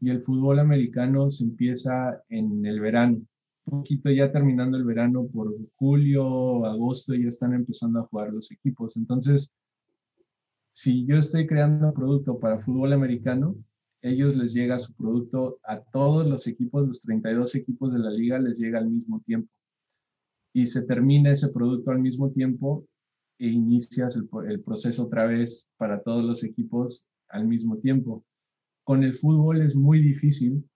y 0.00 0.10
el 0.10 0.22
fútbol 0.22 0.58
americano 0.58 1.28
se 1.30 1.44
empieza 1.44 2.22
en 2.28 2.64
el 2.64 2.80
verano. 2.80 3.22
Un 3.66 3.80
poquito 3.80 4.10
ya 4.10 4.32
terminando 4.32 4.76
el 4.76 4.84
verano, 4.84 5.26
por 5.26 5.54
julio, 5.76 6.64
agosto, 6.64 7.14
ya 7.14 7.28
están 7.28 7.52
empezando 7.52 8.00
a 8.00 8.04
jugar 8.04 8.32
los 8.32 8.50
equipos. 8.50 8.96
Entonces, 8.96 9.52
si 10.72 11.04
yo 11.04 11.18
estoy 11.18 11.46
creando 11.46 11.88
un 11.88 11.94
producto 11.94 12.38
para 12.38 12.60
fútbol 12.60 12.92
americano, 12.94 13.54
ellos 14.02 14.34
les 14.36 14.54
llega 14.54 14.78
su 14.78 14.94
producto 14.94 15.60
a 15.64 15.80
todos 15.80 16.26
los 16.26 16.46
equipos, 16.46 16.88
los 16.88 17.02
32 17.02 17.54
equipos 17.54 17.92
de 17.92 17.98
la 17.98 18.10
liga 18.10 18.38
les 18.38 18.58
llega 18.58 18.78
al 18.78 18.88
mismo 18.88 19.20
tiempo. 19.26 19.50
Y 20.54 20.66
se 20.66 20.82
termina 20.82 21.30
ese 21.30 21.52
producto 21.52 21.90
al 21.90 22.00
mismo 22.00 22.30
tiempo 22.30 22.86
e 23.38 23.48
inicias 23.48 24.16
el, 24.16 24.62
proceso 24.62 25.04
otra 25.04 25.26
vez 25.26 25.68
para 25.76 26.02
todos 26.02 26.24
los 26.24 26.42
equipos 26.44 27.06
al 27.28 27.46
mismo 27.46 27.76
tiempo. 27.76 28.24
Con 28.90 29.04
el 29.04 29.14
fútbol 29.14 29.62
es 29.62 29.76
muy 29.76 30.02
difícil 30.02 30.68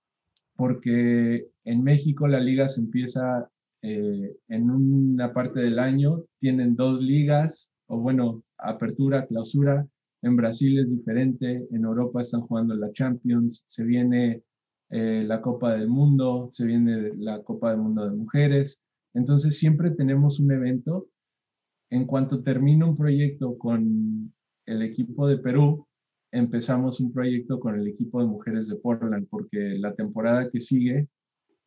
porque 0.55 1.49
en 1.65 1.83
México 1.83 2.29
la 2.29 2.39
liga 2.39 2.69
se 2.69 2.81
empieza 2.81 3.51
eh, 3.83 4.37
en 4.47 4.71
una 4.71 5.33
parte 5.33 5.59
del 5.59 5.81
año, 5.81 6.23
tienen 6.39 6.77
dos 6.77 7.03
ligas, 7.03 7.73
o 7.89 7.99
bueno, 7.99 8.45
apertura, 8.57 9.27
clausura. 9.27 9.85
En 10.23 10.37
Brasil 10.37 10.79
es 10.79 10.89
diferente, 10.89 11.67
en 11.73 11.85
Europa 11.85 12.21
están 12.21 12.43
jugando 12.43 12.77
la 12.77 12.93
Champions, 12.93 13.65
se 13.67 13.83
viene 13.83 14.45
eh, 14.91 15.25
la 15.27 15.41
Copa 15.41 15.73
del 15.73 15.89
Mundo, 15.89 16.47
se 16.53 16.69
viene 16.69 17.11
la 17.17 17.43
Copa 17.43 17.71
del 17.73 17.81
Mundo 17.81 18.05
de 18.05 18.17
Mujeres. 18.17 18.81
Entonces 19.13 19.59
siempre 19.59 19.91
tenemos 19.91 20.39
un 20.39 20.53
evento 20.53 21.09
en 21.91 22.07
cuanto 22.07 22.45
termino 22.45 22.91
un 22.91 22.97
proyecto 22.97 23.59
con 23.59 24.33
el 24.67 24.83
equipo 24.83 25.27
de 25.27 25.39
Perú, 25.39 25.89
empezamos 26.35 27.01
un 27.01 27.13
proyecto 27.13 27.61
con 27.61 27.79
el 27.79 27.87
equipo 27.87 28.21
de 28.21 28.27
mujeres 28.27 28.69
de 28.69 28.77
Portland, 28.77 29.27
porque 29.31 29.77
la 29.79 29.95
temporada 29.95 30.51
que 30.51 30.61
sigue, 30.61 31.09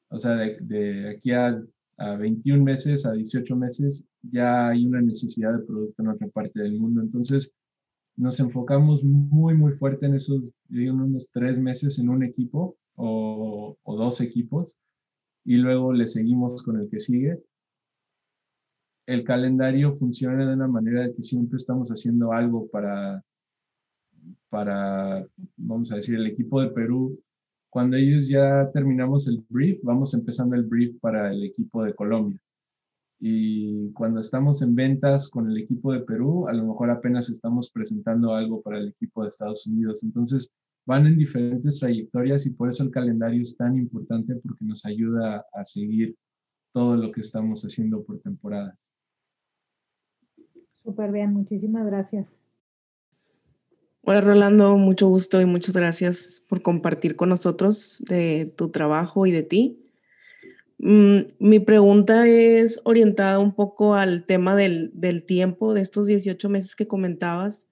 o 0.10 0.20
sea, 0.20 0.36
de, 0.36 1.10
aquí 1.10 1.32
a, 1.32 1.60
21 1.98 2.64
meses, 2.64 3.06
a 3.08 3.14
18 3.14 3.56
meses, 3.56 4.06
ya 4.22 4.70
hay 4.70 4.86
una 4.86 5.02
necesidad 5.02 5.54
de 5.58 5.66
producto 5.66 6.04
en 6.04 6.10
otra 6.10 6.28
parte 6.28 6.62
del 6.62 6.80
mundo. 6.80 7.02
Entonces, 7.02 7.52
nos 8.16 8.40
enfocamos 8.40 9.04
muy, 9.04 9.56
muy 9.56 9.74
fuerte 9.74 10.06
en 10.06 10.16
esos, 10.16 10.54
digo, 10.70 10.94
unos 10.94 11.32
tres 11.32 11.60
meses 11.60 11.98
en 11.98 12.10
un 12.10 12.24
equipo 12.24 12.78
o, 12.96 13.78
o 13.82 13.98
dos 13.98 14.22
equipos, 14.22 14.76
y 15.44 15.58
luego 15.58 15.94
le 15.94 16.06
seguimos 16.08 16.62
con 16.62 16.80
el 16.80 16.90
que 16.90 17.00
sigue 17.00 17.42
el 19.08 19.24
calendario 19.24 19.96
funciona 19.96 20.46
de 20.46 20.54
una 20.54 20.68
manera 20.68 21.04
de 21.04 21.16
que 21.16 21.24
siempre 21.24 21.56
estamos 21.56 21.90
haciendo 21.90 22.34
algo 22.34 22.68
para, 22.68 23.24
para, 24.50 25.26
vamos 25.58 25.92
a 25.92 25.98
decir, 25.98 26.16
el 26.16 26.28
equipo 26.28 26.62
de 26.62 26.70
Perú. 26.70 27.20
Cuando 27.70 27.98
ellos 27.98 28.28
ya 28.28 28.70
terminamos 28.72 29.28
el 29.28 29.44
brief, 29.50 29.80
vamos 29.84 30.14
empezando 30.14 30.56
el 30.56 30.64
brief 30.64 31.00
para 31.00 31.32
el 31.32 31.44
equipo 31.44 31.84
de 31.84 31.94
Colombia. 31.94 32.42
Y 33.20 33.92
cuando 33.94 34.20
estamos 34.20 34.62
en 34.62 34.76
ventas 34.76 35.30
con 35.30 35.50
el 35.50 35.58
equipo 35.58 35.92
de 35.92 36.02
Perú, 36.02 36.48
a 36.48 36.54
lo 36.54 36.66
mejor 36.66 36.92
apenas 36.92 37.30
estamos 37.30 37.72
presentando 37.72 38.34
algo 38.34 38.62
para 38.62 38.78
el 38.78 38.90
equipo 38.90 39.22
de 39.22 39.30
Estados 39.30 39.66
Unidos. 39.66 40.04
Entonces, 40.04 40.52
van 40.86 41.06
en 41.06 41.18
diferentes 41.18 41.80
trayectorias 41.80 42.46
y 42.46 42.52
por 42.52 42.70
eso 42.70 42.84
el 42.84 42.92
calendario 42.92 43.42
es 43.42 43.58
tan 43.58 43.76
importante 43.76 44.36
porque 44.36 44.64
nos 44.64 44.86
ayuda 44.86 45.46
a 45.52 45.64
seguir 45.66 46.16
todo 46.74 46.96
lo 46.96 47.12
que 47.12 47.22
estamos 47.22 47.64
haciendo 47.64 48.04
por 48.04 48.20
temporada. 48.20 48.78
Súper 50.84 51.12
bien, 51.12 51.34
muchísimas 51.34 51.86
gracias. 51.86 52.37
Hola 54.10 54.22
Rolando, 54.22 54.78
mucho 54.78 55.10
gusto 55.10 55.42
y 55.42 55.46
muchas 55.46 55.76
gracias 55.76 56.42
por 56.48 56.62
compartir 56.62 57.18
con 57.18 57.28
nosotros 57.28 58.02
de 58.08 58.46
tu 58.56 58.70
trabajo 58.70 59.26
y 59.26 59.32
de 59.32 59.44
ti. 59.44 59.84
Mm, 60.78 61.24
mi 61.40 61.60
pregunta 61.60 62.26
es 62.26 62.80
orientada 62.86 63.38
un 63.38 63.54
poco 63.54 63.96
al 63.96 64.24
tema 64.24 64.56
del, 64.56 64.92
del 64.94 65.26
tiempo, 65.26 65.74
de 65.74 65.82
estos 65.82 66.08
18 66.08 66.48
meses 66.48 66.78
que 66.78 66.88
comentabas. 66.88 67.68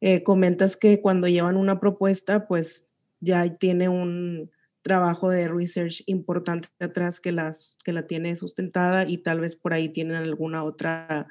Eh, 0.00 0.24
comentas 0.24 0.76
que 0.76 1.00
cuando 1.00 1.28
llevan 1.28 1.56
una 1.56 1.78
propuesta, 1.78 2.48
pues 2.48 2.86
ya 3.20 3.48
tiene 3.54 3.88
un 3.88 4.50
trabajo 4.82 5.30
de 5.30 5.46
research 5.46 6.02
importante 6.06 6.66
atrás 6.80 7.20
que, 7.20 7.30
las, 7.30 7.78
que 7.84 7.92
la 7.92 8.08
tiene 8.08 8.34
sustentada 8.34 9.08
y 9.08 9.18
tal 9.18 9.38
vez 9.38 9.54
por 9.54 9.72
ahí 9.72 9.88
tienen 9.88 10.16
alguna 10.16 10.64
otra 10.64 11.28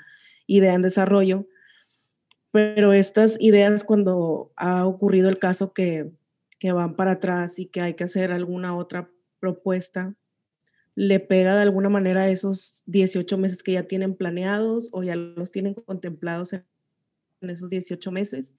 idea 0.48 0.76
en 0.76 0.82
desarrollo, 0.82 1.46
pero 2.56 2.94
estas 2.94 3.36
ideas 3.42 3.84
cuando 3.84 4.54
ha 4.56 4.86
ocurrido 4.86 5.28
el 5.28 5.40
caso 5.40 5.74
que, 5.74 6.14
que 6.58 6.72
van 6.72 6.96
para 6.96 7.12
atrás 7.12 7.60
y 7.60 7.66
que 7.66 7.82
hay 7.82 7.96
que 7.96 8.06
hacer 8.06 8.32
alguna 8.32 8.78
otra 8.78 9.12
propuesta, 9.42 10.16
le 10.96 11.20
pega 11.20 11.58
de 11.58 11.64
alguna 11.64 11.90
manera 11.90 12.30
esos 12.30 12.82
18 12.86 13.38
meses 13.38 13.62
que 13.62 13.74
ya 13.74 13.84
tienen 13.84 14.16
planeados 14.16 14.88
o 14.94 15.04
ya 15.04 15.18
los 15.18 15.52
tienen 15.52 15.74
contemplados 15.74 16.54
en, 16.54 16.64
esos 17.42 17.72
18 17.72 18.10
meses 18.14 18.56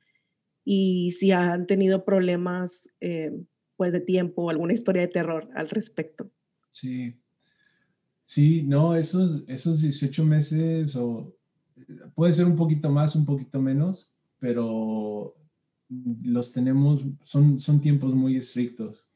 y 0.63 1.13
si 1.13 1.33
han 1.33 1.67
tenido 1.67 2.05
problemas 2.05 2.91
eh, 3.01 3.33
pues 3.77 3.95
de 3.95 4.01
tiempo 4.01 4.43
o 4.43 4.51
alguna 4.51 4.75
historia 4.75 5.01
de 5.01 5.09
terror 5.09 5.49
al 5.55 5.71
respecto. 5.71 6.31
Sí, 6.71 7.19
sí, 8.25 8.63
no, 8.63 8.95
esos, 8.95 9.43
esos 9.47 9.81
18 9.81 10.23
meses 10.23 10.97
o 10.97 11.35
puede 12.15 12.33
ser 12.33 12.47
un 12.47 12.57
poquito 12.57 12.91
más, 12.91 13.17
un 13.17 13.27
poquito 13.27 13.61
menos, 13.61 14.11
pero 14.39 15.35
los 16.23 16.53
tenemos, 16.53 17.05
son, 17.23 17.59
son 17.59 17.81
tiempos 17.81 18.15
muy 18.15 18.37
estrictos. 18.37 19.09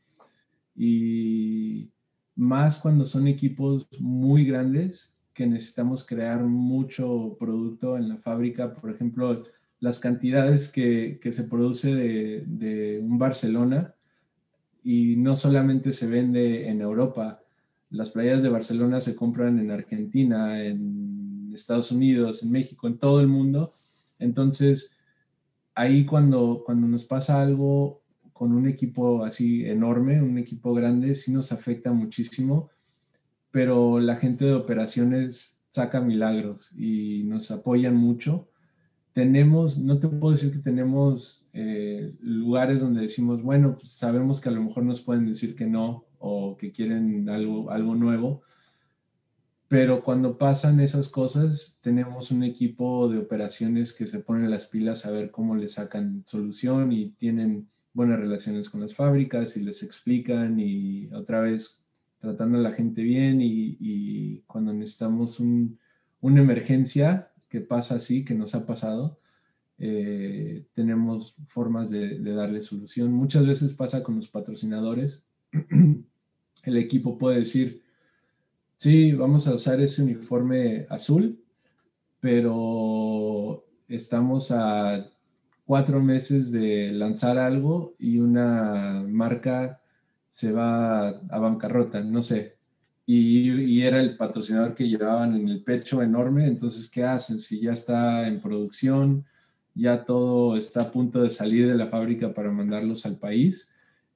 Y 0.74 1.90
más 2.36 2.78
cuando 2.78 3.04
son 3.04 3.26
equipos 3.26 3.88
muy 3.98 4.44
grandes 4.44 5.14
que 5.34 5.46
necesitamos 5.46 6.04
crear 6.04 6.44
mucho 6.44 7.36
producto 7.38 7.96
en 7.96 8.08
la 8.08 8.16
fábrica. 8.18 8.74
Por 8.74 8.90
ejemplo, 8.90 9.44
las 9.78 9.98
cantidades 9.98 10.70
que, 10.70 11.18
se 11.32 11.44
produce 11.44 11.94
de, 11.94 13.00
un 13.02 13.18
Barcelona 13.18 13.94
y 14.82 15.16
no 15.16 15.36
solamente 15.36 15.92
se 15.92 16.06
vende 16.06 16.68
en 16.68 16.80
Europa, 16.80 17.42
las 17.90 18.10
playas 18.10 18.42
de 18.42 18.48
Barcelona 18.48 19.00
se 19.00 19.16
compran 19.16 19.58
en 19.58 19.70
Argentina, 19.70 20.64
en 20.64 21.19
Estados 21.54 21.92
Unidos, 21.92 22.42
en 22.42 22.52
México, 22.52 22.86
en 22.86 22.98
todo 22.98 23.20
el 23.20 23.28
mundo. 23.28 23.74
Entonces, 24.18 24.96
ahí 25.74 26.04
cuando, 26.04 26.62
cuando 26.64 26.86
nos 26.86 27.04
pasa 27.04 27.40
algo 27.40 28.02
con 28.32 28.52
un 28.52 28.66
equipo 28.66 29.24
así 29.24 29.66
enorme, 29.66 30.22
un 30.22 30.38
equipo 30.38 30.72
grande, 30.74 31.14
sí 31.14 31.32
nos 31.32 31.52
afecta 31.52 31.92
muchísimo, 31.92 32.70
pero 33.50 34.00
la 34.00 34.16
gente 34.16 34.44
de 34.46 34.54
operaciones 34.54 35.60
saca 35.70 36.00
milagros 36.00 36.72
y 36.76 37.24
nos 37.24 37.50
apoyan 37.50 37.96
mucho. 37.96 38.48
Tenemos, 39.12 39.78
no 39.78 39.98
te 39.98 40.08
puedo 40.08 40.34
decir 40.34 40.52
que 40.52 40.58
tenemos 40.58 41.48
eh, 41.52 42.14
lugares 42.20 42.80
donde 42.80 43.02
decimos, 43.02 43.42
bueno, 43.42 43.74
pues 43.74 43.88
sabemos 43.88 44.40
que 44.40 44.48
a 44.48 44.52
lo 44.52 44.62
mejor 44.62 44.84
nos 44.84 45.00
pueden 45.00 45.26
decir 45.26 45.54
que 45.54 45.66
no 45.66 46.06
o 46.18 46.56
que 46.56 46.72
quieren 46.72 47.28
algo, 47.28 47.70
algo 47.70 47.94
nuevo, 47.94 48.42
pero 49.70 50.02
cuando 50.02 50.36
pasan 50.36 50.80
esas 50.80 51.08
cosas, 51.08 51.78
tenemos 51.80 52.32
un 52.32 52.42
equipo 52.42 53.08
de 53.08 53.18
operaciones 53.18 53.92
que 53.92 54.08
se 54.08 54.18
ponen 54.18 54.50
las 54.50 54.66
pilas 54.66 55.06
a 55.06 55.12
ver 55.12 55.30
cómo 55.30 55.54
le 55.54 55.68
sacan 55.68 56.24
solución 56.26 56.90
y 56.90 57.10
tienen 57.10 57.68
buenas 57.92 58.18
relaciones 58.18 58.68
con 58.68 58.80
las 58.80 58.96
fábricas 58.96 59.56
y 59.56 59.62
les 59.62 59.84
explican 59.84 60.58
y 60.58 61.08
otra 61.12 61.42
vez 61.42 61.86
tratando 62.18 62.58
a 62.58 62.62
la 62.62 62.72
gente 62.72 63.02
bien 63.02 63.38
y, 63.40 64.42
cuando 64.48 64.72
necesitamos 64.72 65.38
una 65.38 66.40
emergencia 66.40 67.30
que 67.48 67.60
pasa 67.60 67.94
así, 67.94 68.24
que 68.24 68.34
nos 68.34 68.56
ha 68.56 68.66
pasado, 68.66 69.20
eh, 69.78 70.64
tenemos 70.74 71.36
formas 71.46 71.90
de, 71.90 72.18
de 72.18 72.32
darle 72.32 72.60
solución. 72.60 73.12
Muchas 73.12 73.46
veces 73.46 73.74
pasa 73.74 74.02
con 74.02 74.16
los 74.16 74.26
patrocinadores. 74.26 75.22
El 76.64 76.76
equipo 76.76 77.18
puede 77.18 77.38
decir, 77.38 77.84
sí, 78.80 79.12
vamos 79.12 79.46
a 79.46 79.54
usar 79.54 79.78
ese 79.82 80.02
uniforme 80.02 80.86
azul, 80.88 81.38
pero 82.20 83.66
estamos 83.88 84.50
a 84.52 85.06
cuatro 85.66 86.00
meses 86.00 86.50
de 86.50 86.90
lanzar 86.92 87.38
algo 87.38 87.94
y 87.98 88.18
una 88.20 89.04
marca 89.06 89.82
se 90.30 90.52
va 90.52 91.08
a 91.08 91.38
bancarrota, 91.38 92.00
no 92.02 92.22
sé. 92.22 92.56
Y, 93.06 93.82
era 93.82 94.00
el 94.00 94.16
patrocinador 94.16 94.74
que 94.74 94.88
llevaban 94.88 95.34
en 95.36 95.48
el 95.48 95.62
pecho 95.64 96.02
enorme, 96.02 96.46
entonces, 96.46 96.90
¿qué 96.90 97.04
hacen? 97.04 97.38
Si 97.38 97.60
ya 97.60 97.72
está 97.72 98.26
en 98.28 98.40
producción, 98.40 99.26
ya 99.74 100.04
todo 100.04 100.56
está 100.56 100.82
a 100.82 100.90
punto 100.92 101.22
de 101.22 101.30
salir 101.30 101.68
de 101.68 101.74
la 101.76 101.88
fábrica 101.88 102.32
para 102.34 102.50
mandarlos 102.50 103.06
al 103.06 103.18
país, 103.18 103.69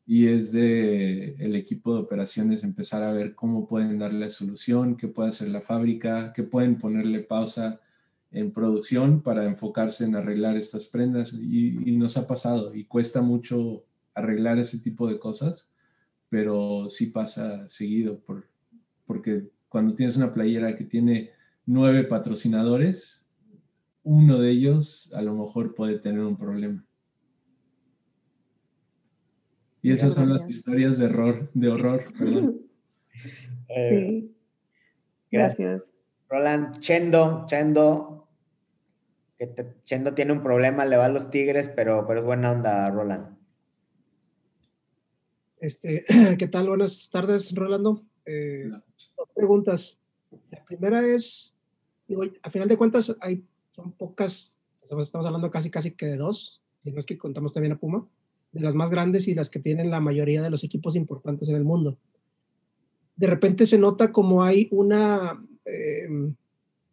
y 0.07 0.29
es 0.29 0.53
de 0.53 1.35
el 1.39 1.57
equipo 1.57 1.95
de 1.95 2.01
operaciones 2.01 2.63
empezar 2.63 3.03
a 3.03 3.13
ver 3.13 3.35
cómo 3.35 3.67
pueden 3.67 3.99
darle 3.99 4.29
solución, 4.29 4.97
qué 4.97 5.09
puede 5.09 5.31
hacer 5.31 5.49
la 5.49 5.63
fábrica, 5.63 6.33
qué 6.35 6.43
pueden 6.43 6.77
ponerle 6.77 7.21
pausa 7.21 7.81
en 8.31 8.53
producción 8.53 9.23
para 9.23 9.45
enfocarse 9.45 10.05
en 10.05 10.17
arreglar 10.17 10.57
estas 10.57 10.89
prendas 10.89 11.33
y, 11.33 11.71
nos 11.97 12.17
ha 12.17 12.27
pasado 12.27 12.75
y 12.75 12.85
cuesta 12.85 13.23
mucho 13.23 13.85
arreglar 14.13 14.59
ese 14.59 14.81
tipo 14.81 15.09
de 15.09 15.19
cosas, 15.19 15.71
pero 16.29 16.89
sí 16.89 17.07
pasa 17.07 17.69
seguido 17.69 18.19
por, 18.19 18.47
porque 19.07 19.49
cuando 19.69 19.95
tienes 19.95 20.17
una 20.17 20.35
playera 20.35 20.77
que 20.77 20.85
tiene 20.85 21.31
nueve 21.65 22.05
patrocinadores, 22.05 23.29
uno 24.03 24.39
de 24.39 24.51
ellos 24.51 25.11
a 25.15 25.23
lo 25.23 25.35
mejor 25.35 25.75
puede 25.75 25.99
tener 25.99 26.21
un 26.21 26.37
problema. 26.37 26.85
Y 29.85 29.93
esas 29.93 30.15
son 30.15 30.32
las 30.32 30.48
historias 30.48 30.97
de 30.97 31.05
horror, 31.05 31.51
de 31.52 31.69
horror, 31.69 32.05
perdón. 32.19 32.62
Sí. 33.69 34.35
Gracias. 35.31 35.93
Roland, 36.28 36.78
Chendo, 36.81 37.44
Chendo, 37.47 38.27
que 39.36 39.74
Chendo 39.85 40.15
tiene 40.15 40.32
un 40.32 40.43
problema, 40.43 40.86
le 40.86 40.97
va 40.97 41.05
a 41.05 41.09
los 41.11 41.31
Tigres, 41.31 41.69
pero, 41.69 42.06
pero 42.06 42.20
es 42.20 42.24
buena 42.24 42.52
onda, 42.52 42.89
Roland. 42.90 43.36
Este, 45.59 46.05
¿Qué 46.39 46.48
tal? 46.48 46.69
Buenas 46.69 47.11
tardes, 47.11 47.55
Rolando. 47.55 48.06
Eh, 48.24 48.70
dos 49.19 49.28
preguntas. 49.35 50.01
La 50.51 50.65
primera 50.65 51.06
es, 51.06 51.55
digo, 52.09 52.23
a 52.43 52.51
final 52.51 52.69
de 52.69 52.78
cuentas, 52.78 53.15
hay, 53.20 53.44
son 53.73 53.93
pocas, 53.93 54.59
estamos, 54.82 55.05
estamos 55.05 55.27
hablando 55.27 55.51
casi, 55.51 55.69
casi 55.69 55.90
que 55.90 56.06
de 56.06 56.16
dos, 56.16 56.62
si 56.82 56.90
no 56.90 57.01
es 57.01 57.05
que 57.05 57.19
contamos 57.19 57.52
también 57.52 57.73
a 57.74 57.78
Puma 57.78 58.09
de 58.55 58.61
las 58.61 58.77
más 58.77 58.91
grandes 58.91 59.27
y 59.27 59.35
las 59.35 59.51
que 59.51 59.59
tienen 59.59 59.91
la 59.91 60.01
mayoría 60.01 60.41
de 60.41 60.49
los 60.49 60.63
equipos 60.63 60.95
importantes 60.95 61.49
en 61.49 61.57
el 61.57 61.65
mundo. 61.65 61.99
De 63.17 63.27
repente 63.27 63.67
se 63.67 63.79
nota 63.79 64.13
como 64.13 64.45
hay 64.45 64.69
una, 64.71 65.45
em, 65.65 66.35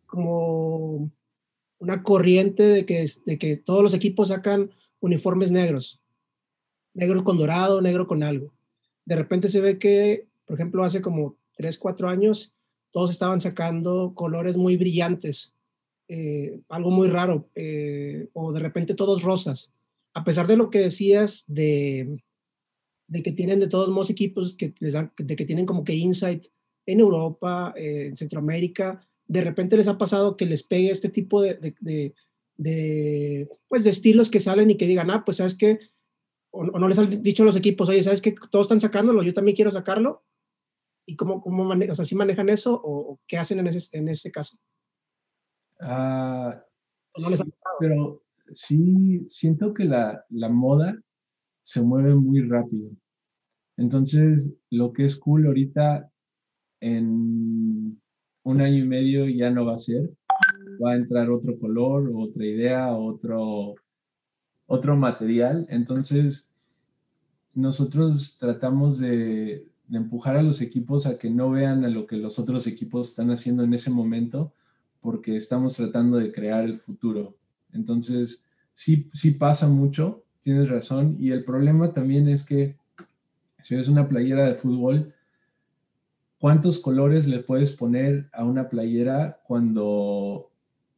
como 0.07 1.11
una 1.77 2.01
corriente 2.01 2.63
de 2.63 2.85
que, 2.85 3.05
de 3.25 3.37
que 3.37 3.57
todos 3.57 3.83
los 3.83 3.93
equipos 3.93 4.29
sacan 4.29 4.71
uniformes 4.99 5.51
negros, 5.51 6.01
negro 6.95 7.23
con 7.23 7.37
dorado, 7.37 7.79
negro 7.79 8.07
con 8.07 8.23
algo. 8.23 8.51
De 9.05 9.15
repente 9.15 9.47
se 9.47 9.61
ve 9.61 9.77
que, 9.77 10.27
por 10.45 10.55
ejemplo, 10.55 10.83
hace 10.83 11.01
como 11.01 11.37
3, 11.57 11.77
4 11.77 12.09
años, 12.09 12.53
todos 12.89 13.11
estaban 13.11 13.39
sacando 13.39 14.13
colores 14.15 14.57
muy 14.57 14.77
brillantes, 14.77 15.53
eh, 16.07 16.59
algo 16.69 16.89
muy 16.89 17.07
raro, 17.07 17.47
eh, 17.53 18.29
o 18.33 18.51
de 18.51 18.59
repente 18.59 18.95
todos 18.95 19.21
rosas 19.21 19.71
a 20.13 20.23
pesar 20.23 20.47
de 20.47 20.57
lo 20.57 20.69
que 20.69 20.79
decías 20.79 21.43
de, 21.47 22.21
de 23.07 23.23
que 23.23 23.31
tienen 23.31 23.59
de 23.59 23.67
todos 23.67 23.89
modos 23.89 24.09
equipos 24.09 24.55
que 24.55 24.73
les 24.79 24.93
dan, 24.93 25.11
de 25.17 25.35
que 25.35 25.45
tienen 25.45 25.65
como 25.65 25.83
que 25.83 25.95
insight 25.95 26.47
en 26.85 26.99
Europa, 26.99 27.73
eh, 27.77 28.07
en 28.07 28.15
Centroamérica, 28.15 29.07
de 29.27 29.41
repente 29.41 29.77
les 29.77 29.87
ha 29.87 29.97
pasado 29.97 30.35
que 30.35 30.45
les 30.45 30.63
pegue 30.63 30.91
este 30.91 31.09
tipo 31.09 31.41
de, 31.41 32.13
de, 32.57 33.49
pues 33.67 33.83
de 33.83 33.89
estilos 33.89 34.29
que 34.29 34.39
salen 34.39 34.71
y 34.71 34.77
que 34.77 34.87
digan, 34.87 35.09
ah, 35.09 35.23
pues 35.23 35.37
sabes 35.37 35.55
que, 35.55 35.79
o, 36.51 36.63
no 36.65 36.87
les 36.87 36.99
han 36.99 37.21
dicho 37.23 37.43
a 37.43 37.45
los 37.45 37.55
equipos, 37.55 37.87
oye, 37.87 38.03
sabes 38.03 38.21
que 38.21 38.35
todos 38.51 38.65
están 38.65 38.81
sacándolo, 38.81 39.23
yo 39.23 39.33
también 39.33 39.55
quiero 39.55 39.71
sacarlo. 39.71 40.25
¿Y 41.05 41.15
cómo, 41.15 41.41
cómo 41.41 41.63
manejan, 41.63 41.93
o 41.93 41.95
sea, 41.95 42.05
si 42.05 42.13
manejan 42.13 42.49
eso 42.49 42.79
o, 42.83 43.19
qué 43.27 43.37
hacen 43.37 43.59
en 43.59 43.67
ese, 43.67 43.97
en 43.97 44.09
ese 44.09 44.31
caso? 44.31 44.57
Ah, 45.79 46.63
no 47.17 47.29
les 47.29 47.41
pero 47.79 48.23
sí 48.53 49.23
siento 49.27 49.73
que 49.73 49.85
la, 49.85 50.25
moda 50.49 50.97
se 51.63 51.81
mueve 51.81 52.15
muy 52.15 52.41
rápido. 52.41 52.89
Entonces, 53.77 54.51
lo 54.69 54.93
que 54.93 55.05
es 55.05 55.17
cool 55.17 55.47
ahorita 55.47 56.09
en 56.79 58.01
un 58.43 58.61
año 58.61 58.83
y 58.83 58.87
medio 58.87 59.27
ya 59.29 59.49
no 59.51 59.65
va 59.65 59.75
a 59.75 59.77
ser. 59.77 60.09
Va 60.83 60.93
a 60.93 60.95
entrar 60.95 61.29
otro 61.29 61.57
color, 61.59 62.11
otra 62.15 62.45
idea, 62.45 62.91
otro, 62.95 63.75
otro 64.65 64.95
material. 64.95 65.65
Entonces, 65.69 66.49
nosotros 67.53 68.37
tratamos 68.39 68.99
de, 68.99 69.67
de, 69.87 69.97
empujar 69.97 70.37
a 70.37 70.43
los 70.43 70.61
equipos 70.61 71.05
a 71.05 71.17
que 71.17 71.29
no 71.29 71.51
vean 71.51 71.85
a 71.85 71.89
lo 71.89 72.07
que 72.07 72.17
los 72.17 72.39
otros 72.39 72.65
equipos 72.67 73.09
están 73.09 73.29
haciendo 73.29 73.63
en 73.63 73.73
ese 73.73 73.91
momento, 73.91 74.53
porque 75.01 75.37
estamos 75.37 75.75
tratando 75.75 76.17
de 76.17 76.31
crear 76.31 76.63
el 76.63 76.79
futuro. 76.79 77.35
Entonces, 77.73 78.45
sí, 78.73 79.09
sí 79.13 79.31
pasa 79.31 79.67
mucho, 79.67 80.23
tienes 80.41 80.69
razón. 80.69 81.15
Y 81.19 81.31
el 81.31 81.43
problema 81.43 81.93
también 81.93 82.27
es 82.27 82.43
que 82.43 82.75
si 83.61 83.75
es 83.75 83.87
una 83.87 84.07
playera 84.07 84.45
de 84.45 84.55
fútbol, 84.55 85.13
¿cuántos 86.39 86.79
colores 86.79 87.27
le 87.27 87.39
puedes 87.39 87.71
poner 87.71 88.29
a 88.33 88.43
una 88.43 88.69
playera 88.69 89.41
cuando 89.45 90.51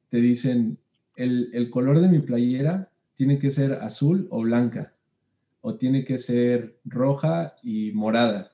te 0.10 0.18
dicen 0.18 0.78
el, 1.16 1.50
el 1.54 1.70
color 1.70 2.00
de 2.00 2.10
mi 2.10 2.20
playera 2.20 2.90
tiene 3.16 3.38
que 3.38 3.52
ser 3.52 3.74
azul 3.74 4.28
o 4.32 4.42
blanca? 4.42 4.94
O 5.62 5.76
tiene 5.76 6.04
que 6.04 6.18
ser 6.18 6.78
roja 6.86 7.56
y 7.64 7.92
morada. 7.94 8.52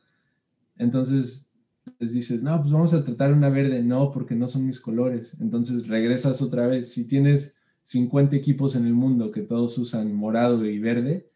Entonces 0.77 1.49
les 1.97 2.13
dices, 2.13 2.43
no, 2.43 2.57
pues 2.59 2.71
vamos 2.71 2.93
a 2.93 3.03
tratar 3.03 3.33
una 3.33 3.49
verde. 3.49 3.81
No, 3.83 4.11
porque 4.11 4.35
no 4.35 4.47
son 4.47 4.65
mis 4.65 4.79
colores. 4.79 5.35
Entonces 5.39 5.87
regresas 5.87 6.41
otra 6.41 6.67
vez. 6.67 6.91
Si 6.91 7.05
tienes 7.05 7.55
50 7.89 8.35
equipos 8.35 8.75
en 8.75 8.85
el 8.85 8.93
mundo 8.93 9.31
que 9.31 9.41
todos 9.41 9.75
usan 9.79 10.13
morado 10.13 10.63
y 10.63 10.77
verde, 10.77 11.27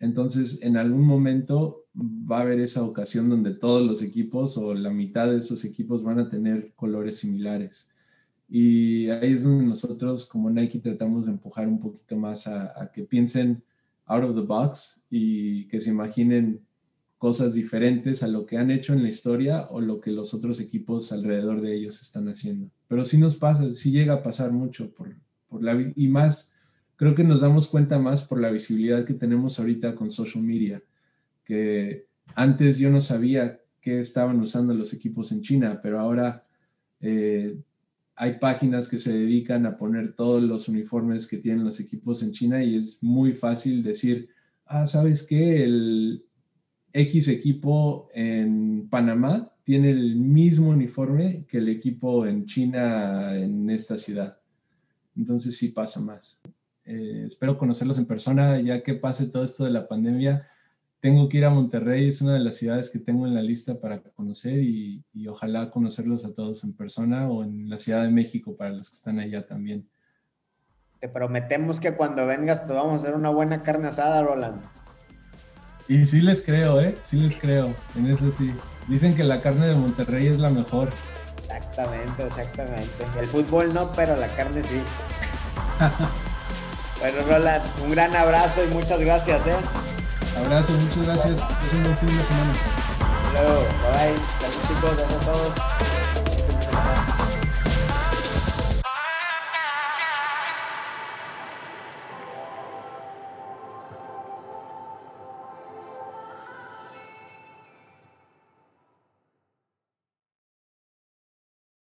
entonces 0.00 0.60
en 0.60 0.76
algún 0.76 1.06
momento 1.06 1.84
va 1.94 2.38
a 2.38 2.40
haber 2.40 2.58
esa 2.58 2.82
ocasión 2.82 3.28
donde 3.28 3.54
todos 3.54 3.86
los 3.86 4.02
equipos 4.02 4.58
o 4.58 4.74
la 4.74 4.90
mitad 4.90 5.30
de 5.30 5.38
esos 5.38 5.64
equipos 5.64 6.02
van 6.02 6.18
a 6.18 6.28
tener 6.28 6.72
colores 6.74 7.18
similares. 7.18 7.92
Y 8.48 9.08
ahí 9.08 9.34
es 9.34 9.44
donde 9.44 9.64
nosotros 9.64 10.26
como 10.26 10.50
Nike 10.50 10.80
tratamos 10.80 11.26
de 11.26 11.32
empujar 11.32 11.68
un 11.68 11.78
poquito 11.78 12.16
más 12.16 12.48
a, 12.48 12.90
que 12.92 13.04
piensen 13.04 13.62
out 14.06 14.24
of 14.24 14.34
the 14.34 14.40
box 14.40 15.06
y 15.10 15.68
que 15.68 15.78
se 15.78 15.90
imaginen 15.90 16.60
cosas 17.18 17.54
diferentes 17.54 18.24
a 18.24 18.26
lo 18.26 18.46
que 18.46 18.58
han 18.58 18.72
hecho 18.72 18.94
en 18.94 19.04
la 19.04 19.10
historia 19.10 19.68
o 19.70 19.80
lo 19.80 20.00
que 20.00 20.10
los 20.10 20.34
otros 20.34 20.60
equipos 20.60 21.12
alrededor 21.12 21.60
de 21.60 21.76
ellos 21.76 22.02
están 22.02 22.28
haciendo. 22.28 22.68
Pero 22.88 23.04
sí 23.04 23.16
nos 23.16 23.36
pasa, 23.36 23.70
sí 23.70 23.92
llega 23.92 24.14
a 24.14 24.22
pasar 24.24 24.50
mucho 24.50 24.90
por, 24.92 25.14
la, 25.58 25.92
y 25.96 26.08
más 26.08 26.52
creo 26.96 27.14
que 27.14 27.24
nos 27.24 27.40
damos 27.40 27.66
cuenta 27.66 27.98
más 27.98 28.24
por 28.24 28.40
la 28.40 28.50
visibilidad 28.50 29.06
que 29.06 29.14
tenemos 29.14 29.58
ahorita 29.58 29.94
con 29.94 30.10
social 30.10 30.44
media, 30.44 30.82
que 31.44 32.06
antes 32.34 32.78
yo 32.78 32.90
no 32.90 33.00
sabía 33.00 33.60
qué 33.80 34.00
estaban 34.00 34.38
usando 34.40 34.74
los 34.74 34.92
equipos 34.92 35.32
en 35.32 35.40
China, 35.40 35.80
pero 35.82 35.98
ahora 35.98 36.46
eh, 37.00 37.58
hay 38.16 38.38
páginas 38.38 38.88
que 38.88 38.98
se 38.98 39.18
dedican 39.18 39.64
a 39.64 39.78
poner 39.78 40.12
todos 40.12 40.42
los 40.42 40.68
uniformes 40.68 41.26
que 41.26 41.38
tienen 41.38 41.64
los 41.64 41.80
equipos 41.80 42.22
en 42.22 42.32
China 42.32 42.62
y 42.62 42.76
es 42.76 43.02
muy 43.02 43.32
fácil 43.32 43.82
decir, 43.82 44.28
ah, 44.66 44.86
¿sabes 44.86 45.22
qué? 45.26 45.64
El 45.64 46.26
X 46.92 47.28
equipo 47.28 48.10
en 48.12 48.88
Panamá 48.90 49.54
tiene 49.64 49.90
el 49.90 50.16
mismo 50.16 50.68
uniforme 50.68 51.46
que 51.48 51.58
el 51.58 51.70
equipo 51.70 52.26
en 52.26 52.44
China 52.44 53.34
en 53.36 53.70
esta 53.70 53.96
ciudad. 53.96 54.39
Entonces 55.16 55.56
sí 55.56 55.68
pasa 55.68 56.00
más. 56.00 56.40
Eh, 56.84 57.24
espero 57.26 57.58
conocerlos 57.58 57.98
en 57.98 58.06
persona 58.06 58.60
ya 58.60 58.82
que 58.82 58.94
pase 58.94 59.26
todo 59.26 59.44
esto 59.44 59.64
de 59.64 59.70
la 59.70 59.86
pandemia 59.86 60.46
tengo 61.00 61.28
que 61.30 61.38
ir 61.38 61.46
a 61.46 61.50
Monterrey, 61.50 62.08
es 62.08 62.20
una 62.20 62.34
de 62.34 62.40
las 62.40 62.56
ciudades 62.56 62.90
que 62.90 62.98
tengo 62.98 63.26
en 63.26 63.34
la 63.34 63.42
lista 63.42 63.80
para 63.80 64.02
conocer 64.02 64.58
y, 64.58 65.02
ojalá 65.28 65.70
conocerlos 65.70 66.24
a 66.24 66.34
todos 66.34 66.62
en 66.64 66.74
persona 66.74 67.28
o 67.28 67.42
en 67.42 67.68
la 67.70 67.78
Ciudad 67.78 68.02
de 68.02 68.10
México 68.10 68.54
para 68.56 68.70
los 68.70 68.90
que 68.90 68.96
están 68.96 69.18
allá 69.18 69.46
también. 69.46 69.88
Te 70.98 71.08
prometemos 71.08 71.80
que 71.80 71.96
cuando 71.96 72.26
vengas 72.26 72.66
te 72.66 72.74
vamos 72.74 72.92
a 72.92 72.96
hacer 72.96 73.14
una 73.14 73.30
buena 73.30 73.62
carne 73.62 73.88
asada, 73.88 74.22
Roland. 74.22 74.60
Y 75.88 76.04
sí 76.04 76.20
les 76.20 76.42
creo, 76.42 76.80
¿eh? 76.80 76.94
Sí 77.00 77.18
les 77.18 77.36
creo, 77.36 77.74
en 77.96 78.06
eso 78.06 78.30
sí. 78.30 78.52
Dicen 78.86 79.16
que 79.16 79.24
la 79.24 79.40
carne 79.40 79.66
de 79.66 79.74
Monterrey 79.74 80.26
es 80.26 80.38
la 80.38 80.50
mejor. 80.50 80.90
Exactamente, 81.50 82.26
exactamente. 82.26 83.06
El 83.18 83.26
fútbol 83.26 83.74
no, 83.74 83.90
pero 83.92 84.14
la 84.16 84.28
carne 84.28 84.62
sí. 84.62 84.82
bueno, 87.00 87.18
Roland, 87.28 87.62
un 87.82 87.90
gran 87.90 88.14
abrazo 88.14 88.62
y 88.64 88.68
muchas 88.68 89.00
gracias, 89.00 89.46
¿eh? 89.48 89.56
Abrazo, 90.38 90.72
muchas 90.72 91.06
gracias. 91.06 91.36
Es 91.36 91.72
un 91.72 91.82
buen 91.82 91.98
fin 91.98 92.16
de 92.16 92.24
semana. 92.24 92.52
Hasta 93.26 93.42
luego, 93.42 93.60
bye 93.60 94.12
bye. 94.12 94.20
Saludos 94.38 94.68
chicos, 94.68 94.98
a 94.98 95.24
todos. 95.24 95.79